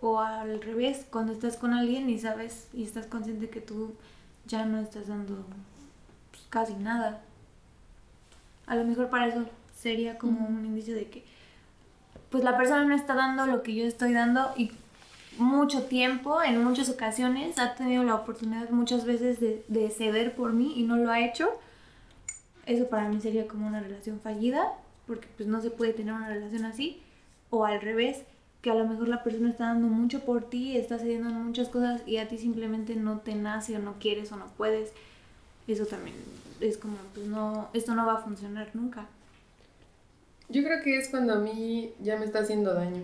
o 0.00 0.20
al 0.20 0.60
revés, 0.62 1.06
cuando 1.10 1.32
estás 1.32 1.56
con 1.56 1.72
alguien 1.72 2.08
y 2.10 2.18
sabes 2.18 2.68
y 2.72 2.84
estás 2.84 3.06
consciente 3.06 3.48
que 3.48 3.60
tú 3.60 3.94
ya 4.46 4.64
no 4.64 4.78
estás 4.78 5.08
dando 5.08 5.44
pues, 6.30 6.42
casi 6.48 6.74
nada. 6.74 7.22
A 8.66 8.74
lo 8.76 8.84
mejor 8.84 9.10
para 9.10 9.28
eso 9.28 9.46
sería 9.76 10.18
como 10.18 10.46
un 10.46 10.64
indicio 10.64 10.94
de 10.94 11.08
que 11.08 11.24
pues 12.30 12.42
la 12.42 12.56
persona 12.56 12.84
no 12.84 12.94
está 12.94 13.14
dando 13.14 13.46
lo 13.46 13.62
que 13.62 13.74
yo 13.74 13.84
estoy 13.84 14.12
dando 14.12 14.52
y 14.56 14.72
mucho 15.38 15.84
tiempo, 15.84 16.42
en 16.42 16.62
muchas 16.64 16.88
ocasiones, 16.88 17.58
ha 17.58 17.74
tenido 17.74 18.02
la 18.02 18.14
oportunidad 18.14 18.70
muchas 18.70 19.04
veces 19.04 19.38
de, 19.38 19.64
de 19.68 19.90
ceder 19.90 20.34
por 20.34 20.52
mí 20.52 20.74
y 20.76 20.82
no 20.82 20.96
lo 20.96 21.10
ha 21.10 21.20
hecho. 21.20 21.50
Eso 22.64 22.88
para 22.88 23.08
mí 23.08 23.20
sería 23.20 23.46
como 23.46 23.66
una 23.66 23.80
relación 23.80 24.18
fallida, 24.20 24.72
porque 25.06 25.28
pues 25.36 25.48
no 25.48 25.60
se 25.60 25.70
puede 25.70 25.92
tener 25.92 26.14
una 26.14 26.28
relación 26.28 26.64
así. 26.64 27.00
O 27.50 27.64
al 27.64 27.80
revés, 27.80 28.22
que 28.62 28.70
a 28.70 28.74
lo 28.74 28.86
mejor 28.86 29.08
la 29.08 29.22
persona 29.22 29.50
está 29.50 29.66
dando 29.66 29.88
mucho 29.88 30.24
por 30.24 30.48
ti, 30.48 30.76
está 30.76 30.98
cediendo 30.98 31.28
en 31.28 31.44
muchas 31.44 31.68
cosas 31.68 32.02
y 32.06 32.16
a 32.16 32.28
ti 32.28 32.38
simplemente 32.38 32.96
no 32.96 33.18
te 33.18 33.34
nace 33.34 33.76
o 33.76 33.78
no 33.78 33.94
quieres 34.00 34.32
o 34.32 34.36
no 34.36 34.46
puedes. 34.56 34.92
Eso 35.68 35.86
también 35.86 36.16
es 36.60 36.78
como, 36.78 36.96
pues 37.14 37.26
no, 37.26 37.68
esto 37.74 37.94
no 37.94 38.06
va 38.06 38.14
a 38.14 38.22
funcionar 38.22 38.70
nunca. 38.74 39.06
Yo 40.48 40.62
creo 40.62 40.82
que 40.82 40.96
es 40.96 41.08
cuando 41.08 41.34
a 41.34 41.38
mí 41.38 41.92
ya 42.00 42.16
me 42.16 42.24
está 42.24 42.40
haciendo 42.40 42.74
daño. 42.74 43.02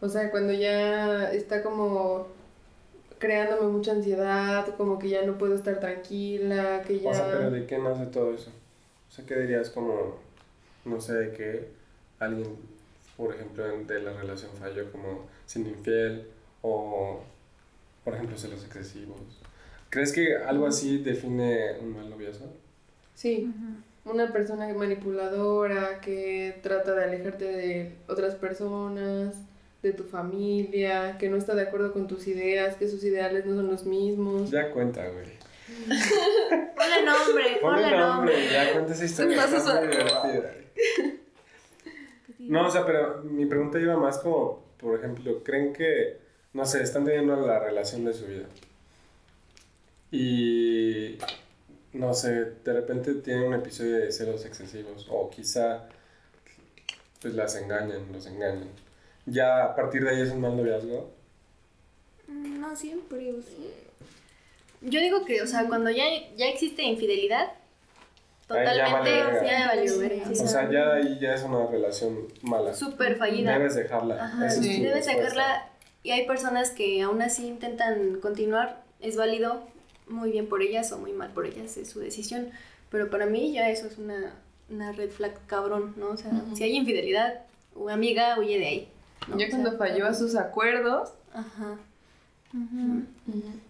O 0.00 0.08
sea, 0.08 0.30
cuando 0.30 0.52
ya 0.52 1.32
está 1.32 1.62
como 1.62 2.28
creándome 3.18 3.68
mucha 3.68 3.92
ansiedad, 3.92 4.66
como 4.76 4.98
que 4.98 5.08
ya 5.08 5.24
no 5.24 5.38
puedo 5.38 5.54
estar 5.54 5.80
tranquila, 5.80 6.82
que 6.86 7.00
ya... 7.00 7.10
O 7.10 7.14
sea, 7.14 7.30
pero 7.30 7.50
¿de 7.50 7.66
qué 7.66 7.78
nace 7.78 8.06
todo 8.06 8.34
eso? 8.34 8.50
O 9.08 9.12
sea, 9.12 9.26
¿qué 9.26 9.36
dirías 9.40 9.70
como, 9.70 10.18
no 10.84 11.00
sé, 11.00 11.14
de 11.14 11.32
que 11.32 11.68
alguien, 12.20 12.56
por 13.16 13.34
ejemplo, 13.34 13.64
de 13.66 14.02
la 14.02 14.12
relación 14.12 14.50
falló 14.52 14.90
como 14.92 15.26
siendo 15.46 15.70
infiel 15.70 16.28
o, 16.62 17.20
por 18.04 18.14
ejemplo, 18.14 18.36
celos 18.36 18.64
excesivos? 18.64 19.20
¿Crees 19.90 20.12
que 20.12 20.36
algo 20.36 20.66
así 20.66 20.98
define 20.98 21.78
un 21.80 21.96
mal 21.96 22.10
noviazgo? 22.10 22.46
Sí, 23.14 23.50
una 24.10 24.32
persona 24.32 24.72
manipuladora 24.74 26.00
que 26.00 26.58
trata 26.62 26.94
de 26.94 27.04
alejarte 27.04 27.44
de 27.44 27.92
otras 28.08 28.34
personas, 28.34 29.34
de 29.82 29.92
tu 29.92 30.04
familia, 30.04 31.16
que 31.18 31.28
no 31.28 31.36
está 31.36 31.54
de 31.54 31.62
acuerdo 31.62 31.92
con 31.92 32.08
tus 32.08 32.26
ideas, 32.26 32.76
que 32.76 32.88
sus 32.88 33.04
ideales 33.04 33.46
no 33.46 33.54
son 33.54 33.68
los 33.68 33.84
mismos. 33.84 34.50
Ya 34.50 34.70
cuenta, 34.70 35.08
güey. 35.08 35.26
Ponle 35.86 37.04
nombre, 37.04 37.58
Ponle 37.60 37.82
ponle 37.82 37.96
nombre. 37.96 38.34
ya 38.50 38.72
cuenta 38.72 38.92
esa 38.92 39.04
historia. 39.04 39.44
Está 39.44 39.80
muy 39.80 39.88
divertida. 39.88 40.54
No, 42.38 42.66
o 42.66 42.70
sea, 42.70 42.86
pero 42.86 43.22
mi 43.24 43.44
pregunta 43.46 43.78
iba 43.78 43.96
más 43.96 44.18
como, 44.18 44.64
por 44.78 44.98
ejemplo, 44.98 45.42
¿creen 45.44 45.72
que, 45.72 46.18
no 46.54 46.64
sé, 46.64 46.82
están 46.82 47.04
teniendo 47.04 47.36
la 47.46 47.58
relación 47.58 48.04
de 48.04 48.14
su 48.14 48.26
vida? 48.26 48.46
Y, 50.10 51.18
no 51.92 52.14
sé, 52.14 52.30
de 52.64 52.72
repente 52.72 53.14
tienen 53.14 53.44
un 53.44 53.54
episodio 53.54 53.98
de 53.98 54.12
celos 54.12 54.44
excesivos, 54.44 55.06
o 55.10 55.30
quizá, 55.30 55.88
pues 57.20 57.34
las 57.34 57.56
engañan, 57.56 58.12
los 58.12 58.26
engañan. 58.26 58.68
Ya 59.26 59.64
a 59.64 59.76
partir 59.76 60.04
de 60.04 60.10
ahí 60.10 60.20
es 60.22 60.30
un 60.30 60.40
mal 60.40 60.56
noviazgo. 60.56 61.10
Mm, 62.26 62.60
No 62.60 62.76
siempre, 62.76 63.32
o 63.32 63.42
sí. 63.42 63.70
Yo 64.80 65.00
digo 65.00 65.24
que, 65.24 65.42
o 65.42 65.46
sea, 65.46 65.66
cuando 65.66 65.90
ya, 65.90 66.04
ya 66.36 66.46
existe 66.46 66.82
infidelidad, 66.82 67.52
Ahí 68.50 68.64
ya 68.76 68.88
vale 68.88 69.10
totalmente 69.10 69.46
ya 69.46 69.66
valió. 69.66 70.42
O 70.42 70.46
sea, 70.46 70.70
ya 70.70 70.92
ahí 70.94 71.18
ya 71.20 71.34
es 71.34 71.42
una 71.42 71.66
relación 71.66 72.28
mala. 72.42 72.72
Súper 72.72 73.16
fallida. 73.16 73.52
Debes 73.52 73.74
dejarla. 73.74 74.24
Ajá, 74.24 74.48
sí. 74.48 74.80
debes 74.80 75.06
respuesta. 75.06 75.12
sacarla. 75.12 75.68
Y 76.02 76.12
hay 76.12 76.26
personas 76.26 76.70
que 76.70 77.02
aún 77.02 77.20
así 77.20 77.46
intentan 77.46 78.20
continuar. 78.20 78.82
Es 79.00 79.16
válido, 79.16 79.62
muy 80.08 80.30
bien 80.32 80.48
por 80.48 80.62
ellas 80.62 80.90
o 80.92 80.98
muy 80.98 81.12
mal 81.12 81.32
por 81.32 81.46
ellas, 81.46 81.76
es 81.76 81.88
su 81.90 82.00
decisión. 82.00 82.50
Pero 82.90 83.10
para 83.10 83.26
mí 83.26 83.52
ya 83.52 83.70
eso 83.70 83.86
es 83.86 83.98
una, 83.98 84.34
una 84.70 84.92
red 84.92 85.10
flag 85.10 85.34
cabrón, 85.46 85.94
¿no? 85.96 86.10
O 86.10 86.16
sea, 86.16 86.30
si 86.54 86.64
hay 86.64 86.76
infidelidad, 86.76 87.42
o 87.74 87.88
amiga, 87.88 88.38
huye 88.38 88.58
de 88.58 88.66
ahí. 88.66 88.88
¿no? 89.28 89.38
Ya 89.38 89.46
O 89.46 89.50
cuando 89.50 89.70
sea, 89.70 89.78
falló 89.78 90.06
a 90.06 90.14
sus 90.14 90.34
acuerdos, 90.34 91.10
Ajá. 91.32 91.76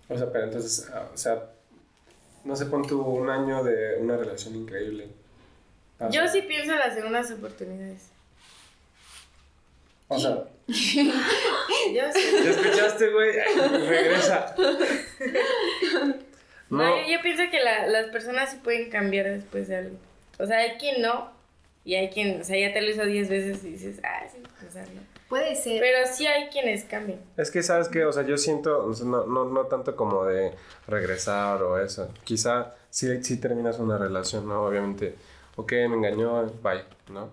O 0.09 0.16
sea, 0.16 0.32
pero 0.32 0.45
entonces, 0.45 0.89
ah, 0.95 1.09
o 1.12 1.16
sea, 1.16 1.51
no 2.45 2.55
se 2.55 2.66
pon 2.66 2.86
tú 2.86 3.03
un 3.03 3.28
año 3.28 3.64
de 3.64 3.97
una 3.99 4.16
relación 4.16 4.55
increíble. 4.55 5.09
O 5.99 6.09
Yo 6.11 6.28
sí 6.28 6.43
pienso 6.43 6.72
en 6.72 6.78
las 6.78 6.95
segundas 6.95 7.30
oportunidades. 7.30 8.09
O 10.07 10.18
sea, 10.18 10.45
Yo 10.68 10.74
sí. 10.74 11.95
¿ya 11.95 12.51
escuchaste, 12.51 13.11
güey? 13.12 13.32
Regresa. 13.86 14.55
No, 16.70 16.78
No, 16.78 17.02
yo, 17.02 17.08
yo 17.16 17.22
pienso 17.22 17.42
que 17.50 17.60
la- 17.60 17.86
las 17.86 18.06
personas 18.06 18.50
sí 18.50 18.58
pueden 18.62 18.90
cambiar 18.90 19.26
después 19.26 19.68
de 19.68 19.76
algo. 19.76 19.96
O 20.38 20.46
sea, 20.46 20.58
hay 20.58 20.72
quien 20.78 21.00
no, 21.02 21.30
y 21.84 21.94
hay 21.94 22.10
quien, 22.10 22.40
o 22.40 22.44
sea, 22.44 22.58
ya 22.58 22.72
te 22.72 22.80
lo 22.82 22.90
hizo 22.90 23.04
10 23.04 23.28
veces 23.28 23.64
y 23.64 23.70
dices, 23.70 24.00
ah, 24.04 24.26
sí, 24.30 24.42
o 24.68 24.70
sea, 24.72 24.82
no. 24.82 25.00
Puede 25.28 25.54
ser. 25.56 25.78
Pero 25.80 25.98
sí 26.10 26.26
hay 26.26 26.48
quienes 26.48 26.84
cambian. 26.84 27.20
es 27.36 27.50
que, 27.50 27.62
¿sabes 27.62 27.88
qué? 27.90 28.04
O 28.06 28.12
sea, 28.12 28.22
yo 28.24 28.38
siento, 28.38 28.86
o 28.86 28.94
sea, 28.94 29.06
no, 29.06 29.26
no, 29.26 29.44
no 29.44 29.66
tanto 29.66 29.94
como 29.94 30.24
de 30.24 30.52
regresar 30.86 31.62
o 31.62 31.78
eso. 31.78 32.10
Quizá 32.24 32.74
sí, 32.88 33.22
sí 33.22 33.38
terminas 33.38 33.78
una 33.78 33.98
relación, 33.98 34.48
¿no? 34.48 34.62
Obviamente, 34.64 35.14
ok, 35.56 35.70
me 35.72 35.96
engañó, 35.96 36.46
bye, 36.62 36.82
¿no? 37.10 37.30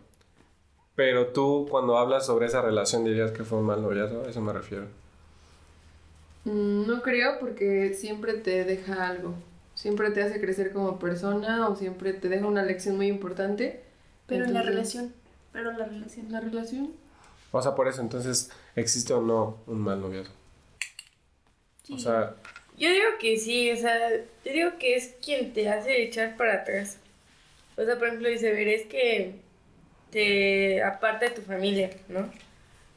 Pero 0.95 1.27
tú, 1.27 1.67
cuando 1.69 1.97
hablas 1.97 2.25
sobre 2.25 2.45
esa 2.47 2.61
relación, 2.61 3.03
dirías 3.05 3.31
que 3.31 3.43
fue 3.43 3.59
un 3.59 3.65
mal 3.65 3.81
noviazgo, 3.81 4.23
a 4.25 4.29
eso 4.29 4.41
me 4.41 4.53
refiero. 4.53 4.88
Mm, 6.45 6.87
no 6.87 7.01
creo 7.03 7.39
porque 7.39 7.93
siempre 7.93 8.33
te 8.35 8.63
deja 8.65 9.07
algo. 9.07 9.35
Siempre 9.75 10.11
te 10.11 10.23
hace 10.23 10.39
crecer 10.41 10.71
como 10.73 10.99
persona 10.99 11.67
o 11.69 11.75
siempre 11.75 12.13
te 12.13 12.29
deja 12.29 12.47
una 12.47 12.63
lección 12.63 12.95
muy 12.97 13.07
importante. 13.07 13.83
pero 14.27 14.45
en 14.45 14.53
la 14.53 14.61
relación. 14.63 15.13
Pero 15.51 15.71
la 15.73 15.85
relación. 15.85 16.31
La 16.31 16.41
relación. 16.41 16.93
O 17.51 17.61
sea, 17.61 17.75
por 17.75 17.87
eso, 17.87 18.01
entonces, 18.01 18.51
¿existe 18.75 19.13
o 19.13 19.21
no 19.21 19.63
un 19.67 19.79
mal 19.81 20.01
noviazgo? 20.01 20.33
O 21.89 21.97
sea, 21.97 22.35
Yo 22.77 22.89
digo 22.89 23.05
que 23.19 23.37
sí, 23.37 23.71
o 23.71 23.77
sea, 23.77 24.11
yo 24.45 24.51
digo 24.53 24.71
que 24.79 24.95
es 24.95 25.15
quien 25.23 25.53
te 25.53 25.69
hace 25.69 26.03
echar 26.03 26.35
para 26.37 26.55
atrás. 26.55 26.99
O 27.77 27.85
sea, 27.85 27.97
por 27.97 28.07
ejemplo, 28.07 28.29
dice, 28.29 28.51
ver, 28.51 28.67
es 28.69 28.87
que 28.87 29.41
te 30.11 30.83
aparta 30.83 31.25
de 31.25 31.31
tu 31.31 31.41
familia, 31.41 31.91
¿no? 32.09 32.29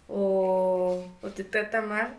O, 0.08 1.04
o 1.22 1.30
te 1.30 1.44
trata 1.44 1.82
mal. 1.82 2.18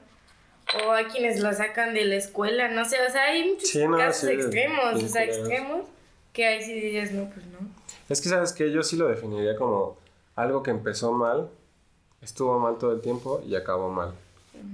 O 0.85 0.91
hay 0.91 1.05
quienes 1.05 1.39
la 1.39 1.53
sacan 1.53 1.93
de 1.93 2.05
la 2.05 2.15
escuela, 2.15 2.67
no 2.69 2.85
sé, 2.85 2.97
o 3.07 3.11
sea, 3.11 3.23
hay 3.25 3.49
muchos 3.49 3.69
Sí, 3.69 3.87
no, 3.87 3.97
casos 3.97 4.29
sí, 4.29 4.35
extremos, 4.35 5.03
o 5.03 5.07
sea, 5.07 5.23
extremos, 5.23 5.85
que 6.31 6.45
ahí 6.45 6.61
sí 6.63 6.73
dirías, 6.73 7.11
no, 7.11 7.27
pues 7.29 7.45
no. 7.47 7.57
es 8.07 8.21
que 8.21 8.29
sabes 8.29 8.53
que 8.53 8.71
yo 8.71 8.83
sí 8.83 8.95
lo 8.95 9.07
definiría 9.07 9.55
como 9.55 9.97
algo 10.35 10.61
que 10.61 10.69
empezó 10.71 11.11
mal, 11.11 11.49
estuvo 12.21 12.59
mal 12.59 12.77
todo 12.77 12.91
el 12.93 13.01
tiempo 13.01 13.41
y 13.47 13.55
acabó 13.55 13.89
mal. 13.89 14.13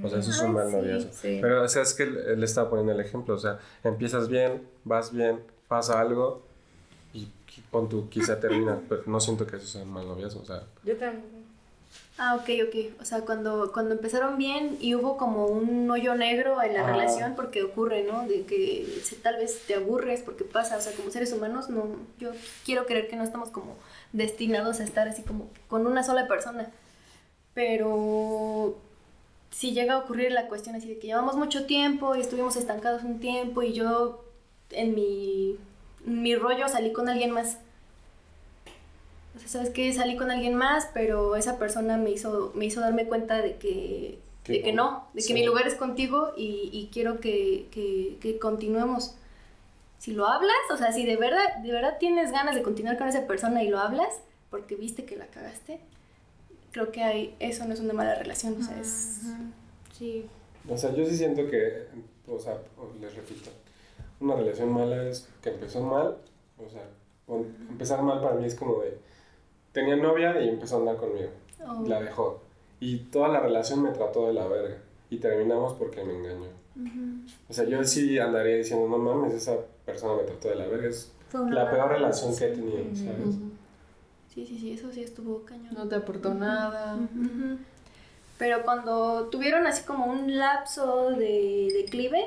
O 0.03 0.09
sea, 0.09 0.17
eso 0.19 0.31
es 0.31 0.39
un 0.41 0.53
mal 0.53 0.71
noviazgo. 0.71 1.11
sí. 1.13 1.37
Pero, 1.41 1.63
o 1.63 1.67
sea, 1.67 1.83
es 1.83 1.93
que 1.93 2.03
él, 2.03 2.17
él 2.27 2.43
estaba 2.43 2.69
poniendo 2.71 2.91
el 2.93 2.99
ejemplo. 2.99 3.35
O 3.35 3.37
sea, 3.37 3.59
empiezas 3.83 4.27
bien, 4.29 4.67
vas 4.83 5.13
bien, 5.13 5.39
pasa 5.67 5.99
algo 6.01 6.41
y 7.13 7.27
pon 7.69 7.87
tú, 7.87 8.09
quizá 8.09 8.39
terminas. 8.39 8.79
Pero 8.89 9.03
no 9.05 9.19
siento 9.19 9.45
que 9.45 9.57
eso 9.57 9.67
sea 9.67 9.83
un 9.83 9.93
mal 9.93 10.07
noviazgo. 10.07 10.41
O 10.41 10.45
sea, 10.45 10.63
Yo 10.83 10.97
también. 10.97 11.44
Ah, 12.17 12.35
ok, 12.35 12.49
ok. 12.67 13.01
O 13.01 13.05
sea, 13.05 13.21
cuando, 13.21 13.71
cuando 13.73 13.93
empezaron 13.93 14.37
bien 14.37 14.77
y 14.79 14.95
hubo 14.95 15.17
como 15.17 15.47
un 15.47 15.89
hoyo 15.91 16.15
negro 16.15 16.61
en 16.61 16.73
la 16.73 16.81
Ajá. 16.83 16.93
relación, 16.93 17.35
porque 17.35 17.61
ocurre, 17.63 18.03
¿no? 18.03 18.25
De 18.25 18.45
que 18.45 19.01
se- 19.03 19.17
tal 19.17 19.35
vez 19.35 19.63
te 19.67 19.75
aburres 19.75 20.21
porque 20.21 20.45
pasa, 20.45 20.77
o 20.77 20.81
sea, 20.81 20.93
como 20.93 21.11
seres 21.11 21.33
humanos, 21.33 21.69
no, 21.69 21.87
yo 22.17 22.31
quiero 22.63 22.85
creer 22.85 23.09
que 23.09 23.17
no 23.17 23.23
estamos 23.25 23.49
como 23.49 23.75
destinados 24.13 24.79
a 24.79 24.85
estar 24.85 25.09
así 25.09 25.23
como 25.23 25.49
con 25.67 25.85
una 25.87 26.03
sola 26.03 26.25
persona. 26.27 26.69
Pero 27.53 28.77
si 29.51 29.71
llega 29.73 29.95
a 29.95 29.97
ocurrir 29.99 30.31
la 30.31 30.47
cuestión 30.47 30.75
así 30.75 30.87
de 30.87 30.99
que 30.99 31.07
llevamos 31.07 31.35
mucho 31.35 31.65
tiempo 31.65 32.15
y 32.15 32.21
estuvimos 32.21 32.55
estancados 32.55 33.03
un 33.03 33.19
tiempo 33.19 33.61
y 33.61 33.73
yo 33.73 34.23
en 34.71 34.95
mi, 34.95 35.57
en 36.05 36.21
mi 36.21 36.35
rollo 36.35 36.67
salí 36.69 36.91
con 36.93 37.09
alguien 37.09 37.31
más. 37.31 37.57
O 39.35 39.39
sea, 39.39 39.47
¿sabes 39.47 39.69
qué? 39.71 39.91
Salí 39.93 40.15
con 40.15 40.31
alguien 40.31 40.55
más, 40.55 40.87
pero 40.93 41.35
esa 41.35 41.57
persona 41.59 41.97
me 41.97 42.11
hizo, 42.11 42.51
me 42.55 42.65
hizo 42.65 42.79
darme 42.81 43.05
cuenta 43.05 43.41
de 43.41 43.57
que, 43.57 44.19
Que 44.43 44.53
de 44.53 44.61
que 44.61 44.73
no. 44.73 45.07
de 45.13 45.21
que 45.21 45.27
Sí. 45.27 45.33
mi 45.33 45.45
lugar 45.45 45.67
es 45.67 45.75
contigo 45.75 46.31
y, 46.37 46.69
y 46.71 46.89
quiero 46.93 47.19
que, 47.19 47.67
que, 47.71 48.17
que 48.21 48.39
continuemos. 48.39 49.15
Si 49.99 50.11
lo 50.13 50.27
hablas, 50.27 50.55
o 50.71 50.77
sea, 50.77 50.91
si 50.91 51.05
de 51.05 51.15
verdad, 51.17 51.57
de 51.63 51.71
verdad 51.71 51.97
tienes 51.99 52.31
ganas 52.31 52.55
de 52.55 52.61
continuar 52.63 52.97
con 52.97 53.07
esa 53.07 53.25
persona 53.27 53.63
y 53.63 53.69
lo 53.69 53.79
hablas, 53.79 54.09
porque 54.51 54.75
viste 54.75 55.03
que 55.05 55.15
la 55.15 55.27
cagaste, 55.27 55.79
creo 56.71 56.91
que 56.91 57.03
hay, 57.03 57.35
eso 57.39 57.65
no 57.65 57.73
es 57.73 57.79
una 57.79 57.93
mala 57.93 58.15
relación, 58.15 58.61
o 58.61 58.63
sea, 58.63 58.79
es... 58.79 59.21
Sí. 59.97 60.25
o 60.69 60.77
sea, 60.77 60.93
yo 60.93 61.05
sí 61.05 61.15
siento 61.17 61.47
que, 61.49 61.87
o 62.27 62.37
sea, 62.39 62.57
les 63.01 63.15
repito, 63.15 63.49
una 64.19 64.35
relación 64.35 64.71
mala 64.71 65.03
es 65.09 65.27
que 65.41 65.49
empezó 65.49 65.81
mal. 65.81 66.17
O 66.57 66.69
sea, 66.69 66.83
empezar 67.69 68.01
mal 68.01 68.21
para 68.21 68.35
mí 68.35 68.45
es 68.45 68.55
como 68.55 68.81
de, 68.81 68.97
tenía 69.75 69.95
novia 69.95 70.41
y 70.41 70.49
empezó 70.49 70.77
a 70.77 70.79
andar 70.79 70.97
conmigo. 70.97 71.29
oh, 71.67 71.83
La 71.87 72.01
dejó. 72.01 72.41
Y 72.79 72.97
toda 73.11 73.27
la 73.27 73.39
relación 73.39 73.83
me 73.83 73.91
trató 73.91 74.25
de 74.27 74.33
la 74.33 74.47
verga. 74.47 74.77
Y 75.11 75.17
terminamos 75.17 75.73
porque 75.73 76.03
me 76.03 76.15
engañó. 76.15 76.47
O 77.49 77.53
sea, 77.53 77.65
yo 77.65 77.83
sí 77.83 78.17
andaría 78.17 78.55
diciendo, 78.55 78.87
no 78.87 78.97
mames, 78.97 79.33
esa 79.33 79.55
persona 79.85 80.15
me 80.15 80.23
trató 80.23 80.49
de 80.49 80.55
la 80.55 80.65
verga. 80.67 80.87
Es 80.89 81.11
la 81.33 81.69
peor 81.69 81.89
relación 81.89 82.35
que 82.35 82.45
he 82.45 82.49
tenido. 82.49 82.83
¿sabes? 82.95 83.35
Sí, 84.33 84.45
sí, 84.45 84.57
sí, 84.59 84.71
eso 84.73 84.91
sí 84.91 85.03
estuvo 85.03 85.43
cañón. 85.45 85.73
No 85.75 85.87
te 85.87 85.95
aportó 85.95 86.33
nada. 86.33 86.97
Pero 88.37 88.63
cuando 88.63 89.27
tuvieron 89.27 89.65
así 89.65 89.83
como 89.85 90.05
un 90.07 90.37
lapso 90.37 91.11
de 91.11 91.69
declive, 91.73 92.19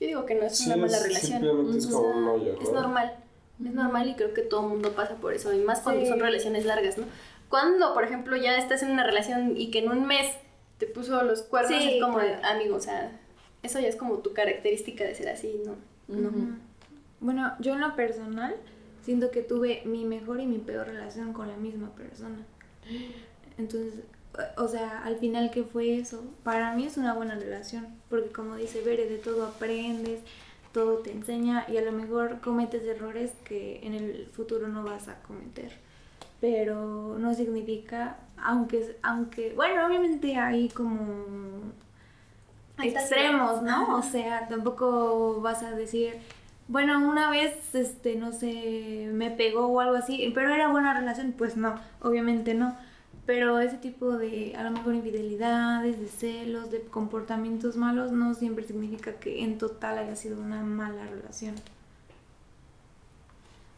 yo 0.00 0.06
digo 0.06 0.24
que 0.24 0.34
no 0.36 0.44
es 0.46 0.56
Sí, 0.56 0.66
una 0.66 0.76
mala 0.76 0.96
es- 0.96 1.02
relación. 1.02 1.32
simplemente 1.32 1.78
es 1.78 1.86
O 1.86 1.90
como 1.92 2.08
sea, 2.08 2.16
un 2.16 2.28
hoyo, 2.28 2.52
Es 2.60 2.72
¿no? 2.72 2.80
normal, 2.80 3.16
es 3.64 3.74
normal 3.74 4.08
y 4.08 4.14
creo 4.14 4.34
que 4.34 4.42
todo 4.42 4.62
el 4.62 4.68
mundo 4.68 4.92
pasa 4.92 5.16
por 5.16 5.32
eso, 5.34 5.52
y 5.52 5.58
más 5.58 5.80
cuando 5.80 6.02
Sí. 6.02 6.08
son 6.08 6.20
relaciones 6.20 6.64
largas, 6.64 6.98
¿no? 6.98 7.04
Cuando, 7.48 7.92
por 7.94 8.04
ejemplo, 8.04 8.36
ya 8.36 8.56
estás 8.56 8.82
en 8.82 8.90
una 8.90 9.04
relación 9.04 9.56
y 9.56 9.70
que 9.70 9.80
en 9.80 9.90
un 9.90 10.06
mes 10.06 10.26
te 10.78 10.86
puso 10.86 11.22
los 11.22 11.42
cuernos, 11.42 11.82
Sí, 11.82 11.94
es 11.96 12.02
como, 12.02 12.18
de, 12.18 12.28
claro. 12.38 12.46
amigo, 12.48 12.76
o 12.76 12.80
sea, 12.80 13.12
eso 13.62 13.78
ya 13.78 13.88
es 13.88 13.96
como 13.96 14.18
tu 14.18 14.32
característica 14.32 15.04
de 15.04 15.14
ser 15.14 15.28
así, 15.28 15.60
¿no? 15.64 15.76
no. 16.08 16.28
Ujú. 16.28 16.46
Bueno, 17.20 17.52
yo 17.60 17.74
en 17.74 17.80
lo 17.80 17.94
personal 17.94 18.54
siento 19.04 19.30
que 19.30 19.42
tuve 19.42 19.82
mi 19.84 20.04
mejor 20.04 20.40
y 20.40 20.46
mi 20.46 20.58
peor 20.58 20.86
relación 20.86 21.32
con 21.32 21.46
la 21.48 21.56
misma 21.56 21.94
persona. 21.94 22.38
Entonces, 23.58 23.94
o 24.56 24.66
sea, 24.66 25.04
al 25.04 25.16
final, 25.16 25.50
¿qué 25.50 25.62
fue 25.62 25.98
eso? 25.98 26.24
Para 26.42 26.74
mí 26.74 26.86
es 26.86 26.96
una 26.96 27.14
buena 27.14 27.34
relación, 27.34 27.86
porque 28.08 28.30
como 28.30 28.56
dice 28.56 28.80
Bere, 28.80 29.08
de 29.08 29.18
todo 29.18 29.46
aprendes, 29.46 30.20
todo 30.72 30.98
te 30.98 31.12
enseña 31.12 31.66
y 31.68 31.76
a 31.76 31.82
lo 31.82 31.92
mejor 31.92 32.40
cometes 32.40 32.82
errores 32.84 33.32
que 33.44 33.80
en 33.82 33.94
el 33.94 34.26
futuro 34.32 34.68
no 34.68 34.82
vas 34.84 35.08
a 35.08 35.22
cometer. 35.22 35.72
Pero 36.40 37.16
no 37.18 37.34
significa, 37.34 38.16
aunque, 38.36 38.96
aunque 39.02 39.52
bueno, 39.54 39.86
obviamente 39.86 40.36
hay 40.36 40.68
como 40.70 41.62
extremos. 42.82 43.62
¿no? 43.62 43.96
O 43.96 44.02
sea, 44.02 44.48
tampoco 44.48 45.40
vas 45.40 45.62
a 45.62 45.72
decir, 45.72 46.14
bueno, 46.68 47.06
una 47.06 47.30
vez, 47.30 47.74
este, 47.74 48.16
no 48.16 48.32
sé, 48.32 49.08
me 49.12 49.30
pegó 49.30 49.66
o 49.66 49.80
algo 49.80 49.96
así, 49.96 50.30
pero 50.34 50.52
era 50.52 50.68
buena 50.68 50.94
relación, 50.94 51.32
pues 51.36 51.56
no, 51.56 51.74
obviamente 52.00 52.54
no. 52.54 52.76
Pero 53.24 53.60
ese 53.60 53.76
tipo 53.76 54.16
de, 54.16 54.54
a 54.56 54.64
lo 54.64 54.72
mejor, 54.72 54.94
infidelidades, 54.94 56.00
de 56.00 56.08
celos, 56.08 56.70
de 56.70 56.80
comportamientos 56.82 57.76
malos, 57.76 58.10
no 58.10 58.34
siempre 58.34 58.66
significa 58.66 59.14
que 59.14 59.42
en 59.42 59.58
total 59.58 59.98
haya 59.98 60.16
sido 60.16 60.40
una 60.40 60.62
mala 60.62 61.06
relación. 61.06 61.54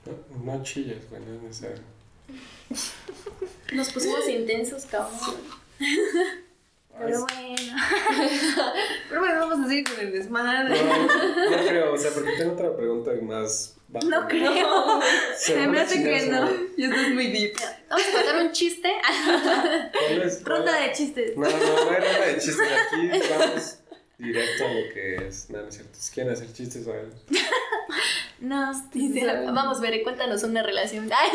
No, 0.06 0.44
no 0.44 0.62
chilles, 0.62 1.08
güey, 1.10 1.22
no 1.24 1.34
es 1.34 1.42
necesario. 1.42 1.82
Nos 3.74 3.90
pusimos 3.90 4.28
intensos, 4.28 4.86
cabrón. 4.86 5.18
Pero 6.98 7.20
bueno. 7.20 7.76
Pero 9.08 9.20
bueno, 9.20 9.40
vamos 9.48 9.66
a 9.66 9.68
seguir 9.68 9.84
con 9.88 9.98
el 10.00 10.12
desmadre. 10.12 10.80
No, 10.82 10.96
no 11.50 11.56
creo, 11.68 11.92
o 11.94 11.98
sea, 11.98 12.10
porque 12.12 12.32
tengo 12.38 12.52
otra 12.52 12.76
pregunta 12.76 13.10
más. 13.22 13.74
baja. 13.88 14.06
No 14.06 14.28
creo. 14.28 15.00
Se 15.36 15.66
Me 15.66 15.80
hace 15.80 16.02
que 16.02 16.26
no. 16.26 16.48
Y 16.76 16.84
esto 16.84 16.96
es 17.00 17.10
muy 17.14 17.26
deep. 17.28 17.56
Vamos 17.88 18.06
a 18.08 18.12
contar 18.12 18.42
un 18.44 18.52
chiste. 18.52 18.92
Ronda 20.44 20.80
de 20.80 20.92
chistes. 20.92 21.36
No, 21.36 21.48
no, 21.48 21.56
no 21.84 21.90
hay 21.90 21.96
ronda 22.00 22.26
de 22.26 22.34
chistes. 22.38 22.68
Aquí 22.92 23.08
vamos 23.38 23.78
directo 24.18 24.64
a 24.64 24.68
lo 24.72 24.94
que 24.94 25.16
es. 25.26 25.50
No, 25.50 25.60
no 25.62 25.68
es 25.68 25.74
cierto. 25.74 25.98
Si 25.98 26.12
quieren 26.14 26.32
hacer 26.32 26.52
chistes, 26.52 26.86
hagan. 26.86 27.12
No, 28.40 28.72
Dice, 28.92 29.24
Vamos, 29.26 29.80
Bere, 29.80 30.02
cuéntanos 30.02 30.42
una 30.44 30.62
relación. 30.62 31.10
Ay, 31.12 31.30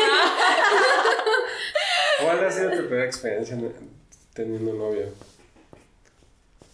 ¿Cuál 2.23 2.45
ha 2.45 2.51
sido 2.51 2.71
tu 2.71 2.87
peor 2.89 3.01
experiencia 3.05 3.55
en- 3.55 3.73
teniendo 4.33 4.73
novio? 4.73 5.07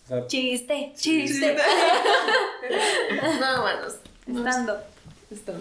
O 0.06 0.07
sea, 0.07 0.27
chiste, 0.27 0.94
chiste. 0.95 1.56
No, 3.40 3.64
manos. 3.64 3.95
estando. 4.27 4.77
Están. 5.32 5.60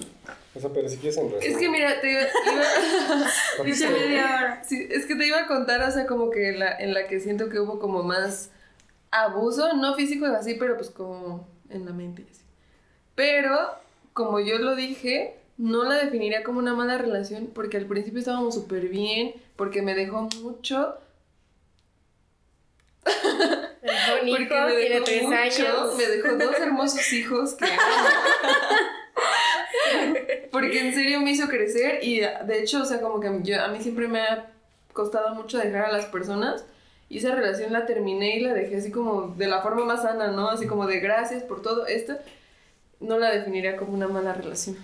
o 0.55 0.61
sea, 0.61 0.71
pero 0.73 0.89
si 0.89 0.99
quieres 0.99 1.17
en 1.17 1.33
Es 1.41 1.57
que 1.57 1.69
mira, 1.71 1.99
te 2.01 2.13
iba, 2.13 2.21
iba- 2.23 3.65
Dice 3.65 3.89
media 3.89 4.25
hora. 4.27 4.63
sí, 4.65 4.87
es 4.91 5.07
que 5.07 5.15
te 5.17 5.27
iba 5.27 5.41
a 5.41 5.47
contar, 5.47 5.83
o 5.83 5.91
sea, 5.91 6.07
como 6.07 6.31
que 6.31 6.53
la, 6.53 6.77
en 6.79 6.93
la 6.93 7.07
que 7.07 7.19
siento 7.21 7.49
que 7.49 7.59
hubo 7.59 7.79
como 7.79 8.03
más 8.03 8.51
abuso, 9.11 9.73
no 9.75 9.95
físico 9.95 10.27
y 10.27 10.35
así, 10.35 10.55
pero 10.55 10.77
pues 10.77 10.91
como 10.91 11.49
en 11.71 11.87
la 11.87 11.93
mente 11.93 12.23
y 12.29 12.31
así. 12.31 12.43
Pero, 13.15 13.57
como 14.13 14.39
yo 14.41 14.59
lo 14.59 14.77
dije, 14.77 15.35
no 15.57 15.85
la 15.85 15.95
definiría 15.97 16.43
como 16.45 16.59
una 16.59 16.75
mala 16.75 16.99
relación, 16.99 17.47
porque 17.55 17.79
al 17.79 17.87
principio 17.87 18.19
estábamos 18.19 18.55
súper 18.55 18.89
bien, 18.89 19.35
porque 19.57 19.81
me 19.83 19.95
dejó 19.95 20.29
mucho, 20.43 20.99
Dejó 23.85 24.23
un 24.23 24.29
hijo, 24.29 24.39
porque 24.39 24.61
me 24.65 24.77
tiene 24.81 24.95
dejó 24.95 25.05
tres 25.05 25.23
mucho, 25.25 25.37
años. 25.37 25.97
me 25.97 26.07
dejó 26.07 26.37
dos 26.37 26.59
hermosos 26.59 27.13
hijos 27.13 27.55
que 27.55 27.67
porque 30.51 30.81
en 30.81 30.95
serio 30.95 31.21
me 31.21 31.33
hizo 31.33 31.49
crecer 31.49 31.99
y 32.03 32.21
de 32.21 32.59
hecho, 32.61 32.83
o 32.83 32.85
sea, 32.87 33.01
como 33.01 33.21
que 33.21 33.29
yo, 33.43 33.63
a 33.63 33.69
mí 33.69 33.81
siempre 33.83 34.09
me 34.09 34.23
ha 34.23 34.51
costado 34.93 35.35
mucho 35.35 35.59
dejar 35.59 35.87
a 35.87 35.93
las 35.93 36.07
personas 36.07 36.65
y 37.11 37.19
esa 37.19 37.35
relación 37.35 37.73
la 37.73 37.85
terminé 37.85 38.39
y 38.39 38.41
la 38.41 38.55
dejé 38.55 38.79
así 38.79 38.91
como 38.91 39.35
de 39.37 39.49
la 39.49 39.61
forma 39.61 39.85
más 39.85 40.03
sana, 40.03 40.29
¿no? 40.29 40.49
Así 40.49 40.67
como 40.67 40.87
de 40.87 41.01
gracias 41.01 41.43
por 41.43 41.61
todo 41.61 41.87
esto. 41.87 42.17
No 43.01 43.19
la 43.19 43.31
definiría 43.31 43.77
como 43.77 43.93
una 43.93 44.09
mala 44.09 44.33
relación. 44.33 44.79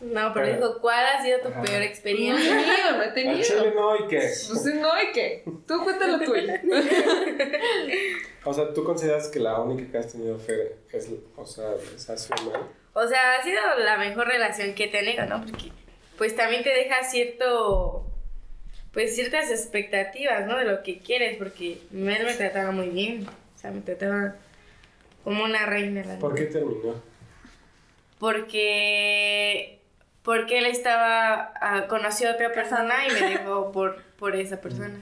No, 0.00 0.32
pero 0.34 0.46
Pero- 0.46 0.56
dijo, 0.56 0.80
¿cuál 0.82 1.06
ha 1.06 1.22
sido 1.22 1.40
tu 1.40 1.48
Ajá. 1.48 1.62
peor 1.62 1.78
No 1.78 1.82
he 1.82 1.86
experiencia? 1.86 2.50
tenido, 2.50 2.96
no 2.96 3.02
he 3.02 3.08
tenido. 3.12 3.42
chile 3.42 3.72
no, 3.74 3.96
¿y 3.96 4.08
qué? 4.08 4.18
Pues 4.18 4.64
no, 4.74 4.88
¿y 5.02 5.12
qué? 5.14 5.44
Tú 5.66 5.82
cuéntalo 5.84 6.18
tuyo. 6.24 6.52
O 8.44 8.54
sea, 8.54 8.72
¿tú 8.72 8.84
consideras 8.84 9.26
que 9.28 9.40
la 9.40 9.58
única 9.60 9.90
que 9.90 9.98
has 9.98 10.12
tenido 10.12 10.38
fe 10.38 10.76
es, 10.92 11.10
o 11.36 11.44
sea, 11.44 11.70
es 11.74 12.02
sido 12.04 12.50
mal? 12.52 12.60
O 12.92 13.06
sea, 13.08 13.34
ha 13.34 13.42
sido 13.42 13.60
la 13.84 13.96
mejor 13.98 14.28
relación 14.28 14.72
que 14.74 14.84
he 14.84 14.88
tenido, 14.88 15.26
¿no? 15.26 15.44
Porque 15.44 15.72
pues 16.16 16.36
también 16.36 16.62
te 16.62 16.70
deja 16.70 17.02
cierto, 17.02 18.06
pues 18.92 19.16
ciertas 19.16 19.50
expectativas, 19.50 20.46
¿no? 20.46 20.56
De 20.58 20.64
lo 20.64 20.82
que 20.84 20.98
quieres, 21.00 21.36
porque 21.38 21.72
él 21.92 21.98
me 21.98 22.34
trataba 22.34 22.70
muy 22.70 22.88
bien, 22.90 23.26
o 23.26 23.58
sea, 23.58 23.72
me 23.72 23.80
trataba 23.80 24.36
como 25.24 25.42
una 25.42 25.66
reina. 25.66 26.04
La 26.04 26.16
¿Por 26.20 26.34
qué 26.36 26.44
terminó? 26.44 26.94
Porque, 28.20 29.75
porque 30.26 30.58
él 30.58 30.66
estaba, 30.66 31.52
ah, 31.60 31.86
conoció 31.86 32.28
a 32.28 32.32
otra 32.32 32.52
persona 32.52 33.06
y 33.06 33.12
me 33.12 33.28
dejó 33.30 33.70
por, 33.72 34.02
por 34.18 34.34
esa 34.34 34.60
persona. 34.60 35.00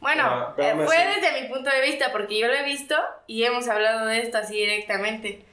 Bueno, 0.00 0.22
Ah, 0.24 0.54
pero 0.56 0.82
eh, 0.82 0.86
fue 0.86 0.96
desde 0.96 1.42
mi 1.42 1.48
punto 1.48 1.68
de 1.68 1.82
vista, 1.82 2.10
porque 2.10 2.38
yo 2.38 2.48
lo 2.48 2.54
he 2.54 2.64
visto 2.64 2.96
y 3.26 3.44
hemos 3.44 3.68
hablado 3.68 4.06
de 4.06 4.22
esto 4.22 4.38
así 4.38 4.54
directamente. 4.54 5.44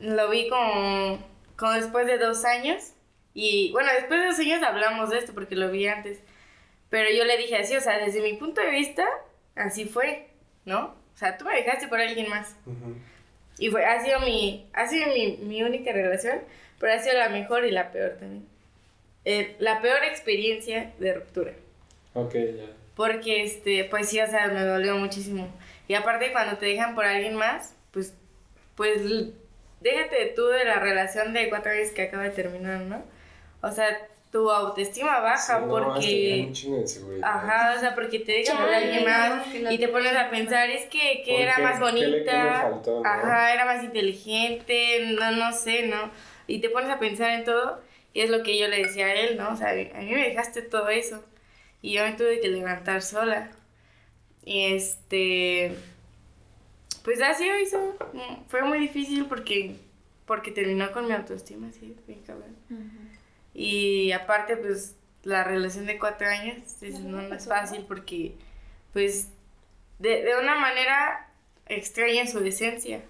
Lo 0.00 0.30
vi 0.30 0.48
como, 0.48 1.22
como 1.56 1.72
después 1.72 2.06
de 2.06 2.16
dos 2.16 2.46
años. 2.46 2.94
Y 3.34 3.70
bueno, 3.72 3.90
después 3.92 4.20
de 4.20 4.26
dos 4.28 4.38
años 4.38 4.62
hablamos 4.62 5.10
de 5.10 5.18
esto 5.18 5.34
porque 5.34 5.54
lo 5.54 5.70
vi 5.70 5.86
antes. 5.86 6.18
Pero 6.88 7.10
yo 7.10 7.24
le 7.26 7.36
dije 7.36 7.58
así, 7.58 7.76
o 7.76 7.80
sea, 7.82 7.98
desde 7.98 8.22
mi 8.22 8.32
punto 8.38 8.62
de 8.62 8.70
vista, 8.70 9.06
así 9.54 9.84
fue, 9.84 10.30
¿no? 10.64 10.94
O 11.14 11.18
sea, 11.18 11.36
tú 11.36 11.44
me 11.44 11.54
dejaste 11.56 11.88
por 11.88 12.00
alguien 12.00 12.30
más. 12.30 12.56
Ujú. 12.64 12.96
Y 13.58 13.68
fue, 13.68 13.84
ha 13.84 14.02
sido, 14.02 14.18
mi, 14.20 14.66
ha 14.72 14.86
sido 14.86 15.08
mi, 15.08 15.36
mi 15.42 15.62
única 15.62 15.92
relación, 15.92 16.40
pero 16.82 16.94
ha 16.94 16.98
sido 16.98 17.16
la 17.16 17.30
mejor 17.30 17.64
y 17.64 17.70
la 17.70 17.92
peor 17.92 18.16
también. 18.18 18.44
Eh, 19.24 19.54
la 19.60 19.80
peor 19.80 20.02
experiencia 20.04 20.92
de 20.98 21.14
ruptura. 21.14 21.52
Ok, 22.12 22.34
ya. 22.34 22.66
Porque, 22.96 23.44
este, 23.44 23.84
pues 23.84 24.08
sí, 24.08 24.20
o 24.20 24.26
sea, 24.26 24.48
me 24.48 24.64
dolió 24.64 24.96
muchísimo. 24.96 25.48
Y 25.86 25.94
aparte, 25.94 26.32
cuando 26.32 26.58
te 26.58 26.66
dejan 26.66 26.96
por 26.96 27.04
alguien 27.04 27.36
más, 27.36 27.74
pues, 27.92 28.14
pues, 28.74 29.00
déjate 29.80 30.26
tú 30.36 30.46
de 30.48 30.64
la 30.64 30.80
relación 30.80 31.32
de 31.32 31.48
cuatro 31.48 31.70
años 31.72 31.90
que 31.90 32.02
acaba 32.02 32.24
de 32.24 32.30
terminar, 32.30 32.80
¿no? 32.80 33.02
O 33.62 33.70
sea, 33.70 33.86
tu 34.32 34.50
autoestima 34.50 35.20
baja 35.20 35.58
Sí, 35.60 35.64
no, 35.64 35.68
porque... 35.68 36.44
un 36.48 36.52
chingo 36.52 36.76
de 36.76 36.82
inseguridad. 36.82 37.28
Ajá, 37.28 37.74
o 37.76 37.80
sea, 37.80 37.94
porque 37.94 38.18
te 38.20 38.32
dejan 38.32 38.56
por 38.58 38.74
alguien 38.74 39.04
más 39.04 39.46
no, 39.46 39.52
que 39.52 39.74
y 39.74 39.78
te 39.78 39.88
pones 39.88 40.16
a 40.16 40.30
pensar, 40.30 40.68
es 40.70 40.86
que, 40.86 41.22
que 41.24 41.32
¿Por 41.32 41.40
era 41.42 41.56
qué? 41.56 41.62
más 41.62 41.78
¿Qué 41.78 42.06
le- 42.06 42.24
qué 42.24 42.30
bonita, 42.32 42.60
faltó, 42.62 43.00
no? 43.02 43.08
ajá, 43.08 43.54
era 43.54 43.64
más 43.66 43.84
inteligente, 43.84 45.14
no, 45.18 45.30
no 45.32 45.52
sé, 45.52 45.86
¿no? 45.86 46.10
Y 46.52 46.58
te 46.58 46.68
pones 46.68 46.90
a 46.90 46.98
pensar 46.98 47.30
en 47.30 47.44
todo 47.44 47.80
y 48.12 48.20
es 48.20 48.28
lo 48.28 48.42
que 48.42 48.58
yo 48.58 48.68
le 48.68 48.84
decía 48.84 49.06
a 49.06 49.14
él, 49.14 49.38
¿no? 49.38 49.54
O 49.54 49.56
sea, 49.56 49.70
a 49.70 49.74
mí 49.74 50.10
me 50.12 50.28
dejaste 50.28 50.60
todo 50.60 50.90
eso 50.90 51.24
y 51.80 51.94
yo 51.94 52.04
me 52.04 52.12
tuve 52.12 52.40
que 52.40 52.48
levantar 52.48 53.00
sola. 53.00 53.50
Y 54.44 54.74
este, 54.74 55.74
pues 57.04 57.22
así 57.22 57.48
lo 57.48 57.58
hizo, 57.58 57.96
fue 58.48 58.64
muy 58.64 58.80
difícil 58.80 59.24
porque, 59.24 59.76
porque 60.26 60.50
terminó 60.50 60.92
con 60.92 61.06
mi 61.06 61.14
autoestima, 61.14 61.72
sí, 61.72 61.96
bien 62.06 62.20
cabrón. 62.20 62.54
Y 63.54 64.12
aparte, 64.12 64.58
pues, 64.58 64.94
la 65.22 65.44
relación 65.44 65.86
de 65.86 65.98
cuatro 65.98 66.28
años, 66.28 66.58
no 67.00 67.34
es 67.34 67.48
fácil 67.48 67.86
porque, 67.88 68.34
pues, 68.92 69.28
de, 69.98 70.22
de 70.22 70.36
una 70.36 70.58
manera 70.58 71.30
extraña 71.66 72.26
su 72.26 72.40
esencia. 72.40 73.00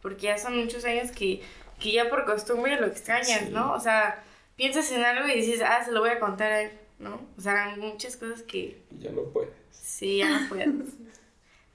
Porque 0.00 0.22
ya 0.22 0.38
son 0.38 0.56
muchos 0.56 0.86
años 0.86 1.10
que, 1.10 1.42
que 1.80 1.92
ya 1.92 2.08
por 2.10 2.24
costumbre 2.24 2.78
lo 2.80 2.86
extrañas, 2.86 3.40
Sí. 3.40 3.50
¿no? 3.50 3.72
O 3.72 3.80
sea, 3.80 4.22
piensas 4.56 4.90
en 4.92 5.04
algo 5.04 5.28
y 5.28 5.34
dices, 5.40 5.60
ah, 5.62 5.84
se 5.84 5.92
lo 5.92 6.00
voy 6.00 6.10
a 6.10 6.18
contar 6.20 6.50
a 6.52 6.62
él, 6.62 6.70
¿no? 6.98 7.20
O 7.36 7.40
sea, 7.40 7.74
muchas 7.78 8.16
cosas 8.16 8.42
que 8.42 8.80
Y 8.90 8.98
ya 9.00 9.10
no 9.12 9.22
puedes. 9.24 9.52
sí, 9.70 10.18
ya 10.18 10.40
no 10.40 10.48
puedo. 10.48 10.72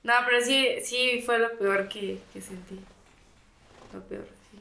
No, 0.04 0.12
pero 0.26 0.44
sí, 0.44 0.68
sí 0.84 1.22
fue 1.26 1.40
lo 1.40 1.58
peor 1.58 1.88
que, 1.88 2.20
que 2.34 2.42
sentí. 2.42 2.78
Lo 3.94 4.02
peor, 4.04 4.28
sí. 4.52 4.60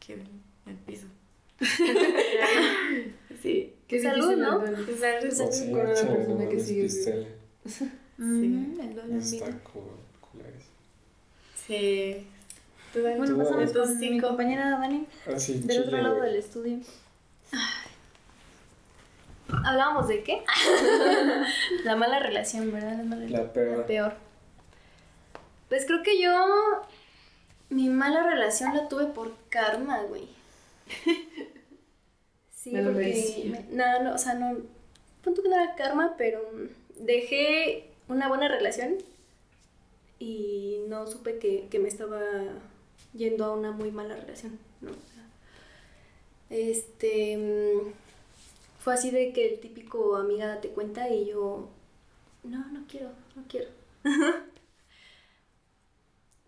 Que 0.00 0.14
en 0.14 0.26
el 0.66 0.76
piso. 0.76 1.06
sí. 3.42 3.74
Salud, 4.02 4.36
¿no? 4.36 4.60
Pues, 4.60 4.78
Sí, 5.36 5.42
así. 5.42 5.64
sí, 5.66 5.70
con 5.72 5.80
una 5.80 5.92
échale, 5.92 6.14
persona 6.16 6.48
que 6.48 6.60
sigue 6.60 6.84
duelo 8.94 9.12
en 9.12 9.18
Está 9.18 9.58
cool. 9.72 9.82
Sí. 11.66 12.26
¿Tú, 12.92 13.02
Dani? 13.02 13.18
Bueno, 13.18 13.36
pasamos 13.38 13.72
con 13.72 13.98
mi 13.98 14.08
cinco. 14.08 14.28
compañera 14.28 14.70
Dani, 14.70 15.06
Ah, 15.26 15.38
sí, 15.38 15.60
del 15.60 15.82
otro 15.82 15.98
lado 15.98 16.16
güey. 16.16 16.30
del 16.30 16.38
estudio. 16.38 16.78
¿Hablábamos 19.64 20.08
de 20.08 20.22
qué? 20.22 20.42
la 21.84 21.96
mala 21.96 22.18
relación, 22.18 22.70
¿verdad? 22.72 22.96
La, 22.98 23.02
mala 23.04 23.26
La 23.28 23.52
peor. 23.52 23.78
La 23.78 23.86
peor. 23.86 24.12
Pues 25.68 25.86
creo 25.86 26.02
que 26.02 26.20
yo. 26.20 26.32
Mi 27.70 27.88
mala 27.90 28.22
relación 28.22 28.74
la 28.74 28.88
tuve 28.88 29.06
por 29.06 29.34
karma, 29.48 30.02
güey. 30.02 30.28
Sí, 32.54 32.72
Me 32.72 32.82
lo 32.82 32.92
porque. 32.92 33.44
me- 33.52 33.76
no, 33.76 34.02
no, 34.02 34.14
o 34.14 34.18
sea, 34.18 34.34
no. 34.34 34.58
Punto 35.22 35.42
que 35.44 35.48
no 35.48 35.54
era 35.54 35.76
karma, 35.76 36.14
pero 36.18 36.42
dejé 36.98 37.88
una 38.08 38.26
buena 38.26 38.48
relación 38.48 38.96
y 40.18 40.80
no 40.88 41.06
supe 41.06 41.38
que, 41.38 41.68
que 41.70 41.78
me 41.78 41.86
estaba 41.86 42.20
yendo 43.18 43.44
a 43.44 43.52
una 43.54 43.72
muy 43.72 43.90
mala 43.90 44.16
relación, 44.16 44.58
¿no? 44.80 44.92
Este. 46.50 47.36
mm, 47.36 47.92
fue 48.80 48.94
así 48.94 49.10
de 49.10 49.32
que 49.32 49.48
el 49.54 49.60
típico 49.60 50.16
amiga 50.16 50.60
te 50.60 50.68
cuenta 50.68 51.08
y 51.10 51.26
yo. 51.26 51.68
No, 52.44 52.64
no 52.72 52.86
quiero, 52.88 53.10
no 53.34 53.42
quiero. 53.48 53.68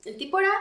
el 0.04 0.16
tipo 0.16 0.38
era 0.38 0.52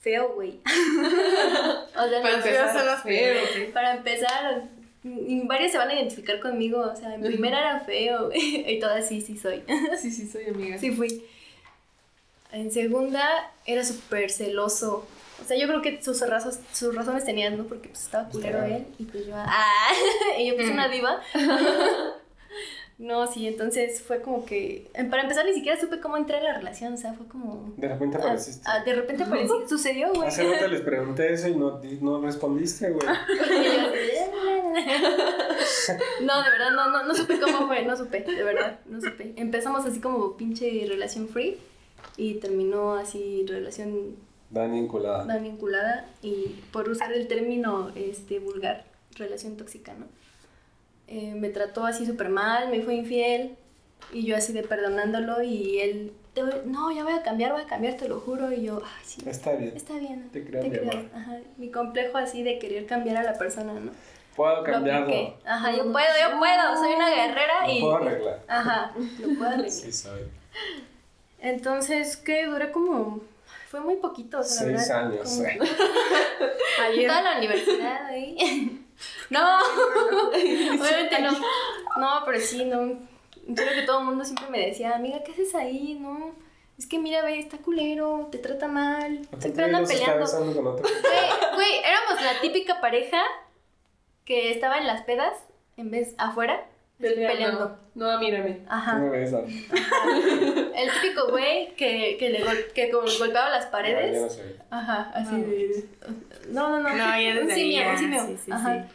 feo, 0.00 0.32
güey. 0.34 0.60
o 0.66 2.08
sea, 2.08 2.22
Para 2.22 2.34
empezar, 2.34 3.02
feo. 3.02 3.34
¿eh? 3.56 3.70
para 3.72 3.94
empezar, 3.96 4.68
y 5.04 5.46
varios 5.46 5.70
se 5.70 5.78
van 5.78 5.90
a 5.90 5.94
identificar 5.94 6.40
conmigo. 6.40 6.80
O 6.80 6.96
sea, 6.96 7.14
en 7.14 7.20
primera 7.22 7.60
era 7.60 7.80
feo, 7.80 8.26
güey. 8.26 8.64
Y 8.74 8.80
todas 8.80 9.06
sí, 9.06 9.20
sí 9.20 9.36
soy. 9.36 9.62
Sí, 10.00 10.10
sí, 10.10 10.26
soy 10.28 10.46
amiga. 10.46 10.78
Sí 10.78 10.90
fui. 10.90 11.24
En 12.50 12.72
segunda 12.72 13.52
era 13.66 13.84
súper 13.84 14.30
celoso. 14.30 15.06
O 15.42 15.44
sea, 15.46 15.56
yo 15.56 15.66
creo 15.66 15.82
que 15.82 16.02
sus, 16.02 16.20
razos, 16.28 16.58
sus 16.72 16.94
razones 16.94 17.24
tenían, 17.24 17.56
¿no? 17.56 17.64
Porque 17.64 17.88
pues 17.88 18.02
estaba 18.02 18.28
culero 18.28 18.62
él 18.64 18.86
y 18.98 19.04
pues 19.04 19.26
yo... 19.26 19.34
¡Ah! 19.36 19.90
y 20.38 20.48
yo 20.48 20.56
pues 20.56 20.70
una 20.70 20.88
diva. 20.88 21.20
no, 22.98 23.26
sí, 23.26 23.46
entonces 23.46 24.02
fue 24.02 24.20
como 24.20 24.44
que... 24.44 24.90
Para 25.10 25.22
empezar 25.22 25.44
ni 25.46 25.54
siquiera 25.54 25.80
supe 25.80 26.00
cómo 26.00 26.16
entrar 26.16 26.40
a 26.40 26.44
la 26.44 26.54
relación. 26.58 26.92
O 26.92 26.96
sea, 26.96 27.14
fue 27.14 27.26
como... 27.28 27.72
De 27.76 27.88
repente 27.88 28.16
ah, 28.16 28.20
apareciste. 28.20 28.62
ah, 28.66 28.82
de 28.84 28.94
repente 28.94 29.22
aparecí. 29.26 29.52
Sucedió, 29.68 30.12
güey. 30.12 30.28
Hace 30.28 30.50
rato 30.50 30.66
les 30.68 30.80
pregunté 30.80 31.32
eso 31.32 31.48
y 31.48 31.54
no, 31.54 31.80
no 32.00 32.20
respondiste, 32.20 32.90
güey. 32.90 33.06
No, 36.22 36.42
de 36.42 36.50
verdad, 36.50 36.70
no, 36.72 36.90
no, 36.90 37.04
no 37.04 37.14
supe 37.14 37.38
cómo 37.40 37.66
fue, 37.66 37.84
no 37.84 37.96
supe, 37.96 38.20
de 38.20 38.42
verdad, 38.42 38.80
no 38.86 39.00
supe. 39.00 39.32
Empezamos 39.36 39.86
así 39.86 40.00
como 40.00 40.36
pinche 40.36 40.84
relación 40.88 41.28
free 41.28 41.58
y 42.16 42.34
terminó 42.34 42.94
así 42.94 43.44
relación 43.48 44.16
Dani 44.50 44.78
enculada. 44.78 45.26
tan 45.26 45.42
vinculada 45.42 46.06
y 46.22 46.56
por 46.72 46.88
usar 46.88 47.12
el 47.12 47.28
término 47.28 47.90
este 47.94 48.38
vulgar, 48.38 48.84
relación 49.16 49.56
tóxica, 49.56 49.92
¿no? 49.94 50.06
Eh, 51.06 51.34
me 51.34 51.48
trató 51.50 51.84
así 51.84 52.06
súper 52.06 52.28
mal, 52.28 52.70
me 52.70 52.82
fue 52.82 52.94
infiel 52.94 53.56
y 54.12 54.24
yo 54.24 54.36
así 54.36 54.52
de 54.52 54.62
perdonándolo 54.62 55.42
y 55.42 55.78
él, 55.80 56.12
"Te 56.34 56.42
voy- 56.42 56.62
no, 56.66 56.90
ya 56.92 57.02
voy 57.04 57.12
a 57.14 57.22
cambiar, 57.22 57.52
voy 57.52 57.62
a 57.62 57.66
cambiar, 57.66 57.94
te 57.96 58.08
lo 58.08 58.20
juro, 58.20 58.52
y 58.52 58.62
yo, 58.62 58.80
ay, 58.84 59.04
sí, 59.04 59.22
Está 59.28 59.52
bien. 59.52 59.72
está 59.76 59.98
bien, 59.98 60.28
Te 60.30 60.44
creo, 60.44 60.62
mi 60.64 60.78
amor. 60.78 61.10
Ajá, 61.14 61.38
mi 61.56 61.70
complejo 61.70 62.16
así 62.18 62.42
de 62.42 62.58
querer 62.58 62.86
cambiar 62.86 63.16
a 63.18 63.22
la 63.22 63.34
persona, 63.38 63.72
¿no? 63.74 63.90
Puedo 64.36 64.58
Lo 64.58 64.62
cambiarlo. 64.64 65.36
Ajá, 65.44 65.72
yo 65.72 65.90
puedo, 65.92 66.06
yo 66.22 66.38
puedo, 66.38 66.76
soy 66.76 66.94
una 66.94 67.10
guerrera 67.10 67.66
Lo 67.66 67.72
y... 67.72 67.80
puedo 67.80 67.96
arreglar. 67.96 68.44
Ajá, 68.48 68.92
lo 69.20 69.28
puedo 69.34 69.46
arreglar. 69.50 69.70
Sí, 69.70 69.92
soy. 69.92 70.22
Entonces, 71.40 72.16
¿qué? 72.16 72.46
Duré 72.46 72.70
como... 72.72 73.20
Fue 73.70 73.80
muy 73.80 73.96
poquito, 73.96 74.38
o 74.40 74.42
sea, 74.42 74.66
la 74.66 74.78
Seis 74.78 74.88
verdad, 74.88 75.06
años. 75.12 75.40
eh. 75.40 75.58
Toda 77.06 77.22
la 77.22 77.38
universidad 77.38 78.06
ahí. 78.06 78.84
No, 79.30 79.58
obviamente 80.32 81.20
no. 81.20 81.30
No, 81.98 82.22
pero 82.24 82.40
sí, 82.40 82.64
no. 82.64 82.98
Creo 83.54 83.74
que 83.74 83.82
todo 83.82 84.00
el 84.00 84.06
mundo 84.06 84.24
siempre 84.24 84.46
me 84.50 84.66
decía, 84.66 84.96
amiga, 84.96 85.22
¿qué 85.22 85.30
haces 85.32 85.54
ahí? 85.54 85.96
No, 86.00 86.34
es 86.76 86.86
que 86.86 86.98
mira, 86.98 87.22
ve, 87.22 87.38
está 87.38 87.58
culero, 87.58 88.28
te 88.32 88.38
trata 88.38 88.66
mal, 88.66 89.20
siempre 89.38 89.64
andan 89.64 89.86
peleando. 89.86 90.24
güey, 90.26 91.78
éramos 91.84 92.22
la 92.22 92.40
típica 92.40 92.80
pareja 92.80 93.22
que 94.24 94.50
estaba 94.50 94.78
en 94.78 94.86
las 94.88 95.02
pedas 95.02 95.34
en 95.76 95.90
vez 95.92 96.14
afuera 96.18 96.66
Peleando. 97.00 97.32
peleando. 97.32 97.78
No, 97.94 98.18
mírame. 98.18 98.60
Ajá. 98.68 98.98
¿Cómo 98.98 99.10
ves? 99.10 99.32
El 99.32 100.90
típico 101.00 101.28
güey 101.30 101.74
que, 101.76 102.16
que, 102.18 102.30
le 102.30 102.42
gol- 102.44 102.66
que 102.74 102.90
gol- 102.92 103.08
golpeaba 103.18 103.50
las 103.50 103.66
Ah, 103.66 103.70
paredes. 103.70 104.14
ya 104.14 104.20
no 104.20 104.28
ve. 104.48 104.56
Ajá, 104.70 105.10
así 105.14 105.36
de. 105.36 105.84
No, 106.50 106.70
no, 106.70 106.80
no. 106.80 106.88
No, 106.90 106.96
ya 106.96 107.40
un 107.40 107.50
simio, 107.50 107.90
un 107.90 107.98
simio. 107.98 108.26
sí, 108.26 108.36
sí, 108.44 108.50
Ajá. 108.52 108.88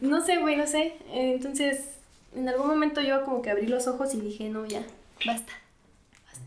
No 0.00 0.20
sé, 0.24 0.36
güey, 0.38 0.56
no 0.56 0.66
sé. 0.66 0.94
Entonces, 1.12 1.96
en 2.34 2.48
algún 2.48 2.66
momento 2.66 3.00
yo 3.00 3.24
como 3.24 3.42
que 3.42 3.50
abrí 3.50 3.66
los 3.66 3.86
ojos 3.86 4.14
y 4.14 4.20
dije, 4.20 4.48
no, 4.48 4.66
ya, 4.66 4.82
basta. 5.26 5.52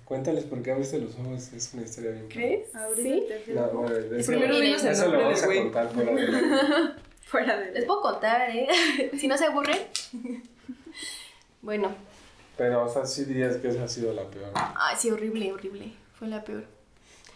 Cuéntales 0.05 0.43
por 0.43 0.61
qué 0.61 0.71
abriste 0.73 0.99
los 0.99 1.15
ojos. 1.19 1.53
Es 1.53 1.73
una 1.73 1.83
historia 1.83 2.11
bien. 2.11 2.27
¿Crees? 2.27 2.67
Sí. 2.97 3.23
No, 3.53 3.67
bueno, 3.69 3.95
eso, 4.17 4.31
Primero 4.31 4.59
dinos 4.59 4.83
el 4.83 4.97
nombre 4.99 5.23
del 5.23 5.45
güey. 5.45 5.71
fuera 7.31 7.57
de 7.57 7.71
Les 7.71 7.85
puedo 7.85 8.01
contar, 8.01 8.49
¿eh? 8.49 8.67
si 9.17 9.27
no 9.27 9.37
se 9.37 9.45
aburren. 9.45 9.77
bueno, 11.61 11.93
Pero, 12.57 12.83
o 12.83 12.89
sea, 12.89 13.05
sí 13.05 13.23
dirías 13.25 13.55
que 13.57 13.69
esa 13.69 13.83
ha 13.83 13.87
sido 13.87 14.13
la 14.13 14.23
peor. 14.23 14.51
ay, 14.53 14.95
sí, 14.99 15.09
horrible, 15.09 15.51
horrible. 15.53 15.93
Fue 16.13 16.27
la 16.27 16.43
peor. 16.43 16.65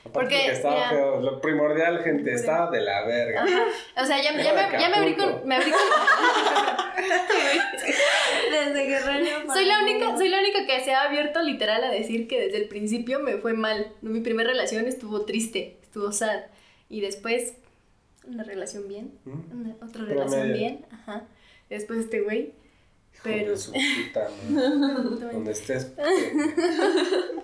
Porque, 0.04 0.14
porque 0.14 0.52
estaba 0.52 0.76
mira. 0.76 0.90
feo. 0.90 1.22
Lo 1.22 1.42
primordial, 1.42 2.04
gente, 2.04 2.32
estaba 2.34 2.70
de 2.70 2.82
la 2.82 3.06
verga. 3.06 3.44
O 4.00 4.06
sea, 4.06 4.22
ya, 4.22 4.34
ya, 4.40 4.54
me, 4.54 4.80
ya 4.80 4.90
me 4.90 4.96
abrí 4.98 5.16
con. 5.16 5.48
Me 5.48 5.56
abrí 5.56 5.72
con 5.72 5.80
Desde 8.52 8.86
Guerrero. 8.86 9.52
soy 9.52 9.66
la 9.66 9.80
única, 9.82 10.16
soy 10.16 10.30
la 10.30 10.40
única 10.40 10.68
que 10.68 10.84
se 10.84 10.94
ha 10.94 11.04
abierto 11.06 11.42
literal 11.42 11.84
a 11.84 11.90
decir 11.90 12.28
que 12.28 12.40
desde 12.40 12.58
el 12.58 12.68
principio 12.68 13.20
me 13.20 13.38
fue 13.38 13.54
mal. 13.54 13.94
¿no? 14.04 14.12
Mi 14.12 14.20
primera 14.22 14.50
relación 14.50 14.86
estuvo 14.86 15.26
triste, 15.26 15.80
estuvo 15.82 16.12
sad. 16.12 16.42
Y 16.88 17.02
después, 17.02 17.56
una 18.28 18.44
relación 18.44 18.88
bien, 18.88 19.12
¿Mm? 19.26 19.62
una, 19.62 19.76
otra 19.76 19.90
Promedio. 20.06 20.24
relación 20.24 20.54
bien, 20.54 20.86
ajá. 20.92 21.24
Después 21.70 22.00
este 22.00 22.22
güey. 22.22 22.54
Pero- 23.24 23.58
su 23.58 23.72
puta. 23.72 24.28
Donde 24.50 25.52
estés. 25.52 25.92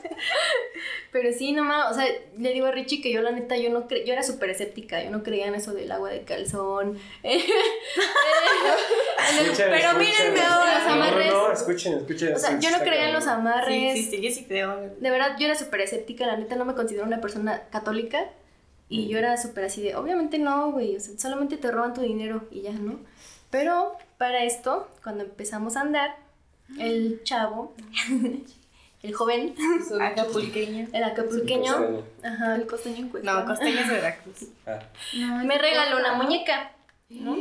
Pero 1.12 1.32
sí, 1.34 1.52
nomás, 1.52 1.92
o 1.92 1.96
sea, 2.00 2.06
le 2.38 2.54
digo 2.54 2.68
a 2.68 2.72
Richie 2.72 3.02
que 3.02 3.12
yo 3.12 3.22
la 3.22 3.32
neta, 3.32 3.58
yo 3.58 3.70
no 3.70 3.86
cre 3.88 4.06
yo 4.06 4.14
era 4.14 4.24
súper 4.24 4.50
escéptica, 4.52 5.04
yo 5.04 5.12
no 5.12 5.24
creía 5.24 5.48
en 5.48 5.56
eso 5.56 5.74
del 5.74 5.92
agua 5.92 6.10
de 6.10 6.22
calzón. 6.24 6.98
En 7.24 7.40
el- 9.38 9.46
Escuchen, 9.52 9.68
pero 9.70 9.94
mírenme 10.00 10.40
ahora, 10.42 10.80
los 10.80 10.88
No, 10.88 10.94
amarres. 10.94 11.28
No, 11.32 11.48
no, 11.48 11.54
escuchen, 11.54 11.94
escuchen. 12.00 12.34
O 12.34 12.40
sea, 12.40 12.60
yo 12.60 12.72
no 12.72 12.80
creía 12.80 13.08
en 13.08 13.14
los 13.14 13.28
amarres. 13.28 13.94
Sí, 13.94 14.04
sí, 14.06 14.12
sí, 14.18 14.22
yo 14.22 14.32
sí 14.34 14.46
creo. 14.46 14.76
De 15.00 15.10
verdad, 15.12 15.36
yo 15.40 15.46
era 15.46 15.54
súper 15.56 15.82
escéptica, 15.82 16.26
la 16.26 16.38
neta 16.38 16.56
no 16.56 16.66
me 16.66 16.74
considero 16.74 17.06
una 17.06 17.22
persona 17.22 17.62
católica. 17.72 18.30
Y 18.92 19.08
yo 19.08 19.18
era 19.18 19.38
súper 19.38 19.66
así 19.66 19.82
de, 19.82 19.96
obviamente 19.96 20.38
no, 20.38 20.72
güey, 20.72 20.98
o 20.98 21.00
sea, 21.00 21.18
solamente 21.18 21.56
te 21.58 21.72
roban 21.72 21.94
tu 21.94 22.02
dinero 22.02 22.44
y 22.52 22.62
ya, 22.62 22.72
¿no? 22.74 23.00
Pero 23.50 23.94
para 24.18 24.44
esto, 24.44 24.90
cuando 25.04 25.24
empezamos 25.24 25.78
a 25.78 25.82
andar, 25.82 26.16
el 26.80 27.22
chavo, 27.24 27.74
el 29.04 29.14
joven, 29.14 29.56
Acapulqueño. 30.02 30.88
el 30.94 31.04
acapulqueño, 31.04 31.72
Costeño. 31.74 32.04
ajá, 32.24 32.56
El 32.56 32.68
costeño 32.68 32.98
en 32.98 33.10
cuestión. 33.10 33.36
No, 33.40 33.46
costeño 33.46 33.80
es 33.80 33.90
Veracruz. 33.90 34.48
Ah, 34.68 35.44
me 35.46 35.58
regaló 35.58 35.98
una 35.98 36.14
muñeca, 36.14 36.72
¿no? 37.20 37.34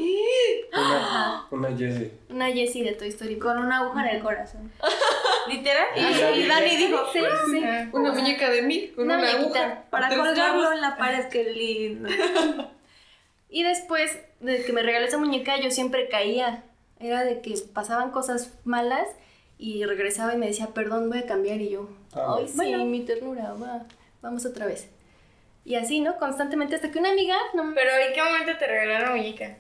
una, 0.73 1.47
una 1.51 1.69
Jessie. 1.77 2.13
Una 2.29 2.47
Jessie 2.51 2.85
de 2.85 2.93
Toy 2.93 3.09
Story. 3.09 3.39
Con 3.39 3.59
una 3.59 3.79
aguja 3.79 4.09
en 4.09 4.17
el 4.17 4.23
corazón. 4.23 4.71
¿Literal? 5.49 5.87
Y, 5.97 6.01
ya 6.19 6.31
y. 6.37 6.47
Dani 6.47 6.77
dijo, 6.77 6.99
sí, 7.13 7.21
sí. 7.51 7.65
Una 7.93 8.13
muñeca 8.13 8.51
de 8.51 8.63
mí 8.63 8.89
con 8.89 9.05
Una 9.05 9.19
una, 9.19 9.33
muñequita. 9.33 9.65
aguja. 9.65 9.85
Para 9.91 10.09
colgarlo 10.17 10.73
en 10.73 10.81
la 10.81 10.97
pared, 10.97 11.25
qué 11.29 11.45
lindo. 11.53 12.09
Y 13.53 13.65
después 13.65 14.17
de 14.39 14.63
que 14.65 14.73
me 14.73 14.81
regaló 14.81 15.07
esa 15.07 15.19
muñeca, 15.19 15.59
yo 15.61 15.73
siempre 15.73 16.09
caía. 16.09 16.63
Era 17.01 17.25
de 17.25 17.41
que 17.41 17.55
pasaban 17.73 18.13
cosas 18.13 18.55
malas 18.65 19.09
y 19.59 19.85
regresaba 19.87 20.35
y 20.35 20.37
me 20.37 20.47
decía, 20.47 20.69
perdón, 20.69 21.09
voy 21.09 21.19
a 21.19 21.27
cambiar. 21.27 21.61
Y 21.61 21.71
yo, 21.71 21.89
Ah, 22.15 22.37
ay, 22.39 22.47
sí, 22.47 22.75
mi 22.85 23.01
ternura, 23.01 23.55
va, 23.55 23.87
vamos 24.23 24.47
otra 24.47 24.67
vez. 24.67 24.89
Y 25.71 25.77
así, 25.77 26.01
¿no? 26.01 26.17
Constantemente, 26.17 26.75
hasta 26.75 26.91
que 26.91 26.99
una 26.99 27.11
amiga, 27.13 27.37
no, 27.55 27.73
Pero 27.77 27.91
¿en 28.07 28.13
qué 28.13 28.21
momento 28.25 28.59
te 28.59 28.67
regalaron 28.67 29.11
la 29.11 29.17
muñeca? 29.17 29.57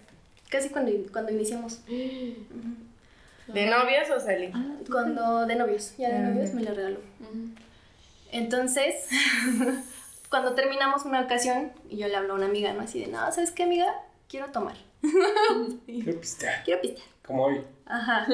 casi 0.49 0.69
cuando, 0.70 0.91
cuando 1.12 1.31
iniciamos, 1.31 1.82
¿De 1.87 3.66
novios 3.66 4.11
o 4.11 4.19
salí? 4.19 4.53
cuando 4.91 5.47
de 5.47 5.55
novios, 5.55 5.95
ya 5.99 6.09
de 6.09 6.19
novios 6.19 6.53
me 6.53 6.62
la 6.62 6.73
regaló. 6.74 6.99
Entonces, 8.32 9.07
cuando 10.31 10.55
terminamos 10.55 11.05
una 11.05 11.20
ocasión, 11.20 11.70
y 11.89 11.99
yo 11.99 12.09
le 12.09 12.16
hablo 12.16 12.32
a 12.32 12.37
una 12.37 12.47
amiga, 12.47 12.73
¿no? 12.73 12.82
Así 12.82 13.01
de, 13.01 13.07
no, 13.07 13.19
¿sabes 13.32 13.53
qué, 13.53 13.62
amiga? 13.62 13.87
Quiero 14.28 14.47
tomar, 14.47 14.74
Quiero 15.87 16.20
pistear. 16.20 16.65
quiero 16.65 16.81
pistear. 16.81 17.07
Como 17.24 17.45
hoy. 17.45 17.61
Ajá. 17.87 18.27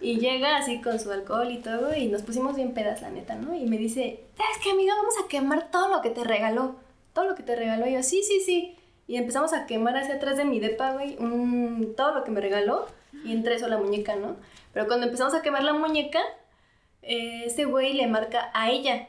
Y 0.00 0.18
llega 0.20 0.56
así 0.58 0.80
con 0.80 1.00
su 1.00 1.10
alcohol 1.10 1.50
y 1.50 1.58
todo 1.58 1.94
y 1.96 2.06
nos 2.06 2.22
pusimos 2.22 2.54
bien 2.54 2.74
pedas, 2.74 3.02
la 3.02 3.10
neta, 3.10 3.34
¿no? 3.34 3.54
Y 3.56 3.66
me 3.66 3.76
dice, 3.78 4.20
¿sabes 4.36 4.58
qué, 4.62 4.70
amiga? 4.70 4.94
Vamos 4.94 5.14
a 5.24 5.28
quemar 5.28 5.70
todo 5.72 5.88
lo 5.88 6.00
que 6.02 6.10
te 6.10 6.22
regaló. 6.22 6.76
Todo 7.14 7.24
lo 7.24 7.34
que 7.34 7.42
te 7.42 7.56
regaló. 7.56 7.86
Y 7.86 7.94
yo, 7.94 8.02
sí, 8.02 8.22
sí, 8.22 8.40
sí. 8.40 8.76
Y 9.06 9.16
empezamos 9.16 9.52
a 9.54 9.64
quemar 9.66 9.96
hacia 9.96 10.16
atrás 10.16 10.36
de 10.36 10.44
mi 10.44 10.60
depa, 10.60 10.92
güey, 10.92 11.16
un- 11.18 11.94
todo 11.96 12.14
lo 12.14 12.24
que 12.24 12.30
me 12.30 12.40
regaló. 12.42 12.86
Y 13.24 13.32
entre 13.32 13.54
eso 13.54 13.68
la 13.68 13.78
muñeca, 13.78 14.16
¿no? 14.16 14.36
Pero 14.74 14.86
cuando 14.86 15.06
empezamos 15.06 15.32
a 15.34 15.40
quemar 15.42 15.62
la 15.64 15.72
muñeca, 15.72 16.20
eh, 17.02 17.44
ese 17.46 17.64
güey 17.64 17.92
le 17.94 18.06
marca 18.06 18.50
a 18.54 18.70
ella. 18.70 19.08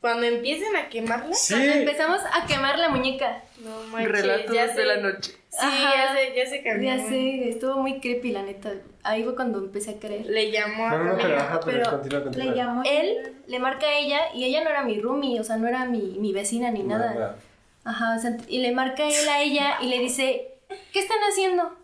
Cuando 0.00 0.26
empiecen 0.26 0.76
a 0.76 0.88
quemarla. 0.88 1.34
Sí. 1.34 1.54
Cuando 1.54 1.72
empezamos 1.72 2.20
a 2.32 2.46
quemar 2.46 2.78
la 2.78 2.88
muñeca. 2.88 3.42
No 3.64 3.82
manches, 3.90 4.12
Relatos 4.12 4.54
ya 4.54 4.68
sé. 4.68 4.74
de 4.80 4.86
la 4.86 4.96
noche. 4.98 5.32
Sí, 5.48 5.58
Ajá. 5.60 5.92
ya 5.96 6.14
sé, 6.14 6.32
ya 6.36 6.46
sé 6.46 6.62
cambió. 6.62 6.94
Ya 6.96 7.08
sé, 7.08 7.48
estuvo 7.48 7.78
muy 7.78 7.98
creepy, 8.00 8.30
la 8.30 8.42
neta. 8.42 8.72
Ahí 9.02 9.24
fue 9.24 9.34
cuando 9.34 9.58
empecé 9.58 9.92
a 9.92 9.98
creer. 9.98 10.26
Le 10.26 10.50
llamó 10.52 10.86
a 10.86 10.90
No, 10.98 11.04
no, 11.04 11.16
pero, 11.16 11.36
ajá, 11.36 11.60
pero, 11.64 11.78
pero 11.78 11.90
continúa, 11.90 12.22
continúa. 12.22 12.50
Le 12.52 12.56
llamó. 12.56 12.82
Él 12.84 13.32
le 13.48 13.58
marca 13.58 13.86
a 13.86 13.98
ella 13.98 14.20
y 14.34 14.44
ella 14.44 14.62
no 14.62 14.70
era 14.70 14.82
mi 14.84 15.00
roomie, 15.00 15.40
o 15.40 15.44
sea, 15.44 15.56
no 15.56 15.66
era 15.66 15.84
mi, 15.86 16.16
mi 16.20 16.32
vecina 16.32 16.70
ni 16.70 16.82
nada. 16.84 17.36
Ajá, 17.84 18.16
o 18.16 18.20
sea, 18.20 18.36
y 18.46 18.58
le 18.60 18.70
marca 18.72 19.02
él 19.08 19.28
a 19.28 19.40
ella 19.42 19.78
y 19.80 19.86
le 19.88 19.98
dice, 19.98 20.48
¿qué 20.92 21.00
están 21.00 21.18
haciendo? 21.28 21.74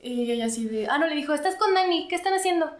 Y 0.00 0.30
ella 0.30 0.46
así 0.46 0.66
de, 0.66 0.86
ah, 0.88 0.96
no, 0.98 1.06
le 1.08 1.16
dijo, 1.16 1.34
estás 1.34 1.56
con 1.56 1.74
Dani, 1.74 2.06
¿qué 2.08 2.14
están 2.14 2.32
haciendo? 2.32 2.70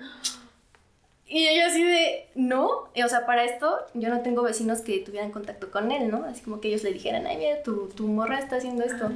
Y 1.31 1.45
yo 1.45 1.67
así 1.67 1.85
de, 1.85 2.27
no, 2.35 2.69
o 2.69 3.09
sea, 3.09 3.27
para 3.27 3.45
esto 3.45 3.79
yo 3.93 4.09
no 4.09 4.23
tengo 4.23 4.43
vecinos 4.43 4.81
que 4.81 5.01
tuvieran 5.01 5.31
contacto 5.31 5.71
con 5.71 5.93
él, 5.93 6.11
¿no? 6.11 6.25
Así 6.25 6.41
como 6.41 6.59
que 6.59 6.69
ellos 6.69 6.83
le 6.83 6.93
dijeran, 6.93 7.27
ay, 7.27 7.37
mira, 7.37 7.63
tu, 7.63 7.89
tu 7.89 8.07
morra 8.07 8.39
está 8.39 8.57
haciendo 8.57 8.83
esto. 8.83 9.11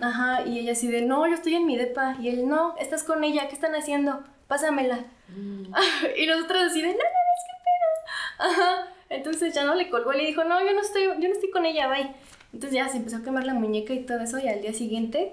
Ajá, 0.00 0.46
y 0.46 0.60
ella 0.60 0.72
así 0.72 0.86
de, 0.86 1.02
no, 1.02 1.26
yo 1.26 1.34
estoy 1.34 1.56
en 1.56 1.66
mi 1.66 1.76
depa. 1.76 2.16
Y 2.20 2.28
él, 2.28 2.48
no, 2.48 2.76
estás 2.78 3.02
con 3.02 3.24
ella, 3.24 3.48
¿qué 3.48 3.56
están 3.56 3.74
haciendo? 3.74 4.22
Pásamela. 4.46 5.04
y 6.16 6.26
nosotros 6.26 6.62
así 6.62 6.80
de, 6.80 6.88
no, 6.88 6.94
no, 6.94 7.00
es 7.00 7.44
que 7.48 7.54
pedo. 7.64 8.50
Ajá, 8.50 8.88
entonces 9.08 9.52
ya 9.52 9.64
no 9.64 9.74
le 9.74 9.90
colgó 9.90 10.12
y 10.12 10.18
le 10.18 10.26
dijo, 10.26 10.44
no, 10.44 10.64
yo 10.64 10.72
no 10.72 10.80
estoy, 10.80 11.02
yo 11.02 11.28
no 11.28 11.34
estoy 11.34 11.50
con 11.50 11.66
ella, 11.66 11.88
bye. 11.88 12.14
Entonces 12.52 12.72
ya 12.72 12.88
se 12.88 12.98
empezó 12.98 13.16
a 13.16 13.22
quemar 13.22 13.46
la 13.46 13.54
muñeca 13.54 13.92
y 13.94 14.04
todo 14.04 14.20
eso 14.20 14.38
y 14.38 14.46
al 14.46 14.62
día 14.62 14.74
siguiente, 14.74 15.32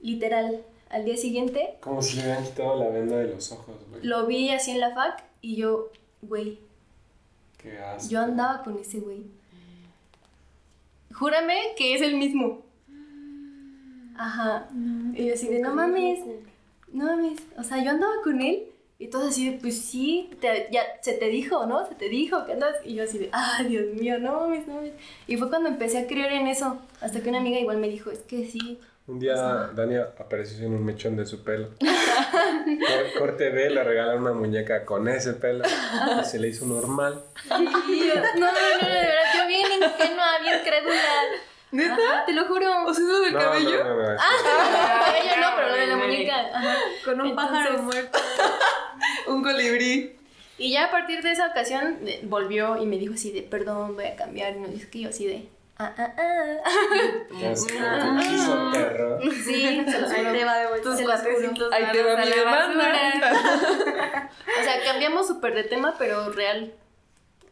literal, 0.00 0.62
al 0.92 1.04
día 1.04 1.16
siguiente 1.16 1.74
Como 1.80 2.00
si 2.02 2.16
le 2.16 2.22
hubieran 2.22 2.44
quitado 2.44 2.78
la 2.78 2.88
venda 2.90 3.16
de 3.16 3.28
los 3.28 3.50
ojos, 3.52 3.74
güey. 3.90 4.04
lo 4.04 4.26
vi 4.26 4.50
así 4.50 4.70
en 4.72 4.80
la 4.80 4.94
fac 4.94 5.24
y 5.40 5.56
yo, 5.56 5.88
güey, 6.22 6.58
Qué 7.58 7.78
asco. 7.78 8.10
yo 8.10 8.20
andaba 8.20 8.62
con 8.62 8.78
ese 8.78 9.00
güey. 9.00 9.24
Júrame 11.12 11.56
que 11.76 11.94
es 11.94 12.02
el 12.02 12.16
mismo. 12.16 12.62
Ajá. 14.16 14.68
Y 15.14 15.26
yo 15.26 15.34
así 15.34 15.48
de, 15.48 15.60
no 15.60 15.74
mames, 15.74 16.20
no 16.92 17.04
mames. 17.06 17.40
O 17.58 17.62
sea, 17.62 17.82
yo 17.82 17.90
andaba 17.90 18.12
con 18.24 18.40
él 18.40 18.64
y 18.98 19.08
todo 19.08 19.28
así 19.28 19.50
de, 19.50 19.58
pues 19.58 19.78
sí, 19.80 20.30
te- 20.40 20.68
ya 20.70 20.82
se 21.00 21.14
te 21.14 21.28
dijo, 21.28 21.66
¿no? 21.66 21.86
Se 21.88 21.94
te 21.94 22.08
dijo 22.08 22.44
que 22.46 22.52
andas. 22.52 22.76
Y 22.84 22.94
yo 22.94 23.04
así 23.04 23.18
de, 23.18 23.28
ay, 23.32 23.66
Dios 23.68 23.94
mío, 23.94 24.18
no 24.18 24.40
mames, 24.40 24.66
no 24.66 24.74
mames. 24.76 24.92
Y 25.26 25.36
fue 25.36 25.48
cuando 25.48 25.68
empecé 25.68 25.98
a 25.98 26.06
creer 26.06 26.32
en 26.32 26.46
eso. 26.46 26.78
Hasta 27.00 27.20
que 27.20 27.28
una 27.28 27.38
amiga 27.38 27.58
igual 27.58 27.78
me 27.78 27.88
dijo, 27.88 28.10
es 28.10 28.20
que 28.20 28.46
sí. 28.46 28.78
Un 29.12 29.18
día 29.18 29.34
Dani 29.74 29.96
apareció 29.96 30.56
sin 30.56 30.72
un 30.72 30.84
mechón 30.86 31.16
de 31.16 31.26
su 31.26 31.44
pelo. 31.44 31.68
Cor- 31.78 33.18
Corte 33.18 33.50
B 33.50 33.68
le 33.68 33.84
regalan 33.84 34.18
una 34.22 34.32
muñeca 34.32 34.86
con 34.86 35.06
ese 35.06 35.34
pelo 35.34 35.64
y 35.66 36.24
se 36.24 36.38
le 36.38 36.48
hizo 36.48 36.64
normal. 36.64 37.22
No, 37.50 37.58
no, 37.58 37.66
no, 37.66 38.46
de 38.46 38.84
verdad, 38.86 39.22
yo 39.36 39.46
bien 39.46 39.66
ingenua, 39.70 40.38
bien 40.40 40.60
crédula. 40.64 40.94
¿Neta? 41.72 41.94
Ajá, 41.94 42.24
te 42.24 42.32
lo 42.32 42.46
juro. 42.46 42.84
¿O 42.86 42.94
sea, 42.94 43.04
eso 43.04 43.20
del 43.20 43.32
No, 43.34 43.38
cabello? 43.38 43.84
no, 43.84 43.96
no, 43.96 44.02
no, 44.02 44.16
Ah, 44.18 45.14
ella 45.22 45.36
no, 45.40 45.56
pero 45.56 45.68
lo 45.68 45.74
de 45.74 45.86
la 45.86 45.96
muñeca. 45.96 46.36
Ajá. 46.54 46.76
Con 47.04 47.20
un 47.20 47.26
Entonces- 47.28 47.52
pájaro 47.58 47.82
muerto. 47.82 48.18
Un 49.26 49.42
colibrí. 49.42 50.16
Y 50.58 50.72
ya 50.72 50.84
a 50.86 50.90
partir 50.90 51.22
de 51.22 51.32
esa 51.32 51.48
ocasión 51.48 51.98
eh, 52.06 52.20
volvió 52.24 52.76
y 52.82 52.86
me 52.86 52.96
dijo 52.96 53.12
así 53.14 53.30
de, 53.32 53.42
perdón, 53.42 53.94
voy 53.94 54.04
a 54.06 54.16
cambiar. 54.16 54.56
Y 54.56 54.60
no 54.60 54.66
es 54.68 54.86
que 54.86 55.00
yo 55.00 55.08
así 55.10 55.26
de, 55.26 55.48
ah, 55.78 55.92
ah, 55.98 56.14
ah. 56.16 57.52
Perro. 58.72 59.18
Sí, 59.44 59.84
se 59.88 60.00
los 60.00 60.10
Ahí 60.10 60.24
te 60.32 60.44
va 60.44 60.56
de 60.58 60.66
vuelta. 60.68 60.90
Tus 60.90 61.00
cuatecitos 61.02 61.72
Ahí 61.72 61.84
te 61.92 62.02
va 62.02 62.16
mi 62.16 62.30
demanda. 62.30 62.92
O 64.60 64.64
sea, 64.64 64.84
cambiamos 64.84 65.26
súper 65.26 65.54
de 65.54 65.64
tema, 65.64 65.94
pero 65.98 66.30
real. 66.32 66.74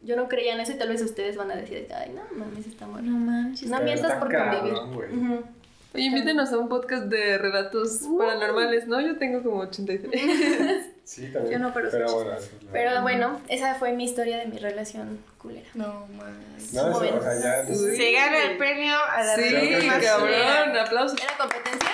Yo 0.02 0.16
no 0.16 0.28
creía 0.28 0.54
en 0.54 0.60
eso 0.60 0.72
y 0.72 0.76
tal 0.76 0.88
vez 0.88 1.02
ustedes 1.02 1.36
van 1.36 1.50
a 1.50 1.56
decir, 1.56 1.86
ay, 1.94 2.10
no, 2.14 2.22
mames, 2.36 2.66
está 2.66 2.86
No 2.86 2.92
bueno. 2.92 3.10
manches. 3.18 3.68
No 3.68 3.80
mientas 3.80 4.12
por 4.18 4.30
cabrón, 4.30 4.70
convivir. 4.74 4.94
güey. 4.94 5.12
Ujú. 5.36 5.44
Oye, 5.92 6.04
invítenos 6.04 6.52
a 6.52 6.58
un 6.58 6.68
podcast 6.68 7.04
de 7.06 7.36
relatos 7.38 8.00
paranormales, 8.16 8.86
¿no? 8.86 9.00
Yo 9.00 9.16
tengo 9.18 9.42
como 9.42 9.60
83. 9.62 10.86
Sí, 11.10 11.26
también. 11.32 11.54
Yo 11.54 11.58
no, 11.58 11.74
pero 11.74 11.90
pero 11.90 12.08
sí. 12.08 12.14
bueno. 12.14 12.30
Pero 12.70 13.02
bueno, 13.02 13.40
esa 13.48 13.74
fue 13.74 13.92
mi 13.94 14.04
historia 14.04 14.38
de 14.38 14.46
mi 14.46 14.58
relación 14.58 15.18
culera. 15.38 15.66
No 15.74 16.06
mames. 16.16 16.72
No, 16.72 17.02
eso, 17.02 17.18
o 17.18 17.20
sea, 17.20 17.64
ya. 17.64 17.68
Uy. 17.68 17.96
Se 17.96 18.12
gana 18.12 18.44
el 18.44 18.56
premio 18.56 18.94
a 18.94 19.24
la 19.24 19.34
Sí, 19.34 19.86
más 19.88 20.04
cabrón, 20.04 20.76
aplausos. 20.78 21.20
¿Era 21.20 21.36
competencia? 21.36 21.90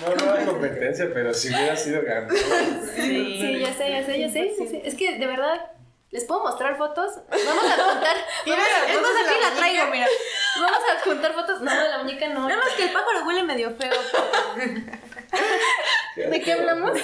No, 0.00 0.14
no 0.14 0.32
hay 0.32 0.44
competencia, 0.46 1.10
pero 1.12 1.34
si 1.34 1.48
hubiera 1.48 1.74
sido 1.76 2.02
ganador. 2.02 2.38
Sí. 2.94 3.38
Sí, 3.40 3.58
ya 3.58 3.72
sé, 3.74 3.90
ya 3.90 4.04
sé, 4.06 4.20
ya 4.20 4.30
sé, 4.30 4.54
ya 4.56 4.66
sé. 4.68 4.82
Es 4.84 4.94
que 4.94 5.18
de 5.18 5.26
verdad, 5.26 5.72
¿les 6.10 6.24
puedo 6.24 6.42
mostrar 6.42 6.76
fotos? 6.76 7.12
Vamos 7.30 7.64
a 7.64 7.84
juntar. 7.90 8.16
Mira, 8.46 8.56
Vamos, 8.58 8.80
las 8.86 8.90
es 8.90 9.02
más, 9.02 9.10
aquí 9.26 9.40
la 9.40 9.50
la 9.50 9.56
traigo, 9.56 9.86
mira. 9.90 10.06
Vamos 10.60 10.78
a 10.96 11.04
juntar 11.04 11.32
fotos. 11.34 11.60
No, 11.60 11.70
de 11.82 11.88
la 11.88 11.98
muñeca 11.98 12.28
no. 12.28 12.48
Nada 12.48 12.60
más 12.64 12.72
que 12.74 12.84
el 12.84 12.92
pájaro 12.92 13.24
huele 13.26 13.42
medio 13.44 13.70
feo. 13.76 13.92
¿De 16.30 16.40
qué 16.42 16.52
hablamos? 16.52 16.98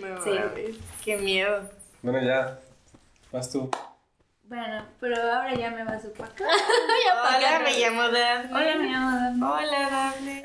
No 0.00 0.22
Sí. 0.22 0.80
Qué 1.04 1.16
miedo. 1.16 1.70
Bueno, 2.02 2.20
ya. 2.26 2.58
Vas 3.32 3.50
tú. 3.50 3.70
Bueno, 4.44 4.84
pero 5.00 5.16
ahora 5.16 5.54
ya 5.54 5.70
me 5.70 5.82
va 5.84 5.98
su 6.00 6.12
paca. 6.12 6.44
Hola, 6.44 7.60
me 7.64 7.78
llamo 7.78 8.02
Daphne. 8.08 8.54
Hola, 8.54 8.74
me 8.76 8.86
llamo 8.88 9.16
Daphne. 9.16 9.44
Hola, 9.46 9.90
Daphne. 9.90 10.42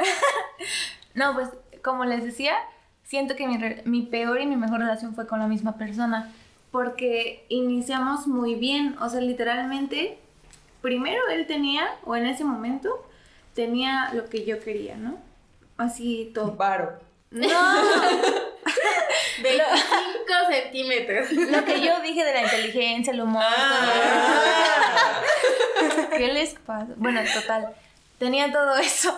No, 1.13 1.33
pues 1.35 1.49
como 1.83 2.05
les 2.05 2.23
decía, 2.23 2.55
siento 3.03 3.35
que 3.35 3.47
mi, 3.47 3.57
re- 3.57 3.81
mi 3.85 4.03
peor 4.03 4.39
y 4.41 4.47
mi 4.47 4.55
mejor 4.55 4.79
relación 4.79 5.13
fue 5.13 5.27
con 5.27 5.39
la 5.39 5.47
misma 5.47 5.77
persona. 5.77 6.31
Porque 6.71 7.45
iniciamos 7.49 8.27
muy 8.27 8.55
bien. 8.55 8.97
O 9.01 9.09
sea, 9.09 9.19
literalmente, 9.21 10.17
primero 10.81 11.21
él 11.29 11.45
tenía, 11.47 11.87
o 12.05 12.15
en 12.15 12.25
ese 12.25 12.43
momento, 12.43 13.05
tenía 13.53 14.09
lo 14.13 14.29
que 14.29 14.45
yo 14.45 14.59
quería, 14.61 14.95
¿no? 14.95 15.17
Así 15.77 16.31
todo. 16.33 16.53
Varo. 16.53 16.99
No, 17.31 17.47
25 19.41 20.33
centímetros. 20.49 21.31
lo 21.31 21.65
que 21.65 21.81
yo 21.81 21.99
dije 22.01 22.23
de 22.23 22.33
la 22.33 22.41
inteligencia, 22.43 23.13
el 23.13 23.21
humor, 23.21 23.43
Ah. 23.45 25.21
¿Qué 26.17 26.27
les 26.27 26.53
pasa? 26.55 26.87
Bueno, 26.97 27.21
total, 27.33 27.73
tenía 28.19 28.51
todo 28.51 28.75
eso. 28.77 29.15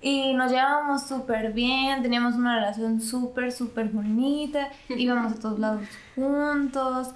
Y 0.00 0.32
nos 0.34 0.50
llevábamos 0.50 1.06
súper 1.06 1.52
bien, 1.52 2.02
teníamos 2.02 2.34
una 2.34 2.56
relación 2.56 3.00
súper, 3.00 3.52
súper 3.52 3.88
bonita, 3.88 4.70
íbamos 4.88 5.32
a 5.32 5.40
todos 5.40 5.58
lados 5.58 5.82
juntos, 6.14 7.08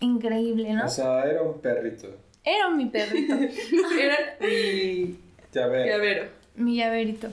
increíble, 0.00 0.72
¿no? 0.72 0.86
O 0.86 0.88
sea, 0.88 1.24
era 1.24 1.42
un 1.42 1.60
perrito. 1.60 2.08
Era 2.44 2.70
mi 2.70 2.86
perrito, 2.86 3.34
Era 4.00 4.16
mi 4.40 5.18
llavero. 5.52 6.28
mi 6.54 6.76
llaverito. 6.76 7.28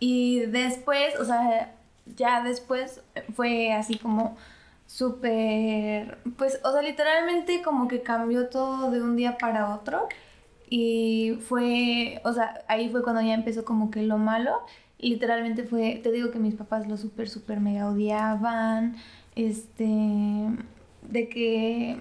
Y 0.00 0.40
después, 0.40 1.18
o 1.18 1.24
sea, 1.24 1.72
ya 2.16 2.42
después 2.42 3.00
fue 3.34 3.72
así 3.72 3.96
como 3.96 4.36
súper, 4.86 6.18
pues, 6.36 6.60
o 6.62 6.72
sea, 6.72 6.82
literalmente 6.82 7.62
como 7.62 7.88
que 7.88 8.02
cambió 8.02 8.48
todo 8.48 8.90
de 8.90 9.00
un 9.02 9.16
día 9.16 9.38
para 9.38 9.74
otro. 9.74 10.08
Y 10.68 11.38
fue, 11.48 12.20
o 12.24 12.32
sea, 12.32 12.62
ahí 12.68 12.88
fue 12.88 13.02
cuando 13.02 13.22
ya 13.22 13.34
empezó 13.34 13.64
como 13.64 13.90
que 13.90 14.02
lo 14.02 14.18
malo. 14.18 14.52
Literalmente 14.98 15.64
fue, 15.64 16.00
te 16.02 16.10
digo 16.10 16.30
que 16.30 16.38
mis 16.38 16.54
papás 16.54 16.88
lo 16.88 16.96
súper, 16.96 17.28
súper 17.28 17.60
mega 17.60 17.88
odiaban. 17.88 18.96
Este, 19.36 20.48
de 21.02 21.28
que, 21.28 21.98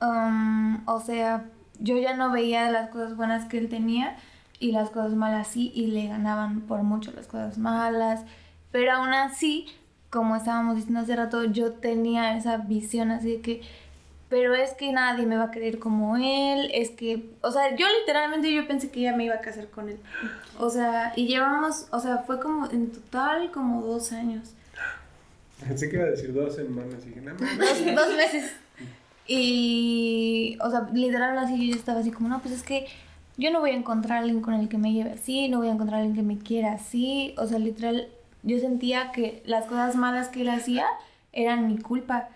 um, 0.00 0.86
o 0.88 1.00
sea, 1.00 1.46
yo 1.80 1.98
ya 1.98 2.16
no 2.16 2.30
veía 2.30 2.70
las 2.70 2.90
cosas 2.90 3.16
buenas 3.16 3.46
que 3.46 3.58
él 3.58 3.68
tenía 3.68 4.16
y 4.58 4.72
las 4.72 4.90
cosas 4.90 5.14
malas 5.14 5.48
sí, 5.48 5.72
y 5.74 5.88
le 5.88 6.06
ganaban 6.06 6.60
por 6.62 6.82
mucho 6.82 7.12
las 7.12 7.26
cosas 7.26 7.58
malas. 7.58 8.24
Pero 8.70 8.92
aún 8.92 9.12
así, 9.12 9.66
como 10.10 10.36
estábamos 10.36 10.76
diciendo 10.76 11.00
hace 11.00 11.16
rato, 11.16 11.44
yo 11.44 11.72
tenía 11.72 12.36
esa 12.36 12.58
visión 12.58 13.10
así 13.10 13.32
de 13.32 13.40
que, 13.40 13.62
pero 14.32 14.54
es 14.54 14.72
que 14.72 14.90
nadie 14.92 15.26
me 15.26 15.36
va 15.36 15.44
a 15.44 15.50
querer 15.50 15.78
como 15.78 16.16
él, 16.16 16.70
es 16.72 16.88
que, 16.88 17.34
o 17.42 17.52
sea, 17.52 17.76
yo 17.76 17.86
literalmente 18.00 18.50
yo 18.50 18.66
pensé 18.66 18.90
que 18.90 19.02
ya 19.02 19.14
me 19.14 19.26
iba 19.26 19.34
a 19.34 19.42
casar 19.42 19.68
con 19.68 19.90
él. 19.90 19.98
O 20.58 20.70
sea, 20.70 21.12
y 21.16 21.26
llevamos, 21.26 21.86
o 21.90 22.00
sea, 22.00 22.20
fue 22.26 22.40
como 22.40 22.64
en 22.70 22.90
total 22.92 23.50
como 23.50 23.82
dos 23.82 24.10
años. 24.12 24.54
Pensé 25.68 25.90
que 25.90 25.96
iba 25.96 26.06
a 26.06 26.08
decir 26.08 26.32
dos 26.32 26.54
semanas 26.54 27.04
y 27.04 27.10
dije, 27.10 27.20
no, 27.20 27.32
dos, 27.34 27.94
dos 27.94 28.16
meses. 28.16 28.52
Y, 29.26 30.56
o 30.62 30.70
sea, 30.70 30.88
literal 30.94 31.36
así 31.36 31.68
yo 31.68 31.76
estaba 31.76 32.00
así 32.00 32.10
como, 32.10 32.30
no, 32.30 32.40
pues 32.40 32.54
es 32.54 32.62
que 32.62 32.86
yo 33.36 33.50
no 33.50 33.60
voy 33.60 33.72
a 33.72 33.74
encontrar 33.74 34.16
a 34.16 34.20
alguien 34.22 34.40
con 34.40 34.54
el 34.54 34.70
que 34.70 34.78
me 34.78 34.94
lleve 34.94 35.10
así, 35.10 35.50
no 35.50 35.58
voy 35.58 35.68
a 35.68 35.72
encontrar 35.72 36.00
a 36.00 36.04
alguien 36.04 36.16
que 36.16 36.22
me 36.22 36.38
quiera 36.42 36.72
así. 36.72 37.34
O 37.36 37.46
sea, 37.46 37.58
literal, 37.58 38.08
yo 38.44 38.58
sentía 38.60 39.12
que 39.12 39.42
las 39.44 39.66
cosas 39.66 39.94
malas 39.94 40.28
que 40.28 40.40
él 40.40 40.48
hacía 40.48 40.86
eran 41.34 41.68
mi 41.68 41.76
culpa. 41.76 42.30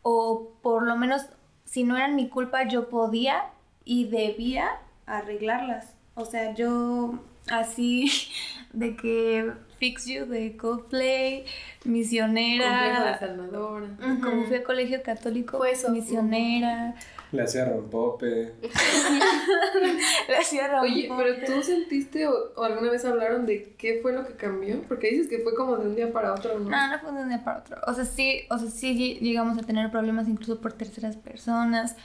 O 0.00 0.50
por 0.62 0.84
lo 0.84 0.96
menos, 0.96 1.26
si 1.72 1.84
no 1.84 1.96
eran 1.96 2.16
mi 2.16 2.28
culpa, 2.28 2.68
yo 2.68 2.90
podía 2.90 3.46
y 3.86 4.04
debía 4.04 4.68
arreglarlas. 5.06 5.94
O 6.14 6.26
sea, 6.26 6.52
yo 6.52 7.14
así 7.48 8.10
de 8.72 8.96
que 8.96 9.52
Fix 9.78 10.06
You 10.06 10.26
de 10.26 10.56
Coldplay, 10.56 11.44
misionera. 11.84 12.64
Complejo 12.68 13.04
de 13.04 13.18
Salvador. 13.18 13.88
Como 14.22 14.44
fui 14.44 14.56
a 14.56 14.62
colegio 14.64 15.02
católico, 15.02 15.58
Fue 15.58 15.72
eso. 15.72 15.90
misionera, 15.90 16.94
Le 17.32 17.42
hacía 17.42 17.64
rompope. 17.64 18.52
le 20.28 20.36
hacía 20.36 20.80
Oye, 20.80 21.10
pero 21.16 21.34
tú 21.44 21.62
sentiste 21.62 22.26
o, 22.26 22.52
o 22.56 22.62
alguna 22.64 22.90
vez 22.90 23.04
hablaron 23.04 23.46
de 23.46 23.74
qué 23.76 23.98
fue 24.02 24.12
lo 24.12 24.26
que 24.26 24.34
cambió? 24.34 24.80
Porque 24.82 25.10
dices 25.10 25.28
que 25.28 25.38
fue 25.40 25.54
como 25.54 25.76
de 25.76 25.86
un 25.88 25.96
día 25.96 26.12
para 26.12 26.32
otro, 26.32 26.58
¿no? 26.58 26.70
No, 26.70 26.88
no 26.88 26.98
fue 27.00 27.12
de 27.12 27.22
un 27.22 27.28
día 27.28 27.42
para 27.44 27.58
otro. 27.58 27.76
O 27.86 27.94
sea, 27.94 28.04
sí, 28.04 28.42
o 28.50 28.58
sea, 28.58 28.70
sí 28.70 28.94
lle- 28.96 29.20
llegamos 29.20 29.58
a 29.58 29.62
tener 29.62 29.90
problemas 29.90 30.28
incluso 30.28 30.60
por 30.60 30.72
terceras 30.72 31.16
personas. 31.16 31.96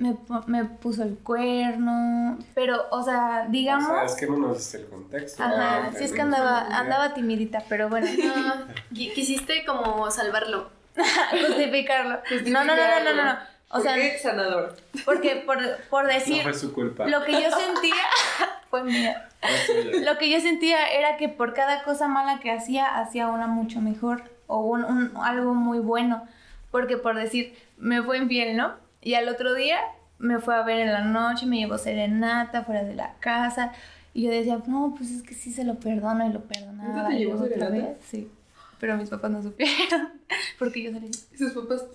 Me, 0.00 0.16
me 0.46 0.64
puso 0.64 1.02
el 1.02 1.16
cuerno, 1.18 2.38
pero, 2.54 2.86
o 2.90 3.02
sea, 3.04 3.46
digamos... 3.48 3.88
O 3.90 3.94
sea, 3.94 4.04
es 4.06 4.14
que 4.14 4.26
no 4.26 4.36
nos 4.38 4.56
diste 4.58 4.78
el 4.78 4.86
contexto. 4.88 5.42
Ajá, 5.42 5.84
Ah, 5.86 5.90
sí 5.96 6.04
es 6.04 6.12
que 6.12 6.22
andaba, 6.22 6.66
andaba 6.76 7.14
timidita, 7.14 7.62
pero 7.68 7.88
bueno, 7.88 8.06
No, 8.06 8.44
qui- 8.92 9.12
quisiste 9.14 9.64
como 9.64 10.10
salvarlo. 10.10 10.70
justificarlo. 11.30 12.18
No, 12.46 12.64
no, 12.64 12.74
no, 12.76 12.82
no, 12.82 13.04
no, 13.04 13.14
no, 13.14 13.24
no. 13.24 13.38
O 13.72 13.74
¿Por 13.74 13.82
sea, 13.82 13.94
qué 13.94 14.18
sanador? 14.18 14.76
porque 15.04 15.36
por, 15.46 15.58
por 15.90 16.02
No 16.04 16.10
decir 16.12 16.42
fue 16.42 16.54
su 16.54 16.72
culpa. 16.72 17.06
lo 17.06 17.22
que 17.24 17.32
yo 17.32 17.50
sentía 17.50 17.94
fue 18.70 18.82
mía. 18.82 19.28
Suya. 19.66 20.10
Lo 20.12 20.18
que 20.18 20.28
yo 20.28 20.40
sentía 20.40 20.86
era 20.88 21.16
que 21.16 21.28
por 21.28 21.54
cada 21.54 21.84
cosa 21.84 22.08
mala 22.08 22.40
que 22.40 22.50
hacía, 22.50 22.98
hacía 22.98 23.28
una 23.28 23.46
mucho 23.46 23.80
mejor 23.80 24.24
o 24.48 24.60
un, 24.60 24.84
un- 24.84 25.12
algo 25.22 25.54
muy 25.54 25.78
bueno. 25.78 26.26
Porque 26.72 26.96
por 26.96 27.14
decir, 27.16 27.56
me 27.78 28.02
fue 28.02 28.18
infiel, 28.18 28.56
¿no? 28.56 28.74
Y 29.02 29.14
al 29.14 29.28
otro 29.28 29.54
día 29.54 29.78
me 30.18 30.38
fue 30.38 30.54
a 30.54 30.62
ver 30.62 30.80
en 30.80 30.92
la 30.92 31.02
noche, 31.02 31.46
me 31.46 31.58
llevó 31.58 31.78
serenata 31.78 32.64
fuera 32.64 32.84
de 32.84 32.94
la 32.94 33.14
casa. 33.20 33.72
Y 34.12 34.24
yo 34.24 34.30
decía, 34.30 34.60
no, 34.66 34.94
pues 34.96 35.10
es 35.10 35.22
que 35.22 35.34
sí 35.34 35.52
se 35.52 35.64
lo 35.64 35.76
perdono 35.76 36.26
y 36.26 36.32
lo 36.32 36.44
perdonaba. 36.44 36.88
¿Neta 36.94 37.08
te 37.08 37.18
llevó 37.18 37.38
serenata? 37.38 37.70
vez, 37.70 37.96
Sí. 38.08 38.30
Pero 38.78 38.96
mis 38.96 39.10
papás 39.10 39.30
no 39.30 39.42
supieron. 39.42 40.10
Porque 40.58 40.82
yo 40.82 40.90
Y 40.90 41.36
sus 41.36 41.52
papás. 41.52 41.84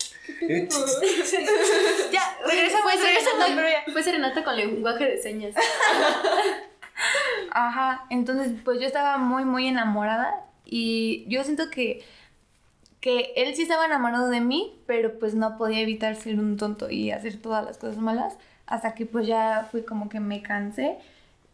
Ya, 2.11 2.37
pero 2.45 2.61
ya. 2.61 2.69
serenata, 2.97 3.91
fue 3.91 4.03
serenata 4.03 4.43
con 4.43 4.55
lenguaje 4.55 5.05
de 5.05 5.17
señas. 5.17 5.55
Ajá, 7.51 8.05
entonces 8.09 8.53
pues 8.63 8.79
yo 8.79 8.85
estaba 8.85 9.17
muy, 9.17 9.45
muy 9.45 9.67
enamorada 9.67 10.45
y 10.63 11.25
yo 11.27 11.43
siento 11.43 11.69
que, 11.69 12.03
que 13.05 13.33
él 13.35 13.53
sí 13.55 13.61
estaba 13.61 13.85
enamorado 13.85 14.29
de 14.29 14.41
mí, 14.41 14.73
pero 14.87 15.19
pues 15.19 15.35
no 15.35 15.57
podía 15.59 15.81
evitar 15.81 16.15
ser 16.15 16.39
un 16.39 16.57
tonto 16.57 16.89
y 16.89 17.11
hacer 17.11 17.37
todas 17.39 17.63
las 17.63 17.77
cosas 17.77 17.97
malas, 17.99 18.35
hasta 18.65 18.95
que 18.95 19.05
pues 19.05 19.27
ya 19.27 19.67
fui 19.71 19.83
como 19.83 20.09
que 20.09 20.19
me 20.19 20.41
cansé 20.41 20.97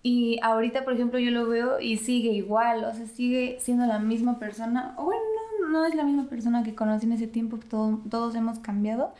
y 0.01 0.39
ahorita 0.43 0.85
por 0.85 0.93
ejemplo 0.93 1.19
yo 1.19 1.29
lo 1.31 1.45
veo 1.49 1.81
y 1.81 1.97
sigue 1.97 2.29
igual, 2.31 2.85
o 2.85 2.93
sea, 2.93 3.05
sigue 3.05 3.57
siendo 3.59 3.85
la 3.85 3.99
misma 3.99 4.39
persona, 4.39 4.95
o 4.97 5.03
bueno, 5.03 5.21
no, 5.59 5.67
no 5.67 5.85
es 5.85 5.93
la 5.93 6.03
misma 6.05 6.23
persona 6.29 6.63
que 6.63 6.73
conocí 6.73 7.05
en 7.05 7.11
ese 7.11 7.27
tiempo, 7.27 7.59
todo- 7.69 7.99
todos 8.09 8.33
hemos 8.35 8.59
cambiado, 8.59 9.13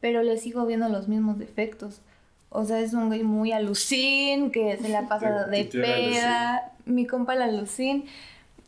pero 0.00 0.22
le 0.22 0.38
sigo 0.38 0.64
viendo 0.64 0.88
los 0.88 1.08
mismos 1.08 1.38
defectos. 1.38 2.00
O 2.48 2.64
sea, 2.64 2.80
es 2.80 2.94
un 2.94 3.08
güey 3.08 3.22
muy 3.22 3.52
alucín, 3.52 4.50
que 4.50 4.78
se 4.78 4.88
la 4.88 5.08
pasa 5.08 5.26
de 5.50 5.64
peda. 5.82 6.72
Mi 6.86 7.06
compa 7.06 7.34
el 7.34 7.42
alucín, 7.42 8.06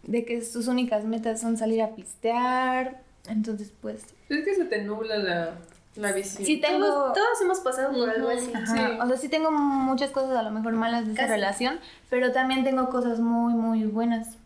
de 0.08 0.24
que 0.24 0.42
sus 0.42 0.68
únicas 0.68 1.04
metas 1.04 1.40
son 1.40 1.56
salir 1.58 1.82
a 1.82 1.94
pistear. 1.94 3.02
Entonces, 3.28 3.70
pues, 3.82 4.02
Es 4.30 4.44
que 4.44 4.54
se 4.54 4.64
te 4.64 4.82
nubla 4.82 5.18
la, 5.18 5.50
la 5.96 6.12
visión. 6.12 6.44
sí 6.46 6.58
tengo... 6.60 6.86
Todos, 6.86 7.12
todos 7.12 7.40
hemos 7.42 7.60
pasado 7.60 7.92
por 7.92 8.08
algo 8.08 8.30
así. 8.30 8.50
Ajá, 8.54 8.74
sí. 8.74 8.98
O 9.02 9.06
sea, 9.06 9.16
sí 9.18 9.28
tengo 9.28 9.50
muchas 9.50 10.10
cosas 10.10 10.34
a 10.34 10.42
lo 10.42 10.50
mejor 10.50 10.72
malas 10.72 11.06
de 11.06 11.12
esa 11.12 11.26
relación, 11.26 11.78
pero 12.08 12.32
también 12.32 12.64
tengo 12.64 12.88
cosas 12.88 13.20
muy, 13.20 13.52
muy 13.52 13.84
buenas. 13.84 14.36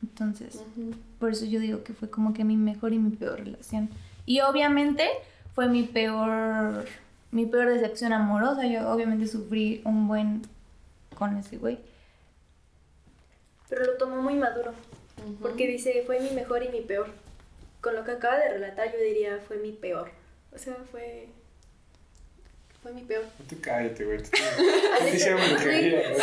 Entonces, 0.00 0.62
por 1.18 1.32
eso 1.32 1.44
yo 1.44 1.58
digo 1.58 1.82
que 1.82 1.92
fue 1.92 2.08
como 2.08 2.32
que 2.32 2.44
mi 2.44 2.56
mejor 2.56 2.92
y 2.92 2.98
mi 2.98 3.10
peor 3.10 3.40
relación. 3.40 3.90
Y 4.26 4.40
obviamente 4.42 5.08
fue 5.56 5.68
mi 5.68 5.82
peor, 5.82 6.86
mi 7.32 7.46
peor 7.46 7.68
decepción 7.68 8.12
amorosa. 8.12 8.64
Yo 8.66 8.88
obviamente 8.90 9.26
sufrí 9.26 9.82
un 9.84 10.06
buen 10.06 10.42
con 11.18 11.36
ese 11.36 11.58
güey. 11.58 11.80
Pero 13.68 13.84
lo 13.86 13.96
tomó 13.98 14.22
muy 14.22 14.34
maduro. 14.36 14.72
Porque 15.40 15.66
dice, 15.66 16.02
fue 16.06 16.20
mi 16.20 16.30
mejor 16.30 16.62
y 16.62 16.68
mi 16.68 16.80
peor. 16.80 17.08
Con 17.80 17.94
lo 17.94 18.04
que 18.04 18.12
acaba 18.12 18.38
de 18.38 18.50
relatar, 18.50 18.92
yo 18.92 18.98
diría, 18.98 19.38
fue 19.46 19.56
mi 19.56 19.72
peor. 19.72 20.10
O 20.52 20.58
sea, 20.58 20.76
fue. 20.90 21.28
Fue 22.82 22.92
mi 22.92 23.02
peor. 23.02 23.24
No 23.38 23.44
te 23.46 23.56
cállate, 23.56 24.04
güey. 24.04 24.18
Tú 24.22 24.30
te 24.30 25.14
hicieron 25.14 25.40
brujería, 25.50 26.10
güey. 26.10 26.22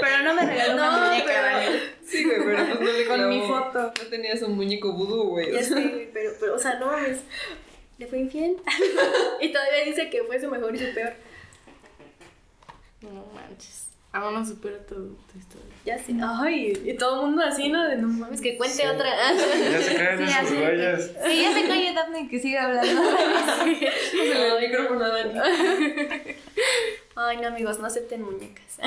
Pero 0.00 0.22
no 0.22 0.34
me 0.34 0.46
regaló 0.46 0.74
una 0.74 1.08
muñeca, 1.08 1.42
¿vale? 1.42 1.80
Sí, 2.04 2.24
güey, 2.24 2.38
pero 2.44 2.66
pues 2.66 2.80
no 2.80 2.92
le 2.92 3.06
Con 3.06 3.28
mi 3.28 3.40
foto. 3.42 3.78
No 3.80 4.08
tenías 4.08 4.42
un 4.42 4.56
muñeco 4.56 4.92
vudú, 4.92 5.28
güey. 5.28 5.52
Ya 5.52 5.62
sé, 5.62 5.74
güey, 5.74 6.10
pero, 6.12 6.32
pero, 6.40 6.54
o 6.54 6.58
sea, 6.58 6.78
no 6.78 6.86
mames. 6.86 7.18
¿Le 7.98 8.06
fue 8.06 8.18
infiel? 8.18 8.56
y 9.40 9.52
todavía 9.52 9.84
dice 9.84 10.10
que 10.10 10.22
fue 10.24 10.40
su 10.40 10.50
mejor 10.50 10.74
y 10.74 10.78
su 10.78 10.94
peor. 10.94 11.12
No 13.02 13.26
manches. 13.34 13.85
Aún 14.16 14.34
no 14.34 14.46
supero 14.46 14.76
tu, 14.88 14.94
tu 14.94 15.38
historia. 15.38 15.74
Ya 15.84 15.98
sé. 15.98 16.14
Ay, 16.22 16.72
y 16.84 16.94
todo 16.94 17.20
el 17.20 17.26
mundo 17.26 17.42
así, 17.44 17.68
¿no? 17.68 17.86
De 17.86 17.96
no 17.96 18.08
mames, 18.08 18.40
que 18.40 18.56
cuente 18.56 18.76
Sí. 18.82 18.86
otra. 18.86 19.08
Ya 19.34 19.80
se 19.82 19.94
caen 19.94 20.18
Sí, 20.26 20.32
así. 20.32 20.54
güeyes. 20.56 21.10
Sí, 21.26 21.42
ya 21.42 21.52
se 21.52 21.68
calle 21.68 21.92
Daphne 21.94 22.28
que 22.28 22.38
siga 22.40 22.64
hablando. 22.64 23.02
Pásale 23.46 24.56
el 24.58 24.68
micrófono 24.70 25.04
a 25.04 25.08
Dani. 25.08 25.32
Ay, 27.16 27.36
no, 27.38 27.48
amigos, 27.48 27.78
no 27.78 27.86
acepten 27.86 28.22
muñecas. 28.22 28.78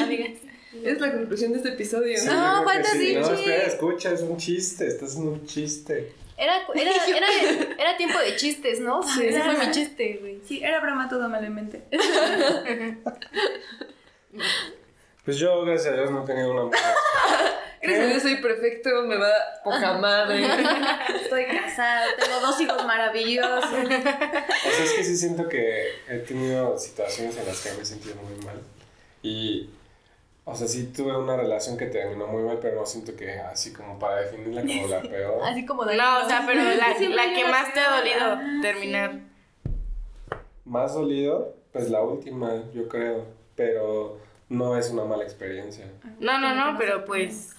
Amigas. 0.00 0.32
Es 0.84 1.00
la 1.00 1.12
conclusión 1.12 1.52
de 1.52 1.58
este 1.58 1.70
episodio. 1.70 2.16
Sí, 2.18 2.26
No, 2.26 2.60
que 2.60 2.64
falta 2.72 2.90
sí. 2.90 3.14
No, 3.16 3.32
espera, 3.34 3.62
escucha, 3.64 4.12
es 4.12 4.22
un 4.22 4.36
chiste. 4.38 4.86
Estás 4.86 5.16
en 5.16 5.28
un 5.28 5.44
chiste. 5.46 6.12
Era, 6.38 6.54
era, 6.74 6.90
era, 7.06 7.26
era 7.78 7.96
tiempo 7.98 8.18
de 8.18 8.34
chistes, 8.36 8.80
¿no? 8.80 9.02
Sí. 9.02 9.26
Ese 9.26 9.42
fue 9.42 9.58
mi 9.58 9.70
chiste, 9.72 10.16
güey. 10.20 10.40
Sí, 10.46 10.62
era 10.62 10.80
broma 10.80 11.06
todo, 11.08 11.26
inventé. 11.44 11.82
Pues 15.24 15.36
yo, 15.38 15.62
gracias 15.64 15.92
a 15.92 15.96
Dios, 15.96 16.10
no 16.10 16.22
he 16.22 16.26
tenido 16.26 16.50
una 16.52 16.64
mala. 16.64 16.94
Gracias 17.82 18.04
a 18.04 18.08
Dios 18.10 18.22
soy 18.22 18.36
perfecto, 18.42 18.90
me 19.06 19.16
va 19.16 19.32
poca 19.64 19.94
madre. 19.94 20.44
Estoy 21.22 21.46
casada, 21.46 22.04
tengo 22.22 22.38
dos 22.40 22.60
hijos 22.60 22.84
maravillosos. 22.84 23.64
O 23.64 23.88
sea, 23.88 24.84
es 24.84 24.92
que 24.92 25.02
sí 25.02 25.16
siento 25.16 25.48
que 25.48 25.86
he 26.06 26.18
tenido 26.18 26.76
situaciones 26.78 27.38
en 27.38 27.46
las 27.46 27.62
que 27.62 27.72
me 27.72 27.80
he 27.80 27.84
sentido 27.86 28.16
muy 28.16 28.44
mal. 28.44 28.60
Y, 29.22 29.70
o 30.44 30.54
sea, 30.54 30.68
sí 30.68 30.92
tuve 30.94 31.16
una 31.16 31.38
relación 31.38 31.78
que 31.78 31.86
terminó 31.86 32.26
muy 32.26 32.42
mal, 32.42 32.58
pero 32.60 32.76
no 32.76 32.84
siento 32.84 33.16
que 33.16 33.32
así 33.40 33.72
como 33.72 33.98
para 33.98 34.16
definirla 34.16 34.60
como 34.60 34.86
la 34.88 35.00
peor. 35.10 35.42
Así 35.42 35.64
como 35.64 35.86
de 35.86 35.96
No, 35.96 36.18
o 36.24 36.28
sea, 36.28 36.44
pero 36.46 36.62
la, 36.62 36.74
la 36.74 37.34
que 37.34 37.44
más 37.50 37.72
te 37.72 37.80
ha 37.80 37.96
dolido 37.96 38.20
Ah, 38.26 38.58
terminar. 38.60 39.20
Más 40.66 40.92
dolido, 40.92 41.56
pues 41.72 41.88
la 41.88 42.02
última, 42.02 42.62
yo 42.74 42.88
creo. 42.88 43.24
Pero 43.60 44.18
no 44.48 44.76
es 44.78 44.88
una 44.90 45.04
mala 45.04 45.22
experiencia. 45.22 45.86
No, 46.18 46.38
no, 46.40 46.54
no, 46.54 46.78
pero 46.78 47.04
pues 47.04 47.54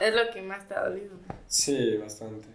es 0.00 0.14
lo 0.14 0.30
que 0.32 0.42
más 0.42 0.68
te 0.68 0.74
ha 0.74 0.84
dolido. 0.88 1.16
Sí, 1.48 1.96
bastante. 1.96 2.46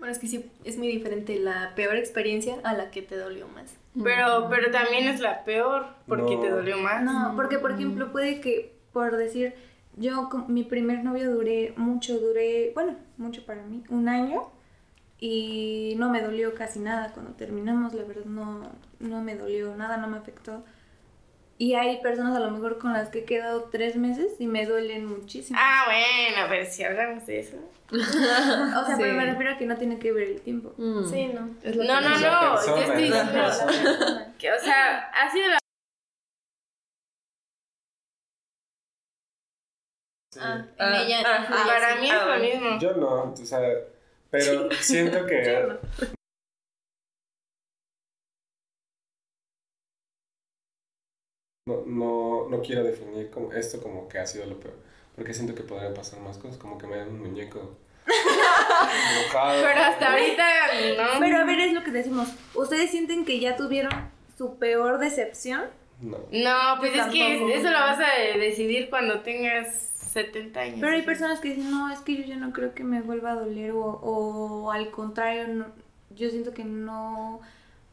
Bueno, 0.00 0.12
es 0.12 0.18
que 0.18 0.26
sí, 0.26 0.50
es 0.64 0.76
muy 0.76 0.88
diferente 0.88 1.38
la 1.38 1.72
peor 1.76 1.94
experiencia 1.96 2.56
a 2.64 2.72
la 2.74 2.90
que 2.90 3.02
te 3.02 3.16
dolió 3.16 3.46
más. 3.48 3.74
Pero, 4.02 4.48
pero 4.50 4.70
también 4.72 5.06
es 5.08 5.20
la 5.20 5.44
peor 5.44 5.86
porque 6.08 6.34
No. 6.34 6.40
te 6.40 6.50
dolió 6.50 6.78
más. 6.78 7.02
No, 7.04 7.34
porque 7.36 7.58
por 7.60 7.70
ejemplo 7.70 8.10
puede 8.10 8.40
que, 8.40 8.74
por 8.92 9.16
decir, 9.16 9.54
yo 9.96 10.28
con 10.28 10.52
mi 10.52 10.64
primer 10.64 11.04
novio 11.04 11.30
duré 11.30 11.74
mucho, 11.76 12.18
duré, 12.18 12.72
bueno, 12.74 12.96
mucho 13.18 13.44
para 13.46 13.62
mí, 13.62 13.84
un 13.88 14.08
año 14.08 14.50
y 15.18 15.94
no 15.98 16.10
me 16.10 16.22
dolió 16.22 16.54
casi 16.54 16.80
nada 16.80 17.12
cuando 17.12 17.32
terminamos, 17.34 17.92
la 17.94 18.04
verdad 18.04 18.24
no, 18.24 18.62
no 18.98 19.22
me 19.22 19.36
dolió 19.36 19.76
nada, 19.76 19.96
no 19.98 20.08
me 20.08 20.16
afectó. 20.16 20.64
Y 21.60 21.74
hay 21.74 22.00
personas 22.00 22.34
a 22.34 22.40
lo 22.40 22.50
mejor 22.50 22.78
con 22.78 22.94
las 22.94 23.10
que 23.10 23.18
he 23.18 23.24
quedado 23.26 23.64
tres 23.64 23.94
meses 23.94 24.32
y 24.38 24.46
me 24.46 24.64
duelen 24.64 25.04
muchísimo. 25.04 25.58
Ah, 25.60 25.84
bueno, 25.84 26.46
pero 26.48 26.64
si 26.64 26.82
hablamos 26.84 27.26
de 27.26 27.40
eso. 27.40 27.56
o 27.92 27.96
sea, 27.98 28.84
sí. 28.86 28.94
pero 28.98 29.12
me 29.12 29.26
refiero 29.26 29.52
a 29.52 29.58
que 29.58 29.66
no 29.66 29.76
tiene 29.76 29.98
que 29.98 30.10
ver 30.10 30.28
el 30.28 30.40
tiempo. 30.40 30.72
Mm. 30.78 31.04
Sí, 31.04 31.26
no. 31.26 31.50
Es 31.62 31.76
No, 31.76 31.84
no, 31.84 32.00
no, 32.00 32.54
persona, 32.54 32.64
yo 32.64 32.76
estoy 32.82 33.02
diciendo 33.02 33.32
que, 34.38 34.52
o 34.52 34.58
sea, 34.58 34.98
ha 35.10 35.30
sido 35.30 35.50
la... 35.50 35.58
Sí. 40.32 40.40
Ah, 40.42 40.64
en 40.78 40.86
Ah, 40.94 41.02
ella. 41.02 41.22
ah, 41.26 41.38
influye, 41.42 41.64
Para 41.64 41.92
sí. 41.94 42.00
mí 42.00 42.10
es 42.10 42.26
lo 42.26 42.36
mismo. 42.38 42.78
Yo 42.80 42.92
no, 42.94 43.22
o 43.34 43.36
sea, 43.36 43.60
pero 44.30 44.70
siento 44.72 45.26
que... 45.26 45.76
No, 51.70 51.82
no, 51.86 52.48
no 52.48 52.62
quiero 52.62 52.82
definir 52.84 53.30
como 53.30 53.52
esto 53.52 53.80
como 53.82 54.08
que 54.08 54.18
ha 54.18 54.26
sido 54.26 54.46
lo 54.46 54.58
peor, 54.58 54.74
porque 55.16 55.32
siento 55.34 55.54
que 55.54 55.62
podrían 55.62 55.94
pasar 55.94 56.20
más 56.20 56.38
cosas, 56.38 56.56
como 56.58 56.78
que 56.78 56.86
me 56.86 56.96
dan 56.96 57.08
un 57.08 57.20
muñeco 57.20 57.76
enojado. 58.06 59.62
Pero 59.62 59.80
hasta 59.80 60.12
ahorita 60.12 60.44
no. 60.96 61.20
Pero 61.20 61.36
a 61.38 61.44
ver, 61.44 61.58
es 61.60 61.72
lo 61.72 61.82
que 61.84 61.90
decimos. 61.90 62.28
¿Ustedes 62.54 62.90
sienten 62.90 63.24
que 63.24 63.38
ya 63.40 63.56
tuvieron 63.56 63.92
su 64.36 64.56
peor 64.58 64.98
decepción? 64.98 65.64
No. 66.00 66.18
No, 66.32 66.78
pues 66.78 66.94
es 66.96 67.06
que 67.06 67.54
eso 67.54 67.70
lo 67.70 67.78
vas 67.78 67.98
a 68.00 68.38
decidir 68.38 68.88
cuando 68.88 69.20
tengas 69.20 69.90
70 70.12 70.58
años. 70.60 70.78
Pero 70.80 70.92
hay 70.92 71.02
personas 71.02 71.40
que 71.40 71.48
dicen, 71.50 71.70
no, 71.70 71.92
es 71.92 72.00
que 72.00 72.16
yo 72.16 72.24
ya 72.24 72.36
no 72.36 72.52
creo 72.52 72.74
que 72.74 72.82
me 72.84 73.02
vuelva 73.02 73.32
a 73.32 73.34
doler 73.34 73.72
o, 73.72 73.84
o 73.84 74.70
al 74.72 74.90
contrario, 74.90 75.46
no- 75.48 75.66
yo 76.10 76.30
siento 76.30 76.52
que 76.54 76.64
no 76.64 77.40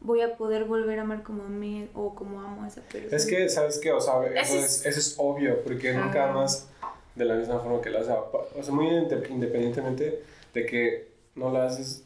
voy 0.00 0.20
a 0.20 0.36
poder 0.36 0.64
volver 0.64 0.98
a 0.98 1.02
amar 1.02 1.22
como 1.22 1.42
amé 1.44 1.88
o 1.94 2.14
como 2.14 2.40
amo 2.40 2.62
a 2.64 2.68
esa 2.68 2.80
persona. 2.82 3.16
Es 3.16 3.26
que, 3.26 3.48
¿sabes 3.48 3.78
qué? 3.78 3.92
O 3.92 4.00
sea, 4.00 4.24
eso 4.26 4.56
es, 4.56 4.86
eso 4.86 4.98
es 5.00 5.14
obvio, 5.18 5.62
porque 5.62 5.92
nunca 5.92 6.24
Ajá. 6.24 6.30
amas 6.30 6.68
de 7.14 7.24
la 7.24 7.34
misma 7.34 7.58
forma 7.60 7.80
que 7.80 7.90
lo 7.90 7.98
haces. 7.98 8.12
O 8.56 8.62
sea, 8.62 8.72
muy 8.72 8.86
inde- 8.86 9.28
independientemente 9.28 10.22
de 10.54 10.66
que 10.66 11.08
no 11.34 11.50
la 11.52 11.66
haces... 11.66 12.04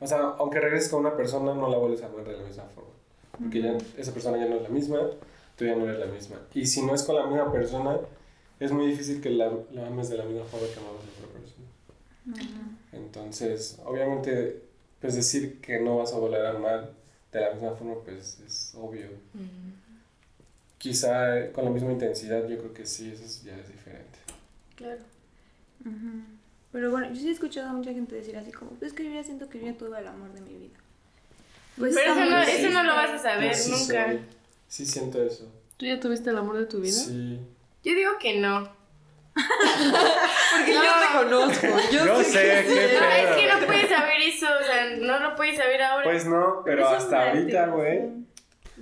O 0.00 0.06
sea, 0.06 0.34
aunque 0.38 0.60
regreses 0.60 0.88
con 0.90 1.00
una 1.00 1.16
persona, 1.16 1.54
no 1.54 1.70
la 1.70 1.78
vuelves 1.78 2.02
a 2.02 2.06
amar 2.06 2.24
de 2.24 2.36
la 2.36 2.42
misma 2.42 2.64
forma. 2.74 2.90
Porque 3.38 3.62
ya 3.62 3.76
esa 3.96 4.12
persona 4.12 4.36
ya 4.38 4.46
no 4.46 4.56
es 4.56 4.62
la 4.62 4.68
misma, 4.68 4.98
tú 5.56 5.64
ya 5.64 5.74
no 5.76 5.84
eres 5.84 5.98
la 5.98 6.06
misma. 6.06 6.36
Y 6.52 6.66
si 6.66 6.82
no 6.82 6.94
es 6.94 7.02
con 7.04 7.14
la 7.16 7.26
misma 7.26 7.50
persona, 7.52 7.98
es 8.60 8.70
muy 8.72 8.86
difícil 8.86 9.20
que 9.20 9.30
la, 9.30 9.50
la 9.72 9.86
ames 9.86 10.08
de 10.08 10.18
la 10.18 10.24
misma 10.24 10.44
forma 10.44 10.66
que 10.66 10.78
amabas 10.80 11.02
a 11.02 11.06
la 11.06 11.26
otra 11.26 11.40
persona. 11.40 12.78
Entonces, 12.92 13.78
obviamente, 13.84 14.62
pues 15.00 15.14
decir 15.14 15.60
que 15.60 15.80
no 15.80 15.98
vas 15.98 16.12
a 16.12 16.18
volver 16.18 16.44
a 16.46 16.50
amar 16.50 16.90
de 17.38 17.44
la 17.46 17.52
misma 17.54 17.74
forma, 17.74 17.94
pues 18.04 18.38
es 18.46 18.72
obvio. 18.76 19.08
Quizá 20.78 21.38
eh, 21.38 21.52
con 21.52 21.64
la 21.64 21.70
misma 21.70 21.92
intensidad, 21.92 22.46
yo 22.46 22.58
creo 22.58 22.74
que 22.74 22.84
sí, 22.86 23.10
eso 23.12 23.24
es- 23.24 23.42
ya 23.42 23.56
es 23.56 23.68
diferente. 23.68 24.18
Claro. 24.76 25.00
Pero 26.72 26.90
bueno, 26.90 27.08
yo 27.10 27.14
sí 27.16 27.28
he 27.28 27.32
escuchado 27.32 27.68
a 27.68 27.72
mucha 27.72 27.92
gente 27.92 28.14
decir 28.16 28.36
así 28.36 28.50
como, 28.52 28.72
pues 28.72 28.90
es 28.92 28.96
que 28.96 29.04
yo 29.04 29.10
ya 29.12 29.22
siento 29.24 29.48
que 29.48 29.60
yo 29.60 29.66
ya 29.66 29.76
tuve 29.78 29.98
el 29.98 30.06
amor 30.06 30.32
de 30.32 30.40
mi 30.40 30.54
vida. 30.58 30.76
Pues 31.78 31.94
Pero 31.94 32.12
eso 32.12 32.24
no, 32.30 32.42
eso 32.42 32.70
no 32.70 32.82
lo 32.84 32.94
vas 32.94 33.10
a 33.10 33.18
saber 33.18 33.54
sí 33.54 33.70
nunca. 33.70 34.06
soy- 34.12 34.20
sí 34.68 34.86
siento 34.86 35.22
eso. 35.22 35.50
¿Tú 35.76 35.86
ya 35.86 35.98
tuviste 36.00 36.30
el 36.30 36.36
amor 36.38 36.58
de 36.58 36.66
tu 36.66 36.80
vida? 36.80 36.92
Sí. 36.92 37.38
Yo 37.84 37.94
digo 37.94 38.12
que 38.20 38.38
no. 38.40 38.68
Porque 39.34 40.72
yo 40.74 40.80
te 40.82 41.18
conozco. 41.18 41.66
Yo, 41.90 42.06
Yo 42.06 42.18
sé, 42.18 42.24
sé, 42.24 42.64
que 42.68 42.74
qué. 42.74 42.98
No, 43.00 43.06
es 43.08 43.36
que 43.36 43.46
no 43.48 43.66
puedes 43.66 43.88
saber 43.88 44.20
eso, 44.22 44.46
o 44.60 44.64
sea, 44.64 44.90
no 44.98 45.18
lo 45.18 45.34
puedes 45.36 45.56
saber 45.56 45.82
ahora. 45.82 46.04
Pues 46.04 46.26
no, 46.26 46.62
pero 46.64 46.86
Eso 46.86 46.96
hasta 46.96 47.28
ahorita, 47.30 47.66
güey. 47.66 48.00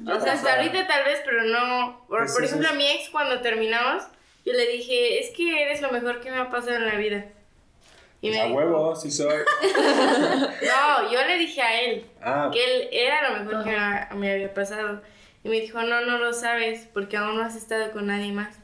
o 0.06 0.20
sea, 0.20 0.32
hasta 0.34 0.56
ahorita 0.56 0.86
tal 0.86 1.04
vez, 1.04 1.20
pero 1.24 1.44
no. 1.44 2.04
Por, 2.08 2.18
Pues 2.20 2.32
por 2.34 2.44
ejemplo, 2.44 2.66
es- 2.68 2.72
a 2.74 2.76
mi 2.76 2.86
ex 2.90 3.08
cuando 3.10 3.40
terminamos, 3.40 4.02
yo 4.44 4.52
le 4.52 4.66
dije, 4.68 5.20
es 5.20 5.30
que 5.36 5.62
eres 5.62 5.80
lo 5.80 5.90
mejor 5.90 6.20
que 6.20 6.30
me 6.30 6.38
ha 6.38 6.50
pasado 6.50 6.74
en 6.76 6.86
la 6.86 6.96
vida. 6.96 7.24
Y 8.20 8.30
me 8.30 8.40
A 8.40 8.44
dijo, 8.44 8.56
huevo, 8.58 8.94
sí 8.94 9.10
soy. 9.10 9.34
no, 9.96 11.10
yo 11.12 11.24
le 11.26 11.38
dije 11.38 11.60
a 11.60 11.80
él 11.80 12.06
Ah, 12.22 12.50
que 12.52 12.62
él 12.64 12.88
era 12.92 13.30
lo 13.30 13.38
mejor 13.44 13.64
que 13.64 13.70
me, 13.70 14.06
me 14.16 14.32
había 14.32 14.54
pasado. 14.54 15.02
Y 15.44 15.48
me 15.48 15.60
dijo, 15.60 15.82
no, 15.82 16.02
no 16.02 16.18
lo 16.18 16.32
sabes, 16.32 16.86
porque 16.94 17.16
aún 17.16 17.36
no 17.36 17.42
has 17.44 17.56
estado 17.56 17.90
con 17.90 18.06
nadie 18.06 18.30
más. 18.32 18.58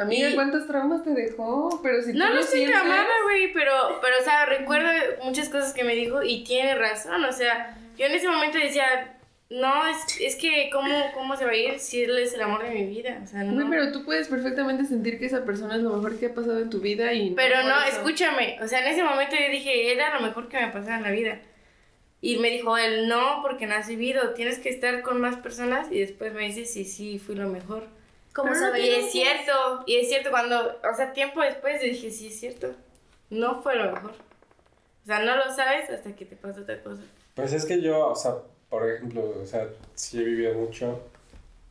Amiga, 0.00 0.30
Y- 0.30 0.34
¿cuántos 0.34 0.66
traumas 0.66 1.04
te 1.04 1.10
dejó? 1.10 1.80
Pero 1.82 2.02
si 2.02 2.12
tú 2.12 2.18
No, 2.18 2.32
no 2.34 2.40
estoy 2.40 2.60
sientes- 2.60 2.80
tramada, 2.80 3.08
güey, 3.24 3.52
pero, 3.52 3.72
pero, 4.00 4.16
o 4.20 4.24
sea, 4.24 4.46
recuerdo 4.46 4.88
muchas 5.24 5.48
cosas 5.48 5.72
que 5.72 5.84
me 5.84 5.94
dijo 5.94 6.22
y 6.22 6.42
tiene 6.44 6.74
razón, 6.74 7.24
o 7.24 7.32
sea, 7.32 7.76
yo 7.98 8.06
en 8.06 8.12
ese 8.12 8.28
momento 8.28 8.58
decía, 8.58 9.16
no, 9.50 9.86
es, 9.88 10.20
es 10.20 10.36
que, 10.36 10.70
¿cómo, 10.72 10.94
¿cómo 11.12 11.36
se 11.36 11.44
va 11.44 11.50
a 11.50 11.56
ir 11.56 11.78
si 11.80 12.04
él 12.04 12.16
es 12.18 12.32
el 12.34 12.42
amor 12.42 12.62
de 12.62 12.70
mi 12.70 12.84
vida? 12.86 13.20
O 13.22 13.26
sea, 13.26 13.42
no. 13.42 13.52
Güey, 13.54 13.66
pero 13.68 13.92
tú 13.92 14.04
puedes 14.04 14.28
perfectamente 14.28 14.84
sentir 14.84 15.18
que 15.18 15.26
esa 15.26 15.44
persona 15.44 15.74
es 15.76 15.82
lo 15.82 15.90
mejor 15.90 16.18
que 16.18 16.26
ha 16.26 16.34
pasado 16.34 16.60
en 16.60 16.70
tu 16.70 16.80
vida 16.80 17.12
y... 17.12 17.30
Pero 17.34 17.56
por 17.56 17.64
no, 17.64 17.80
eso- 17.82 17.96
escúchame, 17.96 18.58
o 18.62 18.68
sea, 18.68 18.80
en 18.80 18.92
ese 18.94 19.02
momento 19.02 19.34
yo 19.36 19.50
dije, 19.50 19.92
era 19.92 20.14
lo 20.14 20.20
mejor 20.20 20.48
que 20.48 20.58
me 20.60 20.68
pasaba 20.68 20.96
en 20.98 21.02
la 21.02 21.10
vida. 21.10 21.40
Y 22.22 22.36
me 22.36 22.50
dijo 22.50 22.76
él, 22.76 23.08
no, 23.08 23.40
porque 23.42 23.66
no 23.66 23.74
has 23.74 23.88
vivido, 23.88 24.34
tienes 24.34 24.58
que 24.58 24.68
estar 24.68 25.02
con 25.02 25.20
más 25.20 25.36
personas 25.36 25.90
y 25.90 25.98
después 26.00 26.32
me 26.34 26.42
dice, 26.42 26.64
sí, 26.66 26.84
sí, 26.84 27.18
fui 27.18 27.34
lo 27.34 27.48
mejor. 27.48 27.88
¿Cómo 28.34 28.50
no 28.50 28.54
sabes? 28.58 28.84
Y 28.84 28.90
es 28.90 29.10
cierto, 29.12 29.82
y 29.86 29.96
es 29.96 30.08
cierto, 30.08 30.30
cuando, 30.30 30.78
o 30.90 30.94
sea, 30.96 31.12
tiempo 31.12 31.40
después 31.42 31.80
dije, 31.80 32.10
sí, 32.10 32.28
es 32.28 32.38
cierto, 32.40 32.72
no 33.30 33.62
fue 33.62 33.76
lo 33.76 33.90
mejor. 33.92 34.12
O 34.12 35.06
sea, 35.06 35.20
no 35.20 35.36
lo 35.36 35.52
sabes 35.54 35.90
hasta 35.90 36.14
que 36.14 36.24
te 36.24 36.36
pasa 36.36 36.60
otra 36.60 36.80
cosa. 36.82 37.02
pues 37.34 37.52
es 37.52 37.64
que 37.64 37.80
yo, 37.80 38.08
o 38.08 38.14
sea, 38.16 38.34
por 38.68 38.88
ejemplo, 38.88 39.34
o 39.42 39.46
sea, 39.46 39.66
sí 39.94 40.20
he 40.20 40.24
vivido 40.24 40.54
mucho. 40.54 41.00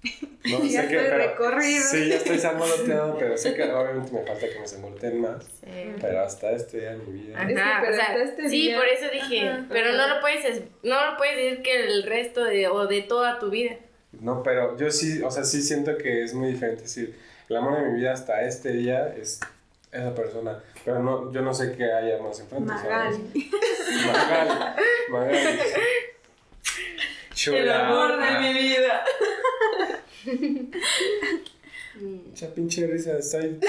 No 0.45 0.63
Ya 0.63 0.83
sé 0.83 0.87
qué, 0.87 0.95
pero. 0.97 1.17
recorrido. 1.17 1.83
Sí, 1.83 2.07
ya 2.07 2.15
estoy 2.15 2.39
salmoloteado, 2.39 3.17
pero 3.17 3.37
sé 3.37 3.53
que 3.53 3.63
obviamente 3.73 4.11
me 4.13 4.25
falta 4.25 4.47
que 4.47 4.57
me 4.57 4.81
volteen 4.81 5.19
más. 5.21 5.43
Sí. 5.43 5.93
Pero 5.99 6.21
hasta 6.21 6.51
este 6.51 6.79
día 6.79 6.91
de 6.91 6.97
mi 6.99 7.19
vida. 7.19 7.41
Es 7.43 7.47
que, 7.53 7.59
Ajá, 7.59 7.79
pero 7.81 7.91
o 7.93 7.95
sea, 7.95 8.05
hasta 8.05 8.23
este 8.23 8.49
sí, 8.49 8.61
día- 8.67 8.77
por 8.77 8.87
eso 8.87 9.05
dije, 9.11 9.49
Ajá. 9.49 9.65
pero 9.69 9.91
no 9.91 10.07
lo 10.07 10.21
puedes, 10.21 10.45
es- 10.45 10.63
no 10.83 11.11
lo 11.11 11.17
puedes 11.17 11.35
decir 11.35 11.61
que 11.61 11.85
el 11.87 12.03
resto 12.03 12.45
de, 12.45 12.69
o 12.69 12.87
de 12.87 13.01
toda 13.01 13.37
tu 13.39 13.49
vida. 13.49 13.75
No, 14.11 14.41
pero 14.43 14.75
yo 14.77 14.91
sí, 14.91 15.21
o 15.21 15.31
sea, 15.31 15.43
sí 15.43 15.61
siento 15.61 15.97
que 15.97 16.23
es 16.23 16.33
muy 16.33 16.51
diferente 16.51 16.83
decir, 16.83 17.15
el 17.47 17.57
amor 17.57 17.77
de 17.77 17.89
mi 17.89 17.99
vida 17.99 18.13
hasta 18.13 18.41
este 18.43 18.71
día 18.71 19.07
es 19.15 19.39
esa 19.91 20.15
persona. 20.15 20.63
Pero 20.83 20.99
no, 21.03 21.31
yo 21.31 21.41
no 21.41 21.53
sé 21.53 21.75
qué 21.75 21.91
haya 21.91 22.21
más 22.21 22.39
enfrente. 22.39 22.71
¿sabes? 22.71 23.19
Magali. 23.19 23.51
Magali. 24.07 24.51
Magali. 25.09 25.59
Chula. 27.33 27.59
El 27.59 27.71
amor 27.71 28.19
de 28.19 28.39
mi 28.39 28.53
vida. 28.53 29.03
Mucha 32.01 32.53
pinche 32.53 32.87
risa, 32.87 33.17
estoy 33.17 33.59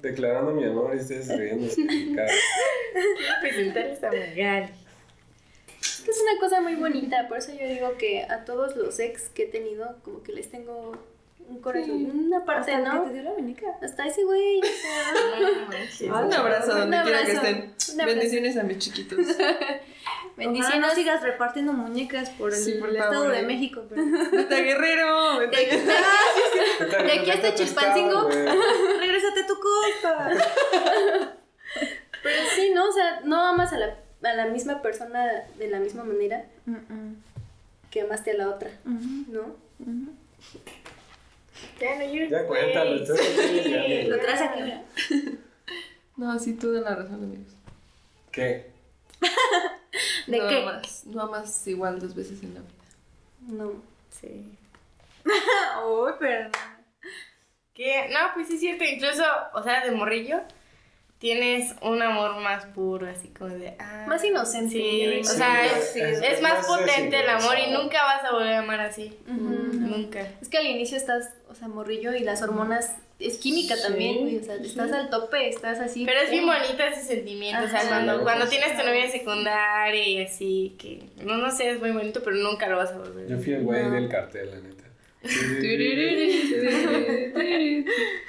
declarando 0.00 0.52
mi 0.52 0.64
amor 0.64 0.94
y 0.94 0.98
ustedes 1.00 1.28
riéndose. 1.36 1.82
Presentarles 3.40 4.04
a 4.04 4.10
Magali. 4.10 4.81
Es 5.82 6.00
que 6.04 6.10
es 6.10 6.20
una 6.20 6.40
cosa 6.40 6.60
muy 6.60 6.74
bonita, 6.76 7.26
por 7.28 7.38
eso 7.38 7.52
yo 7.52 7.66
digo 7.66 7.96
que 7.98 8.22
a 8.22 8.44
todos 8.44 8.76
los 8.76 8.98
ex 9.00 9.28
que 9.30 9.44
he 9.44 9.46
tenido, 9.48 9.96
como 10.04 10.22
que 10.22 10.32
les 10.32 10.50
tengo 10.50 10.96
un 11.48 11.60
corazón, 11.60 12.10
una 12.26 12.44
parte, 12.44 12.72
Hasta 12.72 12.94
¿no? 12.94 13.02
que 13.02 13.08
te 13.08 13.14
dio 13.14 13.22
la 13.24 13.32
muñeca. 13.32 13.66
Hasta 13.82 14.06
ese 14.06 14.22
güey, 14.24 14.60
No 14.60 15.66
manches. 15.66 16.00
Un 16.08 16.32
abrazo 16.32 16.74
donde 16.78 17.02
quiera 17.02 17.24
que 17.24 17.32
estén. 17.32 17.74
Bendiciones 18.06 18.56
a 18.56 18.62
mis 18.62 18.78
chiquitos. 18.78 19.18
Bendiciones. 20.36 20.80
No 20.80 20.94
sigas 20.94 21.20
repartiendo 21.22 21.72
muñecas 21.74 22.30
por 22.30 22.50
el, 22.54 22.56
Sí, 22.58 22.72
por 22.74 22.88
el 22.88 22.96
favor. 22.96 23.14
Estado 23.14 23.28
de 23.32 23.42
México. 23.42 23.82
Pero... 23.88 24.02
Vete 24.32 24.62
Guerrero. 24.62 25.38
Vete 25.40 25.56
De- 25.56 25.66
Guerrero. 25.66 27.04
De 27.04 27.12
aquí 27.12 27.30
hasta 27.30 27.54
Chilpancingo. 27.54 28.28
Regrésate 28.30 29.40
a 29.40 29.46
tu 29.46 29.54
costa. 29.60 30.30
Pero 32.22 32.42
sí, 32.54 32.70
¿no? 32.74 32.88
O 32.88 32.92
sea, 32.92 33.20
no 33.24 33.44
amas 33.48 33.72
a 33.72 33.78
la, 33.78 33.96
a 34.22 34.34
la 34.34 34.46
misma 34.46 34.82
persona 34.82 35.44
de 35.58 35.68
la 35.68 35.80
misma 35.80 36.04
manera 36.04 36.44
que 37.90 38.02
amaste 38.02 38.32
a 38.32 38.34
la 38.34 38.48
otra, 38.48 38.70
¿no? 38.84 39.56
Ya 41.80 41.98
no 41.98 42.04
llores, 42.04 42.30
Ya 42.30 42.46
cuéntalo, 42.46 43.04
Sí. 43.04 44.04
Lo 44.08 44.18
traes 44.18 44.40
aquí. 44.40 45.38
No, 46.14 46.38
sí, 46.38 46.52
tú 46.52 46.72
dan 46.72 46.84
la 46.84 46.94
razón, 46.94 47.24
amigos. 47.24 47.54
¿Qué? 48.30 48.70
¿De 50.26 50.38
no 50.38 50.48
qué? 50.48 50.62
Amas, 50.62 51.06
no 51.06 51.22
amas 51.22 51.66
igual 51.66 51.98
dos 51.98 52.14
veces 52.14 52.42
en 52.42 52.54
la 52.54 52.60
vida. 52.60 53.64
No. 53.64 53.82
Sí. 54.10 54.56
Uy, 55.88 56.12
pero. 56.20 56.50
Que, 57.74 58.10
no, 58.10 58.18
pues 58.34 58.48
sí 58.48 58.54
es 58.54 58.60
cierto, 58.60 58.84
incluso, 58.84 59.24
o 59.54 59.62
sea, 59.62 59.84
de 59.84 59.90
morrillo, 59.92 60.42
tienes 61.22 61.72
un 61.82 62.02
amor 62.02 62.40
más 62.40 62.66
puro, 62.66 63.08
así 63.08 63.28
como 63.28 63.50
de... 63.54 63.76
ah, 63.78 64.06
Más 64.08 64.24
inocente, 64.24 64.72
Sí, 64.74 65.20
o 65.20 65.24
sea, 65.24 65.64
es, 65.64 65.90
Sí, 65.92 66.00
es, 66.00 66.20
es 66.20 66.42
más 66.42 66.66
potente 66.66 67.20
el 67.20 67.28
amor 67.28 67.54
y 67.64 67.70
nunca 67.70 68.02
vas 68.02 68.24
a 68.24 68.32
volver 68.32 68.54
a 68.54 68.58
amar 68.58 68.80
así. 68.80 69.16
Ujú. 69.28 69.36
Nunca. 69.72 70.26
Es 70.42 70.48
que 70.48 70.58
al 70.58 70.66
inicio 70.66 70.96
estás, 70.96 71.30
o 71.48 71.54
sea, 71.54 71.68
morrillo 71.68 72.12
y 72.12 72.24
las 72.24 72.42
hormonas, 72.42 72.96
es 73.20 73.38
química 73.38 73.76
Sí, 73.76 73.82
también, 73.84 74.18
güey, 74.18 74.38
o 74.38 74.42
sea, 74.42 74.56
sí. 74.58 74.66
estás 74.66 74.90
al 74.90 75.10
tope, 75.10 75.48
estás 75.48 75.78
así. 75.78 76.04
Pero 76.04 76.18
es 76.22 76.30
bien 76.32 76.44
bonito 76.44 76.82
ese 76.82 77.02
sentimiento, 77.04 77.66
o 77.66 77.68
sea, 77.68 77.78
Ajá. 77.82 77.88
cuando, 77.88 78.22
cuando 78.24 78.46
Sí. 78.46 78.58
tienes 78.58 78.76
tu 78.76 78.84
novia 78.84 79.08
secundaria 79.08 80.08
y 80.08 80.22
así, 80.24 80.74
que 80.76 81.04
no, 81.24 81.36
no 81.36 81.52
sé, 81.52 81.70
es 81.70 81.78
muy 81.78 81.92
bonito, 81.92 82.20
pero 82.24 82.34
nunca 82.34 82.66
lo 82.66 82.78
vas 82.78 82.90
a 82.90 82.98
volver. 82.98 83.28
Yo 83.28 83.38
fui 83.38 83.52
el 83.52 83.62
güey 83.62 83.88
del 83.92 84.08
cartel, 84.08 84.50
la 84.50 84.56
neta. 84.58 84.82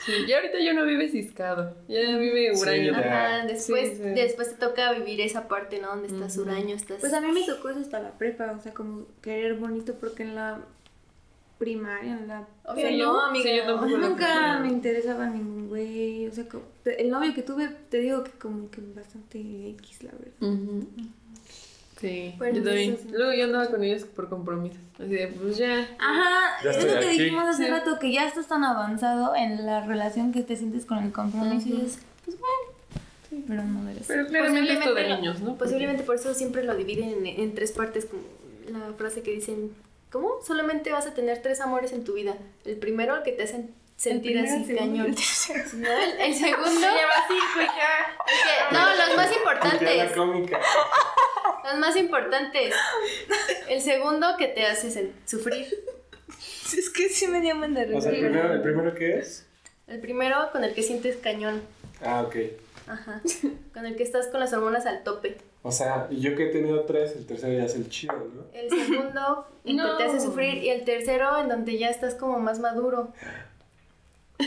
Sí, 0.05 0.25
ya 0.27 0.37
ahorita 0.37 0.59
yo 0.59 0.73
no 0.73 0.85
vive 0.85 1.09
ciscado. 1.09 1.75
Ya 1.87 2.17
vive 2.17 2.53
Sí, 2.55 2.61
huraño. 2.61 2.91
ya. 2.91 2.99
Ajá, 2.99 3.45
después, 3.45 3.89
Sí, 3.89 3.95
sí. 3.95 4.09
después 4.09 4.49
te 4.51 4.55
toca 4.65 4.91
vivir 4.93 5.21
esa 5.21 5.47
parte, 5.47 5.79
¿no? 5.79 5.89
Donde 5.89 6.07
estás 6.07 6.37
Ujú. 6.37 6.49
huraño, 6.49 6.75
estás... 6.75 6.99
Pues 6.99 7.13
a 7.13 7.21
mí 7.21 7.31
me 7.31 7.45
tocó 7.45 7.69
eso 7.69 7.79
hasta 7.79 7.99
la 7.99 8.11
prepa, 8.17 8.51
o 8.51 8.61
sea, 8.61 8.73
como 8.73 9.05
querer 9.21 9.55
bonito 9.55 9.95
porque 9.99 10.23
en 10.23 10.35
la 10.35 10.59
primaria, 11.57 12.13
en 12.19 12.27
la... 12.27 12.47
Obvio, 12.65 12.87
Sí, 12.89 12.97
no, 12.97 13.21
amiga. 13.27 13.43
sí, 13.49 13.97
Nunca 13.97 14.59
me 14.59 14.67
interesaba 14.67 15.27
ningún 15.27 15.69
güey, 15.69 16.27
o 16.27 16.31
sea, 16.33 16.45
el 16.97 17.09
novio 17.09 17.33
que 17.33 17.41
tuve, 17.41 17.69
te 17.89 17.99
digo 17.99 18.23
que 18.23 18.31
como 18.31 18.69
que 18.69 18.81
bastante 18.93 19.39
X, 19.39 20.03
la 20.03 20.11
verdad. 20.11 20.87
Sí, 22.03 22.35
Bueno, 22.37 22.57
yo 22.57 22.63
también. 22.65 22.93
eso 22.95 23.01
sí. 23.03 23.09
Luego 23.13 23.31
yo 23.33 23.45
andaba 23.45 23.65
con 23.67 23.81
ellos 23.81 24.03
por 24.03 24.27
compromisos. 24.27 24.77
Así 24.99 25.07
de, 25.07 25.27
pues 25.27 25.55
ya. 25.57 25.87
Ajá, 25.99 26.57
Ya 26.61 26.71
es 26.71 26.83
lo 26.83 26.99
que 26.99 27.05
aquí. 27.07 27.17
dijimos 27.17 27.45
hace 27.45 27.63
Sí. 27.63 27.69
rato, 27.71 27.97
que 27.97 28.11
ya 28.11 28.27
estás 28.27 28.47
tan 28.49 28.65
avanzado 28.65 29.33
en 29.37 29.65
la 29.65 29.85
relación 29.85 30.33
que 30.33 30.41
te 30.41 30.57
sientes 30.57 30.85
con 30.85 30.97
el 31.01 31.13
compromiso 31.13 31.69
y 31.69 31.81
es, 31.85 31.99
pues 32.25 32.37
bueno, 32.37 33.45
pero 33.47 33.63
no 33.63 33.85
debes. 33.85 34.03
Pero 34.05 34.27
claramente 34.27 34.73
esto 34.73 34.93
de 34.93 35.07
niños, 35.15 35.39
¿no? 35.39 35.55
Posiblemente 35.55 36.03
por 36.03 36.15
eso 36.15 36.33
siempre 36.33 36.65
lo 36.65 36.75
dividen 36.75 37.09
en, 37.09 37.25
en 37.25 37.55
tres 37.55 37.71
partes, 37.71 38.05
como 38.05 38.21
la 38.67 38.93
frase 38.97 39.23
que 39.23 39.31
dicen, 39.31 39.71
¿cómo? 40.11 40.41
Solamente 40.45 40.91
vas 40.91 41.07
a 41.07 41.13
tener 41.13 41.41
tres 41.41 41.61
amores 41.61 41.93
en 41.93 42.03
tu 42.03 42.15
vida. 42.15 42.35
El 42.65 42.75
primero, 42.75 43.15
el 43.15 43.23
que 43.23 43.31
te 43.31 43.43
hacen 43.43 43.73
sentir 43.95 44.37
así 44.39 44.65
y 44.69 44.75
cañón. 44.75 45.05
el. 45.05 45.15
¿No? 45.81 45.87
El, 45.87 46.19
el 46.19 46.33
segundo, 46.37 46.81
Ya 46.81 46.89
va 46.91 47.27
cinco, 47.29 47.61
ya. 47.61 48.17
que- 48.69 48.75
no, 48.75 48.81
los 48.89 49.15
más 49.15 49.29
Ya 49.29 49.31
la 49.31 49.37
importantes. 49.37 50.11
cómica. 50.17 50.59
Los 51.65 51.79
más 51.79 51.95
importantes. 51.95 52.73
El 53.69 53.81
segundo, 53.81 54.27
que 54.37 54.47
te 54.47 54.65
hace 54.65 55.11
sufrir. 55.25 55.65
Es 56.77 56.89
que 56.89 57.09
sí 57.09 57.27
me 57.27 57.41
llaman 57.43 57.73
de 57.73 57.95
O 57.95 58.01
sea, 58.01 58.11
el 58.11 58.19
primero, 58.19 58.53
¿el 58.53 58.61
primero 58.61 58.93
qué 58.95 59.17
es? 59.19 59.45
El 59.87 59.99
primero, 59.99 60.49
con 60.51 60.63
el 60.63 60.73
que 60.73 60.81
sientes 60.83 61.17
cañón. 61.17 61.61
Ah, 62.03 62.23
ok. 62.25 62.35
Ajá. 62.87 63.21
Con 63.73 63.85
el 63.85 63.95
que 63.95 64.03
estás 64.03 64.27
con 64.27 64.39
las 64.39 64.51
hormonas 64.53 64.85
al 64.85 65.03
tope. 65.03 65.37
O 65.61 65.71
sea, 65.71 66.07
y 66.11 66.19
yo 66.19 66.35
que 66.35 66.49
he 66.49 66.51
tenido 66.51 66.83
tres, 66.83 67.15
el 67.15 67.25
tercero 67.25 67.53
ya 67.57 67.65
es 67.65 67.75
el 67.75 67.87
chido, 67.89 68.13
¿no? 68.33 68.45
El 68.53 68.69
segundo, 68.69 69.47
el 69.65 69.75
No. 69.77 69.97
que 69.97 70.03
te 70.03 70.09
hace 70.09 70.19
sufrir. 70.19 70.63
Y 70.63 70.69
el 70.69 70.83
tercero, 70.83 71.39
en 71.39 71.47
donde 71.47 71.77
ya 71.77 71.89
estás 71.89 72.15
como 72.15 72.39
más 72.39 72.59
maduro. 72.59 73.13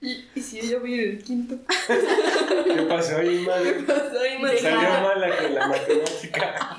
¿Y, 0.00 0.24
y 0.34 0.40
si 0.40 0.60
yo 0.68 0.80
voy 0.80 0.94
en 0.94 1.00
el 1.00 1.22
quinto? 1.24 1.56
¿Qué 1.86 2.82
pasó 2.82 3.16
ahí, 3.16 3.40
madre? 3.40 3.72
pasó 3.86 4.10
salió 4.60 4.80
mala 5.02 5.36
con 5.36 5.54
la 5.54 5.66
matemática. 5.66 6.78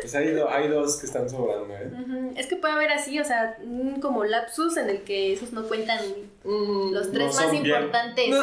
Pues 0.00 0.14
hay, 0.14 0.32
do- 0.32 0.48
hay 0.50 0.68
dos 0.68 0.96
que 0.98 1.06
están 1.06 1.28
sobrando, 1.28 1.74
¿eh? 1.74 2.32
Es 2.36 2.46
que 2.46 2.56
puede 2.56 2.74
haber 2.74 2.92
así, 2.92 3.18
o 3.18 3.24
sea, 3.24 3.56
un 3.62 4.00
como 4.00 4.24
lapsus 4.24 4.76
en 4.76 4.90
el 4.90 5.02
que 5.02 5.32
esos 5.32 5.52
no 5.52 5.62
cuentan 5.66 5.98
Mm, 6.44 6.92
los 6.92 7.10
tres 7.10 7.34
No 7.34 7.40
más 7.40 7.50
bien. 7.50 7.66
importantes. 7.66 8.28
No. 8.28 8.38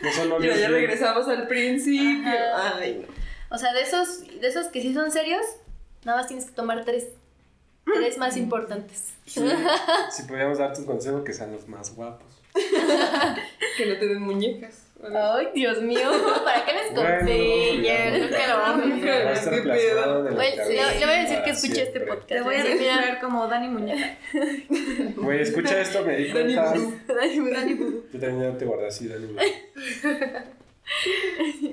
No 0.00 0.12
son 0.12 0.28
novios 0.30 0.54
ya 0.60 0.68
bien. 0.68 0.72
regresamos 0.80 1.28
al 1.28 1.46
principio. 1.48 2.30
Ay, 2.54 3.04
no. 3.06 3.14
O 3.54 3.58
sea, 3.58 3.72
de 3.74 3.82
esos, 3.82 4.26
de 4.40 4.46
esos 4.48 4.68
que 4.68 4.80
sí 4.80 4.94
son 4.94 5.10
serios, 5.12 5.44
nada 6.04 6.18
más 6.18 6.26
tienes 6.26 6.46
que 6.46 6.52
tomar 6.52 6.84
tres. 6.84 7.08
Tres 7.94 8.18
más 8.18 8.36
importantes. 8.36 9.14
Sí, 9.26 9.40
si 10.10 10.22
podíamos 10.24 10.58
dar 10.58 10.74
tu 10.74 10.84
consejo, 10.84 11.24
que 11.24 11.32
sean 11.32 11.52
los 11.52 11.66
más 11.68 11.94
guapos. 11.94 12.26
Que 13.76 13.86
no 13.86 13.98
te 13.98 14.06
den 14.06 14.22
muñecas. 14.22 14.86
Ay, 15.02 15.48
Dios 15.54 15.82
mío, 15.82 16.10
¿para 16.42 16.64
qué 16.64 16.72
les 16.72 16.92
no, 16.92 17.02
nunca 17.02 18.46
lo 18.48 18.58
vamos 18.58 18.82
a 18.82 18.86
le, 18.86 19.60
voy 19.62 20.46
a 20.46 21.22
decir 21.22 21.36
que 21.36 21.40
para 21.40 21.50
escuche 21.50 21.82
este 21.82 22.00
podcast. 22.00 22.28
Te 22.28 22.40
voy 22.40 22.54
a 22.54 22.62
Sí, 22.62 22.68
mira, 22.78 22.96
registrar 22.96 23.20
como 23.20 23.46
Dani 23.46 23.68
Muñeca. 23.68 24.18
Güey, 25.16 25.42
escucha 25.42 25.80
esto, 25.80 26.02
me 26.02 26.16
di 26.16 26.32
Dani 26.32 26.54
cuenta. 26.54 27.14
Dani. 27.14 27.76
Yo 28.10 28.18
también 28.18 28.52
ya 28.52 28.58
te 28.58 28.64
guardé 28.64 28.86
así, 28.86 29.06
Dani. 29.06 29.36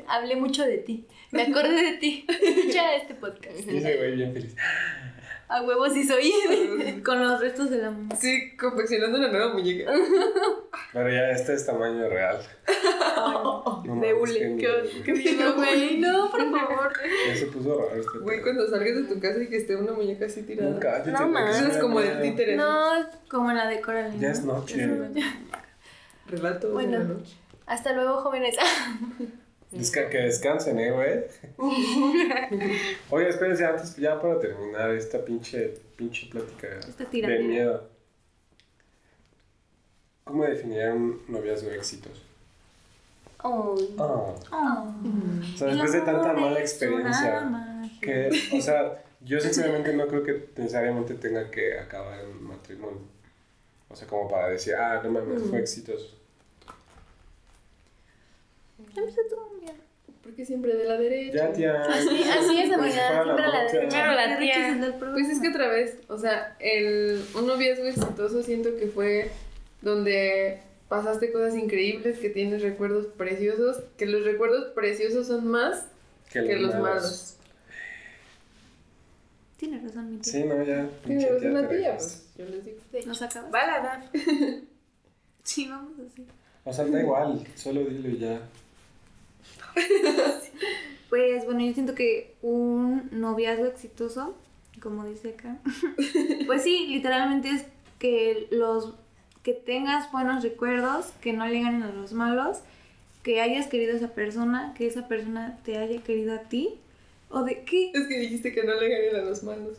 Hablé 0.08 0.36
mucho 0.36 0.64
de 0.64 0.80
ti. 0.80 1.08
Me 1.32 1.44
acordé 1.44 1.82
de 1.82 1.94
ti. 1.98 2.26
Escucha 2.28 2.96
este 2.96 3.16
podcast. 3.16 3.58
Y 3.68 3.78
ese 3.78 3.98
güey 3.98 4.16
bien 4.16 4.34
feliz. 4.34 4.56
A 5.50 5.62
huevos 5.62 5.94
sí 5.94 6.04
soy. 6.08 6.32
Con 7.06 7.22
los 7.22 7.40
restos 7.40 7.70
de 7.70 7.78
la 7.80 7.92
muñeca. 7.92 8.16
Sí, 8.16 8.56
confeccionando 8.58 9.18
una 9.20 9.28
nueva 9.28 9.54
muñeca. 9.54 9.92
Pero 10.94 11.10
ya 11.10 11.30
este 11.32 11.54
es 11.54 11.66
tamaño 11.66 12.08
real. 12.10 12.38
No 13.86 14.00
de 14.02 14.14
hule. 14.14 14.58
qué 15.04 15.14
miedo. 15.14 15.56
güey. 15.56 15.98
No, 16.00 16.32
por 16.32 16.42
favor. 16.50 16.94
Ya 17.28 17.36
se 17.36 17.46
puso 17.48 17.78
raro 17.78 18.00
este 18.00 18.18
Güey, 18.20 18.42
cuando 18.42 18.68
salgas 18.70 18.96
de 18.96 19.04
tu 19.04 19.20
casa 19.20 19.42
y 19.42 19.48
que 19.48 19.58
esté 19.58 19.76
una 19.76 19.92
muñeca 19.94 20.26
así 20.26 20.44
tirada. 20.44 20.72
No, 20.72 20.80
cállate, 20.80 21.12
No 21.12 21.54
sí 21.54 21.60
Eso 21.60 21.68
es 21.72 21.78
como 21.78 22.00
da 22.00 22.06
del 22.08 22.18
miedo. 22.20 22.32
títere. 22.32 22.56
No, 22.56 22.92
Como 23.30 23.52
la 23.52 23.68
de 23.68 23.82
Coraline. 23.82 24.20
Ya 24.20 24.32
es 24.32 24.44
noche. 24.44 24.88
Relato 26.28 26.68
de 26.68 26.74
Bueno. 26.74 26.98
la 27.00 27.04
noche. 27.04 27.36
hasta 27.68 27.94
luego, 27.94 28.18
jóvenes. 28.22 28.56
Desca- 29.74 30.10
que 30.10 30.18
descansen, 30.20 30.80
eh, 30.80 30.92
güey. 30.92 31.24
Oye, 33.10 33.30
espérense 33.30 33.66
antes, 33.66 33.96
ya 33.96 34.20
para 34.22 34.40
terminar 34.40 34.92
esta 34.92 35.24
pinche, 35.24 35.74
pinche 35.96 36.28
plática 36.30 36.68
Esta 36.88 37.06
de 37.06 37.40
miedo. 37.40 37.90
¿Cómo 40.24 40.44
definirían 40.46 40.96
un 40.98 41.22
noviazgo 41.28 41.70
exitoso? 41.72 42.22
Ah, 43.40 43.50
Oh. 43.50 44.36
o 45.54 45.58
sea, 45.58 45.68
después 45.68 45.92
de 45.92 46.02
tanta 46.02 46.32
mala 46.34 46.60
experiencia, 46.62 47.50
que, 48.02 48.30
o 48.58 48.62
sea, 48.62 49.04
yo 49.22 49.40
sinceramente 49.42 49.92
no 49.94 50.08
creo 50.08 50.24
que 50.24 50.50
necesariamente 50.56 51.16
tenga 51.16 51.52
que 51.52 51.78
acabar 51.78 52.20
en 52.22 52.42
matrimonio. 52.44 53.02
O 53.90 53.96
sea, 53.96 54.08
como 54.08 54.30
para 54.30 54.48
decir, 54.50 54.76
ah, 54.76 55.02
no 55.04 55.10
mames, 55.12 55.44
fue 55.50 55.60
exitoso. 55.60 56.16
Porque 60.24 60.46
siempre 60.46 60.76
de 60.76 60.86
la 60.86 60.98
derecha. 60.98 61.50
Ya, 61.50 61.54
tía. 61.54 61.82
Así, 61.82 62.24
así 62.24 62.60
es, 62.60 62.68
si 62.68 62.74
amiga. 62.74 62.78
fuera 62.78 63.24
Siempre 63.24 63.44
a 63.44 63.48
la 63.50 63.64
derecha. 63.66 63.88
Claro, 63.90 64.14
la 64.14 64.38
¿Qué 64.38 64.46
tía. 64.46 64.96
Pues 65.12 65.30
es 65.30 65.42
que 65.42 65.50
otra 65.50 65.68
vez, 65.68 65.98
o 66.08 66.18
sea, 66.18 66.56
el, 66.60 67.22
un 67.36 67.46
noviazgo 67.46 67.86
exitoso 67.86 68.42
siento 68.42 68.76
que 68.78 68.88
fue 68.88 69.32
donde 69.82 70.62
pasaste 70.88 71.32
cosas 71.32 71.56
increíbles, 71.56 72.20
que 72.20 72.30
tienes 72.30 72.62
recuerdos 72.62 73.08
preciosos, 73.08 73.84
que 73.98 74.06
los 74.06 74.24
recuerdos 74.24 74.72
preciosos 74.74 75.28
son 75.28 75.48
más 75.48 75.88
que 76.32 76.56
los 76.56 76.74
malos. 76.76 77.36
Tienes 79.58 79.84
razón, 79.84 80.12
mi 80.12 80.18
tía. 80.18 80.34
Sí, 80.34 80.44
no, 80.44 80.64
ya. 80.64 80.88
Tienes 81.04 81.26
pinche 81.26 81.26
razón 81.28 81.40
tía, 81.40 81.52
la 81.52 81.70
tía, 81.70 81.98
pues 81.98 82.26
yo 82.38 82.46
les 82.46 82.66
digo. 82.66 82.78
¿Nos 83.06 83.22
acabas? 83.22 83.54
Va 83.54 83.62
a 83.62 83.68
la 83.68 83.80
dar. 83.80 84.04
Sí, 85.44 85.68
vamos 85.68 85.92
así. 86.00 86.26
O 86.64 86.72
sea, 86.72 86.86
da 86.86 87.02
igual, 87.02 87.46
solo 87.56 87.82
dilo 87.82 88.08
y 88.08 88.18
ya. 88.18 88.40
Pues 91.10 91.46
bueno, 91.46 91.62
yo 91.64 91.74
siento 91.74 91.94
que 91.94 92.34
un 92.42 93.08
noviazgo 93.12 93.66
exitoso, 93.66 94.36
como 94.82 95.06
dice 95.06 95.36
acá, 95.38 95.58
pues 96.48 96.64
sí, 96.64 96.88
literalmente 96.88 97.50
es 97.50 97.66
que 98.00 98.48
los 98.50 98.96
que 99.44 99.54
tengas 99.54 100.12
buenos 100.12 100.42
recuerdos, 100.42 101.12
que 101.22 101.32
no 101.34 101.46
le 101.46 101.62
ganen 101.62 101.84
a 101.84 101.92
los 101.92 102.14
malos, 102.14 102.62
que 103.22 103.42
hayas 103.42 103.68
querido 103.68 103.94
a 103.94 103.98
esa 103.98 104.16
persona, 104.16 104.74
que 104.76 104.88
esa 104.88 105.08
persona 105.08 105.60
te 105.64 105.78
haya 105.78 106.02
querido 106.02 106.34
a 106.34 106.40
ti, 106.40 106.80
o 107.30 107.44
de 107.44 107.62
qué, 107.64 107.92
Es 107.94 108.08
que 108.08 108.18
dijiste 108.18 108.52
que 108.52 108.64
no 108.64 108.74
le 108.74 108.90
ganen 108.90 109.16
a 109.18 109.30
los 109.30 109.44
malos. 109.44 109.78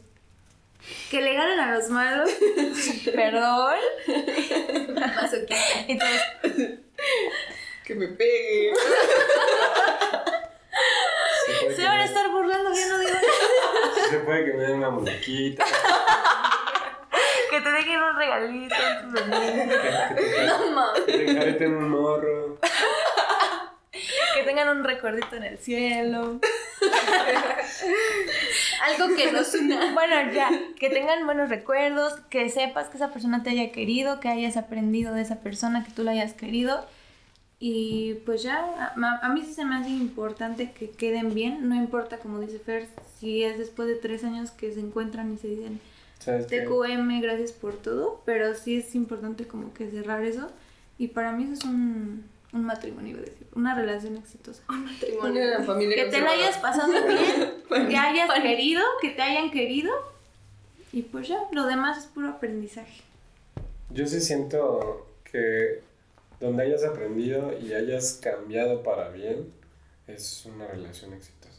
que 1.10 1.20
le 1.20 1.34
ganen 1.34 1.58
a 1.58 1.76
los 1.76 1.90
malos, 1.90 2.30
perdón. 3.12 3.74
Masoquista. 4.94 5.56
Entonces, 5.88 6.78
Que 7.84 7.94
me 7.94 8.08
pegue. 8.08 8.72
Se 11.76 11.84
van 11.84 12.00
a 12.00 12.04
estar 12.04 12.30
burlando, 12.30 12.72
yo 12.74 12.88
no 12.88 12.98
digo 12.98 13.12
nada. 13.12 14.08
se 14.10 14.18
puede 14.20 14.44
que 14.46 14.52
me 14.54 14.62
den 14.64 14.76
una 14.78 14.90
muñequita. 14.90 15.64
Que 17.50 17.60
te 17.60 17.70
dejen 17.70 18.02
un 18.02 18.16
regalito 18.16 18.74
en 18.74 19.02
tu 19.02 19.12
veneno. 19.12 19.72
Que, 19.72 20.14
que 20.14 20.30
te, 20.30 20.46
No 20.46 20.70
mames. 20.70 21.00
que 21.02 21.12
te 21.12 21.30
enjareten 21.30 21.76
un 21.76 21.88
morro. 21.90 22.58
Que 24.34 24.42
tengan 24.44 24.68
un 24.70 24.82
recuerdito 24.82 25.36
en 25.36 25.44
el 25.44 25.58
cielo. 25.58 26.40
Algo 28.82 29.16
que 29.16 29.30
nos 29.30 29.54
una. 29.54 29.92
Bueno, 29.92 30.32
ya, 30.32 30.50
que 30.78 30.90
tengan 30.90 31.24
buenos 31.26 31.48
recuerdos, 31.48 32.14
que 32.30 32.48
sepas 32.48 32.88
que 32.88 32.96
esa 32.96 33.12
persona 33.12 33.42
te 33.42 33.50
haya 33.50 33.70
querido, 33.70 34.18
que 34.20 34.28
hayas 34.28 34.56
aprendido 34.56 35.14
de 35.14 35.22
esa 35.22 35.36
persona, 35.40 35.84
que 35.84 35.92
tú 35.92 36.02
la 36.02 36.10
hayas 36.12 36.32
querido. 36.32 36.84
Y 37.66 38.16
pues 38.26 38.42
ya, 38.42 38.92
a, 38.94 39.26
a 39.26 39.28
mí 39.30 39.42
sí 39.42 39.54
se 39.54 39.64
me 39.64 39.76
hace 39.76 39.88
importante 39.88 40.72
que 40.72 40.90
queden 40.90 41.32
bien, 41.32 41.66
no 41.66 41.74
importa 41.74 42.18
como 42.18 42.38
dice 42.38 42.58
Fer, 42.58 42.86
si 43.18 43.42
es 43.42 43.56
después 43.56 43.88
de 43.88 43.94
tres 43.94 44.22
años 44.22 44.50
que 44.50 44.70
se 44.74 44.80
encuentran 44.80 45.32
y 45.32 45.38
se 45.38 45.48
dicen. 45.48 45.80
TQM, 46.26 47.22
gracias 47.22 47.52
por 47.52 47.72
todo, 47.76 48.20
pero 48.26 48.54
sí 48.54 48.76
es 48.76 48.94
importante 48.94 49.46
como 49.46 49.72
que 49.72 49.90
cerrar 49.90 50.22
eso. 50.26 50.48
Y 50.98 51.08
para 51.08 51.32
mí 51.32 51.44
eso 51.44 51.54
es 51.54 51.64
un, 51.64 52.26
un 52.52 52.64
matrimonio, 52.66 53.12
iba 53.12 53.20
a 53.20 53.24
decir, 53.24 53.46
una 53.54 53.74
relación 53.74 54.18
exitosa. 54.18 54.62
Una 55.22 55.62
familia 55.64 56.04
Que 56.04 56.10
te 56.10 56.20
la 56.20 56.26
conservadora. 56.26 56.32
hayas 56.32 56.58
pasado 56.58 56.92
bien, 56.92 57.88
que 57.88 57.96
hayas 57.96 58.30
querido, 58.42 58.82
que 59.00 59.08
te 59.08 59.22
hayan 59.22 59.50
querido. 59.50 59.90
Y 60.92 61.00
pues 61.00 61.28
ya, 61.28 61.38
lo 61.50 61.64
demás 61.64 61.96
es 61.96 62.04
puro 62.04 62.28
aprendizaje. 62.28 63.00
Yo 63.88 64.06
sí 64.06 64.20
siento 64.20 65.06
que 65.24 65.93
donde 66.44 66.62
hayas 66.64 66.84
aprendido 66.84 67.52
y 67.58 67.72
hayas 67.74 68.18
cambiado 68.22 68.82
para 68.82 69.08
bien, 69.10 69.52
es 70.06 70.44
una 70.46 70.66
relación 70.66 71.12
exitosa. 71.12 71.54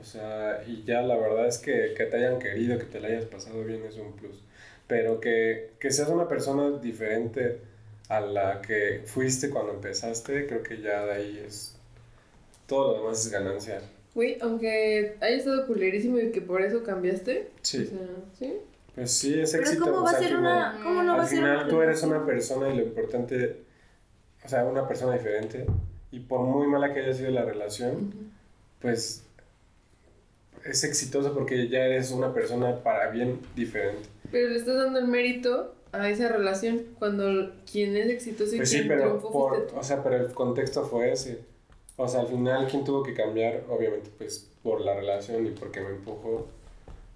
O 0.00 0.04
sea, 0.04 0.64
y 0.66 0.82
ya 0.84 1.02
la 1.02 1.16
verdad 1.16 1.46
es 1.46 1.58
que, 1.58 1.94
que 1.96 2.04
te 2.06 2.16
hayan 2.16 2.38
querido, 2.40 2.78
que 2.78 2.84
te 2.84 3.00
la 3.00 3.08
hayas 3.08 3.26
pasado 3.26 3.62
bien 3.64 3.84
es 3.84 3.96
un 3.96 4.12
plus. 4.14 4.42
Pero 4.88 5.20
que, 5.20 5.70
que 5.78 5.90
seas 5.92 6.08
una 6.08 6.28
persona 6.28 6.78
diferente 6.78 7.60
a 8.08 8.20
la 8.20 8.60
que 8.60 9.02
fuiste 9.06 9.50
cuando 9.50 9.72
empezaste, 9.72 10.46
creo 10.46 10.62
que 10.62 10.80
ya 10.80 11.04
de 11.06 11.12
ahí 11.12 11.42
es... 11.46 11.76
Todo 12.66 12.92
lo 12.96 13.02
demás 13.02 13.24
es 13.24 13.32
ganancia. 13.32 13.80
Güey, 14.14 14.38
aunque 14.40 15.16
haya 15.20 15.36
estado 15.36 15.66
culerísimo 15.66 16.18
y 16.18 16.30
que 16.32 16.40
por 16.40 16.62
eso 16.62 16.82
cambiaste. 16.82 17.48
O 17.54 17.58
Sí, 17.62 17.86
sea, 17.86 17.98
¿sí? 18.38 18.54
pues 18.94 19.10
sí, 19.10 19.40
es 19.40 19.52
Pero 19.52 19.62
éxito. 19.64 19.84
¿cómo 19.84 19.98
o 19.98 20.02
va 20.04 20.10
a 20.10 20.12
sea, 20.12 20.18
al 20.18 20.24
ser 20.24 20.36
final- 20.36 20.74
una... 20.76 20.84
¿Cómo 20.84 21.02
no 21.02 21.12
va 21.14 21.18
a 21.18 21.22
al 21.22 21.28
ser 21.28 21.38
final 21.38 21.56
una 21.58 21.68
tú 21.68 21.82
eres 21.82 22.02
una 22.02 22.26
persona 22.26 22.68
y 22.68 22.76
lo 22.78 22.82
importante, 22.84 23.56
o 24.44 24.48
sea, 24.48 24.64
una 24.64 24.86
persona 24.86 25.14
diferente 25.14 25.66
y 26.10 26.20
por 26.20 26.40
muy 26.40 26.66
mala 26.66 26.92
que 26.92 27.00
haya 27.00 27.14
sido 27.14 27.30
la 27.30 27.44
relación, 27.44 28.12
pues 28.80 29.24
es 30.64 30.84
exitoso 30.84 31.34
porque 31.34 31.68
ya 31.68 31.84
eres 31.86 32.10
una 32.10 32.32
persona 32.32 32.82
para 32.82 33.10
bien 33.10 33.40
diferente. 33.56 34.08
Pero 34.30 34.50
le 34.50 34.56
estás 34.56 34.76
dando 34.76 34.98
el 34.98 35.08
mérito 35.08 35.74
a 35.92 36.08
esa 36.08 36.28
relación 36.28 36.82
cuando 36.98 37.52
quien 37.70 37.96
es 37.96 38.08
exitoso 38.08 38.54
y 38.54 38.58
Pues 38.58 38.70
sí, 38.70 38.76
quien 38.76 38.88
pero 38.88 39.02
triunfó 39.02 39.32
por, 39.32 39.72
o 39.74 39.82
sea, 39.82 40.02
pero 40.02 40.16
el 40.16 40.32
contexto 40.32 40.84
fue 40.84 41.12
ese. 41.12 41.40
O 41.96 42.08
sea, 42.08 42.20
al 42.20 42.28
final 42.28 42.68
quien 42.68 42.84
tuvo 42.84 43.02
que 43.02 43.14
cambiar, 43.14 43.64
obviamente, 43.68 44.10
pues 44.16 44.50
por 44.62 44.80
la 44.80 44.94
relación 44.94 45.46
y 45.46 45.50
porque 45.50 45.80
me 45.80 45.90
empujó, 45.90 46.48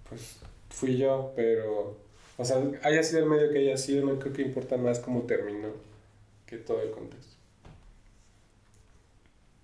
pues 0.07 0.37
fui 0.69 0.97
yo, 0.97 1.33
pero, 1.35 1.97
o 2.37 2.45
sea, 2.45 2.61
haya 2.83 3.03
sido 3.03 3.23
el 3.23 3.29
medio 3.29 3.51
que 3.51 3.59
haya 3.59 3.77
sido, 3.77 4.05
no 4.05 4.17
creo 4.19 4.33
que 4.33 4.41
importa 4.41 4.77
más 4.77 4.99
cómo 4.99 5.23
terminó 5.23 5.69
que 6.49 6.57
todo 6.57 6.81
el 6.81 6.91
contexto. 6.91 7.35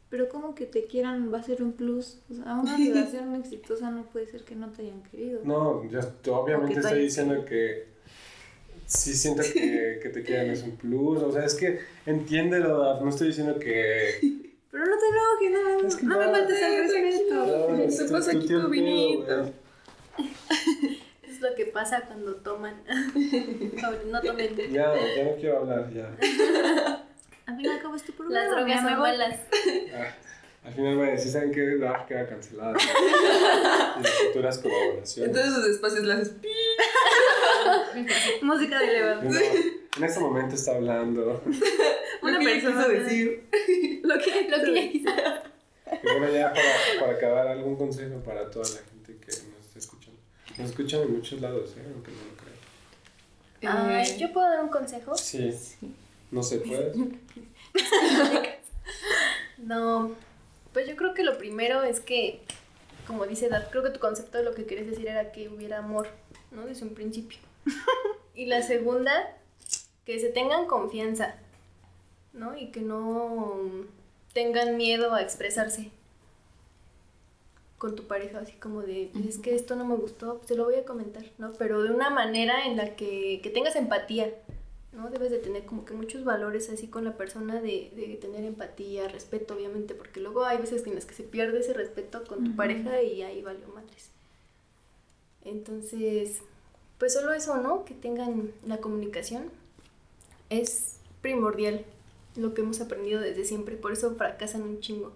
Pero 0.09 0.29
como 0.29 0.53
que 0.55 0.65
te 0.65 0.85
quieran 0.85 1.33
va 1.33 1.39
a 1.39 1.43
ser 1.43 1.63
un 1.63 1.73
plus. 1.73 2.19
O 2.29 2.35
sea, 2.35 2.53
una 2.55 2.77
relación 2.77 3.35
exitosa 3.35 3.89
no 3.89 4.03
puede 4.05 4.27
ser 4.27 4.43
que 4.43 4.55
no 4.55 4.69
te 4.69 4.83
hayan 4.83 5.01
querido. 5.03 5.41
No, 5.43 5.83
yo 5.89 5.99
yo 6.23 6.35
obviamente 6.37 6.79
estoy 6.79 7.01
diciendo 7.01 7.43
que 7.43 7.87
sí 8.85 9.13
siento 9.15 9.41
que, 9.41 9.99
que 10.03 10.09
te 10.09 10.23
quieran 10.23 10.51
es 10.51 10.63
un 10.63 10.75
plus. 10.77 11.21
O 11.23 11.31
sea, 11.31 11.43
es 11.45 11.55
que 11.55 11.79
entiéndelo, 12.05 12.79
Daf, 12.79 13.01
no 13.01 13.09
estoy 13.09 13.27
diciendo 13.27 13.57
que. 13.59 14.19
Pero 14.71 14.85
no 14.87 14.95
te 14.97 15.05
enojes, 15.07 15.51
no, 15.51 15.81
me- 15.81 15.87
Es 15.87 15.95
que 15.95 16.05
no 16.05 16.19
me 16.19 16.25
faltes 16.25 16.61
el 16.61 16.73
eh, 16.73 16.81
respeto. 16.81 17.75
No, 17.77 17.89
Se 17.91 18.09
pasa 18.09 18.31
tú 18.31 18.37
aquí 18.37 18.47
tu 18.47 18.69
vinito. 18.69 19.53
Es 21.35 21.41
lo 21.41 21.53
que 21.53 21.65
pasa 21.65 22.03
cuando 22.07 22.35
toman. 22.37 22.81
No 24.09 24.21
tomen. 24.21 24.55
Ya, 24.71 24.93
ya 24.95 25.23
no 25.25 25.35
quiero 25.35 25.59
hablar, 25.59 25.91
ya. 25.93 26.05
Al 27.45 27.57
fin 27.57 27.65
y 27.65 27.67
al 27.67 27.81
cabo 27.81 27.95
es 27.95 28.03
tu 28.03 28.13
programa. 28.13 28.41
Las 28.41 28.55
drogas 28.55 28.81
son 28.81 28.99
malas. 28.99 29.39
Ah, 29.93 30.15
al 30.63 30.73
final 30.73 30.95
voy 30.95 31.09
a 31.09 31.11
decir, 31.11 31.31
¿saben 31.31 31.51
qué? 31.51 31.75
Daf 31.77 32.07
queda 32.07 32.25
cancelada. 32.25 32.75
y 33.99 34.01
las 34.01 34.11
futuras 34.11 34.57
colaboraciones. 34.59 35.29
Entonces 35.29 35.53
sus 35.53 35.67
espacios 35.75 36.05
las 36.05 36.21
haces 36.21 36.33
pi. 36.41 36.49
Música 38.41 38.79
de 38.79 38.87
elevador. 38.87 39.23
No, 39.25 39.39
en 39.39 40.03
este 40.03 40.19
momento 40.19 40.55
está 40.55 40.75
hablando. 40.75 41.43
Una 42.23 42.31
Lo 42.31 42.39
que 42.39 42.45
persona 42.45 42.85
quiso 42.85 42.89
decir. 42.89 43.49
Lo 44.03 44.17
que, 44.17 44.49
lo 44.49 44.63
que 44.63 44.71
ella 44.71 44.91
quiso. 44.91 45.11
Y 46.01 46.17
bueno, 46.17 46.33
ya 46.33 46.51
para, 46.51 46.99
para 46.99 47.11
acabar, 47.13 47.47
algún 47.49 47.75
consejo 47.75 48.23
para 48.23 48.49
toda 48.49 48.65
la 48.69 48.79
gente 48.89 49.17
que 49.23 49.54
nos 50.57 50.69
escuchan 50.69 51.01
en 51.01 51.13
muchos 51.13 51.41
lados, 51.41 51.71
¿eh? 51.77 51.85
Aunque 51.93 52.11
no 52.11 52.17
lo 52.17 52.35
crean. 52.37 53.87
Ay, 53.89 54.11
Eh, 54.11 54.17
¿yo 54.17 54.31
puedo 54.31 54.49
dar 54.49 54.63
un 54.63 54.69
consejo? 54.69 55.15
Sí. 55.15 55.51
No 56.31 56.43
se 56.43 56.59
puede. 56.59 56.93
No, 59.57 60.11
pues 60.73 60.87
yo 60.87 60.95
creo 60.95 61.13
que 61.13 61.23
lo 61.23 61.37
primero 61.37 61.81
es 61.81 61.99
que, 61.99 62.41
como 63.07 63.25
dice 63.25 63.49
Dad, 63.49 63.69
creo 63.71 63.81
que 63.83 63.89
tu 63.89 63.99
concepto 63.99 64.37
de 64.37 64.43
lo 64.43 64.53
que 64.53 64.65
querías 64.65 64.87
decir 64.87 65.07
era 65.07 65.31
que 65.31 65.49
hubiera 65.49 65.79
amor, 65.79 66.07
¿no? 66.51 66.65
Desde 66.67 66.85
un 66.85 66.93
principio. 66.93 67.39
y 68.35 68.45
la 68.45 68.61
segunda, 68.61 69.35
que 70.05 70.19
se 70.19 70.29
tengan 70.29 70.67
confianza, 70.67 71.35
¿no? 72.33 72.55
Y 72.55 72.67
que 72.67 72.81
no 72.81 73.59
tengan 74.33 74.77
miedo 74.77 75.15
a 75.15 75.21
expresarse 75.23 75.89
con 77.77 77.95
tu 77.95 78.03
pareja, 78.07 78.39
así 78.39 78.53
como 78.53 78.81
de, 78.81 79.09
"Pues 79.13 79.25
es 79.25 79.37
que 79.37 79.53
esto 79.55 79.75
no 79.75 79.85
me 79.85 79.95
gustó, 79.95 80.35
pues 80.37 80.47
te 80.47 80.55
lo 80.55 80.65
voy 80.65 80.75
a 80.75 80.85
comentar, 80.85 81.23
¿no? 81.37 81.51
Pero 81.53 81.83
de 81.83 81.91
una 81.91 82.09
manera 82.09 82.65
en 82.65 82.77
la 82.77 82.95
que, 82.95 83.39
que 83.43 83.49
tengas 83.49 83.75
empatía, 83.75 84.33
¿no? 84.93 85.09
Debes 85.09 85.29
de 85.31 85.39
tener 85.39 85.65
como 85.65 85.83
que 85.85 85.93
muchos 85.93 86.23
valores 86.23 86.69
así 86.69 86.87
con 86.87 87.03
la 87.03 87.17
persona 87.17 87.61
de, 87.61 87.91
de 87.95 88.17
tener 88.21 88.45
empatía, 88.45 89.09
respeto, 89.09 89.55
obviamente, 89.55 89.93
porque 89.93 90.21
luego 90.21 90.45
hay 90.45 90.57
veces 90.57 90.87
en 90.87 90.95
las 90.95 91.05
que 91.05 91.13
se 91.15 91.23
pierde 91.23 91.59
ese 91.59 91.73
respeto 91.73 92.23
con 92.25 92.39
tu 92.43 92.49
Ujú. 92.51 92.55
pareja 92.55 93.01
y 93.01 93.21
ahí 93.23 93.41
valió 93.41 93.67
madres. 93.67 94.09
Entonces, 95.43 96.41
pues 96.97 97.13
solo 97.13 97.33
eso, 97.33 97.57
¿no? 97.57 97.85
Que 97.85 97.93
tengan 97.93 98.51
la 98.65 98.77
comunicación 98.77 99.51
es 100.49 100.97
primordial, 101.21 101.85
lo 102.35 102.53
que 102.53 102.61
hemos 102.61 102.81
aprendido 102.81 103.19
desde 103.21 103.45
siempre, 103.45 103.75
por 103.75 103.91
eso 103.91 104.15
fracasan 104.15 104.63
un 104.63 104.79
chingo. 104.79 105.11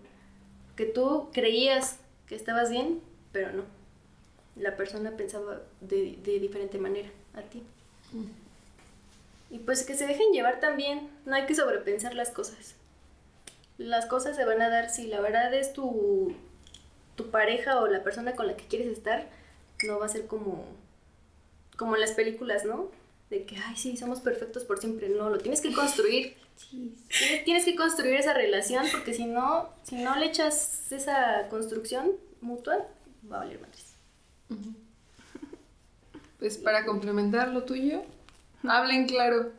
Que 0.75 0.85
tú 0.85 1.29
creías 1.33 1.97
que 2.29 2.35
estabas 2.35 2.69
bien, 2.69 3.01
pero 3.33 3.51
no. 3.51 3.63
La 4.55 4.77
persona 4.77 5.17
pensaba 5.17 5.61
de, 5.81 6.17
de 6.23 6.39
diferente 6.39 6.77
manera 6.77 7.09
a 7.33 7.41
ti. 7.41 7.63
Y 9.49 9.57
pues 9.59 9.83
que 9.83 9.95
se 9.95 10.05
dejen 10.05 10.31
llevar 10.31 10.59
también, 10.59 11.09
no 11.25 11.35
hay 11.35 11.47
que 11.47 11.55
sobrepensar 11.55 12.13
las 12.13 12.29
cosas. 12.29 12.75
Las 13.79 14.05
cosas 14.05 14.35
se 14.35 14.45
van 14.45 14.61
a 14.61 14.69
dar 14.69 14.89
si 14.89 15.07
la 15.07 15.21
verdad 15.21 15.53
es 15.53 15.73
tu, 15.73 16.35
tu 17.15 17.31
pareja 17.31 17.81
o 17.81 17.87
la 17.87 18.03
persona 18.03 18.35
con 18.35 18.45
la 18.45 18.55
que 18.55 18.67
quieres 18.67 18.87
estar, 18.87 19.27
no 19.87 19.99
va 19.99 20.05
a 20.05 20.09
ser 20.09 20.27
como, 20.27 20.65
como 21.77 21.95
en 21.95 22.01
las 22.01 22.11
películas, 22.11 22.63
¿no? 22.63 22.91
De 23.31 23.45
que, 23.45 23.57
ay, 23.57 23.75
sí, 23.75 23.97
somos 23.97 24.19
perfectos 24.19 24.65
por 24.65 24.79
siempre. 24.79 25.09
No, 25.09 25.29
lo 25.29 25.39
tienes 25.39 25.61
que 25.61 25.73
construir. 25.73 26.35
Tienes, 26.67 27.45
tienes 27.45 27.65
que 27.65 27.75
construir 27.75 28.15
esa 28.15 28.33
relación 28.33 28.85
porque 28.91 29.13
si 29.13 29.25
no, 29.25 29.69
si 29.83 29.95
no 29.95 30.15
le 30.15 30.25
echas 30.27 30.91
esa 30.91 31.47
construcción 31.49 32.11
mutua, 32.41 32.85
va 33.31 33.37
a 33.37 33.39
valer 33.39 33.59
madres. 33.59 33.93
Pues 36.37 36.57
para 36.57 36.85
complementar 36.85 37.49
lo 37.49 37.63
tuyo, 37.63 38.03
hablen 38.63 39.07
claro. 39.07 39.51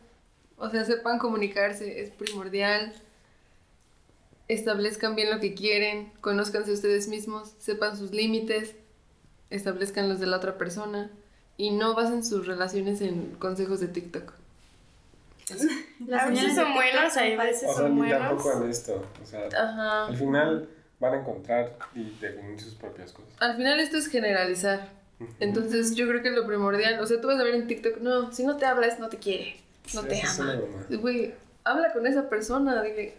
O 0.57 0.69
sea, 0.71 0.85
sepan 0.85 1.19
comunicarse, 1.19 2.03
es 2.03 2.11
primordial. 2.11 2.93
Establezcan 4.49 5.15
bien 5.15 5.31
lo 5.31 5.41
que 5.41 5.55
quieren, 5.55 6.13
conózcanse 6.21 6.73
ustedes 6.73 7.09
mismos, 7.09 7.55
sepan 7.59 7.97
sus 7.97 8.13
límites, 8.13 8.75
establezcan 9.49 10.09
los 10.09 10.21
de 10.21 10.27
la 10.27 10.39
otra 10.39 10.59
persona 10.59 11.11
y 11.57 11.71
no 11.71 11.95
basen 11.95 12.25
sus 12.25 12.47
relaciones 12.47 13.01
en 13.01 13.35
consejos 13.37 13.81
de 13.81 13.89
TikTok. 13.89 14.40
Las 16.07 16.23
a 16.23 16.29
veces 16.29 16.55
son 16.55 16.65
son 16.65 17.41
a 17.41 17.45
veces 17.45 17.69
O 17.69 17.73
sea, 17.73 17.75
son 17.75 17.95
ni 17.95 18.01
buenos. 18.01 18.19
tampoco 18.19 18.65
en 18.65 18.71
esto. 18.71 19.07
O 19.23 19.27
sea, 19.27 19.47
Ajá. 19.49 20.07
al 20.07 20.17
final 20.17 20.69
van 20.99 21.15
a 21.15 21.21
encontrar 21.21 21.77
y 21.95 22.11
definir 22.21 22.61
sus 22.61 22.75
propias 22.75 23.13
cosas. 23.13 23.33
Al 23.41 23.57
final 23.57 23.81
esto 23.81 23.97
es 23.97 24.07
generalizar. 24.09 24.89
Entonces 25.39 25.95
yo 25.95 26.09
creo 26.09 26.23
que 26.23 26.31
lo 26.31 26.47
primordial, 26.47 26.99
o 27.01 27.07
sea, 27.07 27.21
tú 27.21 27.29
vas 27.29 27.39
a 27.39 27.43
ver 27.45 27.55
en 27.55 27.67
TikTok, 27.67 27.99
no, 27.99 28.33
si 28.33 28.45
no 28.45 28.57
te 28.57 28.65
hablas, 28.65 28.99
no 28.99 29.09
te 29.11 29.19
quiere, 29.19 29.57
no 29.95 30.01
Sí, 30.03 30.09
te 30.09 30.23
ama. 30.23 30.61
Güey, 30.89 31.35
habla 31.65 31.93
con 31.93 32.07
esa 32.07 32.31
persona, 32.31 32.83
dile, 32.83 33.15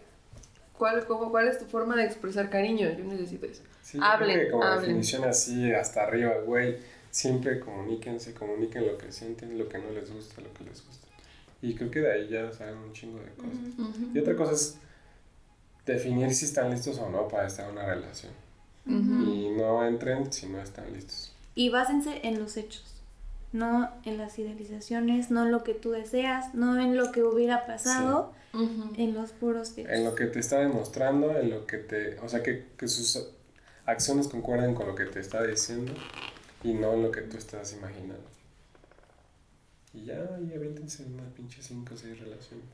¿cuál, 0.76 1.06
cómo, 1.06 1.30
¿cuál 1.30 1.46
es 1.46 1.58
tu 1.60 1.64
forma 1.66 1.94
de 1.94 2.04
expresar 2.04 2.50
cariño? 2.50 2.88
Yo 2.98 3.04
necesito 3.04 3.46
eso. 3.46 3.62
Sí, 3.82 3.98
yo 3.98 4.04
Hablen, 4.04 4.34
creo 4.34 4.46
que 4.46 4.50
como 4.50 4.64
hablen. 4.64 4.80
definición 4.82 5.24
así 5.24 5.72
hasta 5.72 6.02
arriba, 6.02 6.32
güey, 6.44 6.78
siempre 7.10 7.60
comuníquense, 7.60 8.34
comuniquen 8.34 8.86
lo 8.86 8.98
que 8.98 9.12
sienten, 9.12 9.56
lo 9.56 9.68
que 9.68 9.78
no 9.78 9.90
les 9.90 10.12
gusta, 10.12 10.40
lo 10.40 10.52
que 10.54 10.64
les 10.64 10.84
gusta. 10.84 11.01
Y 11.62 11.74
creo 11.74 11.90
que 11.90 12.00
de 12.00 12.12
ahí 12.12 12.28
ya 12.28 12.52
salen 12.52 12.76
un 12.76 12.92
chingo 12.92 13.18
de 13.20 13.30
cosas. 13.34 13.58
Y 14.12 14.18
otra 14.18 14.34
cosa 14.36 14.52
es 14.52 14.76
definir 15.86 16.34
si 16.34 16.44
están 16.44 16.70
listos 16.70 16.98
o 16.98 17.08
no 17.08 17.28
para 17.28 17.46
estar 17.46 17.66
en 17.66 17.72
una 17.72 17.86
relación. 17.86 18.32
Ujú. 18.86 19.30
Y 19.30 19.50
no 19.56 19.86
entren 19.86 20.32
si 20.32 20.46
no 20.46 20.60
están 20.60 20.92
listos. 20.92 21.32
Y 21.54 21.68
básense 21.70 22.26
en 22.26 22.40
los 22.40 22.56
hechos, 22.56 22.84
no 23.52 23.90
en 24.04 24.18
las 24.18 24.38
idealizaciones, 24.38 25.30
no 25.30 25.44
en 25.44 25.52
lo 25.52 25.62
que 25.62 25.74
tú 25.74 25.90
deseas, 25.90 26.52
no 26.54 26.80
en 26.80 26.96
lo 26.96 27.12
que 27.12 27.22
hubiera 27.22 27.66
pasado, 27.66 28.32
Ujú. 28.54 28.92
en 28.96 29.14
los 29.14 29.30
puros 29.32 29.76
hechos. 29.78 29.92
En 29.92 30.04
lo 30.04 30.14
que 30.14 30.26
te 30.26 30.40
está 30.40 30.58
demostrando, 30.58 31.38
en 31.38 31.50
lo 31.50 31.66
que 31.66 31.78
te... 31.78 32.18
O 32.20 32.28
sea, 32.28 32.42
que, 32.42 32.66
que 32.76 32.88
sus 32.88 33.28
acciones 33.86 34.28
concuerden 34.28 34.74
con 34.74 34.86
lo 34.88 34.94
que 34.94 35.04
te 35.04 35.20
está 35.20 35.42
diciendo 35.44 35.92
y 36.64 36.72
no 36.74 36.94
en 36.94 37.02
lo 37.02 37.10
que 37.12 37.20
tú 37.22 37.36
estás 37.36 37.72
imaginando. 37.74 38.24
Y 39.94 40.04
ya, 40.06 40.24
y 40.48 40.54
avíntense 40.54 41.02
en 41.02 41.14
una 41.14 41.28
pinche 41.34 41.62
5 41.62 41.94
o 41.94 41.96
6 41.96 42.18
relaciones. 42.20 42.64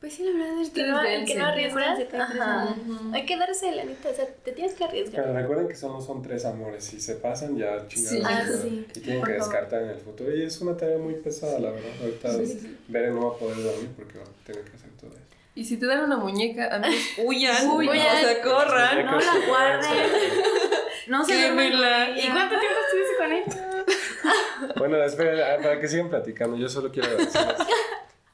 Pues 0.00 0.12
sí, 0.16 0.24
la 0.24 0.32
verdad 0.32 0.60
es 0.60 0.68
que 0.70 0.82
no, 0.86 1.02
el 1.02 1.24
que 1.24 1.34
no 1.36 1.46
arriesga, 1.46 1.92
ajá. 1.94 2.76
Hay 3.14 3.24
que 3.24 3.38
darse 3.38 3.72
la 3.72 3.84
neta, 3.84 4.10
o 4.10 4.14
sea, 4.14 4.26
te 4.26 4.52
tienes 4.52 4.74
que 4.74 4.84
arriesgar. 4.84 5.22
Pero 5.24 5.34
recuerden 5.34 5.66
que 5.68 5.76
solo 5.76 5.98
son 6.00 6.20
tres 6.20 6.44
amores. 6.44 6.84
Si 6.84 7.00
se 7.00 7.14
pasan, 7.14 7.56
ya 7.56 7.86
chingados. 7.88 8.10
Sí. 8.18 8.22
Ah, 8.22 8.44
sí. 8.62 8.86
Y 8.96 9.00
tienen 9.00 9.20
Por 9.20 9.28
que 9.30 9.38
favor. 9.38 9.52
descartar 9.52 9.82
en 9.84 9.88
el 9.90 9.98
futuro. 9.98 10.36
Y 10.36 10.42
es 10.42 10.60
una 10.60 10.76
tarea 10.76 10.98
muy 10.98 11.14
pesada, 11.14 11.58
la 11.58 11.70
verdad. 11.70 11.90
Ahorita 12.02 12.32
Sí, 12.34 12.46
sí, 12.46 12.58
sí. 12.60 12.78
Beren 12.88 13.14
no 13.14 13.30
va 13.30 13.34
a 13.36 13.38
poder 13.38 13.62
dormir 13.62 13.90
porque 13.96 14.18
va 14.18 14.24
a 14.24 14.44
tener 14.44 14.62
que 14.64 14.76
hacer 14.76 14.90
todo 15.00 15.10
eso. 15.12 15.20
Y 15.54 15.64
si 15.64 15.78
te 15.78 15.86
dan 15.86 16.02
una 16.04 16.18
muñeca, 16.18 16.74
amigos, 16.74 16.98
huyan, 17.24 17.70
Huyan. 17.70 17.96
o 17.96 18.20
sea, 18.20 18.42
corran. 18.42 19.06
No 19.06 19.18
la 19.18 19.46
guarden. 19.48 19.90
No 21.06 21.24
se 21.24 21.34
ella. 21.34 22.10
¿Y 22.10 22.30
cuánto 22.30 22.58
tiempo 22.58 22.78
estuviste 22.86 23.16
con 23.18 23.32
él? 23.32 23.44
Bueno, 24.76 25.02
espera, 25.02 25.58
para 25.62 25.80
que 25.80 25.88
sigan 25.88 26.08
platicando, 26.08 26.56
yo 26.56 26.68
solo 26.68 26.90
quiero 26.90 27.08
agradecerles. 27.08 27.58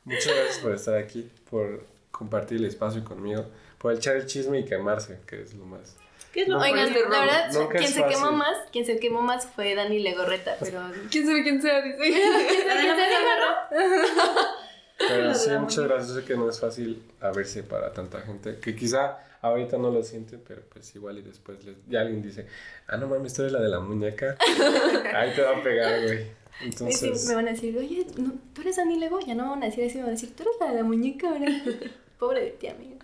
Muchas 0.04 0.34
gracias 0.34 0.58
por 0.58 0.74
estar 0.74 0.96
aquí, 0.96 1.30
por 1.50 1.84
compartir 2.10 2.58
el 2.58 2.64
espacio 2.64 3.04
conmigo, 3.04 3.46
por 3.78 3.94
echar 3.94 4.16
el 4.16 4.26
chisme 4.26 4.60
y 4.60 4.64
quemarse, 4.64 5.20
que 5.26 5.42
es 5.42 5.54
lo 5.54 5.64
más. 5.64 5.96
¿Qué 6.32 6.42
es 6.42 6.48
lo 6.48 6.58
Oigan, 6.58 6.88
por 6.88 6.96
este 6.96 7.08
la 7.10 7.20
verdad, 7.20 7.52
Nunca 7.52 7.78
quien 7.78 7.90
se 7.90 8.04
quemó 8.06 8.32
más, 8.32 8.56
quien 8.70 8.86
se 8.86 8.98
quemó 8.98 9.20
más 9.20 9.46
fue 9.46 9.74
Dani 9.74 9.98
Legorreta, 9.98 10.56
pero... 10.60 10.80
¿Quién 11.10 11.26
sabe 11.26 11.42
quién 11.42 11.60
sea? 11.60 11.82
Dice. 11.82 12.22
Pero 15.08 15.34
sí, 15.34 15.50
muchas 15.58 15.84
gracias. 15.84 16.14
Sé 16.16 16.24
que 16.24 16.36
no 16.36 16.48
es 16.48 16.60
fácil 16.60 17.02
abrirse 17.20 17.62
para 17.62 17.92
tanta 17.92 18.20
gente, 18.20 18.58
que 18.58 18.74
quizá 18.76 19.18
ahorita 19.42 19.78
no 19.78 19.90
lo 19.90 20.02
siente, 20.02 20.38
pero 20.38 20.62
pues 20.68 20.94
igual 20.94 21.18
y 21.18 21.22
después 21.22 21.64
les, 21.64 21.76
ya 21.88 22.00
alguien 22.00 22.22
dice, 22.22 22.46
ah, 22.88 22.96
no 22.96 23.08
mames, 23.08 23.32
tú 23.34 23.42
eres 23.42 23.52
la 23.52 23.60
de 23.60 23.68
la 23.68 23.80
muñeca. 23.80 24.36
Ahí 25.14 25.32
te 25.34 25.42
va 25.42 25.56
a 25.56 25.62
pegar, 25.62 26.02
güey. 26.02 26.18
Y 26.60 26.72
sí, 26.72 26.84
Entonces, 26.84 27.26
me 27.26 27.34
van 27.36 27.48
a 27.48 27.52
decir, 27.52 27.76
oye, 27.76 28.06
no, 28.18 28.34
tú 28.52 28.60
eres 28.60 28.76
Dani 28.76 28.98
Lego, 28.98 29.18
ya 29.20 29.34
no 29.34 29.44
me 29.44 29.50
van 29.50 29.62
a 29.62 29.66
decir 29.66 29.84
así, 29.84 29.96
me 29.96 30.02
van 30.02 30.10
a 30.10 30.12
decir, 30.12 30.34
tú 30.36 30.42
eres 30.42 30.56
la 30.60 30.68
de 30.68 30.74
la 30.74 30.84
muñeca, 30.84 31.32
¿verdad? 31.32 31.48
Pobre 32.18 32.44
de 32.44 32.50
ti, 32.50 32.66
amiga. 32.66 32.98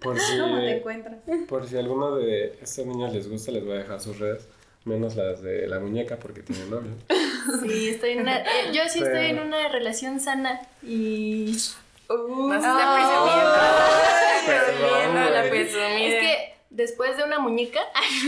por 0.00 0.18
si, 0.18 0.38
¿Cómo 0.38 0.58
te 0.58 0.78
encuentras? 0.78 1.18
por 1.46 1.68
si 1.68 1.76
alguno 1.76 2.16
de 2.16 2.56
estos 2.62 2.86
niños 2.86 3.12
les 3.12 3.28
gusta, 3.28 3.52
les 3.52 3.62
voy 3.62 3.74
a 3.74 3.78
dejar 3.80 4.00
sus 4.00 4.18
redes, 4.18 4.48
menos 4.84 5.16
las 5.16 5.42
de 5.42 5.66
la 5.68 5.78
muñeca 5.80 6.16
porque 6.16 6.42
tiene 6.42 6.64
novio. 6.66 6.92
Sí, 7.62 7.88
estoy 7.90 8.10
en 8.10 8.20
una, 8.22 8.38
eh, 8.40 8.44
yo 8.72 8.82
sí 8.88 9.00
Pero- 9.00 9.12
estoy 9.14 9.30
en 9.30 9.38
una 9.40 9.68
relación 9.68 10.20
sana 10.20 10.60
y 10.82 11.56
Uh, 12.08 12.48
presumiendo. 12.50 12.62
Perdón, 14.46 14.46
Presumiendo, 14.46 15.30
la 15.30 15.42
presumida. 15.48 16.06
es 16.08 16.14
que 16.20 16.54
después 16.70 17.16
de 17.16 17.24
una 17.24 17.38
muñeca, 17.38 17.80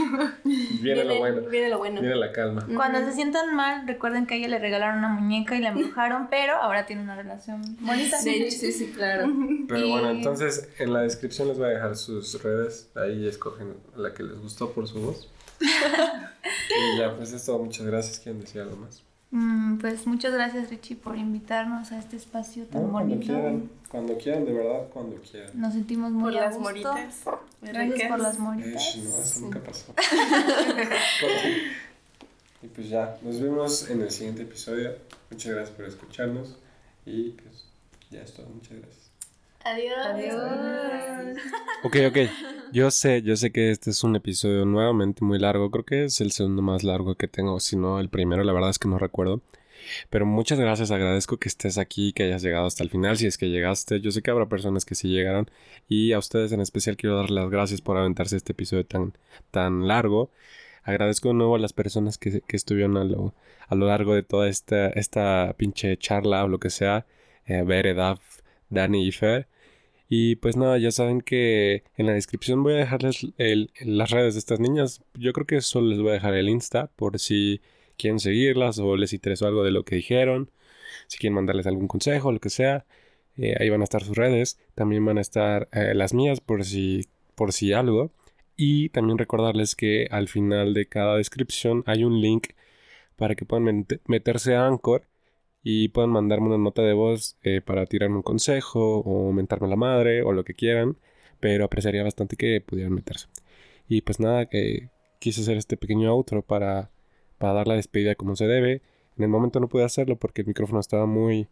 Viene 0.80 1.04
lo 1.04 1.18
bueno. 1.18 1.42
viene 1.50 1.68
lo 1.68 1.78
bueno. 1.78 2.00
Viene 2.00 2.16
la 2.16 2.32
calma. 2.32 2.66
Cuando 2.74 2.98
se 3.00 3.12
sientan 3.12 3.54
mal, 3.54 3.86
recuerden 3.86 4.26
que 4.26 4.34
a 4.34 4.36
ella 4.38 4.48
le 4.48 4.58
regalaron 4.58 4.98
una 4.98 5.08
muñeca 5.08 5.56
y 5.56 5.60
la 5.60 5.70
embrujaron, 5.70 6.28
pero 6.30 6.54
ahora 6.56 6.86
tiene 6.86 7.02
una 7.02 7.16
relación 7.16 7.62
bonita. 7.80 8.18
Sí, 8.18 8.50
sí, 8.50 8.72
sí, 8.72 8.92
claro. 8.94 9.26
Pero 9.68 9.80
Y- 9.86 9.90
bueno, 9.90 10.10
entonces 10.10 10.68
en 10.78 10.92
la 10.92 11.00
descripción 11.02 11.48
les 11.48 11.58
voy 11.58 11.66
a 11.66 11.70
dejar 11.70 11.96
sus 11.96 12.42
redes. 12.42 12.90
Ahí 12.94 13.26
escogen 13.26 13.74
la 13.96 14.14
que 14.14 14.22
les 14.22 14.38
gustó 14.38 14.70
por 14.72 14.86
su 14.88 15.00
voz. 15.00 15.28
Y 15.60 16.98
ya, 16.98 17.16
pues 17.16 17.32
es 17.32 17.44
todo. 17.44 17.58
Muchas 17.60 17.86
gracias. 17.86 18.18
¿Quieren 18.20 18.40
decir 18.40 18.60
algo 18.62 18.76
más? 18.76 19.02
Mm, 19.30 19.78
pues 19.78 20.06
muchas 20.06 20.32
gracias 20.32 20.70
Richie 20.70 20.94
por 20.96 21.16
invitarnos 21.16 21.90
a 21.90 21.98
este 21.98 22.16
espacio 22.16 22.64
tan 22.66 22.82
No, 22.84 22.92
cuando 22.92 23.14
bonito. 23.16 23.32
quieran. 23.32 23.70
Cuando 23.90 24.16
quieran, 24.18 24.44
de 24.44 24.52
verdad, 24.52 24.88
cuando 24.92 25.16
quieran. 25.22 25.50
Nos 25.60 25.72
sentimos 25.74 26.12
muy 26.12 26.32
Por 26.32 26.40
a 26.40 26.44
las 26.46 26.54
gusto. 26.56 26.68
moritas. 26.70 27.14
Gracias 27.62 28.08
por 28.08 28.20
las 28.20 28.36
Eh, 28.36 28.40
moritas. 28.40 28.96
no, 28.96 29.22
eso 29.22 29.40
nunca 29.40 29.60
pasó. 29.60 29.94
y 32.62 32.66
pues 32.68 32.88
ya, 32.88 33.16
nos 33.22 33.40
vemos 33.40 33.90
en 33.90 34.02
el 34.02 34.10
siguiente 34.10 34.42
episodio. 34.42 34.92
Muchas 35.30 35.52
gracias 35.52 35.76
por 35.76 35.84
escucharnos. 35.86 36.56
Y 37.06 37.30
pues 37.30 37.64
ya 38.10 38.22
es 38.22 38.32
todo. 38.34 38.46
Muchas 38.48 38.78
gracias. 38.78 39.03
Adiós. 39.64 40.06
Adiós. 40.06 41.38
Ok, 41.82 41.96
ok. 42.08 42.18
Yo 42.72 42.90
sé, 42.90 43.22
yo 43.22 43.36
sé 43.36 43.52
que 43.52 43.70
este 43.70 43.90
es 43.90 44.04
un 44.04 44.16
episodio 44.16 44.64
nuevamente 44.64 45.24
muy 45.24 45.38
largo. 45.38 45.70
Creo 45.70 45.84
que 45.84 46.04
es 46.04 46.20
el 46.20 46.32
segundo 46.32 46.60
más 46.62 46.82
largo 46.82 47.14
que 47.14 47.28
tengo, 47.28 47.58
si 47.60 47.76
no 47.76 48.00
el 48.00 48.08
primero. 48.08 48.44
La 48.44 48.52
verdad 48.52 48.70
es 48.70 48.78
que 48.78 48.88
no 48.88 48.98
recuerdo. 48.98 49.40
Pero 50.10 50.26
muchas 50.26 50.58
gracias, 50.58 50.90
agradezco 50.90 51.38
que 51.38 51.48
estés 51.48 51.78
aquí, 51.78 52.12
que 52.12 52.24
hayas 52.24 52.42
llegado 52.42 52.66
hasta 52.66 52.82
el 52.82 52.90
final. 52.90 53.16
Si 53.16 53.26
es 53.26 53.38
que 53.38 53.50
llegaste, 53.50 54.00
yo 54.00 54.10
sé 54.10 54.22
que 54.22 54.30
habrá 54.30 54.46
personas 54.48 54.84
que 54.84 54.94
sí 54.94 55.08
llegaron. 55.08 55.50
Y 55.88 56.12
a 56.12 56.18
ustedes 56.18 56.52
en 56.52 56.60
especial 56.60 56.96
quiero 56.96 57.16
darles 57.16 57.34
las 57.34 57.50
gracias 57.50 57.80
por 57.80 57.96
aventarse 57.96 58.36
este 58.36 58.52
episodio 58.52 58.84
tan, 58.86 59.14
tan 59.50 59.86
largo. 59.88 60.30
Agradezco 60.82 61.28
de 61.28 61.34
nuevo 61.34 61.56
a 61.56 61.58
las 61.58 61.72
personas 61.72 62.18
que, 62.18 62.40
que 62.42 62.56
estuvieron 62.56 62.96
a 62.96 63.04
lo, 63.04 63.34
a 63.68 63.74
lo 63.74 63.86
largo 63.86 64.14
de 64.14 64.22
toda 64.22 64.48
esta, 64.48 64.88
esta 64.88 65.54
pinche 65.56 65.96
charla 65.96 66.44
o 66.44 66.48
lo 66.48 66.58
que 66.60 66.70
sea. 66.70 67.06
Eh, 67.46 67.62
Bere, 67.62 67.94
Daf, 67.94 68.20
Dani 68.70 69.06
y 69.06 69.12
Fer. 69.12 69.48
Y 70.08 70.36
pues 70.36 70.56
nada, 70.56 70.78
ya 70.78 70.90
saben 70.90 71.20
que 71.22 71.82
en 71.96 72.06
la 72.06 72.12
descripción 72.12 72.62
voy 72.62 72.74
a 72.74 72.76
dejarles 72.76 73.26
el- 73.38 73.70
las 73.84 74.10
redes 74.10 74.34
de 74.34 74.38
estas 74.40 74.60
niñas. 74.60 75.02
Yo 75.14 75.32
creo 75.32 75.46
que 75.46 75.60
solo 75.60 75.88
les 75.88 75.98
voy 76.00 76.10
a 76.10 76.14
dejar 76.14 76.34
el 76.34 76.48
Insta 76.48 76.88
por 76.96 77.18
si 77.18 77.60
quieren 77.96 78.18
seguirlas 78.20 78.78
o 78.78 78.96
les 78.96 79.12
interesó 79.12 79.46
algo 79.46 79.64
de 79.64 79.70
lo 79.70 79.84
que 79.84 79.96
dijeron. 79.96 80.50
Si 81.08 81.18
quieren 81.18 81.34
mandarles 81.34 81.66
algún 81.66 81.88
consejo, 81.88 82.32
lo 82.32 82.40
que 82.40 82.50
sea. 82.50 82.84
eh, 83.36 83.56
ahí 83.58 83.68
van 83.68 83.80
a 83.80 83.84
estar 83.84 84.02
sus 84.04 84.16
redes. 84.16 84.58
También 84.76 85.04
van 85.04 85.18
a 85.18 85.20
estar 85.20 85.68
eh, 85.72 85.92
las 85.94 86.14
mías 86.14 86.40
por 86.40 86.64
si, 86.64 87.06
por 87.34 87.52
si 87.52 87.72
algo. 87.72 88.12
Y 88.56 88.90
también 88.90 89.18
recordarles 89.18 89.74
que 89.74 90.06
al 90.10 90.28
final 90.28 90.72
de 90.74 90.86
cada 90.86 91.16
descripción 91.16 91.82
hay 91.86 92.04
un 92.04 92.20
link 92.20 92.48
para 93.16 93.34
que 93.34 93.44
puedan 93.44 93.64
met- 93.66 94.00
meterse 94.06 94.54
a 94.54 94.66
Anchor 94.68 95.06
y 95.64 95.88
puedan 95.88 96.10
mandarme 96.10 96.48
una 96.48 96.58
nota 96.58 96.82
de 96.82 96.92
voz 96.92 97.38
eh, 97.42 97.62
para 97.62 97.86
tirarme 97.86 98.16
un 98.16 98.22
consejo 98.22 98.98
o 99.00 99.32
mentarme 99.32 99.66
la 99.66 99.76
madre 99.76 100.22
o 100.22 100.32
lo 100.32 100.44
que 100.44 100.54
quieran, 100.54 100.98
pero 101.40 101.64
apreciaría 101.64 102.04
bastante 102.04 102.36
que 102.36 102.60
pudieran 102.60 102.92
meterse. 102.92 103.28
Y 103.88 104.02
pues 104.02 104.20
nada, 104.20 104.46
que 104.46 104.90
quise 105.18 105.40
hacer 105.40 105.56
este 105.56 105.76
pequeño 105.76 106.12
outro 106.12 106.42
para, 106.42 106.90
para 107.38 107.54
dar 107.54 107.66
la 107.66 107.74
despedida 107.76 108.14
como 108.14 108.36
se 108.36 108.46
debe. 108.46 108.82
En 109.16 109.24
el 109.24 109.30
momento 109.30 109.58
no 109.58 109.68
pude 109.68 109.84
hacerlo 109.84 110.16
porque 110.16 110.42
el 110.42 110.48
micrófono 110.48 110.80
estaba 110.80 111.06
muy, 111.06 111.48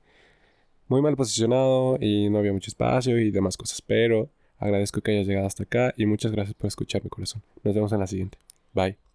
muy 0.89 1.01
mal 1.01 1.17
posicionado 1.17 1.97
y 2.01 2.29
no 2.29 2.39
había 2.39 2.53
mucho 2.53 2.71
espacio 2.71 3.19
y 3.19 3.31
demás 3.31 3.57
cosas, 3.57 3.81
pero 3.81 4.29
agradezco 4.59 5.01
que 5.01 5.13
hayas 5.13 5.27
llegado 5.27 5.47
hasta 5.47 5.65
acá 5.65 5.95
y 5.97 6.07
muchas 6.07 6.33
gracias 6.33 6.55
por 6.55 6.69
escuchar 6.69 7.03
mi 7.03 7.09
corazón. 7.09 7.43
Nos 7.65 7.75
vemos 7.75 7.93
en 7.93 8.01
la 8.01 8.07
siguiente. 8.07 8.39
Bye. 8.75 9.12